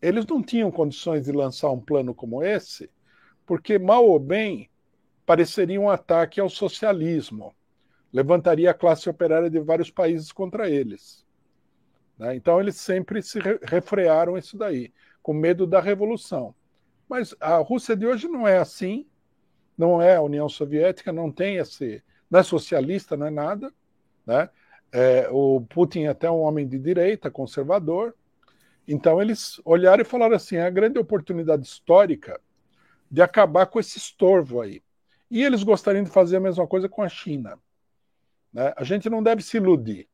eles 0.00 0.26
não 0.26 0.42
tinham 0.42 0.70
condições 0.70 1.24
de 1.24 1.32
lançar 1.32 1.70
um 1.70 1.80
plano 1.80 2.14
como 2.14 2.42
esse, 2.42 2.90
porque 3.44 3.78
mal 3.78 4.06
ou 4.06 4.18
bem 4.18 4.70
pareceria 5.26 5.80
um 5.80 5.90
ataque 5.90 6.40
ao 6.40 6.48
socialismo 6.48 7.54
levantaria 8.12 8.70
a 8.70 8.74
classe 8.74 9.08
operária 9.08 9.50
de 9.50 9.60
vários 9.60 9.90
países 9.90 10.32
contra 10.32 10.68
eles. 10.68 11.26
Né? 12.18 12.34
Então 12.36 12.60
eles 12.60 12.76
sempre 12.76 13.22
se 13.22 13.38
re 13.38 13.58
refrearam 13.62 14.36
isso 14.36 14.56
daí, 14.56 14.92
com 15.22 15.32
medo 15.32 15.66
da 15.66 15.80
revolução. 15.80 16.54
Mas 17.08 17.34
a 17.40 17.56
Rússia 17.56 17.96
de 17.96 18.06
hoje 18.06 18.28
não 18.28 18.46
é 18.46 18.58
assim, 18.58 19.06
não 19.76 20.00
é 20.00 20.16
a 20.16 20.22
União 20.22 20.48
Soviética, 20.48 21.12
não 21.12 21.30
tem 21.30 21.56
esse, 21.56 22.02
não 22.30 22.40
é 22.40 22.42
socialista, 22.42 23.16
não 23.16 23.26
é 23.26 23.30
nada. 23.30 23.72
Né? 24.26 24.48
É, 24.90 25.28
o 25.30 25.60
Putin 25.60 26.04
é 26.04 26.08
até 26.08 26.30
um 26.30 26.40
homem 26.40 26.66
de 26.66 26.78
direita, 26.78 27.30
conservador. 27.30 28.14
Então 28.88 29.20
eles 29.20 29.60
olharam 29.66 30.00
e 30.00 30.04
falaram 30.04 30.34
assim: 30.34 30.56
é 30.56 30.62
a 30.62 30.70
grande 30.70 30.98
oportunidade 30.98 31.66
histórica 31.66 32.40
de 33.10 33.20
acabar 33.20 33.66
com 33.66 33.78
esse 33.78 33.98
estorvo 33.98 34.62
aí. 34.62 34.82
E 35.30 35.44
eles 35.44 35.62
gostariam 35.62 36.02
de 36.02 36.10
fazer 36.10 36.38
a 36.38 36.40
mesma 36.40 36.66
coisa 36.66 36.88
com 36.88 37.02
a 37.02 37.08
China. 37.08 37.58
Né? 38.50 38.72
A 38.74 38.82
gente 38.82 39.10
não 39.10 39.22
deve 39.22 39.42
se 39.42 39.58
iludir. 39.58 40.08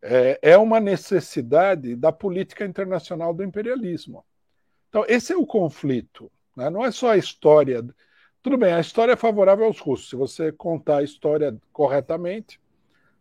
É, 0.00 0.38
é 0.40 0.56
uma 0.56 0.78
necessidade 0.78 1.96
da 1.96 2.12
política 2.12 2.64
internacional 2.64 3.34
do 3.34 3.42
imperialismo. 3.42 4.24
Então, 4.88 5.04
esse 5.08 5.32
é 5.32 5.36
o 5.36 5.46
conflito. 5.46 6.30
Né? 6.56 6.70
Não 6.70 6.84
é 6.84 6.92
só 6.92 7.10
a 7.10 7.16
história. 7.16 7.84
Tudo 8.40 8.56
bem, 8.56 8.72
a 8.72 8.80
história 8.80 9.12
é 9.12 9.16
favorável 9.16 9.64
aos 9.64 9.80
russos. 9.80 10.10
Se 10.10 10.14
você 10.14 10.52
contar 10.52 10.98
a 10.98 11.02
história 11.02 11.56
corretamente, 11.72 12.60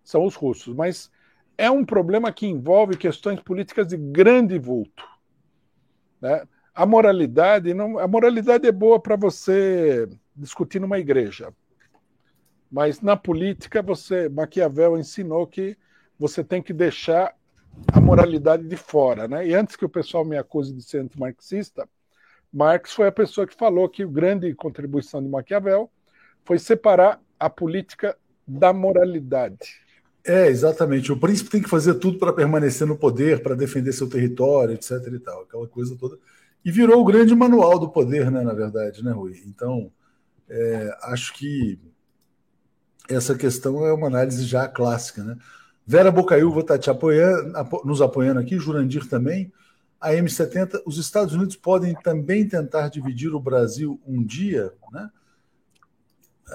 são 0.03 0.25
os 0.25 0.35
russos. 0.35 0.75
Mas 0.75 1.09
é 1.57 1.69
um 1.69 1.85
problema 1.85 2.31
que 2.31 2.47
envolve 2.47 2.97
questões 2.97 3.39
políticas 3.39 3.87
de 3.87 3.97
grande 3.97 4.57
vulto. 4.57 5.03
Né? 6.21 6.47
A 6.73 6.85
moralidade 6.85 7.73
não, 7.73 7.99
a 7.99 8.07
moralidade 8.07 8.67
é 8.67 8.71
boa 8.71 8.99
para 8.99 9.15
você 9.15 10.07
discutir 10.35 10.79
numa 10.79 10.99
igreja. 10.99 11.53
Mas 12.71 13.01
na 13.01 13.15
política, 13.15 13.83
você 13.83 14.27
Maquiavel 14.29 14.97
ensinou 14.97 15.45
que 15.45 15.77
você 16.17 16.43
tem 16.43 16.61
que 16.61 16.73
deixar 16.73 17.35
a 17.91 17.99
moralidade 17.99 18.67
de 18.67 18.75
fora, 18.75 19.27
né? 19.27 19.47
E 19.47 19.53
antes 19.53 19.75
que 19.75 19.85
o 19.85 19.89
pessoal 19.89 20.25
me 20.25 20.37
acuse 20.37 20.73
de 20.73 20.81
ser 20.81 20.99
antimarxista, 20.99 21.87
Marx 22.51 22.93
foi 22.93 23.07
a 23.07 23.11
pessoa 23.11 23.45
que 23.45 23.55
falou 23.55 23.89
que 23.89 24.03
a 24.03 24.07
grande 24.07 24.53
contribuição 24.55 25.21
de 25.21 25.29
Maquiavel 25.29 25.91
foi 26.43 26.57
separar 26.57 27.21
a 27.39 27.49
política 27.49 28.17
da 28.47 28.71
moralidade. 28.73 29.82
É, 30.25 30.47
exatamente. 30.47 31.11
O 31.11 31.19
príncipe 31.19 31.49
tem 31.49 31.61
que 31.61 31.69
fazer 31.69 31.95
tudo 31.95 32.17
para 32.17 32.31
permanecer 32.31 32.87
no 32.87 32.97
poder, 32.97 33.43
para 33.43 33.55
defender 33.55 33.91
seu 33.91 34.09
território, 34.09 34.73
etc. 34.73 34.91
e 35.13 35.19
tal, 35.19 35.41
aquela 35.41 35.67
coisa 35.67 35.97
toda. 35.97 36.17
E 36.63 36.71
virou 36.71 37.01
o 37.01 37.05
grande 37.05 37.35
manual 37.35 37.77
do 37.77 37.89
poder, 37.89 38.31
né, 38.31 38.41
na 38.41 38.53
verdade, 38.53 39.03
né, 39.03 39.11
Rui? 39.11 39.43
Então, 39.45 39.91
é, 40.49 40.97
acho 41.03 41.33
que 41.33 41.77
essa 43.09 43.35
questão 43.35 43.85
é 43.85 43.91
uma 43.91 44.07
análise 44.07 44.45
já 44.45 44.67
clássica. 44.67 45.23
Né? 45.23 45.37
Vera 45.85 46.11
Bocaiúva 46.11 46.61
está 46.61 46.77
te 46.77 46.89
apoiando, 46.89 47.51
nos 47.83 48.01
apoiando 48.01 48.39
aqui, 48.39 48.57
Jurandir 48.57 49.07
também. 49.09 49.51
a 49.99 50.11
M70. 50.11 50.81
Os 50.85 50.97
Estados 50.97 51.33
Unidos 51.33 51.57
podem 51.57 51.93
também 51.95 52.47
tentar 52.47 52.87
dividir 52.89 53.33
o 53.33 53.39
Brasil 53.39 53.99
um 54.05 54.23
dia, 54.23 54.71
né? 54.91 55.09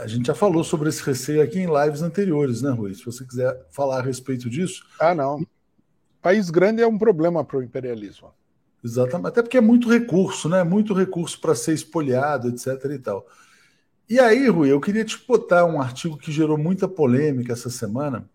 A 0.00 0.06
gente 0.06 0.26
já 0.26 0.34
falou 0.34 0.62
sobre 0.62 0.88
esse 0.88 1.02
receio 1.02 1.42
aqui 1.42 1.58
em 1.58 1.66
lives 1.66 2.02
anteriores, 2.02 2.62
né, 2.62 2.70
Rui? 2.70 2.94
Se 2.94 3.04
você 3.04 3.24
quiser 3.24 3.66
falar 3.70 3.98
a 3.98 4.02
respeito 4.02 4.48
disso. 4.48 4.84
Ah, 5.00 5.14
não. 5.14 5.44
País 6.22 6.50
grande 6.50 6.82
é 6.82 6.86
um 6.86 6.98
problema 6.98 7.44
para 7.44 7.58
o 7.58 7.62
imperialismo. 7.62 8.32
Exatamente. 8.84 9.28
Até 9.28 9.42
porque 9.42 9.58
é 9.58 9.60
muito 9.60 9.88
recurso, 9.88 10.48
né? 10.48 10.62
Muito 10.62 10.94
recurso 10.94 11.40
para 11.40 11.54
ser 11.54 11.74
espoliado, 11.74 12.48
etc. 12.48 12.84
e 12.92 12.98
tal. 12.98 13.26
E 14.08 14.18
aí, 14.18 14.48
Rui, 14.48 14.70
eu 14.70 14.80
queria 14.80 15.04
te 15.04 15.18
botar 15.26 15.64
um 15.64 15.80
artigo 15.80 16.16
que 16.16 16.32
gerou 16.32 16.56
muita 16.56 16.88
polêmica 16.88 17.52
essa 17.52 17.68
semana, 17.68 18.28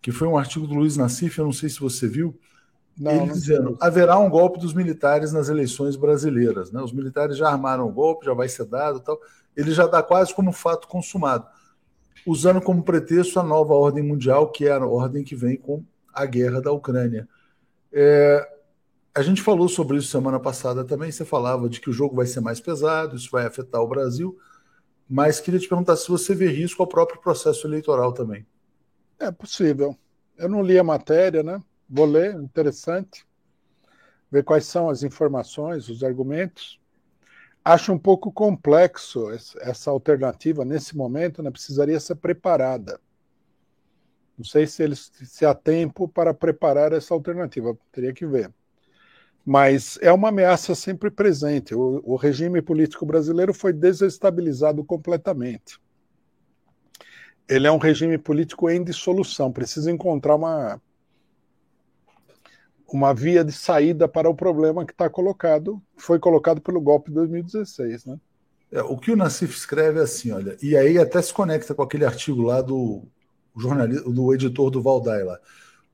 que 0.00 0.12
foi 0.12 0.28
um 0.28 0.38
artigo 0.38 0.66
do 0.66 0.74
Luiz 0.74 0.96
Nassif, 0.96 1.38
eu 1.38 1.44
não 1.44 1.52
sei 1.52 1.68
se 1.68 1.80
você 1.80 2.06
viu, 2.06 2.38
não, 2.98 3.12
ele 3.12 3.26
não 3.26 3.34
dizendo 3.34 3.76
haverá 3.80 4.18
um 4.18 4.28
golpe 4.28 4.58
dos 4.58 4.74
militares 4.74 5.32
nas 5.32 5.48
eleições 5.48 5.96
brasileiras. 5.96 6.72
Né? 6.72 6.82
Os 6.82 6.92
militares 6.92 7.36
já 7.36 7.48
armaram 7.48 7.86
o 7.86 7.92
golpe, 7.92 8.26
já 8.26 8.34
vai 8.34 8.48
ser 8.48 8.64
dado 8.64 9.00
tal. 9.00 9.18
Ele 9.56 9.70
já 9.72 9.86
dá 9.86 10.02
quase 10.02 10.34
como 10.34 10.52
fato 10.52 10.88
consumado, 10.88 11.46
usando 12.26 12.60
como 12.60 12.82
pretexto 12.82 13.38
a 13.38 13.42
nova 13.42 13.74
ordem 13.74 14.02
mundial, 14.02 14.50
que 14.50 14.66
é 14.66 14.72
a 14.72 14.84
ordem 14.84 15.22
que 15.22 15.36
vem 15.36 15.56
com 15.56 15.84
a 16.12 16.26
guerra 16.26 16.60
da 16.60 16.72
Ucrânia. 16.72 17.28
É, 17.92 18.46
a 19.14 19.22
gente 19.22 19.42
falou 19.42 19.68
sobre 19.68 19.96
isso 19.96 20.08
semana 20.08 20.38
passada 20.38 20.84
também. 20.84 21.10
Você 21.10 21.24
falava 21.24 21.68
de 21.68 21.80
que 21.80 21.90
o 21.90 21.92
jogo 21.92 22.16
vai 22.16 22.26
ser 22.26 22.40
mais 22.40 22.60
pesado, 22.60 23.16
isso 23.16 23.30
vai 23.30 23.46
afetar 23.46 23.80
o 23.80 23.88
Brasil, 23.88 24.36
mas 25.08 25.40
queria 25.40 25.60
te 25.60 25.68
perguntar 25.68 25.96
se 25.96 26.08
você 26.08 26.34
vê 26.34 26.48
risco 26.48 26.82
ao 26.82 26.88
próprio 26.88 27.20
processo 27.20 27.66
eleitoral 27.66 28.12
também. 28.12 28.46
É 29.18 29.30
possível. 29.30 29.96
Eu 30.36 30.48
não 30.48 30.62
li 30.62 30.78
a 30.78 30.84
matéria, 30.84 31.42
né? 31.42 31.60
Vou 31.88 32.04
ler, 32.04 32.34
interessante. 32.34 33.26
Ver 34.30 34.44
quais 34.44 34.66
são 34.66 34.90
as 34.90 35.02
informações, 35.02 35.88
os 35.88 36.04
argumentos. 36.04 36.78
Acho 37.64 37.92
um 37.92 37.98
pouco 37.98 38.30
complexo 38.30 39.30
essa 39.60 39.90
alternativa 39.90 40.64
nesse 40.64 40.96
momento, 40.96 41.42
né? 41.42 41.50
Precisaria 41.50 41.98
ser 41.98 42.16
preparada. 42.16 43.00
Não 44.36 44.44
sei 44.44 44.66
se, 44.66 44.82
eles, 44.82 45.10
se 45.24 45.44
há 45.44 45.54
tempo 45.54 46.06
para 46.06 46.32
preparar 46.32 46.92
essa 46.92 47.12
alternativa, 47.12 47.76
teria 47.90 48.12
que 48.12 48.26
ver. 48.26 48.52
Mas 49.44 49.98
é 50.02 50.12
uma 50.12 50.28
ameaça 50.28 50.74
sempre 50.74 51.10
presente. 51.10 51.74
O, 51.74 52.02
o 52.04 52.16
regime 52.16 52.60
político 52.60 53.06
brasileiro 53.06 53.54
foi 53.54 53.72
desestabilizado 53.72 54.84
completamente. 54.84 55.80
Ele 57.48 57.66
é 57.66 57.72
um 57.72 57.78
regime 57.78 58.18
político 58.18 58.68
em 58.68 58.84
dissolução, 58.84 59.50
precisa 59.50 59.90
encontrar 59.90 60.34
uma, 60.34 60.80
uma 62.90 63.12
via 63.12 63.44
de 63.44 63.52
saída 63.52 64.08
para 64.08 64.28
o 64.28 64.34
problema 64.34 64.84
que 64.84 64.92
está 64.92 65.08
colocado, 65.08 65.80
foi 65.96 66.18
colocado 66.18 66.60
pelo 66.60 66.80
golpe 66.80 67.10
de 67.10 67.16
2016, 67.16 68.06
né? 68.06 68.18
É, 68.70 68.82
o 68.82 68.96
que 68.96 69.10
o 69.10 69.16
Nassif 69.16 69.56
escreve 69.56 69.98
é 69.98 70.02
assim, 70.02 70.30
olha, 70.30 70.56
e 70.62 70.76
aí 70.76 70.98
até 70.98 71.20
se 71.22 71.32
conecta 71.32 71.74
com 71.74 71.82
aquele 71.82 72.04
artigo 72.04 72.42
lá 72.42 72.60
do 72.60 73.02
jornalista, 73.56 74.08
do 74.10 74.34
editor 74.34 74.70
do 74.70 74.82
Valdai 74.82 75.22
lá. 75.22 75.38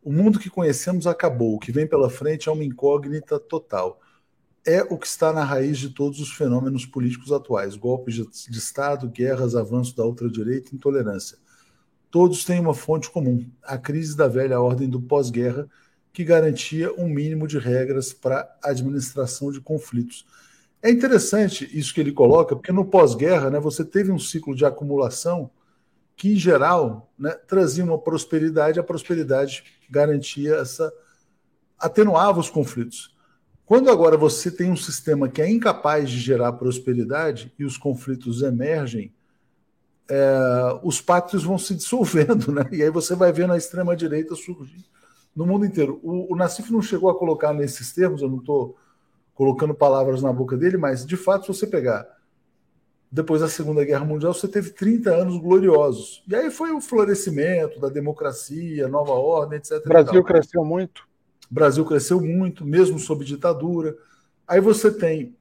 O 0.02 0.12
mundo 0.12 0.38
que 0.38 0.50
conhecemos 0.50 1.06
acabou, 1.06 1.54
o 1.54 1.58
que 1.58 1.72
vem 1.72 1.86
pela 1.86 2.10
frente 2.10 2.48
é 2.48 2.52
uma 2.52 2.64
incógnita 2.64 3.38
total. 3.38 4.00
É 4.66 4.82
o 4.82 4.98
que 4.98 5.06
está 5.06 5.32
na 5.32 5.44
raiz 5.44 5.78
de 5.78 5.90
todos 5.90 6.20
os 6.20 6.32
fenômenos 6.32 6.84
políticos 6.84 7.32
atuais: 7.32 7.76
golpes 7.76 8.14
de 8.14 8.58
Estado, 8.58 9.08
guerras, 9.08 9.54
avanço 9.54 9.96
da 9.96 10.04
ultradireita, 10.04 10.74
intolerância. 10.74 11.38
Todos 12.10 12.44
têm 12.44 12.60
uma 12.60 12.74
fonte 12.74 13.10
comum: 13.10 13.46
a 13.62 13.78
crise 13.78 14.16
da 14.16 14.26
velha 14.26 14.60
ordem 14.60 14.88
do 14.88 15.00
pós-guerra, 15.00 15.68
que 16.14 16.22
garantia 16.22 16.94
um 16.94 17.08
mínimo 17.08 17.44
de 17.44 17.58
regras 17.58 18.12
para 18.12 18.48
administração 18.62 19.50
de 19.50 19.60
conflitos. 19.60 20.24
É 20.80 20.88
interessante 20.88 21.68
isso 21.76 21.92
que 21.92 22.00
ele 22.00 22.12
coloca, 22.12 22.54
porque 22.54 22.70
no 22.70 22.84
pós-guerra 22.84 23.50
né, 23.50 23.58
você 23.58 23.84
teve 23.84 24.12
um 24.12 24.18
ciclo 24.18 24.54
de 24.54 24.64
acumulação 24.64 25.50
que, 26.14 26.32
em 26.32 26.36
geral, 26.36 27.12
né, 27.18 27.32
trazia 27.48 27.82
uma 27.82 27.98
prosperidade, 27.98 28.78
a 28.78 28.84
prosperidade 28.84 29.64
garantia 29.90 30.54
essa. 30.54 30.92
atenuava 31.76 32.38
os 32.38 32.48
conflitos. 32.48 33.12
Quando 33.66 33.90
agora 33.90 34.16
você 34.16 34.52
tem 34.52 34.70
um 34.70 34.76
sistema 34.76 35.28
que 35.28 35.42
é 35.42 35.50
incapaz 35.50 36.08
de 36.08 36.20
gerar 36.20 36.52
prosperidade 36.52 37.52
e 37.58 37.64
os 37.64 37.76
conflitos 37.76 38.40
emergem, 38.40 39.12
é, 40.08 40.78
os 40.84 41.00
pactos 41.00 41.42
vão 41.42 41.58
se 41.58 41.74
dissolvendo, 41.74 42.52
né? 42.54 42.68
E 42.70 42.84
aí 42.84 42.90
você 42.90 43.16
vai 43.16 43.32
vendo 43.32 43.52
a 43.52 43.56
extrema-direita 43.56 44.36
surgir 44.36 44.84
no 45.34 45.46
mundo 45.46 45.64
inteiro. 45.66 46.00
O, 46.02 46.32
o 46.32 46.36
Nassif 46.36 46.72
não 46.72 46.82
chegou 46.82 47.10
a 47.10 47.18
colocar 47.18 47.52
nesses 47.52 47.92
termos, 47.92 48.22
eu 48.22 48.28
não 48.28 48.38
estou 48.38 48.76
colocando 49.34 49.74
palavras 49.74 50.22
na 50.22 50.32
boca 50.32 50.56
dele, 50.56 50.76
mas 50.76 51.04
de 51.04 51.16
fato, 51.16 51.46
se 51.46 51.58
você 51.58 51.66
pegar 51.66 52.06
depois 53.14 53.40
da 53.40 53.48
Segunda 53.48 53.84
Guerra 53.84 54.04
Mundial, 54.04 54.34
você 54.34 54.48
teve 54.48 54.70
30 54.70 55.14
anos 55.14 55.38
gloriosos. 55.38 56.24
E 56.26 56.34
aí 56.34 56.50
foi 56.50 56.72
o 56.72 56.80
florescimento 56.80 57.78
da 57.78 57.88
democracia, 57.88 58.88
nova 58.88 59.12
ordem, 59.12 59.58
etc. 59.58 59.84
O 59.84 59.88
Brasil 59.88 60.24
cresceu 60.24 60.64
muito. 60.64 61.06
O 61.48 61.54
Brasil 61.54 61.84
cresceu 61.84 62.20
muito, 62.20 62.64
mesmo 62.64 62.98
sob 62.98 63.24
ditadura. 63.24 63.96
Aí 64.48 64.60
você 64.60 64.90
tem, 64.90 65.36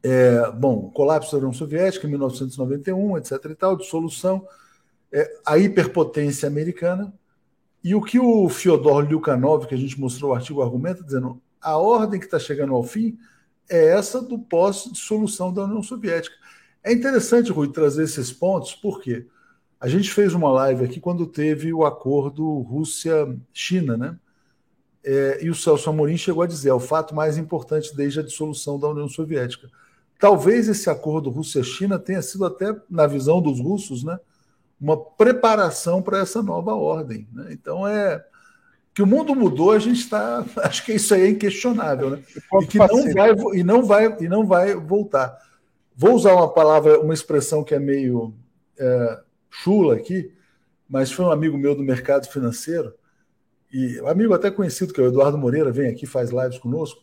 é, 0.00 0.48
bom, 0.52 0.88
colapso 0.90 1.32
da 1.32 1.38
União 1.38 1.52
Soviética 1.52 2.06
em 2.06 2.10
1991, 2.10 3.18
etc. 3.18 3.44
e 3.46 3.54
tal, 3.56 3.76
dissolução, 3.76 4.46
é, 5.10 5.28
a 5.44 5.58
hiperpotência 5.58 6.46
americana. 6.46 7.12
E 7.82 7.94
o 7.94 8.02
que 8.02 8.18
o 8.18 8.48
Fyodor 8.48 9.08
Lyukhanov, 9.08 9.66
que 9.66 9.74
a 9.74 9.78
gente 9.78 9.98
mostrou 9.98 10.32
o 10.32 10.34
artigo, 10.34 10.62
argumenta, 10.62 11.02
dizendo 11.02 11.40
a 11.60 11.76
ordem 11.76 12.18
que 12.18 12.26
está 12.26 12.38
chegando 12.38 12.74
ao 12.74 12.82
fim 12.82 13.18
é 13.68 13.92
essa 13.92 14.20
do 14.20 14.38
pós-dissolução 14.38 15.52
da 15.52 15.64
União 15.64 15.82
Soviética. 15.82 16.34
É 16.82 16.92
interessante, 16.92 17.52
Rui, 17.52 17.68
trazer 17.68 18.04
esses 18.04 18.32
pontos, 18.32 18.74
porque 18.74 19.26
a 19.78 19.88
gente 19.88 20.10
fez 20.10 20.34
uma 20.34 20.50
live 20.50 20.84
aqui 20.84 21.00
quando 21.00 21.26
teve 21.26 21.72
o 21.72 21.84
acordo 21.84 22.60
Rússia-China, 22.60 23.96
né? 23.96 24.18
É, 25.02 25.42
e 25.42 25.48
o 25.48 25.54
Celso 25.54 25.88
Amorim 25.88 26.16
chegou 26.16 26.42
a 26.42 26.46
dizer: 26.46 26.70
é 26.70 26.74
o 26.74 26.80
fato 26.80 27.14
mais 27.14 27.38
importante 27.38 27.94
desde 27.96 28.20
a 28.20 28.22
dissolução 28.22 28.78
da 28.78 28.88
União 28.88 29.08
Soviética. 29.08 29.70
Talvez 30.18 30.68
esse 30.68 30.90
acordo 30.90 31.30
Rússia-China 31.30 31.98
tenha 31.98 32.20
sido 32.20 32.44
até, 32.44 32.76
na 32.90 33.06
visão 33.06 33.40
dos 33.40 33.58
russos, 33.58 34.04
né, 34.04 34.18
uma 34.80 34.96
preparação 34.96 36.00
para 36.00 36.18
essa 36.18 36.42
nova 36.42 36.74
ordem. 36.74 37.28
Né? 37.32 37.48
Então 37.50 37.86
é 37.86 38.24
que 38.94 39.02
o 39.02 39.06
mundo 39.06 39.34
mudou, 39.34 39.72
a 39.72 39.78
gente 39.78 40.00
está, 40.00 40.44
acho 40.64 40.84
que 40.84 40.92
isso 40.94 41.14
aí 41.14 41.22
é 41.22 41.28
inquestionável, 41.28 42.10
né? 42.10 42.22
E 42.62 42.66
que 42.66 42.78
não 42.78 43.12
vai 43.12 43.30
e 43.54 43.62
não 43.62 43.82
vai 43.84 44.16
e 44.20 44.28
não 44.28 44.46
vai 44.46 44.74
voltar. 44.74 45.38
Vou 45.94 46.14
usar 46.14 46.34
uma 46.34 46.52
palavra, 46.52 46.98
uma 47.00 47.14
expressão 47.14 47.62
que 47.62 47.74
é 47.74 47.78
meio 47.78 48.34
é, 48.78 49.20
chula 49.50 49.96
aqui, 49.96 50.32
mas 50.88 51.12
foi 51.12 51.24
um 51.24 51.30
amigo 51.30 51.58
meu 51.58 51.74
do 51.74 51.82
mercado 51.82 52.26
financeiro, 52.26 52.94
e 53.72 54.00
amigo 54.06 54.34
até 54.34 54.50
conhecido, 54.50 54.92
que 54.92 55.00
é 55.00 55.04
o 55.04 55.06
Eduardo 55.06 55.38
Moreira, 55.38 55.70
vem 55.70 55.88
aqui, 55.88 56.06
faz 56.06 56.30
lives 56.30 56.58
conosco. 56.58 57.02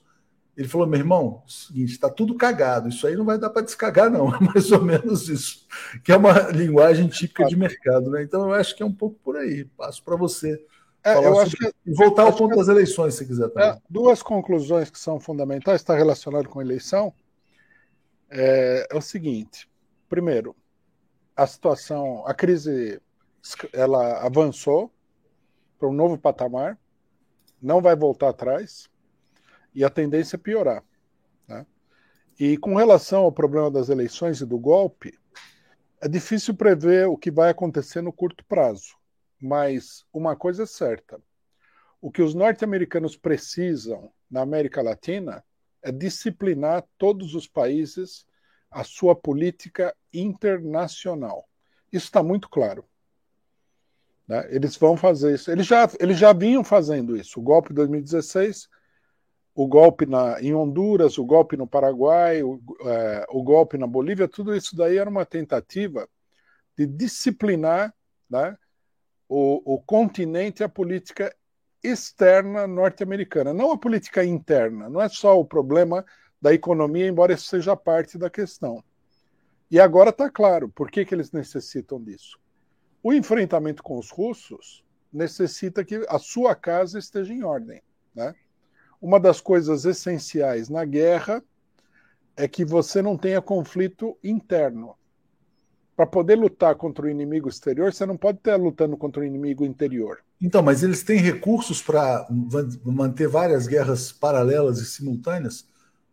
Ele 0.57 0.67
falou: 0.67 0.87
meu 0.87 0.99
irmão, 0.99 1.43
seguinte, 1.47 1.91
está 1.91 2.09
tudo 2.09 2.35
cagado, 2.35 2.89
isso 2.89 3.05
aí 3.05 3.15
não 3.15 3.23
vai 3.23 3.37
dar 3.37 3.51
para 3.51 3.61
descagar, 3.61 4.09
não. 4.09 4.27
É 4.35 4.39
mais 4.39 4.71
ou 4.71 4.83
menos 4.83 5.29
isso. 5.29 5.67
Que 6.03 6.11
é 6.11 6.17
uma 6.17 6.33
linguagem 6.49 7.07
típica 7.07 7.45
de 7.45 7.55
mercado, 7.55 8.09
né? 8.09 8.23
Então 8.23 8.41
eu 8.47 8.53
acho 8.53 8.75
que 8.75 8.81
é 8.81 8.85
um 8.85 8.93
pouco 8.93 9.19
por 9.23 9.37
aí. 9.37 9.65
Passo 9.77 10.03
para 10.03 10.15
você. 10.15 10.59
É, 11.03 11.15
eu 11.15 11.39
acho 11.39 11.55
que, 11.55 11.71
voltar 11.85 12.23
ao 12.23 12.35
ponto 12.35 12.55
das 12.55 12.67
eleições, 12.67 13.13
se 13.13 13.25
quiser 13.25 13.49
também. 13.49 13.69
É, 13.69 13.77
duas 13.87 14.23
conclusões 14.23 14.89
que 14.89 14.99
são 14.99 15.19
fundamentais, 15.19 15.79
está 15.79 15.95
relacionado 15.95 16.49
com 16.49 16.59
a 16.59 16.63
eleição 16.63 17.13
é, 18.29 18.87
é 18.89 18.95
o 18.95 19.01
seguinte: 19.01 19.69
primeiro, 20.09 20.55
a 21.35 21.45
situação, 21.45 22.25
a 22.25 22.33
crise, 22.33 23.01
ela 23.71 24.25
avançou 24.25 24.91
para 25.77 25.87
um 25.87 25.93
novo 25.93 26.17
patamar, 26.17 26.77
não 27.61 27.81
vai 27.81 27.95
voltar 27.95 28.29
atrás 28.29 28.89
e 29.77 29.83
a 29.83 29.91
tendência 29.91 30.37
é 30.37 30.39
piorar. 30.39 30.83
Né? 31.47 31.63
E 32.39 32.57
com 32.57 32.73
relação 32.75 33.25
ao 33.25 33.31
problema 33.31 33.69
das 33.69 33.89
eleições 33.89 34.41
e 34.41 34.45
do 34.45 34.57
golpe, 34.57 35.13
é 36.01 36.07
difícil 36.07 36.55
prever 36.55 37.07
o 37.07 37.15
que 37.15 37.29
vai 37.29 37.51
acontecer 37.51 38.01
no 38.01 38.11
curto 38.11 38.43
prazo, 38.45 38.95
mas 39.39 40.03
uma 40.11 40.35
coisa 40.35 40.63
é 40.63 40.65
certa: 40.65 41.21
o 42.01 42.09
que 42.11 42.23
os 42.23 42.33
norte-americanos 42.33 43.15
precisam 43.15 44.11
na 44.31 44.41
América 44.41 44.81
Latina 44.81 45.45
é 45.83 45.91
disciplinar 45.91 46.83
todos 46.97 47.35
os 47.35 47.47
países 47.47 48.25
a 48.71 48.83
sua 48.83 49.15
política 49.15 49.95
internacional. 50.11 51.47
Isso 51.93 52.05
está 52.05 52.23
muito 52.23 52.49
claro. 52.49 52.83
Né? 54.27 54.43
Eles 54.49 54.75
vão 54.75 54.97
fazer 54.97 55.35
isso. 55.35 55.51
Eles 55.51 55.67
já, 55.67 55.87
eles 55.99 56.17
já 56.17 56.33
vinham 56.33 56.63
fazendo 56.63 57.15
isso. 57.15 57.39
O 57.39 57.43
golpe 57.43 57.69
de 57.69 57.75
2016, 57.75 58.67
o 59.57 59.65
golpe 59.67 60.05
na, 60.05 60.39
em 60.39 60.53
Honduras, 60.53 61.17
o 61.17 61.25
golpe 61.25 61.57
no 61.57 61.65
Paraguai, 61.65 62.43
o, 62.43 62.61
é, 62.85 63.25
o 63.31 63.41
golpe 63.41 63.75
na 63.75 63.87
Bolívia, 63.87 64.27
tudo 64.27 64.55
isso 64.55 64.75
daí 64.75 64.97
era 64.97 65.09
uma 65.09 65.25
tentativa 65.25 66.07
de 66.77 66.85
disciplinar 66.85 67.91
né, 68.29 68.55
o, 69.27 69.73
o 69.73 69.81
continente 69.81 70.61
e 70.61 70.63
a 70.63 70.69
política 70.69 71.35
externa 71.83 72.67
norte-americana, 72.67 73.51
não 73.51 73.71
a 73.71 73.77
política 73.79 74.23
interna. 74.23 74.91
Não 74.91 75.01
é 75.01 75.09
só 75.09 75.39
o 75.39 75.45
problema 75.45 76.05
da 76.39 76.53
economia, 76.53 77.07
embora 77.07 77.33
isso 77.33 77.47
seja 77.47 77.75
parte 77.75 78.15
da 78.15 78.29
questão. 78.29 78.83
E 79.71 79.79
agora 79.79 80.11
está 80.11 80.29
claro 80.29 80.69
por 80.69 80.91
que, 80.91 81.03
que 81.03 81.15
eles 81.15 81.31
necessitam 81.31 81.99
disso. 81.99 82.39
O 83.01 83.11
enfrentamento 83.11 83.81
com 83.81 83.97
os 83.97 84.11
russos 84.11 84.85
necessita 85.11 85.83
que 85.83 86.05
a 86.07 86.19
sua 86.19 86.53
casa 86.53 86.99
esteja 86.99 87.33
em 87.33 87.43
ordem. 87.43 87.81
Né? 88.13 88.35
Uma 89.01 89.19
das 89.19 89.39
coisas 89.39 89.85
essenciais 89.85 90.69
na 90.69 90.83
guerra 90.83 91.43
é 92.35 92.47
que 92.47 92.65
você 92.65 93.01
não 93.01 93.17
tenha 93.17 93.41
conflito 93.41 94.17
interno. 94.23 94.95
Para 95.95 96.05
poder 96.05 96.35
lutar 96.35 96.75
contra 96.75 97.05
o 97.05 97.09
inimigo 97.09 97.49
exterior, 97.49 97.91
você 97.91 98.05
não 98.05 98.15
pode 98.15 98.37
estar 98.37 98.55
lutando 98.55 98.95
contra 98.95 99.21
o 99.21 99.25
inimigo 99.25 99.65
interior. 99.65 100.19
Então, 100.39 100.61
mas 100.61 100.83
eles 100.83 101.01
têm 101.01 101.19
recursos 101.19 101.81
para 101.81 102.27
manter 102.85 103.27
várias 103.27 103.65
guerras 103.65 104.11
paralelas 104.11 104.79
e 104.79 104.85
simultâneas? 104.85 105.65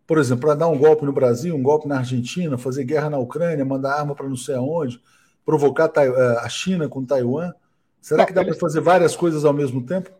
Por 0.06 0.18
exemplo, 0.18 0.46
para 0.46 0.54
dar 0.54 0.68
um 0.68 0.78
golpe 0.78 1.04
no 1.04 1.12
Brasil, 1.12 1.54
um 1.54 1.62
golpe 1.62 1.86
na 1.86 1.98
Argentina, 1.98 2.56
fazer 2.56 2.84
guerra 2.84 3.10
na 3.10 3.18
Ucrânia, 3.18 3.64
mandar 3.64 3.98
arma 3.98 4.14
para 4.14 4.28
não 4.28 4.36
sei 4.36 4.54
aonde, 4.54 5.00
provocar 5.44 5.90
eh, 5.96 6.38
a 6.40 6.48
China 6.48 6.88
com 6.88 7.04
Taiwan? 7.04 7.52
Será 8.00 8.18
não, 8.18 8.26
que 8.26 8.32
dá 8.32 8.42
eles... 8.42 8.56
para 8.56 8.60
fazer 8.60 8.80
várias 8.80 9.14
coisas 9.14 9.44
ao 9.44 9.52
mesmo 9.52 9.84
tempo? 9.84 10.10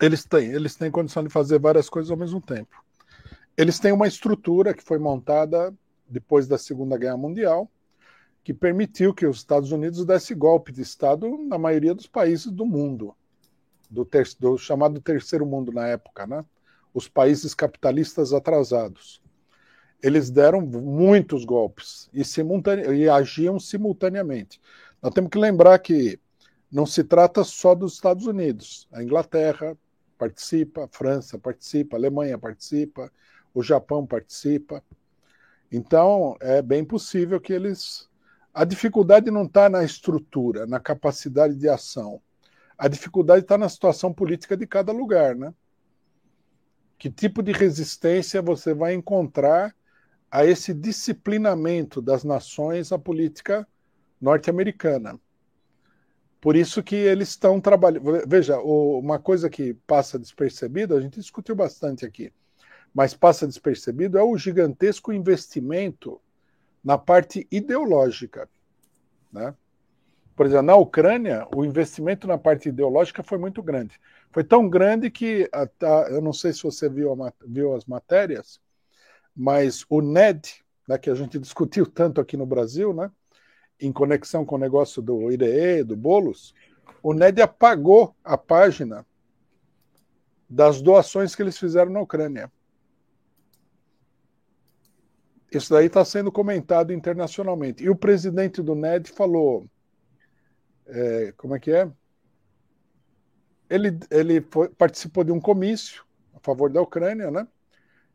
Eles 0.00 0.24
têm, 0.24 0.52
eles 0.52 0.74
têm 0.74 0.90
condição 0.90 1.22
de 1.22 1.30
fazer 1.30 1.58
várias 1.58 1.88
coisas 1.88 2.10
ao 2.10 2.16
mesmo 2.16 2.40
tempo. 2.40 2.82
Eles 3.56 3.78
têm 3.78 3.92
uma 3.92 4.06
estrutura 4.06 4.74
que 4.74 4.82
foi 4.82 4.98
montada 4.98 5.74
depois 6.08 6.46
da 6.46 6.58
Segunda 6.58 6.96
Guerra 6.96 7.16
Mundial, 7.16 7.70
que 8.42 8.54
permitiu 8.54 9.14
que 9.14 9.26
os 9.26 9.38
Estados 9.38 9.70
Unidos 9.70 10.04
desse 10.04 10.34
golpe 10.34 10.72
de 10.72 10.82
Estado 10.82 11.38
na 11.38 11.58
maioria 11.58 11.94
dos 11.94 12.06
países 12.06 12.50
do 12.50 12.64
mundo, 12.64 13.14
do, 13.90 14.04
ter, 14.04 14.28
do 14.38 14.56
chamado 14.56 15.00
Terceiro 15.00 15.44
Mundo 15.44 15.72
na 15.72 15.86
época, 15.86 16.26
né? 16.26 16.44
os 16.92 17.08
países 17.08 17.54
capitalistas 17.54 18.32
atrasados. 18.32 19.22
Eles 20.02 20.30
deram 20.30 20.62
muitos 20.62 21.44
golpes 21.44 22.08
e, 22.12 22.22
e 22.94 23.08
agiam 23.08 23.60
simultaneamente. 23.60 24.60
Nós 25.02 25.12
temos 25.12 25.30
que 25.30 25.38
lembrar 25.38 25.78
que 25.78 26.18
não 26.70 26.86
se 26.86 27.02
trata 27.02 27.42
só 27.42 27.74
dos 27.74 27.94
Estados 27.94 28.26
Unidos. 28.26 28.86
A 28.92 29.02
Inglaterra 29.02 29.76
participa, 30.16 30.84
a 30.84 30.88
França 30.88 31.38
participa, 31.38 31.96
a 31.96 31.98
Alemanha 31.98 32.38
participa, 32.38 33.10
o 33.52 33.62
Japão 33.62 34.06
participa. 34.06 34.82
Então, 35.72 36.36
é 36.40 36.62
bem 36.62 36.84
possível 36.84 37.40
que 37.40 37.52
eles. 37.52 38.08
A 38.52 38.64
dificuldade 38.64 39.30
não 39.30 39.44
está 39.44 39.68
na 39.68 39.82
estrutura, 39.82 40.66
na 40.66 40.78
capacidade 40.78 41.54
de 41.56 41.68
ação. 41.68 42.20
A 42.76 42.88
dificuldade 42.88 43.42
está 43.42 43.56
na 43.56 43.68
situação 43.68 44.12
política 44.12 44.56
de 44.56 44.66
cada 44.66 44.92
lugar, 44.92 45.36
né? 45.36 45.54
Que 46.98 47.10
tipo 47.10 47.42
de 47.42 47.52
resistência 47.52 48.42
você 48.42 48.74
vai 48.74 48.94
encontrar 48.94 49.74
a 50.30 50.44
esse 50.44 50.74
disciplinamento 50.74 52.00
das 52.00 52.24
nações 52.24 52.92
à 52.92 52.98
política 52.98 53.66
norte-americana? 54.20 55.18
Por 56.40 56.56
isso 56.56 56.82
que 56.82 56.96
eles 56.96 57.28
estão 57.30 57.60
trabalhando. 57.60 58.26
Veja, 58.26 58.58
uma 58.60 59.18
coisa 59.18 59.50
que 59.50 59.74
passa 59.86 60.18
despercebida, 60.18 60.96
a 60.96 61.00
gente 61.00 61.20
discutiu 61.20 61.54
bastante 61.54 62.04
aqui 62.06 62.32
mas 62.94 63.14
passa 63.14 63.46
despercebido, 63.46 64.18
é 64.18 64.22
o 64.22 64.36
gigantesco 64.36 65.12
investimento 65.12 66.20
na 66.82 66.98
parte 66.98 67.46
ideológica. 67.50 68.48
Né? 69.32 69.54
Por 70.34 70.46
exemplo, 70.46 70.66
na 70.66 70.76
Ucrânia, 70.76 71.46
o 71.54 71.64
investimento 71.64 72.26
na 72.26 72.36
parte 72.36 72.68
ideológica 72.68 73.22
foi 73.22 73.38
muito 73.38 73.62
grande. 73.62 74.00
Foi 74.32 74.42
tão 74.42 74.68
grande 74.68 75.10
que, 75.10 75.48
eu 76.10 76.20
não 76.20 76.32
sei 76.32 76.52
se 76.52 76.62
você 76.62 76.88
viu, 76.88 77.16
viu 77.46 77.74
as 77.74 77.84
matérias, 77.84 78.60
mas 79.34 79.84
o 79.88 80.00
NED, 80.00 80.64
né, 80.88 80.98
que 80.98 81.10
a 81.10 81.14
gente 81.14 81.38
discutiu 81.38 81.86
tanto 81.86 82.20
aqui 82.20 82.36
no 82.36 82.46
Brasil, 82.46 82.92
né, 82.92 83.10
em 83.80 83.92
conexão 83.92 84.44
com 84.44 84.56
o 84.56 84.58
negócio 84.58 85.00
do 85.00 85.30
IDE, 85.32 85.82
do 85.84 85.96
Bolos, 85.96 86.54
o 87.02 87.14
NED 87.14 87.40
apagou 87.40 88.14
a 88.22 88.36
página 88.36 89.06
das 90.48 90.82
doações 90.82 91.34
que 91.34 91.42
eles 91.42 91.58
fizeram 91.58 91.90
na 91.90 92.00
Ucrânia. 92.00 92.50
Isso 95.52 95.72
daí 95.72 95.86
está 95.86 96.04
sendo 96.04 96.30
comentado 96.30 96.92
internacionalmente. 96.92 97.82
E 97.82 97.90
o 97.90 97.96
presidente 97.96 98.62
do 98.62 98.74
NED 98.74 99.10
falou. 99.10 99.66
É, 100.86 101.32
como 101.36 101.54
é 101.54 101.60
que 101.60 101.70
é? 101.72 101.90
Ele, 103.68 103.98
ele 104.10 104.40
foi, 104.40 104.68
participou 104.68 105.22
de 105.22 105.30
um 105.30 105.40
comício 105.40 106.04
a 106.34 106.40
favor 106.40 106.70
da 106.70 106.82
Ucrânia, 106.82 107.30
né? 107.30 107.46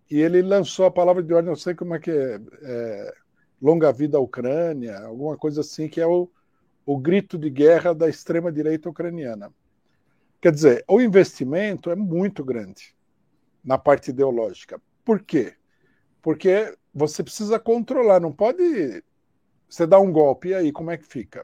E 0.10 0.20
ele 0.20 0.42
lançou 0.42 0.86
a 0.86 0.92
palavra 0.92 1.24
de 1.24 1.34
ordem, 1.34 1.50
não 1.50 1.56
sei 1.56 1.74
como 1.74 1.96
é 1.96 2.00
que 2.00 2.12
é, 2.12 2.40
é 2.62 3.14
longa 3.66 3.92
vida 3.92 4.20
à 4.20 4.22
Ucrânia, 4.22 4.96
alguma 5.00 5.36
coisa 5.36 5.62
assim, 5.62 5.88
que 5.90 6.00
é 6.00 6.06
o, 6.06 6.30
o 6.86 7.00
grito 7.00 7.36
de 7.36 7.50
guerra 7.50 7.96
da 7.96 8.08
extrema-direita 8.08 8.88
ucraniana. 8.88 9.52
Quer 10.40 10.52
dizer, 10.52 10.86
o 10.88 11.02
investimento 11.02 11.90
é 11.90 11.96
muito 11.96 12.46
grande 12.46 12.96
na 13.64 13.76
parte 13.76 14.12
ideológica. 14.12 14.80
Por 15.04 15.20
quê? 15.20 15.56
Porque 16.22 16.78
você 16.94 17.24
precisa 17.24 17.60
controlar, 17.60 18.20
não 18.20 18.32
pode 18.32 19.04
você 19.68 19.88
dar 19.88 20.00
um 20.00 20.12
golpe, 20.12 20.50
e 20.50 20.54
aí 20.54 20.72
como 20.72 20.92
é 20.92 20.98
que 20.98 21.08
fica? 21.08 21.44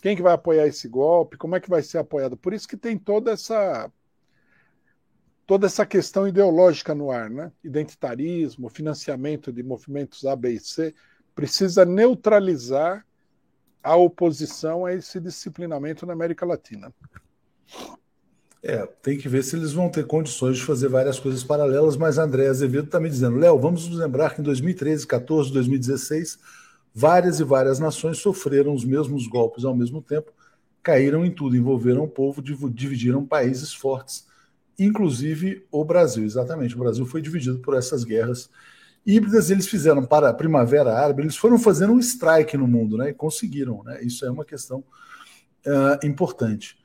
Quem 0.00 0.14
que 0.14 0.22
vai 0.22 0.34
apoiar 0.34 0.68
esse 0.68 0.88
golpe? 0.88 1.36
Como 1.36 1.56
é 1.56 1.60
que 1.60 1.68
vai 1.68 1.82
ser 1.82 1.98
apoiado? 1.98 2.36
Por 2.36 2.54
isso 2.54 2.68
que 2.68 2.76
tem 2.76 2.96
toda 2.96 3.32
essa 3.32 3.90
toda 5.48 5.66
essa 5.66 5.86
questão 5.86 6.28
ideológica 6.28 6.94
no 6.94 7.10
ar, 7.10 7.30
né? 7.30 7.50
Identitarismo, 7.64 8.68
financiamento 8.68 9.50
de 9.50 9.62
movimentos 9.62 10.26
A, 10.26 10.36
B 10.36 10.50
e 10.52 10.60
C, 10.60 10.94
precisa 11.34 11.86
neutralizar 11.86 13.02
a 13.82 13.96
oposição 13.96 14.84
a 14.84 14.92
esse 14.92 15.18
disciplinamento 15.18 16.04
na 16.04 16.12
América 16.12 16.44
Latina. 16.44 16.92
É, 18.62 18.84
tem 19.00 19.16
que 19.16 19.26
ver 19.26 19.42
se 19.42 19.56
eles 19.56 19.72
vão 19.72 19.88
ter 19.88 20.06
condições 20.06 20.58
de 20.58 20.64
fazer 20.64 20.88
várias 20.88 21.18
coisas 21.18 21.42
paralelas, 21.42 21.96
mas 21.96 22.18
André 22.18 22.48
Azevedo 22.48 22.84
está 22.84 23.00
me 23.00 23.08
dizendo, 23.08 23.38
Léo, 23.38 23.58
vamos 23.58 23.88
nos 23.88 23.98
lembrar 23.98 24.34
que 24.34 24.42
em 24.42 24.44
2013, 24.44 25.06
14, 25.06 25.50
2016, 25.50 26.38
várias 26.92 27.40
e 27.40 27.44
várias 27.44 27.78
nações 27.78 28.18
sofreram 28.18 28.74
os 28.74 28.84
mesmos 28.84 29.26
golpes 29.26 29.64
ao 29.64 29.74
mesmo 29.74 30.02
tempo, 30.02 30.30
caíram 30.82 31.24
em 31.24 31.30
tudo, 31.30 31.56
envolveram 31.56 32.04
o 32.04 32.08
povo, 32.08 32.42
dividiram 32.42 33.24
países 33.24 33.72
fortes, 33.72 34.27
inclusive 34.78 35.66
o 35.70 35.84
Brasil, 35.84 36.24
exatamente. 36.24 36.74
O 36.74 36.78
Brasil 36.78 37.04
foi 37.06 37.20
dividido 37.20 37.58
por 37.58 37.74
essas 37.74 38.04
guerras 38.04 38.48
híbridas, 39.04 39.50
eles 39.50 39.66
fizeram 39.66 40.04
para 40.04 40.28
a 40.28 40.34
Primavera 40.34 40.94
Árabe, 40.94 41.22
eles 41.22 41.36
foram 41.36 41.58
fazendo 41.58 41.92
um 41.92 41.98
strike 41.98 42.56
no 42.56 42.68
mundo, 42.68 42.98
né? 42.98 43.10
E 43.10 43.14
conseguiram, 43.14 43.82
né? 43.82 44.02
Isso 44.02 44.24
é 44.24 44.30
uma 44.30 44.44
questão 44.44 44.84
uh, 45.66 46.06
importante. 46.06 46.76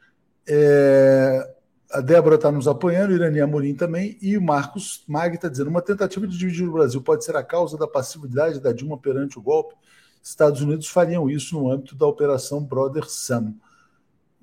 É, 0.48 1.54
a 1.92 2.02
Débora 2.02 2.36
está 2.36 2.52
nos 2.52 2.68
apoiando, 2.68 3.14
Irani 3.14 3.40
Amorim 3.40 3.76
também, 3.76 4.18
e 4.22 4.38
o 4.38 4.42
Marcos 4.42 5.04
Mag 5.08 5.36
está 5.36 5.48
dizendo: 5.48 5.70
uma 5.70 5.82
tentativa 5.82 6.26
de 6.28 6.38
dividir 6.38 6.68
o 6.68 6.74
Brasil 6.74 7.02
pode 7.02 7.24
ser 7.24 7.36
a 7.36 7.44
causa 7.44 7.78
da 7.78 7.88
passividade 7.88 8.60
da 8.60 8.74
Dilma 8.74 8.98
perante 8.98 9.38
o 9.38 9.42
golpe. 9.42 9.76
Estados 10.22 10.62
Unidos 10.62 10.88
fariam 10.88 11.30
isso 11.30 11.60
no 11.60 11.70
âmbito 11.70 11.96
da 11.96 12.08
Operação 12.08 12.64
Brother 12.64 13.06
Sam. 13.08 13.54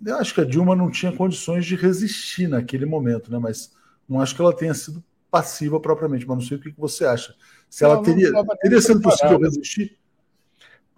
Eu 0.05 0.17
acho 0.17 0.35
que 0.35 0.41
a 0.41 0.45
Dilma 0.45 0.75
não 0.75 0.91
tinha 0.91 1.13
condições 1.13 1.67
de 1.67 1.77
resistir 1.77 2.49
naquele 2.49 2.87
momento, 2.87 3.31
né? 3.31 3.39
mas 3.39 3.73
não 4.09 4.21
acho 4.21 4.35
que 4.35 4.41
ela 4.41 4.57
tenha 4.57 4.75
sido 4.75 5.03
passiva 5.31 5.79
propriamente, 5.79 6.27
mas 6.27 6.39
não 6.39 6.45
sei 6.45 6.57
o 6.57 6.61
que 6.61 6.75
você 6.77 7.05
acha. 7.05 7.35
Se 7.69 7.85
ela 7.85 7.97
não, 7.97 8.03
teria, 8.03 8.31
não 8.31 8.45
teria 8.45 8.81
sido 8.81 9.01
possível 9.01 9.39
resistir? 9.39 9.97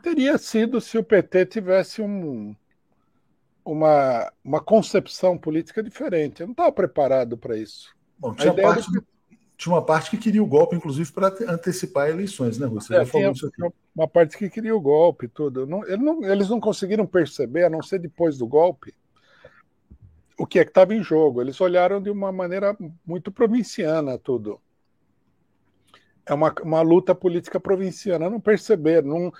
Teria 0.02 0.38
sido 0.38 0.80
se 0.80 0.96
o 0.96 1.04
PT 1.04 1.46
tivesse 1.46 2.00
um, 2.00 2.56
uma, 3.64 4.32
uma 4.42 4.60
concepção 4.60 5.36
política 5.36 5.82
diferente. 5.82 6.40
Eu 6.40 6.46
não 6.46 6.52
estava 6.52 6.72
preparado 6.72 7.36
para 7.36 7.56
isso. 7.56 7.94
Bom, 8.18 8.34
tinha, 8.34 8.54
parte, 8.54 8.90
do... 8.90 9.04
tinha 9.56 9.74
uma 9.74 9.84
parte 9.84 10.10
que 10.10 10.16
queria 10.16 10.42
o 10.42 10.46
golpe, 10.46 10.74
inclusive, 10.74 11.10
para 11.12 11.28
antecipar 11.48 12.08
eleições, 12.08 12.58
né, 12.58 12.66
Você 12.66 12.94
é, 12.94 12.98
já 12.98 13.06
falou 13.06 13.32
isso 13.32 13.46
aqui. 13.46 13.62
Uma 13.94 14.08
parte 14.08 14.36
que 14.36 14.50
queria 14.50 14.74
o 14.74 14.80
golpe 14.80 15.28
tudo. 15.28 15.66
Não, 15.66 15.80
não, 15.80 16.24
eles 16.24 16.48
não 16.48 16.58
conseguiram 16.58 17.06
perceber, 17.06 17.64
a 17.64 17.70
não 17.70 17.82
ser 17.82 17.98
depois 17.98 18.38
do 18.38 18.46
golpe, 18.46 18.94
o 20.38 20.46
que 20.46 20.58
é 20.58 20.64
que 20.64 20.70
estava 20.70 20.94
em 20.94 21.02
jogo. 21.02 21.40
Eles 21.40 21.60
olharam 21.60 22.02
de 22.02 22.10
uma 22.10 22.32
maneira 22.32 22.76
muito 23.06 23.30
provinciana 23.30 24.18
tudo. 24.18 24.60
É 26.26 26.34
uma, 26.34 26.52
uma 26.62 26.82
luta 26.82 27.14
política 27.14 27.60
provinciana. 27.60 28.30
Não 28.30 28.40
perceberam, 28.40 29.08
não, 29.08 29.32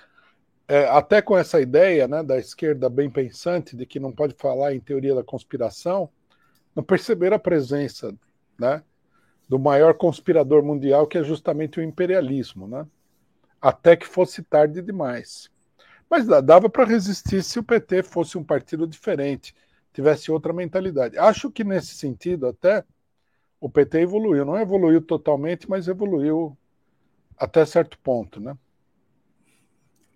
é, 0.67 0.85
até 0.85 1.21
com 1.21 1.37
essa 1.37 1.59
ideia 1.59 2.07
né, 2.07 2.23
da 2.23 2.37
esquerda 2.37 2.89
bem 2.89 3.09
pensante 3.09 3.75
de 3.75 3.85
que 3.85 3.99
não 3.99 4.11
pode 4.11 4.35
falar 4.37 4.73
em 4.73 4.79
teoria 4.79 5.15
da 5.15 5.23
conspiração, 5.23 6.09
não 6.75 6.83
perceberam 6.83 7.35
a 7.35 7.39
presença 7.39 8.13
né, 8.57 8.81
do 9.53 9.59
maior 9.59 9.93
conspirador 9.93 10.63
mundial, 10.63 11.05
que 11.05 11.15
é 11.15 11.23
justamente 11.23 11.79
o 11.79 11.83
imperialismo, 11.83 12.67
né, 12.67 12.87
até 13.61 13.95
que 13.95 14.07
fosse 14.07 14.41
tarde 14.41 14.81
demais. 14.81 15.47
Mas 16.09 16.25
dava 16.25 16.67
para 16.67 16.85
resistir 16.85 17.43
se 17.43 17.59
o 17.59 17.63
PT 17.63 18.01
fosse 18.01 18.35
um 18.35 18.43
partido 18.43 18.87
diferente, 18.87 19.53
tivesse 19.93 20.31
outra 20.31 20.51
mentalidade. 20.51 21.19
Acho 21.19 21.51
que 21.51 21.63
nesse 21.63 21.93
sentido 21.93 22.47
até 22.47 22.83
o 23.61 23.69
PT 23.69 23.99
evoluiu, 23.99 24.43
não 24.43 24.57
evoluiu 24.57 24.99
totalmente, 24.99 25.69
mas 25.69 25.87
evoluiu 25.87 26.57
até 27.37 27.63
certo 27.63 27.99
ponto, 27.99 28.39
né? 28.39 28.57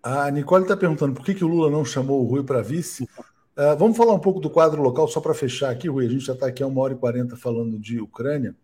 A 0.02 0.32
Nicole 0.32 0.64
está 0.64 0.76
perguntando 0.76 1.14
por 1.14 1.24
que, 1.24 1.36
que 1.36 1.46
o 1.46 1.48
Lula 1.48 1.70
não 1.70 1.86
chamou 1.86 2.24
o 2.24 2.28
Rui 2.28 2.44
para 2.44 2.64
vice. 2.64 3.04
Uh, 3.04 3.78
vamos 3.78 3.98
falar 3.98 4.16
um 4.16 4.20
pouco 4.20 4.40
do 4.40 4.50
quadro 4.50 4.82
local, 4.82 5.08
só 5.08 5.22
para 5.22 5.36
fechar 5.36 5.70
aqui, 5.70 5.88
Rui. 5.88 6.08
A 6.08 6.10
gente 6.10 6.26
já 6.26 6.34
está 6.34 6.48
aqui 6.48 6.64
há 6.64 6.68
uma 6.68 6.82
hora 6.82 6.94
e 6.94 6.98
quarenta 6.98 7.38
falando 7.38 7.78
de 7.78 8.02
Ucrânia. 8.02 8.56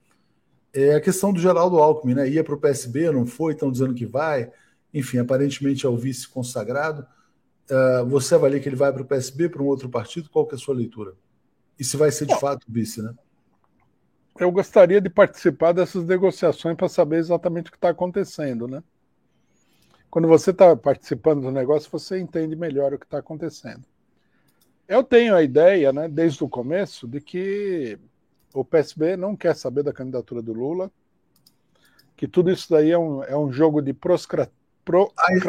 É 0.74 0.96
a 0.96 1.02
questão 1.02 1.32
do 1.32 1.40
Geraldo 1.40 1.78
Alckmin, 1.78 2.16
né? 2.16 2.28
Ia 2.30 2.44
para 2.44 2.56
o 2.56 2.60
PSB, 2.60 3.12
não 3.12 3.26
foi, 3.26 3.54
estão 3.54 3.72
dizendo 3.72 3.94
que 3.94 4.06
vai. 4.06 4.52
Enfim, 4.94 5.20
aparentemente 5.20 5.86
é 5.86 5.90
o 5.90 5.96
vice 5.96 6.28
consagrado. 6.28 7.06
Uh, 7.70 8.06
você 8.08 8.36
avalia 8.36 8.60
que 8.60 8.68
ele 8.68 8.76
vai 8.76 8.92
para 8.92 9.02
o 9.02 9.06
PSB, 9.06 9.50
para 9.50 9.62
um 9.62 9.68
outro 9.68 9.88
partido? 9.90 10.30
Qual 10.30 10.46
que 10.48 10.56
é 10.56 10.58
a 10.58 10.60
sua 10.60 10.76
leitura? 10.76 11.14
E 11.80 11.84
se 11.84 11.96
vai 11.96 12.12
ser 12.12 12.26
de 12.26 12.40
fato 12.40 12.66
vice, 12.68 13.02
né? 13.02 13.14
Eu 14.40 14.52
gostaria 14.52 15.00
de 15.00 15.10
participar 15.10 15.74
dessas 15.74 16.06
negociações 16.06 16.76
para 16.76 16.90
saber 16.90 17.18
exatamente 17.18 17.68
o 17.68 17.72
que 17.72 17.78
está 17.78 17.90
acontecendo, 17.90 18.68
né? 18.68 18.84
Quando 20.10 20.28
você 20.28 20.52
está 20.52 20.76
participando 20.76 21.42
do 21.42 21.52
negócio, 21.52 21.90
você 21.92 22.20
entende 22.20 22.56
melhor 22.56 22.94
o 22.94 23.00
que 23.00 23.06
está 23.06 23.20
acontecendo. 23.20 23.84
Eu 24.88 25.04
tenho 25.04 25.36
a 25.36 25.42
ideia, 25.42 25.94
né, 25.94 26.08
desde 26.08 26.44
o 26.44 26.50
começo, 26.50 27.08
de 27.08 27.22
que 27.22 27.98
o 28.54 28.64
PSB 28.64 29.18
não 29.18 29.36
quer 29.36 29.56
saber 29.56 29.84
da 29.84 29.92
candidatura 29.92 30.42
do 30.42 30.54
Lula, 30.54 30.92
que 32.16 32.28
tudo 32.28 32.52
isso 32.52 32.70
daí 32.70 32.92
é 32.92 32.98
um, 32.98 33.24
é 33.24 33.38
um 33.38 33.52
jogo 33.52 33.82
de 33.82 33.94
proscra, 33.94 34.52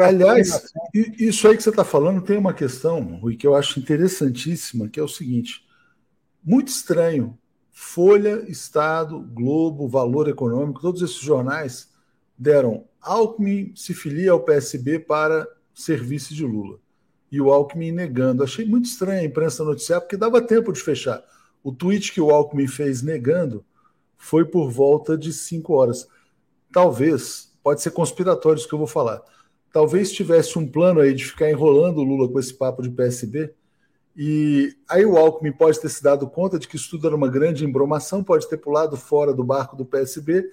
Aliás, 0.01 0.71
isso 0.93 1.47
aí 1.47 1.57
que 1.57 1.63
você 1.63 1.69
está 1.69 1.83
falando 1.83 2.21
tem 2.21 2.37
uma 2.37 2.53
questão, 2.53 3.01
Rui, 3.17 3.35
que 3.35 3.45
eu 3.45 3.53
acho 3.53 3.79
interessantíssima, 3.79 4.87
que 4.87 4.97
é 4.97 5.03
o 5.03 5.09
seguinte: 5.09 5.65
muito 6.43 6.69
estranho. 6.69 7.37
Folha, 7.77 8.49
Estado, 8.49 9.19
Globo, 9.19 9.89
Valor 9.89 10.29
Econômico, 10.29 10.79
todos 10.79 11.01
esses 11.01 11.17
jornais 11.17 11.89
deram 12.37 12.85
Alckmin 13.01 13.73
se 13.75 13.93
filia 13.93 14.31
ao 14.31 14.39
PSB 14.39 14.99
para 14.99 15.45
serviço 15.73 16.33
de 16.33 16.45
Lula 16.45 16.79
e 17.29 17.41
o 17.41 17.51
Alckmin 17.51 17.91
negando. 17.91 18.43
Achei 18.43 18.65
muito 18.65 18.85
estranho 18.85 19.19
a 19.19 19.25
imprensa 19.25 19.65
noticiar, 19.65 19.99
porque 19.99 20.15
dava 20.15 20.41
tempo 20.41 20.71
de 20.71 20.79
fechar. 20.79 21.21
O 21.65 21.71
tweet 21.71 22.13
que 22.13 22.21
o 22.21 22.29
Alckmin 22.29 22.67
fez 22.67 23.01
negando 23.01 23.65
foi 24.15 24.45
por 24.45 24.69
volta 24.69 25.17
de 25.17 25.33
cinco 25.33 25.73
horas. 25.73 26.07
Talvez, 26.71 27.51
pode 27.63 27.81
ser 27.81 27.89
conspiratório 27.89 28.59
isso 28.59 28.67
que 28.67 28.75
eu 28.75 28.77
vou 28.77 28.85
falar. 28.85 29.23
Talvez 29.73 30.11
tivesse 30.11 30.59
um 30.59 30.67
plano 30.67 30.99
aí 30.99 31.11
de 31.11 31.25
ficar 31.25 31.49
enrolando 31.49 31.97
o 31.97 32.03
Lula 32.03 32.31
com 32.31 32.39
esse 32.39 32.53
papo 32.53 32.83
de 32.83 32.91
PSB. 32.91 33.51
E 34.15 34.77
aí 34.87 35.07
o 35.07 35.17
Alckmin 35.17 35.51
pode 35.51 35.81
ter 35.81 35.89
se 35.89 36.03
dado 36.03 36.29
conta 36.29 36.59
de 36.59 36.67
que 36.67 36.75
isso 36.75 36.91
tudo 36.91 37.07
era 37.07 37.15
uma 37.15 37.27
grande 37.27 37.65
embromação, 37.65 38.23
pode 38.23 38.47
ter 38.47 38.57
pulado 38.57 38.95
fora 38.95 39.33
do 39.33 39.43
barco 39.43 39.75
do 39.75 39.87
PSB. 39.87 40.47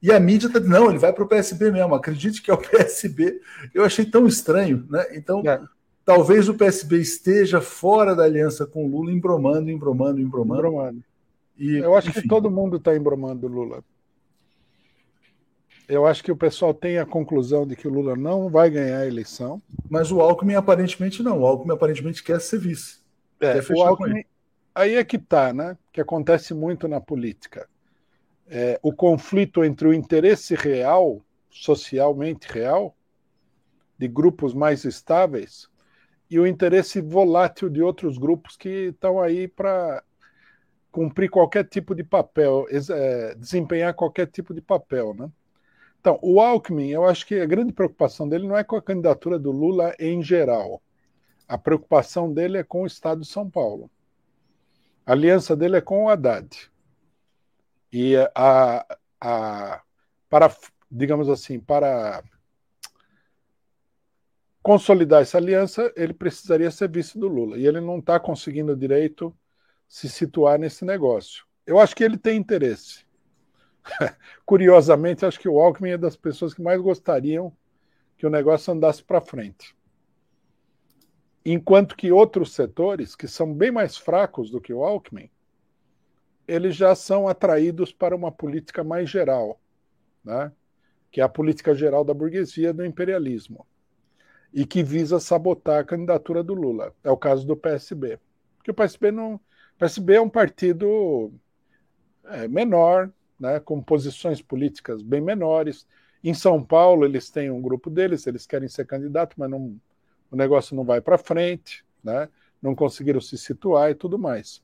E 0.00 0.10
a 0.10 0.18
mídia 0.18 0.46
está 0.46 0.60
não, 0.60 0.88
ele 0.88 0.98
vai 0.98 1.12
para 1.12 1.24
o 1.24 1.28
PSB 1.28 1.72
mesmo, 1.72 1.94
acredite 1.94 2.40
que 2.40 2.50
é 2.50 2.54
o 2.54 2.58
PSB. 2.58 3.38
Eu 3.74 3.84
achei 3.84 4.06
tão 4.06 4.26
estranho, 4.26 4.86
né? 4.88 5.08
Então, 5.12 5.42
é 5.44 5.60
talvez 6.04 6.48
o 6.48 6.54
PSB 6.54 7.00
esteja 7.00 7.60
fora 7.60 8.14
da 8.14 8.24
aliança 8.24 8.66
com 8.66 8.84
o 8.84 8.88
Lula, 8.88 9.12
embromando, 9.12 9.70
embromando, 9.70 10.20
embromando. 10.20 10.60
embromando. 10.60 11.04
E, 11.56 11.76
Eu 11.78 11.94
acho 11.94 12.10
enfim. 12.10 12.22
que 12.22 12.28
todo 12.28 12.50
mundo 12.50 12.76
está 12.76 12.94
embromando 12.96 13.46
o 13.46 13.50
Lula. 13.50 13.82
Eu 15.86 16.06
acho 16.06 16.24
que 16.24 16.32
o 16.32 16.36
pessoal 16.36 16.72
tem 16.72 16.98
a 16.98 17.04
conclusão 17.04 17.66
de 17.66 17.76
que 17.76 17.86
o 17.86 17.92
Lula 17.92 18.16
não 18.16 18.48
vai 18.48 18.70
ganhar 18.70 19.00
a 19.00 19.06
eleição. 19.06 19.60
Mas 19.88 20.10
o 20.10 20.20
Alckmin 20.20 20.54
aparentemente 20.54 21.22
não. 21.22 21.40
O 21.40 21.46
Alckmin 21.46 21.74
aparentemente 21.74 22.22
quer 22.22 22.40
ser 22.40 22.58
vice. 22.58 23.00
É, 23.38 23.60
quer 23.60 23.72
o 23.74 23.82
Alckmin, 23.82 24.24
aí 24.74 24.94
é 24.94 25.04
que 25.04 25.16
está, 25.16 25.52
né? 25.52 25.76
Que 25.92 26.00
acontece 26.00 26.54
muito 26.54 26.88
na 26.88 27.00
política. 27.00 27.68
É, 28.46 28.78
o 28.82 28.92
conflito 28.92 29.62
entre 29.62 29.86
o 29.86 29.92
interesse 29.92 30.54
real, 30.54 31.22
socialmente 31.50 32.50
real, 32.50 32.96
de 33.98 34.08
grupos 34.08 34.54
mais 34.54 34.84
estáveis, 34.84 35.68
e 36.30 36.38
o 36.38 36.46
interesse 36.46 37.00
volátil 37.00 37.68
de 37.68 37.82
outros 37.82 38.18
grupos 38.18 38.56
que 38.56 38.88
estão 38.88 39.20
aí 39.20 39.46
para 39.46 40.02
cumprir 40.90 41.28
qualquer 41.28 41.64
tipo 41.64 41.94
de 41.94 42.04
papel, 42.04 42.66
é, 42.70 43.34
desempenhar 43.34 43.94
qualquer 43.94 44.26
tipo 44.26 44.54
de 44.54 44.60
papel, 44.60 45.14
né? 45.14 45.30
Então, 46.00 46.18
o 46.22 46.40
Alckmin, 46.40 46.90
eu 46.90 47.04
acho 47.04 47.26
que 47.26 47.40
a 47.40 47.46
grande 47.46 47.72
preocupação 47.72 48.28
dele 48.28 48.46
não 48.46 48.56
é 48.56 48.62
com 48.62 48.76
a 48.76 48.82
candidatura 48.82 49.38
do 49.38 49.50
Lula 49.50 49.94
em 49.98 50.22
geral. 50.22 50.82
A 51.48 51.56
preocupação 51.56 52.32
dele 52.32 52.58
é 52.58 52.62
com 52.62 52.82
o 52.82 52.86
Estado 52.86 53.22
de 53.22 53.26
São 53.26 53.48
Paulo. 53.48 53.90
A 55.06 55.12
aliança 55.12 55.56
dele 55.56 55.76
é 55.76 55.80
com 55.80 56.04
o 56.04 56.08
Haddad. 56.08 56.70
E 57.92 58.16
a, 58.34 58.86
a 59.20 59.82
para, 60.28 60.54
digamos 60.90 61.28
assim, 61.28 61.58
para 61.58 62.22
consolidar 64.64 65.20
essa 65.20 65.36
aliança, 65.36 65.92
ele 65.94 66.14
precisaria 66.14 66.70
ser 66.70 66.88
vice 66.88 67.18
do 67.18 67.28
Lula. 67.28 67.58
E 67.58 67.66
ele 67.66 67.82
não 67.82 67.98
está 67.98 68.18
conseguindo 68.18 68.74
direito 68.74 69.36
se 69.86 70.08
situar 70.08 70.58
nesse 70.58 70.86
negócio. 70.86 71.44
Eu 71.66 71.78
acho 71.78 71.94
que 71.94 72.02
ele 72.02 72.16
tem 72.16 72.38
interesse. 72.38 73.04
Curiosamente, 74.46 75.26
acho 75.26 75.38
que 75.38 75.50
o 75.50 75.60
Alckmin 75.60 75.90
é 75.90 75.98
das 75.98 76.16
pessoas 76.16 76.54
que 76.54 76.62
mais 76.62 76.80
gostariam 76.80 77.54
que 78.16 78.26
o 78.26 78.30
negócio 78.30 78.72
andasse 78.72 79.04
para 79.04 79.20
frente. 79.20 79.76
Enquanto 81.44 81.94
que 81.94 82.10
outros 82.10 82.54
setores, 82.54 83.14
que 83.14 83.28
são 83.28 83.52
bem 83.52 83.70
mais 83.70 83.98
fracos 83.98 84.50
do 84.50 84.62
que 84.62 84.72
o 84.72 84.82
Alckmin, 84.82 85.30
eles 86.48 86.74
já 86.74 86.94
são 86.94 87.28
atraídos 87.28 87.92
para 87.92 88.16
uma 88.16 88.32
política 88.32 88.82
mais 88.82 89.10
geral, 89.10 89.60
né? 90.24 90.50
que 91.10 91.20
é 91.20 91.24
a 91.24 91.28
política 91.28 91.74
geral 91.74 92.02
da 92.02 92.14
burguesia 92.14 92.72
do 92.72 92.82
imperialismo 92.82 93.66
e 94.54 94.64
que 94.64 94.84
visa 94.84 95.18
sabotar 95.18 95.80
a 95.80 95.84
candidatura 95.84 96.42
do 96.42 96.54
Lula. 96.54 96.94
É 97.02 97.10
o 97.10 97.16
caso 97.16 97.44
do 97.44 97.56
PSB. 97.56 98.20
Porque 98.56 98.70
o 98.70 98.74
PSB 98.74 99.10
não. 99.10 99.34
O 99.34 99.78
PSB 99.78 100.14
é 100.14 100.20
um 100.20 100.28
partido 100.28 101.32
é, 102.26 102.46
menor, 102.46 103.10
né, 103.38 103.58
com 103.58 103.82
posições 103.82 104.40
políticas 104.40 105.02
bem 105.02 105.20
menores. 105.20 105.84
Em 106.22 106.32
São 106.32 106.64
Paulo, 106.64 107.04
eles 107.04 107.28
têm 107.28 107.50
um 107.50 107.60
grupo 107.60 107.90
deles, 107.90 108.28
eles 108.28 108.46
querem 108.46 108.68
ser 108.68 108.86
candidato, 108.86 109.34
mas 109.36 109.50
não, 109.50 109.76
o 110.30 110.36
negócio 110.36 110.76
não 110.76 110.84
vai 110.84 111.00
para 111.00 111.18
frente, 111.18 111.84
né, 112.02 112.28
não 112.62 112.74
conseguiram 112.74 113.20
se 113.20 113.36
situar 113.36 113.90
e 113.90 113.94
tudo 113.94 114.16
mais. 114.16 114.62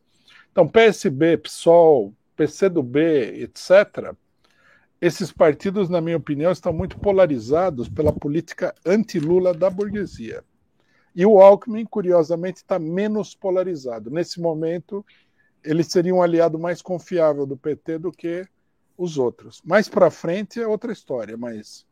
Então, 0.53 0.69
PSB, 0.69 1.37
PSOL, 1.37 2.15
PCdoB, 2.37 3.43
etc., 3.43 4.15
esses 5.01 5.32
partidos, 5.32 5.89
na 5.89 6.01
minha 6.01 6.16
opinião, 6.16 6.52
estão 6.52 6.72
muito 6.72 6.98
polarizados 6.98 7.89
pela 7.89 8.12
política 8.12 8.74
anti-Lula 8.85 9.55
da 9.55 9.70
burguesia. 9.70 10.44
E 11.14 11.24
o 11.24 11.40
Alckmin, 11.40 11.85
curiosamente, 11.86 12.59
está 12.59 12.78
menos 12.78 13.35
polarizado. 13.35 14.10
Nesse 14.10 14.40
momento, 14.40 15.05
ele 15.64 15.82
seria 15.82 16.14
um 16.14 16.22
aliado 16.22 16.59
mais 16.59 16.82
confiável 16.82 17.47
do 17.47 17.56
PT 17.56 17.98
do 17.98 18.12
que 18.12 18.47
os 18.97 19.16
outros. 19.16 19.62
Mais 19.64 19.89
para 19.89 20.10
frente 20.10 20.60
é 20.60 20.66
outra 20.66 20.93
história, 20.93 21.36
mas 21.36 21.86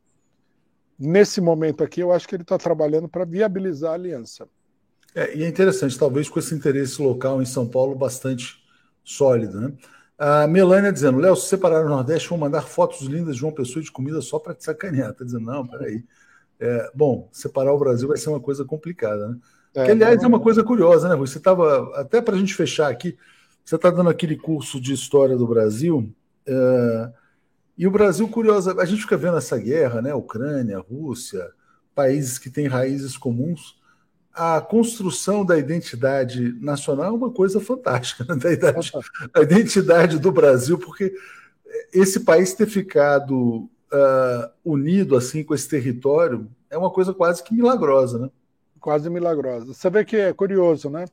nesse 0.97 1.41
momento 1.41 1.83
aqui 1.83 2.01
eu 2.01 2.11
acho 2.11 2.27
que 2.27 2.35
ele 2.35 2.43
está 2.43 2.57
trabalhando 2.57 3.09
para 3.09 3.25
viabilizar 3.25 3.91
a 3.91 3.95
aliança. 3.95 4.47
É, 5.15 5.35
e 5.35 5.43
é 5.43 5.47
interessante, 5.47 5.97
talvez 5.97 6.29
com 6.29 6.37
esse 6.37 6.53
interesse 6.53 7.01
local 7.01 7.41
em 7.41 7.45
São 7.45 7.67
Paulo 7.67 7.95
bastante 7.95 8.63
sólido, 9.03 9.59
né? 9.59 9.73
A 10.19 10.45
Melânia 10.47 10.91
dizendo, 10.91 11.17
Léo, 11.17 11.33
se 11.35 11.47
separar 11.47 11.85
o 11.85 11.89
Nordeste, 11.89 12.27
vão 12.27 12.37
mandar 12.37 12.61
fotos 12.63 13.07
lindas 13.07 13.37
de 13.37 13.45
uma 13.45 13.53
pessoa 13.53 13.81
de 13.81 13.89
comida 13.89 14.21
só 14.21 14.37
para 14.37 14.53
te 14.53 14.65
sacanear. 14.65 15.13
Tá 15.13 15.23
dizendo, 15.23 15.45
não, 15.45 15.65
peraí. 15.65 16.03
É, 16.59 16.91
bom, 16.93 17.29
separar 17.31 17.73
o 17.73 17.79
Brasil 17.79 18.05
vai 18.09 18.17
ser 18.17 18.29
uma 18.29 18.39
coisa 18.41 18.65
complicada, 18.65 19.29
né? 19.29 19.37
É, 19.73 19.85
que, 19.85 19.91
aliás, 19.91 20.21
é 20.21 20.27
uma 20.27 20.41
coisa 20.41 20.61
curiosa, 20.61 21.07
né? 21.07 21.15
Você 21.15 21.37
estava, 21.37 21.97
até 21.97 22.21
para 22.21 22.35
a 22.35 22.37
gente 22.37 22.53
fechar 22.53 22.91
aqui, 22.91 23.17
você 23.63 23.75
está 23.75 23.89
dando 23.89 24.09
aquele 24.09 24.35
curso 24.35 24.81
de 24.81 24.91
história 24.91 25.37
do 25.37 25.47
Brasil, 25.47 26.13
é, 26.45 27.11
e 27.77 27.87
o 27.87 27.91
Brasil, 27.91 28.27
curiosa, 28.27 28.75
a 28.77 28.83
gente 28.83 29.03
fica 29.03 29.15
vendo 29.15 29.37
essa 29.37 29.57
guerra, 29.57 30.01
né? 30.01 30.13
Ucrânia, 30.13 30.79
Rússia, 30.79 31.49
países 31.95 32.37
que 32.37 32.49
têm 32.49 32.67
raízes 32.67 33.15
comuns, 33.15 33.78
a 34.39 34.61
construção 34.61 35.43
da 35.43 35.57
identidade 35.57 36.53
nacional 36.61 37.07
é 37.07 37.11
uma 37.11 37.29
coisa 37.29 37.59
fantástica, 37.59 38.23
né? 38.23 38.39
da 38.39 38.53
idade, 38.53 38.89
a 39.33 39.41
identidade 39.41 40.17
do 40.17 40.31
Brasil, 40.31 40.79
porque 40.79 41.13
esse 41.91 42.21
país 42.21 42.53
ter 42.53 42.65
ficado 42.65 43.35
uh, 43.91 44.49
unido 44.63 45.17
assim 45.17 45.43
com 45.43 45.53
esse 45.53 45.67
território 45.67 46.49
é 46.69 46.77
uma 46.77 46.89
coisa 46.89 47.13
quase 47.13 47.43
que 47.43 47.53
milagrosa, 47.53 48.17
né? 48.17 48.29
Quase 48.79 49.09
milagrosa. 49.09 49.73
Você 49.73 49.89
vê 49.89 50.05
que 50.05 50.15
é 50.15 50.31
curioso, 50.31 50.89
né? 50.89 51.03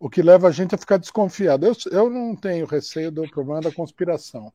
O 0.00 0.08
que 0.08 0.22
leva 0.22 0.48
a 0.48 0.50
gente 0.50 0.74
a 0.74 0.78
ficar 0.78 0.96
desconfiado. 0.96 1.66
Eu, 1.66 1.74
eu 1.90 2.08
não 2.08 2.34
tenho 2.34 2.64
receio 2.64 3.12
do 3.12 3.28
problema 3.28 3.60
da 3.60 3.72
conspiração, 3.72 4.50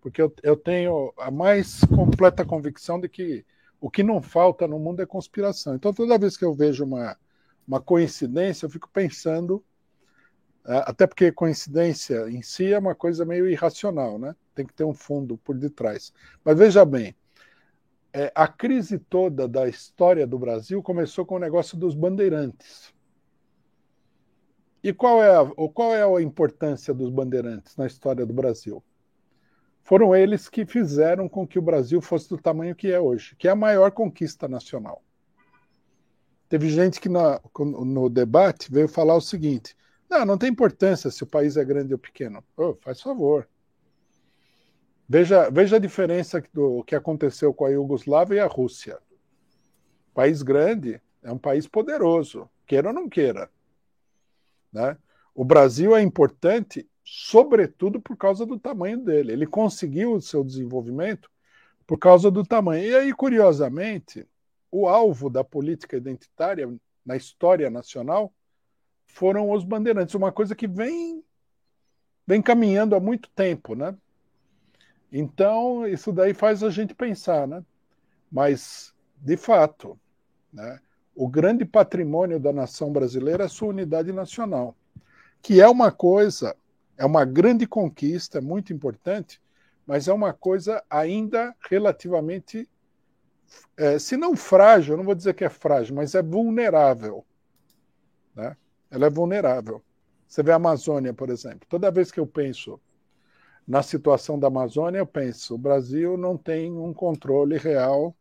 porque 0.00 0.20
eu, 0.20 0.34
eu 0.42 0.56
tenho 0.56 1.12
a 1.16 1.30
mais 1.30 1.82
completa 1.94 2.44
convicção 2.44 2.98
de 2.98 3.08
que 3.08 3.44
o 3.80 3.88
que 3.88 4.02
não 4.02 4.20
falta 4.20 4.66
no 4.66 4.76
mundo 4.76 5.00
é 5.02 5.06
conspiração. 5.06 5.76
Então, 5.76 5.94
toda 5.94 6.18
vez 6.18 6.36
que 6.36 6.44
eu 6.44 6.52
vejo 6.52 6.82
uma 6.82 7.16
uma 7.68 7.80
coincidência, 7.82 8.66
eu 8.66 8.70
fico 8.70 8.90
pensando 8.90 9.64
É, 10.66 10.78
até 10.86 11.06
porque 11.06 11.32
coincidência 11.32 12.28
em 12.28 12.42
si 12.42 12.72
é 12.72 12.78
uma 12.78 12.94
coisa 12.94 13.24
meio 13.24 13.48
irracional, 13.48 14.18
né? 14.18 14.34
Tem 14.54 14.66
que 14.66 14.74
ter 14.74 14.84
um 14.84 14.94
fundo 14.94 15.38
por 15.38 15.56
detrás. 15.56 16.12
Mas 16.44 16.58
veja 16.58 16.84
bem, 16.84 17.16
é, 18.12 18.32
a 18.34 18.48
crise 18.48 18.98
toda 18.98 19.48
da 19.48 19.68
história 19.68 20.26
do 20.26 20.38
Brasil 20.38 20.82
começou 20.82 21.24
com 21.26 21.36
o 21.36 21.38
negócio 21.38 21.76
dos 21.78 21.94
bandeirantes. 21.94 22.94
E 24.82 24.92
qual 24.92 25.22
é, 25.22 25.30
a, 25.36 25.44
qual 25.72 25.94
é 25.94 26.02
a 26.02 26.22
importância 26.22 26.92
dos 26.94 27.10
bandeirantes 27.10 27.76
na 27.76 27.86
história 27.86 28.26
do 28.26 28.34
Brasil? 28.34 28.82
Foram 29.82 30.14
eles 30.14 30.48
que 30.48 30.64
fizeram 30.66 31.28
com 31.28 31.46
que 31.46 31.58
o 31.58 31.62
Brasil 31.62 32.00
fosse 32.00 32.28
do 32.28 32.38
tamanho 32.38 32.76
que 32.76 32.92
é 32.92 33.00
hoje, 33.00 33.34
que 33.36 33.48
é 33.48 33.50
a 33.50 33.56
maior 33.56 33.90
conquista 33.92 34.46
nacional. 34.48 35.02
Teve 36.48 36.70
gente 36.70 37.00
que 37.00 37.08
na, 37.08 37.40
no 37.58 38.08
debate 38.08 38.72
veio 38.72 38.88
falar 38.88 39.14
o 39.14 39.20
seguinte: 39.20 39.76
não, 40.08 40.24
não 40.24 40.38
tem 40.38 40.50
importância 40.50 41.10
se 41.10 41.22
o 41.22 41.26
país 41.26 41.56
é 41.56 41.64
grande 41.64 41.92
ou 41.92 41.98
pequeno. 41.98 42.42
Oh, 42.56 42.74
faz 42.80 43.00
favor. 43.00 43.48
Veja, 45.08 45.50
veja 45.50 45.76
a 45.76 45.80
diferença 45.80 46.42
do 46.52 46.82
que 46.84 46.94
aconteceu 46.94 47.52
com 47.52 47.64
a 47.64 47.70
Iugoslávia 47.70 48.36
e 48.36 48.40
a 48.40 48.46
Rússia. 48.46 48.98
País 50.14 50.42
grande 50.42 51.00
é 51.22 51.32
um 51.32 51.38
país 51.38 51.66
poderoso, 51.66 52.48
queira 52.66 52.88
ou 52.88 52.94
não 52.94 53.08
queira. 53.08 53.50
Né? 54.72 54.96
O 55.34 55.44
Brasil 55.44 55.96
é 55.96 56.02
importante, 56.02 56.86
sobretudo 57.04 58.00
por 58.00 58.16
causa 58.16 58.44
do 58.44 58.58
tamanho 58.58 58.98
dele. 58.98 59.32
Ele 59.32 59.46
conseguiu 59.46 60.12
o 60.12 60.20
seu 60.20 60.44
desenvolvimento 60.44 61.30
por 61.86 61.98
causa 61.98 62.30
do 62.30 62.44
tamanho. 62.44 62.84
E 62.84 62.94
aí, 62.94 63.12
curiosamente, 63.14 64.26
o 64.70 64.88
alvo 64.88 65.30
da 65.30 65.42
política 65.42 65.96
identitária 65.96 66.72
na 67.04 67.16
história 67.16 67.70
nacional 67.70 68.32
foram 69.06 69.50
os 69.50 69.64
bandeirantes, 69.64 70.14
uma 70.14 70.30
coisa 70.30 70.54
que 70.54 70.68
vem 70.68 71.22
vem 72.26 72.42
caminhando 72.42 72.94
há 72.94 73.00
muito 73.00 73.30
tempo, 73.30 73.74
né? 73.74 73.96
Então, 75.10 75.86
isso 75.86 76.12
daí 76.12 76.34
faz 76.34 76.62
a 76.62 76.68
gente 76.68 76.94
pensar, 76.94 77.48
né? 77.48 77.64
Mas, 78.30 78.94
de 79.16 79.34
fato, 79.34 79.98
né, 80.52 80.78
o 81.14 81.26
grande 81.26 81.64
patrimônio 81.64 82.38
da 82.38 82.52
nação 82.52 82.92
brasileira 82.92 83.44
é 83.44 83.46
a 83.46 83.48
sua 83.48 83.68
unidade 83.68 84.12
nacional, 84.12 84.76
que 85.42 85.60
é 85.60 85.66
uma 85.66 85.90
coisa, 85.90 86.54
é 86.98 87.04
uma 87.06 87.24
grande 87.24 87.66
conquista, 87.66 88.38
é 88.38 88.40
muito 88.42 88.72
importante, 88.72 89.40
mas 89.86 90.06
é 90.06 90.12
uma 90.12 90.34
coisa 90.34 90.84
ainda 90.90 91.56
relativamente, 91.70 92.68
é, 93.76 93.98
se 93.98 94.16
não 94.16 94.36
frágil, 94.36 94.96
não 94.96 95.04
vou 95.04 95.14
dizer 95.14 95.34
que 95.34 95.44
é 95.44 95.48
frágil, 95.48 95.94
mas 95.94 96.14
é 96.14 96.22
vulnerável. 96.22 97.24
Né? 98.34 98.56
ela 98.90 99.06
é 99.06 99.10
vulnerável. 99.10 99.82
Você 100.26 100.42
vê 100.42 100.52
a 100.52 100.56
Amazônia, 100.56 101.12
por 101.14 101.30
exemplo. 101.30 101.66
Toda 101.68 101.90
vez 101.90 102.10
que 102.10 102.20
eu 102.20 102.26
penso 102.26 102.80
na 103.66 103.82
situação 103.82 104.38
da 104.38 104.48
Amazônia, 104.48 104.98
eu 104.98 105.06
penso: 105.06 105.54
o 105.54 105.58
Brasil 105.58 106.16
não 106.16 106.36
tem 106.36 106.72
um 106.72 106.92
controle 106.92 107.56
real, 107.56 108.14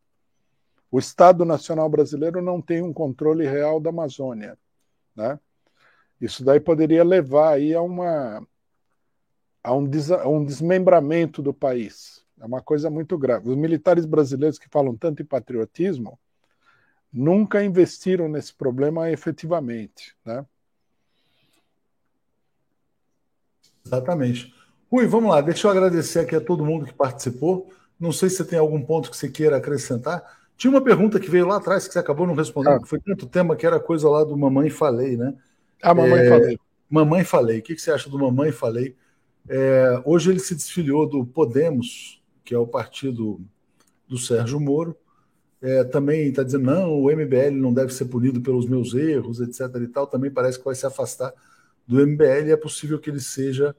o 0.91 0.99
Estado 0.99 1.43
Nacional 1.45 1.89
Brasileiro 1.89 2.41
não 2.41 2.61
tem 2.61 2.81
um 2.81 2.93
controle 2.93 3.45
real 3.45 3.79
da 3.79 3.89
Amazônia. 3.89 4.57
Né? 5.15 5.39
Isso 6.19 6.43
daí 6.43 6.59
poderia 6.59 7.03
levar 7.03 7.53
aí 7.53 7.73
a, 7.73 7.81
uma, 7.81 8.45
a, 9.63 9.73
um, 9.73 9.85
des, 9.85 10.11
a 10.11 10.27
um 10.27 10.43
desmembramento 10.43 11.41
do 11.41 11.53
país. 11.53 12.16
É 12.39 12.45
uma 12.45 12.61
coisa 12.61 12.89
muito 12.89 13.17
grave. 13.17 13.49
Os 13.49 13.57
militares 13.57 14.05
brasileiros 14.05 14.59
que 14.59 14.69
falam 14.69 14.95
tanto 14.95 15.21
em 15.21 15.25
patriotismo 15.25 16.19
nunca 17.11 17.63
investiram 17.63 18.27
nesse 18.27 18.53
problema 18.53 19.09
efetivamente. 19.09 20.15
Né? 20.23 20.45
Exatamente. 23.85 24.53
Rui, 24.91 25.07
vamos 25.07 25.31
lá, 25.31 25.41
deixa 25.41 25.67
eu 25.67 25.71
agradecer 25.71 26.19
aqui 26.19 26.35
a 26.35 26.41
todo 26.41 26.65
mundo 26.65 26.85
que 26.85 26.93
participou. 26.93 27.71
Não 27.99 28.11
sei 28.11 28.29
se 28.29 28.37
você 28.37 28.45
tem 28.45 28.59
algum 28.59 28.81
ponto 28.81 29.09
que 29.09 29.17
você 29.17 29.29
queira 29.29 29.57
acrescentar. 29.57 30.37
Tinha 30.55 30.71
uma 30.71 30.81
pergunta 30.81 31.19
que 31.19 31.29
veio 31.29 31.47
lá 31.47 31.57
atrás 31.57 31.87
que 31.87 31.93
você 31.93 31.99
acabou 31.99 32.25
não 32.25 32.35
respondendo, 32.35 32.75
ah. 32.75 32.81
que 32.81 32.87
foi 32.87 32.99
tanto 32.99 33.27
tema 33.27 33.55
que 33.55 33.65
era 33.65 33.79
coisa 33.79 34.09
lá 34.09 34.23
do 34.23 34.37
Mamãe 34.37 34.69
Falei, 34.69 35.17
né? 35.17 35.33
Ah, 35.81 35.93
Mamãe 35.93 36.19
é, 36.19 36.29
Falei. 36.29 36.59
Mamãe 36.89 37.23
Falei. 37.23 37.59
O 37.59 37.61
que 37.61 37.77
você 37.77 37.91
acha 37.91 38.09
do 38.09 38.17
Mamãe 38.17 38.51
Falei? 38.51 38.95
É, 39.49 40.01
hoje 40.03 40.31
ele 40.31 40.39
se 40.39 40.55
desfiliou 40.55 41.07
do 41.07 41.25
Podemos, 41.25 42.21
que 42.47 42.55
é 42.55 42.57
o 42.57 42.65
partido 42.65 43.41
do 44.07 44.17
Sérgio 44.17 44.57
Moro. 44.57 44.95
É, 45.61 45.83
também 45.83 46.29
está 46.29 46.43
dizendo, 46.43 46.63
não, 46.63 46.93
o 46.93 47.11
MBL 47.11 47.51
não 47.51 47.73
deve 47.73 47.93
ser 47.93 48.05
punido 48.05 48.39
pelos 48.39 48.65
meus 48.65 48.93
erros, 48.93 49.41
etc. 49.41 49.63
e 49.81 49.87
tal. 49.87 50.07
Também 50.07 50.31
parece 50.31 50.57
que 50.57 50.63
vai 50.63 50.73
se 50.73 50.85
afastar 50.85 51.33
do 51.85 51.97
MBL 52.07 52.47
e 52.47 52.51
é 52.51 52.55
possível 52.55 52.99
que 52.99 53.09
ele 53.09 53.19
seja 53.19 53.75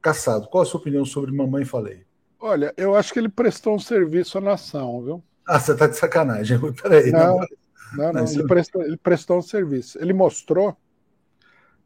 caçado. 0.00 0.48
Qual 0.48 0.62
a 0.62 0.64
sua 0.64 0.80
opinião 0.80 1.04
sobre 1.04 1.30
Mamãe 1.30 1.66
Falei? 1.66 2.06
Olha, 2.40 2.72
eu 2.74 2.94
acho 2.94 3.12
que 3.12 3.18
ele 3.18 3.28
prestou 3.28 3.74
um 3.74 3.78
serviço 3.78 4.38
à 4.38 4.40
nação, 4.40 5.02
viu? 5.02 5.22
Ah, 5.46 5.60
você 5.60 5.72
está 5.72 5.86
de 5.86 5.96
sacanagem. 5.98 6.58
Peraí. 6.80 7.10
Não, 7.10 7.36
não, 7.36 8.12
não, 8.12 8.12
não 8.14 8.32
ele, 8.32 8.46
prestou, 8.46 8.82
ele 8.82 8.96
prestou 8.96 9.36
um 9.36 9.42
serviço. 9.42 9.98
Ele 10.00 10.14
mostrou 10.14 10.74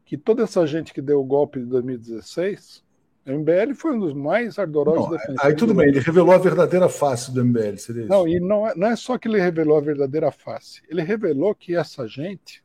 que 0.05 0.17
toda 0.17 0.43
essa 0.43 0.65
gente 0.65 0.93
que 0.93 1.01
deu 1.01 1.19
o 1.19 1.25
golpe 1.25 1.59
de 1.59 1.65
2016, 1.65 2.85
o 3.25 3.31
MBL 3.31 3.75
foi 3.75 3.95
um 3.95 3.99
dos 3.99 4.13
mais 4.13 4.57
ardorosos 4.57 5.03
não, 5.03 5.11
defensores. 5.11 5.45
Aí 5.45 5.55
tudo 5.55 5.73
bem, 5.75 5.89
ele 5.89 5.99
revelou 5.99 6.33
a 6.33 6.39
verdadeira 6.39 6.89
face 6.89 7.31
do 7.31 7.45
MBL, 7.45 7.77
seria 7.77 8.01
isso? 8.01 8.09
Não, 8.09 8.27
e 8.27 8.39
não 8.39 8.67
é, 8.67 8.75
não 8.75 8.87
é 8.87 8.95
só 8.95 9.17
que 9.17 9.27
ele 9.27 9.39
revelou 9.39 9.77
a 9.77 9.81
verdadeira 9.81 10.31
face. 10.31 10.81
Ele 10.89 11.03
revelou 11.03 11.53
que 11.53 11.75
essa 11.75 12.07
gente 12.07 12.63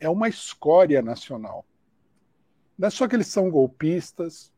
é 0.00 0.08
uma 0.08 0.28
escória 0.28 1.02
nacional. 1.02 1.66
Não 2.78 2.88
é 2.88 2.90
só 2.90 3.06
que 3.06 3.14
eles 3.14 3.26
são 3.26 3.50
golpistas, 3.50 4.50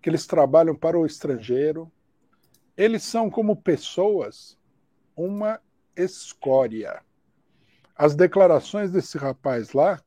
que 0.00 0.08
eles 0.08 0.24
trabalham 0.24 0.76
para 0.76 0.96
o 0.96 1.04
estrangeiro. 1.04 1.90
Eles 2.76 3.02
são, 3.02 3.28
como 3.28 3.56
pessoas, 3.56 4.56
uma 5.16 5.60
escória. 5.96 7.02
As 7.96 8.14
declarações 8.14 8.92
desse 8.92 9.18
rapaz 9.18 9.72
lá 9.72 10.00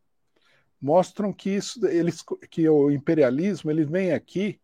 mostram 0.81 1.31
que 1.31 1.51
isso, 1.51 1.85
eles, 1.85 2.23
que 2.49 2.67
o 2.67 2.89
imperialismo 2.89 3.69
ele 3.69 3.85
vem 3.85 4.11
aqui, 4.11 4.59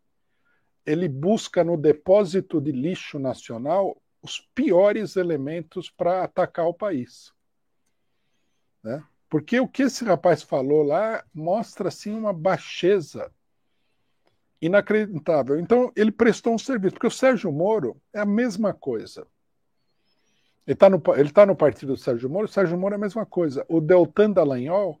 ele 0.84 1.08
busca 1.08 1.62
no 1.62 1.76
depósito 1.76 2.60
de 2.60 2.72
lixo 2.72 3.18
nacional 3.18 4.00
os 4.20 4.40
piores 4.54 5.16
elementos 5.16 5.90
para 5.90 6.24
atacar 6.24 6.66
o 6.66 6.74
país. 6.74 7.32
Né? 8.82 9.04
Porque 9.28 9.60
o 9.60 9.68
que 9.68 9.82
esse 9.82 10.04
rapaz 10.04 10.42
falou 10.42 10.82
lá 10.82 11.24
mostra 11.32 11.88
assim 11.88 12.12
uma 12.12 12.32
baixeza 12.32 13.30
inacreditável. 14.60 15.60
Então 15.60 15.92
ele 15.94 16.10
prestou 16.10 16.54
um 16.54 16.58
serviço, 16.58 16.94
porque 16.94 17.06
o 17.06 17.10
Sérgio 17.10 17.52
Moro 17.52 18.00
é 18.12 18.20
a 18.20 18.26
mesma 18.26 18.72
coisa. 18.74 19.26
Ele 20.66 20.74
está 20.74 20.90
no, 20.90 21.02
ele 21.16 21.30
tá 21.30 21.46
no 21.46 21.54
partido 21.54 21.92
do 21.92 21.98
Sérgio 21.98 22.28
Moro, 22.28 22.46
o 22.46 22.48
Sérgio 22.48 22.76
Moro 22.76 22.94
é 22.94 22.96
a 22.96 23.00
mesma 23.00 23.24
coisa. 23.24 23.64
O 23.68 23.80
Deltan 23.80 24.32
Dallagnol 24.32 25.00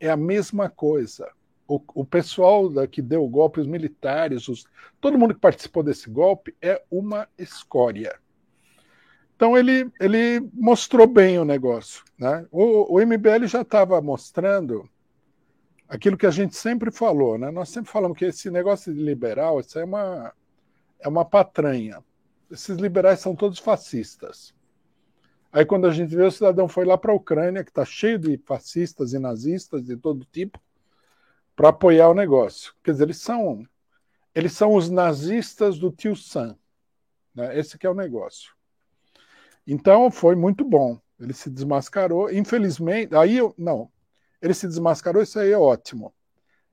é 0.00 0.10
a 0.10 0.16
mesma 0.16 0.68
coisa. 0.68 1.30
O, 1.66 1.80
o 1.94 2.04
pessoal 2.04 2.68
da, 2.68 2.86
que 2.86 3.00
deu 3.00 3.24
o 3.24 3.28
golpe, 3.28 3.60
os 3.60 3.66
militares, 3.66 4.48
os, 4.48 4.66
todo 5.00 5.18
mundo 5.18 5.34
que 5.34 5.40
participou 5.40 5.82
desse 5.82 6.10
golpe 6.10 6.54
é 6.60 6.82
uma 6.90 7.26
escória. 7.38 8.18
Então 9.36 9.56
ele, 9.56 9.90
ele 10.00 10.40
mostrou 10.52 11.06
bem 11.06 11.38
o 11.38 11.44
negócio. 11.44 12.04
Né? 12.18 12.46
O, 12.50 12.96
o 12.96 13.06
MBL 13.06 13.46
já 13.46 13.62
estava 13.62 14.00
mostrando 14.00 14.88
aquilo 15.88 16.16
que 16.16 16.26
a 16.26 16.30
gente 16.30 16.56
sempre 16.56 16.90
falou. 16.90 17.38
Né? 17.38 17.50
Nós 17.50 17.68
sempre 17.68 17.90
falamos 17.90 18.16
que 18.16 18.26
esse 18.26 18.50
negócio 18.50 18.94
de 18.94 19.02
liberal 19.02 19.60
isso 19.60 19.78
é, 19.78 19.84
uma, 19.84 20.32
é 21.00 21.08
uma 21.08 21.24
patranha. 21.24 22.02
Esses 22.50 22.76
liberais 22.76 23.20
são 23.20 23.34
todos 23.34 23.58
fascistas. 23.58 24.54
Aí 25.54 25.64
quando 25.64 25.86
a 25.86 25.92
gente 25.92 26.16
vê 26.16 26.24
o 26.24 26.32
cidadão 26.32 26.66
foi 26.66 26.84
lá 26.84 26.98
para 26.98 27.12
a 27.12 27.14
Ucrânia, 27.14 27.62
que 27.62 27.70
está 27.70 27.84
cheio 27.84 28.18
de 28.18 28.36
fascistas 28.38 29.12
e 29.12 29.20
nazistas 29.20 29.84
de 29.84 29.96
todo 29.96 30.26
tipo, 30.32 30.60
para 31.54 31.68
apoiar 31.68 32.08
o 32.08 32.14
negócio. 32.14 32.74
Quer 32.82 32.90
dizer, 32.90 33.04
eles 33.04 33.18
são 33.18 33.64
eles 34.34 34.52
são 34.52 34.74
os 34.74 34.90
nazistas 34.90 35.78
do 35.78 35.92
tio 35.92 36.16
Sam. 36.16 36.58
Né? 37.32 37.56
Esse 37.56 37.78
que 37.78 37.86
é 37.86 37.90
o 37.90 37.94
negócio. 37.94 38.52
Então 39.64 40.10
foi 40.10 40.34
muito 40.34 40.64
bom. 40.64 40.98
Ele 41.20 41.32
se 41.32 41.48
desmascarou. 41.48 42.32
Infelizmente, 42.32 43.14
aí 43.14 43.36
eu. 43.36 43.54
Não. 43.56 43.88
Ele 44.42 44.54
se 44.54 44.66
desmascarou, 44.66 45.22
isso 45.22 45.38
aí 45.38 45.52
é 45.52 45.56
ótimo. 45.56 46.12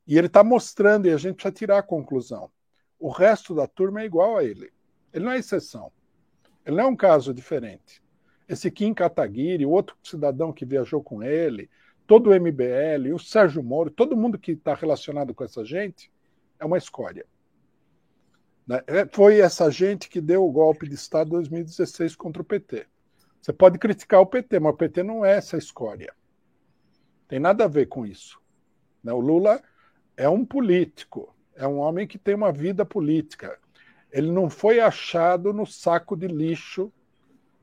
E 0.07 0.17
ele 0.17 0.25
está 0.25 0.43
mostrando, 0.43 1.05
e 1.05 1.11
a 1.11 1.17
gente 1.17 1.35
precisa 1.35 1.53
tirar 1.53 1.77
a 1.77 1.83
conclusão. 1.83 2.51
O 2.97 3.11
resto 3.11 3.53
da 3.53 3.67
turma 3.67 4.01
é 4.01 4.05
igual 4.05 4.37
a 4.37 4.43
ele. 4.43 4.73
Ele 5.13 5.25
não 5.25 5.31
é 5.31 5.37
exceção. 5.37 5.91
Ele 6.65 6.77
não 6.77 6.85
é 6.85 6.87
um 6.87 6.95
caso 6.95 7.31
diferente. 7.31 8.00
Esse 8.51 8.69
Kim 8.69 8.93
Kataguiri, 8.93 9.65
outro 9.65 9.95
cidadão 10.03 10.51
que 10.51 10.65
viajou 10.65 11.01
com 11.01 11.23
ele, 11.23 11.69
todo 12.05 12.29
o 12.29 12.33
MBL, 12.33 13.13
o 13.15 13.17
Sérgio 13.17 13.63
Moro, 13.63 13.89
todo 13.89 14.17
mundo 14.17 14.37
que 14.37 14.51
está 14.51 14.73
relacionado 14.73 15.33
com 15.33 15.45
essa 15.45 15.63
gente 15.63 16.11
é 16.59 16.65
uma 16.65 16.77
escória. 16.77 17.25
Né? 18.67 18.83
É, 18.87 19.05
foi 19.09 19.39
essa 19.39 19.71
gente 19.71 20.09
que 20.09 20.19
deu 20.19 20.43
o 20.43 20.51
golpe 20.51 20.85
de 20.85 20.95
Estado 20.95 21.29
em 21.29 21.31
2016 21.31 22.13
contra 22.17 22.41
o 22.41 22.45
PT. 22.45 22.87
Você 23.41 23.53
pode 23.53 23.79
criticar 23.79 24.19
o 24.19 24.25
PT, 24.25 24.59
mas 24.59 24.73
o 24.73 24.77
PT 24.77 25.01
não 25.01 25.23
é 25.23 25.37
essa 25.37 25.55
escória. 25.55 26.13
Tem 27.29 27.39
nada 27.39 27.63
a 27.63 27.69
ver 27.69 27.85
com 27.85 28.05
isso. 28.05 28.37
Né? 29.01 29.13
O 29.13 29.21
Lula 29.21 29.63
é 30.17 30.27
um 30.27 30.43
político, 30.43 31.33
é 31.55 31.65
um 31.65 31.77
homem 31.77 32.05
que 32.05 32.17
tem 32.17 32.35
uma 32.35 32.51
vida 32.51 32.85
política. 32.85 33.57
Ele 34.11 34.29
não 34.29 34.49
foi 34.49 34.81
achado 34.81 35.53
no 35.53 35.65
saco 35.65 36.17
de 36.17 36.27
lixo 36.27 36.91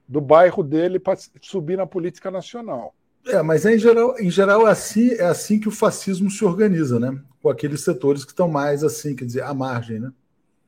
do 0.08 0.20
bairro 0.20 0.62
dele 0.62 0.98
para 0.98 1.18
subir 1.42 1.76
na 1.76 1.86
política 1.86 2.30
nacional. 2.30 2.94
É, 3.26 3.42
mas 3.42 3.66
é 3.66 3.74
em 3.74 3.78
geral, 3.78 4.18
em 4.18 4.30
geral 4.30 4.66
é 4.66 4.70
assim, 4.70 5.10
é 5.10 5.24
assim 5.24 5.60
que 5.60 5.68
o 5.68 5.72
fascismo 5.72 6.30
se 6.30 6.44
organiza, 6.44 6.98
né? 6.98 7.20
Com 7.42 7.50
aqueles 7.50 7.82
setores 7.82 8.24
que 8.24 8.30
estão 8.30 8.48
mais 8.48 8.82
assim, 8.82 9.14
quer 9.14 9.26
dizer, 9.26 9.42
à 9.42 9.52
margem, 9.52 10.00
né? 10.00 10.12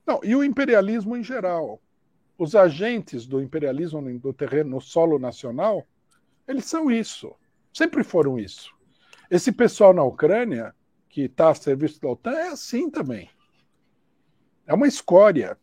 Não, 0.07 0.21
e 0.23 0.37
o 0.37 0.45
imperialismo 0.45 1.17
em 1.17 1.23
geral. 1.23 1.81
Os 2.37 2.55
agentes 2.55 3.27
do 3.27 3.41
imperialismo 3.41 4.19
do 4.19 4.33
terreno, 4.33 4.71
no 4.71 4.81
solo 4.81 5.19
nacional, 5.19 5.87
eles 6.47 6.65
são 6.65 6.91
isso. 6.91 7.33
Sempre 7.73 8.03
foram 8.03 8.39
isso. 8.39 8.75
Esse 9.31 9.53
pessoal 9.53 9.95
na 9.95 10.03
Ucrânia, 10.03 10.75
que 11.09 11.23
está 11.23 11.51
a 11.51 11.55
serviço 11.55 12.01
da 12.01 12.09
OTAN, 12.09 12.33
é 12.33 12.49
assim 12.49 12.91
também. 12.91 13.31
É 14.67 14.75
uma 14.75 14.87
escória. 14.89 15.57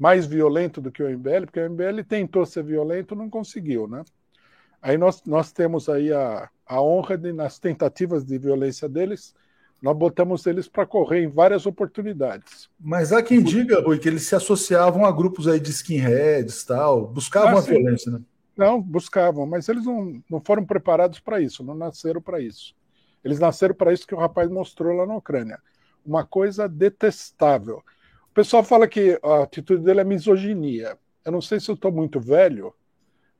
Mais 0.00 0.26
violento 0.26 0.80
do 0.80 0.90
que 0.90 1.02
o 1.02 1.08
MBL, 1.08 1.44
porque 1.44 1.60
o 1.60 1.70
MBL 1.70 2.02
tentou 2.08 2.44
ser 2.46 2.64
violento, 2.64 3.14
não 3.14 3.28
conseguiu, 3.28 3.86
né? 3.86 4.02
Aí 4.80 4.96
nós, 4.96 5.22
nós 5.24 5.52
temos 5.52 5.88
aí 5.88 6.10
a, 6.10 6.48
a 6.66 6.80
honra 6.80 7.18
de, 7.18 7.32
nas 7.32 7.58
tentativas 7.58 8.24
de 8.24 8.38
violência 8.38 8.88
deles, 8.88 9.34
nós 9.82 9.96
botamos 9.96 10.46
eles 10.46 10.68
para 10.68 10.86
correr 10.86 11.22
em 11.22 11.28
várias 11.28 11.66
oportunidades. 11.66 12.68
Mas 12.78 13.12
há 13.12 13.22
quem 13.22 13.42
diga, 13.42 13.80
Rui, 13.80 13.98
que 13.98 14.08
eles 14.08 14.22
se 14.22 14.34
associavam 14.34 15.04
a 15.04 15.12
grupos 15.12 15.46
aí 15.46 15.60
de 15.60 15.70
skinheads 15.70 16.64
tal, 16.64 17.06
buscavam 17.06 17.56
ah, 17.56 17.58
a 17.58 17.62
violência, 17.62 18.12
né? 18.12 18.20
Não, 18.56 18.80
buscavam, 18.80 19.46
mas 19.46 19.68
eles 19.68 19.84
não, 19.84 20.22
não 20.30 20.40
foram 20.40 20.64
preparados 20.66 21.18
para 21.18 21.40
isso, 21.40 21.64
não 21.64 21.74
nasceram 21.74 22.20
para 22.20 22.40
isso. 22.40 22.74
Eles 23.24 23.38
nasceram 23.38 23.74
para 23.74 23.92
isso 23.92 24.06
que 24.06 24.14
o 24.14 24.18
rapaz 24.18 24.50
mostrou 24.50 24.94
lá 24.94 25.06
na 25.06 25.16
Ucrânia. 25.16 25.58
Uma 26.04 26.26
coisa 26.26 26.68
detestável. 26.68 27.82
O 28.30 28.34
pessoal 28.34 28.62
fala 28.62 28.86
que 28.86 29.18
a 29.22 29.42
atitude 29.42 29.82
dele 29.82 30.00
é 30.00 30.04
misoginia. 30.04 30.96
Eu 31.24 31.32
não 31.32 31.40
sei 31.40 31.58
se 31.58 31.68
eu 31.68 31.74
estou 31.74 31.90
muito 31.90 32.20
velho, 32.20 32.72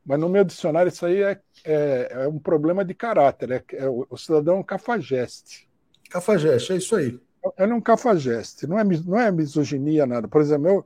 mas 0.05 0.19
no 0.19 0.29
meu 0.29 0.45
dicionário 0.45 0.91
isso 0.91 1.07
aí 1.07 1.23
é, 1.23 1.41
é, 1.65 2.09
é 2.25 2.29
um 2.29 2.39
problema 2.39 2.85
de 2.85 2.93
caráter. 2.93 3.51
É, 3.53 3.65
é 3.75 3.89
o, 3.89 4.07
o, 4.11 4.17
cidadão 4.17 4.57
é 4.57 4.59
um 4.59 4.63
cafajeste. 4.65 5.69
Cafajeste, 6.11 6.73
é 6.73 6.77
isso 6.77 6.97
aí. 6.97 7.21
Ele 7.59 7.73
é 7.73 7.75
um 7.75 7.81
cafajeste, 7.81 8.67
não 8.67 8.79
é, 8.79 8.85
não 8.85 9.19
é 9.19 9.31
misoginia 9.31 10.07
nada. 10.07 10.27
Por 10.27 10.41
exemplo, 10.41 10.69
eu, 10.69 10.85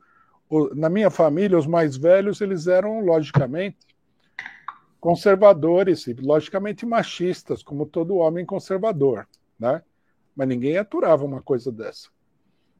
o, 0.48 0.74
na 0.74 0.88
minha 0.90 1.10
família, 1.10 1.58
os 1.58 1.66
mais 1.66 1.96
velhos, 1.96 2.40
eles 2.40 2.66
eram, 2.66 3.00
logicamente, 3.00 3.78
conservadores 5.00 6.06
e, 6.06 6.12
logicamente, 6.12 6.84
machistas, 6.86 7.62
como 7.62 7.86
todo 7.86 8.16
homem 8.16 8.44
conservador, 8.44 9.26
né? 9.58 9.82
Mas 10.36 10.48
ninguém 10.48 10.76
aturava 10.76 11.24
uma 11.24 11.42
coisa 11.42 11.72
dessa. 11.72 12.08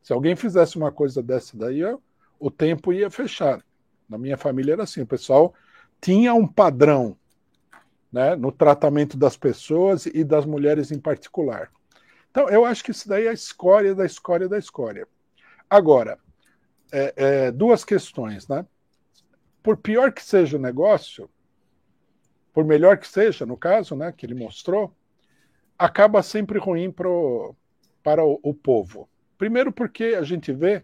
Se 0.04 0.12
alguém 0.12 0.36
fizesse 0.36 0.76
uma 0.76 0.92
coisa 0.92 1.22
dessa 1.22 1.56
daí, 1.56 1.80
o 2.38 2.50
tempo 2.50 2.92
ia 2.92 3.10
fechar. 3.10 3.64
Na 4.06 4.18
minha 4.18 4.36
família 4.36 4.74
era 4.74 4.82
assim, 4.82 5.00
o 5.00 5.06
pessoal 5.06 5.54
tinha 5.98 6.34
um 6.34 6.46
padrão 6.46 7.16
né, 8.12 8.36
no 8.36 8.52
tratamento 8.52 9.16
das 9.16 9.34
pessoas 9.34 10.04
e 10.04 10.22
das 10.22 10.44
mulheres 10.44 10.92
em 10.92 11.00
particular. 11.00 11.72
Então, 12.30 12.50
eu 12.50 12.66
acho 12.66 12.84
que 12.84 12.90
isso 12.90 13.08
daí 13.08 13.24
é 13.24 13.30
a 13.30 13.32
escória 13.32 13.94
da 13.94 14.04
escória 14.04 14.46
da 14.46 14.58
escória. 14.58 15.08
Agora, 15.70 16.18
é, 16.92 17.14
é, 17.16 17.50
duas 17.50 17.82
questões, 17.82 18.46
né? 18.46 18.66
Por 19.62 19.78
pior 19.78 20.12
que 20.12 20.22
seja 20.22 20.58
o 20.58 20.60
negócio, 20.60 21.30
por 22.52 22.62
melhor 22.62 22.98
que 22.98 23.08
seja, 23.08 23.46
no 23.46 23.56
caso, 23.56 23.96
né, 23.96 24.12
que 24.12 24.26
ele 24.26 24.34
mostrou, 24.34 24.94
acaba 25.78 26.22
sempre 26.22 26.58
ruim 26.58 26.92
pro, 26.92 27.56
para 28.02 28.22
o, 28.22 28.38
o 28.42 28.52
povo. 28.52 29.08
Primeiro 29.36 29.72
porque 29.72 30.16
a 30.18 30.22
gente 30.22 30.52
vê 30.52 30.82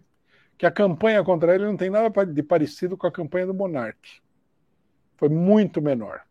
que 0.57 0.65
a 0.65 0.71
campanha 0.71 1.23
contra 1.23 1.55
ele 1.55 1.65
não 1.65 1.77
tem 1.77 1.89
nada 1.89 2.25
de 2.25 2.43
parecido 2.43 2.95
com 2.97 3.07
a 3.07 3.11
campanha 3.11 3.47
do 3.47 3.53
Monarque 3.53 4.21
foi 5.21 5.29
muito 5.29 5.79
menor. 5.79 6.21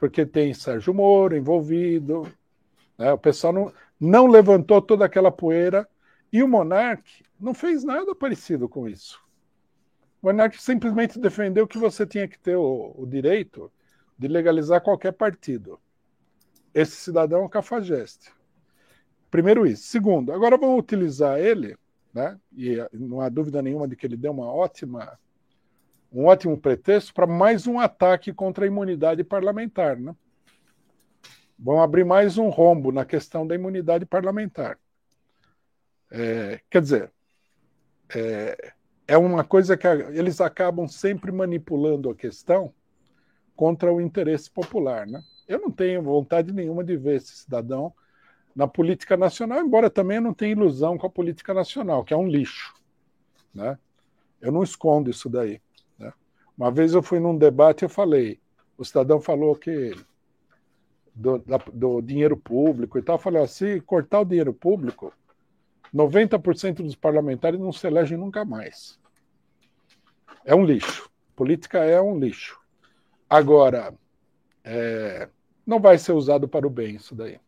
Porque 0.00 0.26
tem 0.26 0.52
Sérgio 0.52 0.92
Moro 0.92 1.36
envolvido, 1.36 2.30
né? 2.98 3.12
o 3.12 3.18
pessoal 3.18 3.52
não, 3.52 3.72
não 4.00 4.26
levantou 4.26 4.82
toda 4.82 5.04
aquela 5.04 5.30
poeira 5.30 5.88
e 6.32 6.42
o 6.42 6.48
Monark 6.48 7.24
não 7.38 7.54
fez 7.54 7.84
nada 7.84 8.16
parecido 8.16 8.68
com 8.68 8.88
isso. 8.88 9.24
O 10.20 10.26
Monark 10.26 10.60
simplesmente 10.60 11.20
defendeu 11.20 11.68
que 11.68 11.78
você 11.78 12.04
tinha 12.04 12.26
que 12.26 12.36
ter 12.36 12.56
o, 12.56 12.92
o 12.98 13.06
direito 13.06 13.72
de 14.18 14.26
legalizar 14.26 14.80
qualquer 14.80 15.12
partido. 15.12 15.78
Esse 16.74 16.96
cidadão 16.96 17.42
é 17.42 17.44
um 17.44 17.48
cafajeste. 17.48 18.32
Primeiro 19.36 19.66
isso. 19.66 19.82
Segundo, 19.82 20.32
agora 20.32 20.56
vamos 20.56 20.78
utilizar 20.78 21.38
ele, 21.38 21.76
né? 22.14 22.40
e 22.56 22.78
não 22.90 23.20
há 23.20 23.28
dúvida 23.28 23.60
nenhuma 23.60 23.86
de 23.86 23.94
que 23.94 24.06
ele 24.06 24.16
deu 24.16 24.32
uma 24.32 24.50
ótima 24.50 25.18
um 26.10 26.24
ótimo 26.24 26.56
pretexto 26.56 27.12
para 27.12 27.26
mais 27.26 27.66
um 27.66 27.78
ataque 27.78 28.32
contra 28.32 28.64
a 28.64 28.66
imunidade 28.66 29.22
parlamentar. 29.22 29.98
Né? 29.98 30.16
Vão 31.58 31.82
abrir 31.82 32.02
mais 32.02 32.38
um 32.38 32.48
rombo 32.48 32.90
na 32.90 33.04
questão 33.04 33.46
da 33.46 33.54
imunidade 33.54 34.06
parlamentar. 34.06 34.78
É, 36.10 36.58
quer 36.70 36.80
dizer, 36.80 37.12
é, 38.14 38.72
é 39.06 39.18
uma 39.18 39.44
coisa 39.44 39.76
que 39.76 39.86
a, 39.86 39.96
eles 40.14 40.40
acabam 40.40 40.88
sempre 40.88 41.30
manipulando 41.30 42.08
a 42.08 42.14
questão 42.14 42.72
contra 43.54 43.92
o 43.92 44.00
interesse 44.00 44.50
popular. 44.50 45.06
Né? 45.06 45.22
Eu 45.46 45.60
não 45.60 45.70
tenho 45.70 46.00
vontade 46.00 46.54
nenhuma 46.54 46.82
de 46.82 46.96
ver 46.96 47.16
esse 47.16 47.36
cidadão 47.36 47.92
na 48.56 48.66
política 48.66 49.18
nacional, 49.18 49.60
embora 49.60 49.90
também 49.90 50.16
eu 50.16 50.22
não 50.22 50.32
tenha 50.32 50.52
ilusão 50.52 50.96
com 50.96 51.06
a 51.06 51.10
política 51.10 51.52
nacional, 51.52 52.02
que 52.02 52.14
é 52.14 52.16
um 52.16 52.26
lixo. 52.26 52.74
Né? 53.54 53.78
Eu 54.40 54.50
não 54.50 54.62
escondo 54.62 55.10
isso 55.10 55.28
daí. 55.28 55.60
Uma 56.56 56.70
vez 56.70 56.94
eu 56.94 57.02
fui 57.02 57.20
num 57.20 57.36
debate 57.36 57.82
e 57.82 57.84
eu 57.84 57.88
falei, 57.90 58.40
o 58.78 58.84
cidadão 58.84 59.20
falou 59.20 59.54
que 59.54 59.94
do, 61.14 61.38
da, 61.38 61.58
do 61.70 62.00
dinheiro 62.00 62.34
público 62.34 62.98
e 62.98 63.02
tal, 63.02 63.16
eu 63.16 63.20
falei, 63.20 63.42
ó, 63.42 63.46
se 63.46 63.78
cortar 63.82 64.20
o 64.20 64.24
dinheiro 64.24 64.54
público, 64.54 65.12
90% 65.94 66.76
dos 66.76 66.94
parlamentares 66.94 67.60
não 67.60 67.72
se 67.72 67.86
elegem 67.86 68.16
nunca 68.16 68.42
mais. 68.42 68.98
É 70.46 70.54
um 70.54 70.64
lixo. 70.64 71.10
Política 71.34 71.84
é 71.84 72.00
um 72.00 72.18
lixo. 72.18 72.58
Agora, 73.28 73.92
é, 74.64 75.28
não 75.66 75.78
vai 75.78 75.98
ser 75.98 76.12
usado 76.12 76.48
para 76.48 76.66
o 76.66 76.70
bem 76.70 76.96
isso 76.96 77.14
daí. 77.14 77.38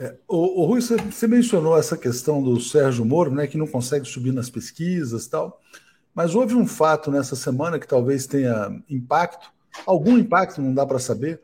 É, 0.00 0.16
o, 0.26 0.62
o 0.62 0.64
Rui, 0.64 0.80
você, 0.80 0.96
você 0.96 1.26
mencionou 1.26 1.76
essa 1.76 1.94
questão 1.94 2.42
do 2.42 2.58
Sérgio 2.58 3.04
Moro, 3.04 3.30
né, 3.30 3.46
que 3.46 3.58
não 3.58 3.66
consegue 3.66 4.08
subir 4.08 4.32
nas 4.32 4.48
pesquisas 4.48 5.26
e 5.26 5.30
tal. 5.30 5.60
Mas 6.14 6.34
houve 6.34 6.54
um 6.54 6.66
fato 6.66 7.10
nessa 7.10 7.36
semana 7.36 7.78
que 7.78 7.86
talvez 7.86 8.26
tenha 8.26 8.82
impacto, 8.88 9.52
algum 9.86 10.16
impacto, 10.16 10.62
não 10.62 10.72
dá 10.72 10.86
para 10.86 10.98
saber. 10.98 11.42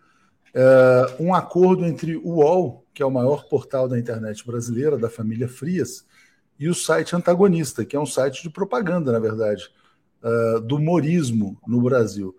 É, 0.55 1.17
um 1.21 1.35
acordo 1.35 1.85
entre 1.85 2.17
o 2.17 2.37
UOL, 2.37 2.83
que 2.95 3.03
é 3.03 3.07
o 3.07 3.11
maior 3.11 3.47
portal 3.47 3.87
da 3.87 3.99
internet 3.99 4.45
brasileira, 4.47 4.97
da 4.97 5.11
família 5.11 5.47
Frias, 5.47 6.07
e 6.59 6.67
o 6.67 6.75
site 6.75 7.15
Antagonista, 7.15 7.85
que 7.85 7.95
é 7.95 8.01
um 8.01 8.07
site 8.07 8.43
de 8.43 8.49
propaganda, 8.49 9.13
na 9.13 9.19
verdade, 9.19 9.69
é, 10.25 10.61
do 10.61 10.77
humorismo 10.77 11.59
no 11.67 11.83
Brasil. 11.83 12.35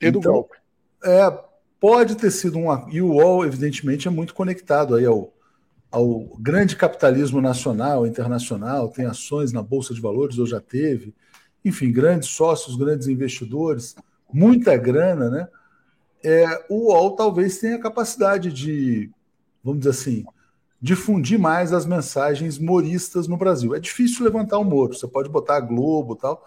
E 0.00 0.10
do 0.10 0.20
então, 0.20 0.32
golpe. 0.32 0.56
É, 1.04 1.30
pode 1.78 2.16
ter 2.16 2.30
sido 2.30 2.56
um. 2.56 2.88
E 2.88 3.02
o 3.02 3.16
UOL, 3.16 3.44
evidentemente, 3.44 4.08
é 4.08 4.10
muito 4.10 4.34
conectado 4.34 4.94
aí 4.94 5.04
ao, 5.04 5.34
ao 5.90 6.20
grande 6.38 6.76
capitalismo 6.76 7.40
nacional, 7.40 8.06
internacional, 8.06 8.88
tem 8.88 9.06
ações 9.06 9.52
na 9.52 9.62
Bolsa 9.62 9.94
de 9.94 10.00
Valores, 10.00 10.38
ou 10.38 10.46
já 10.46 10.60
teve 10.60 11.14
enfim, 11.64 11.92
grandes 11.92 12.28
sócios, 12.30 12.76
grandes 12.76 13.08
investidores, 13.08 13.96
muita 14.32 14.76
grana, 14.76 15.28
né? 15.30 15.48
É, 16.22 16.66
o 16.68 16.88
UOL 16.88 17.14
talvez 17.14 17.58
tenha 17.58 17.76
a 17.76 17.80
capacidade 17.80 18.52
de, 18.52 19.10
vamos 19.62 19.80
dizer 19.80 19.90
assim, 19.90 20.24
difundir 20.80 21.38
mais 21.38 21.72
as 21.72 21.86
mensagens 21.86 22.58
moristas 22.58 23.28
no 23.28 23.36
Brasil. 23.36 23.74
É 23.74 23.80
difícil 23.80 24.24
levantar 24.24 24.58
o 24.58 24.64
Moro, 24.64 24.94
você 24.94 25.06
pode 25.06 25.28
botar 25.28 25.56
a 25.56 25.60
Globo 25.60 26.16
tal. 26.16 26.44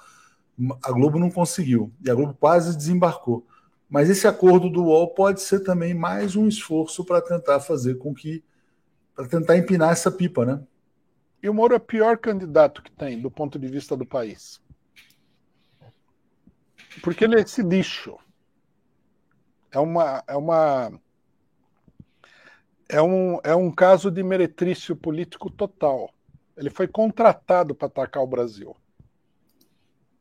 A 0.84 0.92
Globo 0.92 1.18
não 1.18 1.32
conseguiu, 1.32 1.92
e 2.04 2.10
a 2.10 2.16
Globo 2.16 2.36
quase 2.40 2.76
desembarcou. 2.76 3.46
Mas 3.90 4.10
esse 4.10 4.28
acordo 4.28 4.70
do 4.70 4.84
UOL 4.84 5.14
pode 5.14 5.42
ser 5.42 5.62
também 5.62 5.94
mais 5.94 6.36
um 6.36 6.48
esforço 6.48 7.04
para 7.04 7.22
tentar 7.22 7.60
fazer 7.60 7.96
com 7.96 8.14
que. 8.14 8.44
Tentar 9.28 9.58
empinar 9.58 9.92
essa 9.92 10.12
pipa, 10.12 10.46
né? 10.46 10.64
E 11.42 11.50
o 11.50 11.54
Moro 11.54 11.74
é 11.74 11.78
o 11.78 11.80
pior 11.80 12.18
candidato 12.18 12.84
que 12.84 12.92
tem 12.92 13.20
do 13.20 13.32
ponto 13.32 13.58
de 13.58 13.68
vista 13.68 13.98
do 13.98 14.06
país. 14.06 14.62
Porque 17.02 17.24
ele 17.24 17.36
é 17.36 17.42
esse 17.42 17.62
lixo. 17.62 18.18
É 19.72 19.80
uma. 19.80 20.24
É 20.28 20.36
uma 20.36 20.92
é 22.92 23.02
um, 23.02 23.40
é 23.42 23.56
um 23.56 23.72
caso 23.72 24.12
de 24.12 24.22
meretrício 24.22 24.96
político 24.98 25.50
total. 25.50 26.14
Ele 26.58 26.70
foi 26.70 26.88
contratado 26.88 27.74
para 27.74 27.88
atacar 27.88 28.22
o 28.22 28.28
Brasil. 28.28 28.76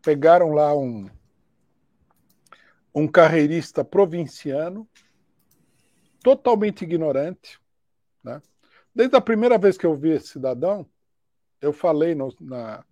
Pegaram 0.02 0.52
lá 0.52 0.72
um, 0.72 1.10
um 2.94 3.08
carreirista 3.08 3.84
provinciano, 3.84 4.88
totalmente 6.22 6.82
ignorante? 6.82 7.60
Desde 8.94 9.16
a 9.16 9.20
primeira 9.20 9.56
vez 9.56 9.78
que 9.78 9.86
eu 9.86 9.96
vi 9.96 10.10
esse 10.10 10.28
cidadão, 10.28 10.86
eu 11.60 11.72
falei 11.72 12.14
no, 12.14 12.34
na, 12.40 12.84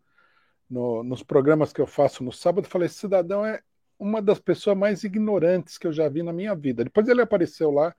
no, 0.68 1.02
nos 1.02 1.22
programas 1.22 1.72
que 1.72 1.80
eu 1.80 1.86
faço 1.86 2.22
no 2.22 2.32
sábado, 2.32 2.68
falei: 2.68 2.86
esse 2.86 2.98
cidadão 2.98 3.44
é 3.44 3.60
uma 3.98 4.22
das 4.22 4.38
pessoas 4.38 4.76
mais 4.76 5.02
ignorantes 5.02 5.76
que 5.76 5.86
eu 5.86 5.92
já 5.92 6.08
vi 6.08 6.22
na 6.22 6.32
minha 6.32 6.54
vida. 6.54 6.84
Depois 6.84 7.08
ele 7.08 7.20
apareceu 7.20 7.70
lá 7.70 7.94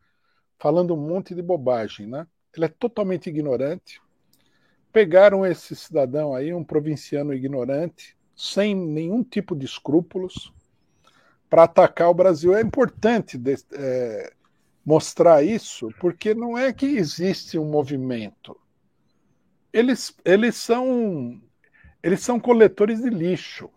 falando 0.58 0.94
um 0.94 0.98
monte 0.98 1.36
de 1.36 1.42
bobagem, 1.42 2.08
né? 2.08 2.26
Ele 2.56 2.66
é 2.66 2.70
totalmente 2.70 3.28
ignorante. 3.30 4.02
Pegaram 4.92 5.46
esse 5.46 5.76
cidadão 5.76 6.34
aí, 6.34 6.54
um 6.54 6.64
provinciano 6.64 7.34
ignorante, 7.34 8.18
sem 8.36 8.74
nenhum 8.74 9.24
tipo 9.24 9.56
de 9.56 9.66
escrúpulos, 9.66 10.54
para 11.50 11.64
atacar 11.64 12.10
o 12.10 12.14
Brasil. 12.14 12.56
É 12.56 12.62
importante 12.62 13.38
de, 13.38 13.56
é, 13.74 14.34
mostrar 14.90 15.44
isso, 15.44 15.94
porque 16.00 16.34
não 16.34 16.58
é 16.58 16.74
que 16.74 16.88
existe 16.88 17.60
um 17.60 17.70
movimento. 17.70 18.60
Eles, 19.72 20.18
eles 20.26 20.56
são 20.56 21.40
eles 22.02 22.22
são 22.22 22.40
coletores 22.40 23.00
de 23.00 23.10
lixo. 23.12 23.70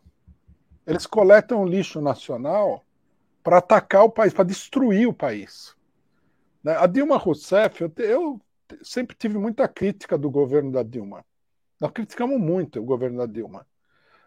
Eles 0.86 1.04
coletam 1.04 1.66
lixo 1.66 2.00
nacional 2.00 2.82
para 3.42 3.58
atacar 3.58 4.04
o 4.04 4.10
país, 4.10 4.32
para 4.32 4.46
destruir 4.46 5.06
o 5.06 5.12
país. 5.12 5.76
Né? 6.64 6.74
A 6.78 6.86
Dilma 6.86 7.18
Rousseff, 7.18 7.82
eu, 7.82 7.92
eu 7.98 8.40
sempre 8.82 9.14
tive 9.14 9.36
muita 9.36 9.68
crítica 9.68 10.16
do 10.16 10.30
governo 10.30 10.72
da 10.72 10.82
Dilma. 10.82 11.22
Nós 11.78 11.90
criticamos 11.90 12.40
muito 12.40 12.80
o 12.80 12.84
governo 12.84 13.18
da 13.18 13.26
Dilma. 13.26 13.66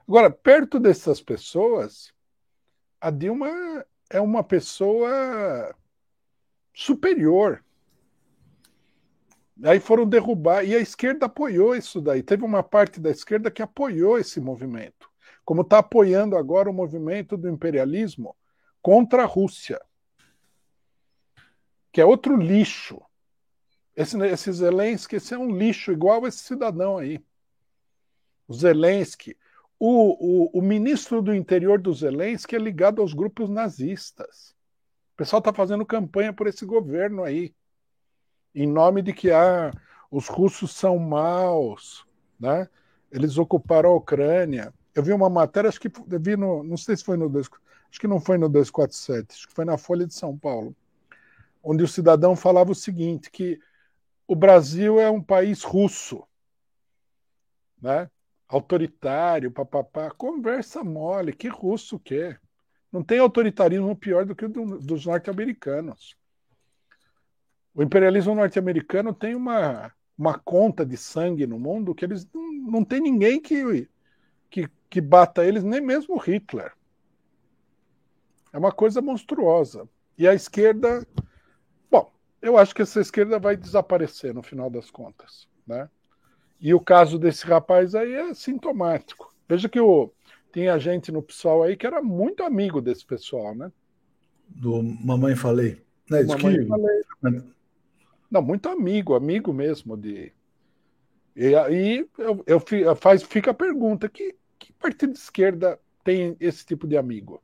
Agora, 0.08 0.30
perto 0.30 0.80
dessas 0.80 1.20
pessoas, 1.20 2.14
a 3.02 3.10
Dilma 3.10 3.50
é 4.08 4.22
uma 4.22 4.44
pessoa 4.44 5.74
superior. 6.76 7.64
Aí 9.64 9.80
foram 9.80 10.06
derrubar, 10.06 10.66
e 10.66 10.76
a 10.76 10.80
esquerda 10.80 11.28
apoiou 11.28 11.74
isso 11.74 12.02
daí. 12.02 12.22
Teve 12.22 12.44
uma 12.44 12.62
parte 12.62 13.00
da 13.00 13.10
esquerda 13.10 13.50
que 13.50 13.62
apoiou 13.62 14.20
esse 14.20 14.42
movimento, 14.42 15.10
como 15.46 15.62
está 15.62 15.80
apoiando 15.80 16.36
agora 16.36 16.70
o 16.70 16.74
movimento 16.74 17.38
do 17.38 17.50
imperialismo 17.50 18.36
contra 18.82 19.24
a 19.24 19.26
Rússia, 19.26 19.82
que 21.94 22.02
é 22.02 22.06
outro 22.06 22.36
lixo. 22.36 23.02
Esse, 23.96 24.22
esse 24.26 24.52
Zelensky 24.52 25.16
esse 25.16 25.34
é 25.34 25.38
um 25.38 25.56
lixo 25.56 25.94
igual 25.94 26.28
esse 26.28 26.40
cidadão 26.40 26.98
aí. 26.98 27.24
O 28.46 28.54
Zelensky. 28.54 29.38
O, 29.80 30.50
o, 30.54 30.60
o 30.60 30.62
ministro 30.62 31.22
do 31.22 31.34
interior 31.34 31.80
do 31.80 31.94
Zelensky 31.94 32.56
é 32.56 32.60
ligado 32.60 33.02
aos 33.02 33.14
grupos 33.14 33.50
nazistas. 33.50 34.55
O 35.16 35.18
pessoal 35.18 35.40
está 35.40 35.54
fazendo 35.54 35.86
campanha 35.86 36.34
por 36.34 36.46
esse 36.46 36.66
governo 36.66 37.24
aí 37.24 37.56
em 38.54 38.68
nome 38.68 39.02
de 39.02 39.14
que 39.14 39.32
ah, 39.32 39.72
os 40.12 40.28
russos 40.28 40.72
são 40.72 41.00
maus, 41.00 42.06
né? 42.38 42.68
Eles 43.10 43.38
ocuparam 43.38 43.92
a 43.92 43.96
Ucrânia. 43.96 44.74
Eu 44.94 45.02
vi 45.02 45.14
uma 45.14 45.30
matéria, 45.30 45.70
acho 45.70 45.80
que 45.80 45.90
vi 46.20 46.36
no, 46.36 46.64
não 46.64 46.76
sei 46.76 46.98
se 46.98 47.04
foi 47.06 47.16
no 47.16 47.30
2, 47.30 47.50
acho 47.90 48.00
que 48.00 48.10
não 48.10 48.20
foi 48.20 48.38
no 48.38 48.50
247, 48.50 49.28
acho 49.32 49.48
que 49.48 49.54
foi 49.54 49.64
na 49.64 49.78
Folha 49.78 50.06
de 50.06 50.14
São 50.14 50.38
Paulo, 50.38 50.76
onde 51.64 51.82
o 51.82 51.88
cidadão 51.88 52.36
falava 52.36 52.74
o 52.74 52.76
seguinte, 52.76 53.32
que 53.32 53.58
o 54.28 54.36
Brasil 54.36 55.00
é 55.00 55.10
um 55.10 55.22
país 55.22 55.64
russo, 55.64 56.28
né? 57.82 58.10
Autoritário, 58.50 59.50
papapá, 59.50 60.12
conversa 60.12 60.84
mole, 60.84 61.32
que 61.32 61.48
russo 61.48 61.98
que 61.98 62.16
é? 62.16 62.40
Não 62.96 63.04
tem 63.04 63.20
autoritarismo 63.20 63.94
pior 63.94 64.26
do 64.26 64.34
que 64.34 64.46
o 64.46 64.48
do, 64.50 64.80
dos 64.80 65.06
norte-americanos. 65.06 66.16
O 67.74 67.84
imperialismo 67.84 68.34
norte-americano 68.34 69.14
tem 69.14 69.36
uma, 69.36 69.92
uma 70.18 70.40
conta 70.40 70.86
de 70.86 70.96
sangue 70.96 71.46
no 71.46 71.60
mundo 71.60 71.94
que 71.94 72.06
eles 72.06 72.26
não, 72.34 72.54
não 72.54 72.86
tem 72.86 73.02
ninguém 73.02 73.42
que, 73.42 73.90
que, 74.50 74.70
que 74.90 75.02
bata 75.02 75.44
eles, 75.44 75.62
nem 75.62 75.82
mesmo 75.82 76.16
Hitler. 76.16 76.72
É 78.54 78.58
uma 78.58 78.72
coisa 78.72 79.02
monstruosa. 79.02 79.90
E 80.18 80.26
a 80.26 80.34
esquerda, 80.34 81.06
bom, 81.92 82.10
eu 82.42 82.58
acho 82.58 82.74
que 82.74 82.82
essa 82.82 83.02
esquerda 83.02 83.38
vai 83.38 83.58
desaparecer 83.58 84.34
no 84.34 84.42
final 84.42 84.70
das 84.70 84.90
contas, 84.90 85.50
né? 85.68 85.90
E 86.62 86.74
o 86.74 86.80
caso 86.80 87.20
desse 87.20 87.46
rapaz 87.46 87.94
aí 87.94 88.14
é 88.14 88.34
sintomático. 88.34 89.36
Veja 89.50 89.68
que 89.68 89.82
o, 89.82 90.14
tinha 90.56 90.80
gente 90.80 91.12
no 91.12 91.22
pessoal 91.22 91.64
aí 91.64 91.76
que 91.76 91.86
era 91.86 92.02
muito 92.02 92.42
amigo 92.42 92.80
desse 92.80 93.06
pessoal, 93.06 93.54
né? 93.54 93.70
Do 94.48 94.82
Mamãe 94.82 95.36
Falei. 95.36 95.82
Né? 96.10 96.24
Mamãe 96.24 96.60
que... 96.60 96.66
Falei. 96.66 97.44
Não, 98.32 98.42
muito 98.42 98.70
amigo, 98.70 99.16
amigo 99.16 99.52
mesmo 99.52 99.98
de. 99.98 100.32
E 101.36 101.54
aí 101.56 102.08
eu, 102.18 102.42
eu, 102.48 102.96
faz, 102.96 103.22
fica 103.22 103.52
a 103.52 103.54
pergunta: 103.54 104.08
que, 104.08 104.34
que 104.58 104.72
partido 104.72 105.12
de 105.12 105.20
esquerda 105.20 105.78
tem 106.06 106.38
esse 106.40 106.66
tipo 106.66 106.88
de 106.88 106.96
amigo? 106.96 107.44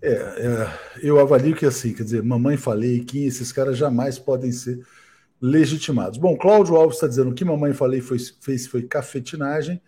É, 0.00 0.12
é, 0.12 0.78
eu 1.02 1.18
avalio 1.18 1.56
que 1.56 1.66
assim, 1.66 1.92
quer 1.92 2.04
dizer, 2.04 2.22
mamãe 2.22 2.56
falei 2.56 3.04
que 3.04 3.24
esses 3.24 3.50
caras 3.50 3.76
jamais 3.76 4.20
podem 4.20 4.52
ser 4.52 4.86
legitimados. 5.44 6.16
Bom, 6.16 6.38
Cláudio 6.38 6.74
Alves 6.74 6.96
está 6.96 7.06
dizendo 7.06 7.34
que 7.34 7.44
mamãe 7.44 7.74
falei 7.74 8.00
foi, 8.00 8.18
fez 8.40 8.66
foi 8.66 8.82
cafetinagem. 8.84 9.78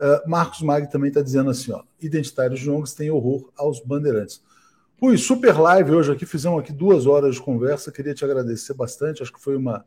Uh, 0.00 0.26
Marcos 0.26 0.62
Mag 0.62 0.90
também 0.90 1.08
está 1.08 1.20
dizendo 1.20 1.50
assim, 1.50 1.72
ó, 1.72 1.82
identitários 2.00 2.60
de 2.60 2.70
ONGs 2.70 2.94
têm 2.94 3.10
horror 3.10 3.52
aos 3.54 3.80
bandeirantes. 3.80 4.42
Ui, 4.98 5.18
super 5.18 5.60
live 5.60 5.92
hoje 5.92 6.10
aqui, 6.10 6.24
fizemos 6.24 6.58
aqui 6.58 6.72
duas 6.72 7.04
horas 7.04 7.34
de 7.34 7.42
conversa, 7.42 7.92
queria 7.92 8.14
te 8.14 8.24
agradecer 8.24 8.72
bastante, 8.72 9.22
acho 9.22 9.30
que 9.30 9.42
foi 9.42 9.56
uma 9.56 9.84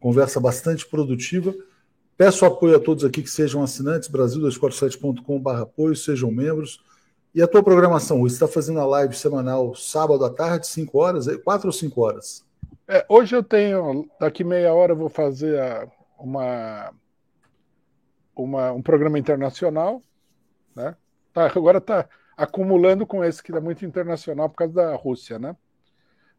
conversa 0.00 0.40
bastante 0.40 0.86
produtiva. 0.86 1.54
Peço 2.16 2.46
apoio 2.46 2.76
a 2.76 2.80
todos 2.80 3.04
aqui 3.04 3.22
que 3.22 3.28
sejam 3.28 3.62
assinantes, 3.62 4.08
brasil247.com.br 4.08 5.50
apoio, 5.50 5.94
sejam 5.94 6.30
membros. 6.30 6.82
E 7.34 7.42
a 7.42 7.46
tua 7.46 7.62
programação, 7.62 8.20
você 8.20 8.36
está 8.36 8.48
fazendo 8.48 8.80
a 8.80 8.86
live 8.86 9.14
semanal 9.14 9.74
sábado 9.74 10.24
à 10.24 10.30
tarde, 10.30 10.66
5 10.66 10.98
horas, 10.98 11.26
4 11.44 11.68
ou 11.68 11.72
5 11.72 12.00
horas? 12.00 12.45
É, 12.88 13.04
hoje 13.08 13.34
eu 13.34 13.42
tenho, 13.42 14.08
daqui 14.20 14.44
meia 14.44 14.72
hora 14.72 14.92
eu 14.92 14.96
vou 14.96 15.08
fazer 15.08 15.60
a, 15.60 15.88
uma, 16.18 16.94
uma, 18.34 18.72
um 18.72 18.82
programa 18.82 19.18
internacional, 19.18 20.02
né? 20.74 20.96
Tá, 21.32 21.46
agora 21.46 21.78
está 21.78 22.08
acumulando 22.36 23.06
com 23.06 23.24
esse 23.24 23.42
que 23.42 23.52
é 23.52 23.60
muito 23.60 23.84
internacional 23.84 24.48
por 24.48 24.56
causa 24.56 24.74
da 24.74 24.94
Rússia, 24.94 25.38
né? 25.38 25.56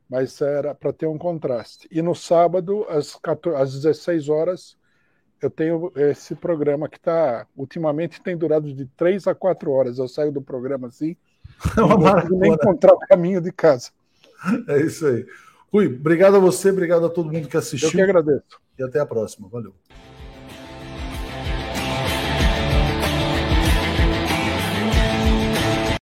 Mas 0.09 0.39
era 0.39 0.73
para 0.73 0.93
ter 0.93 1.05
um 1.05 1.17
contraste. 1.17 1.85
E 1.91 2.01
no 2.01 2.15
sábado, 2.15 2.85
às, 2.87 3.15
14, 3.15 3.61
às 3.61 3.73
16 3.73 4.29
horas, 4.29 4.77
eu 5.41 5.49
tenho 5.49 5.91
esse 5.95 6.33
programa 6.33 6.87
que 6.87 6.97
está, 6.97 7.45
ultimamente, 7.57 8.21
tem 8.21 8.37
durado 8.37 8.73
de 8.73 8.85
3 8.85 9.27
a 9.27 9.35
4 9.35 9.69
horas. 9.69 9.99
Eu 9.99 10.07
saio 10.07 10.31
do 10.31 10.41
programa 10.41 10.87
assim, 10.87 11.17
é 11.77 11.81
não 11.81 11.99
consigo 11.99 12.37
nem 12.37 12.53
encontrar 12.53 12.93
o 12.93 12.99
caminho 12.99 13.41
de 13.41 13.51
casa. 13.51 13.91
É 14.69 14.79
isso 14.79 15.05
aí. 15.05 15.25
Rui, 15.72 15.88
obrigado 15.88 16.35
a 16.38 16.39
você, 16.39 16.69
obrigado 16.69 17.06
a 17.06 17.10
todo 17.10 17.31
mundo 17.31 17.48
que 17.48 17.57
assistiu. 17.57 17.89
Eu 17.89 17.95
que 17.95 18.02
agradeço. 18.02 18.60
E 18.77 18.84
até 18.84 18.99
a 18.99 19.06
próxima. 19.06 19.49
Valeu. 19.49 19.73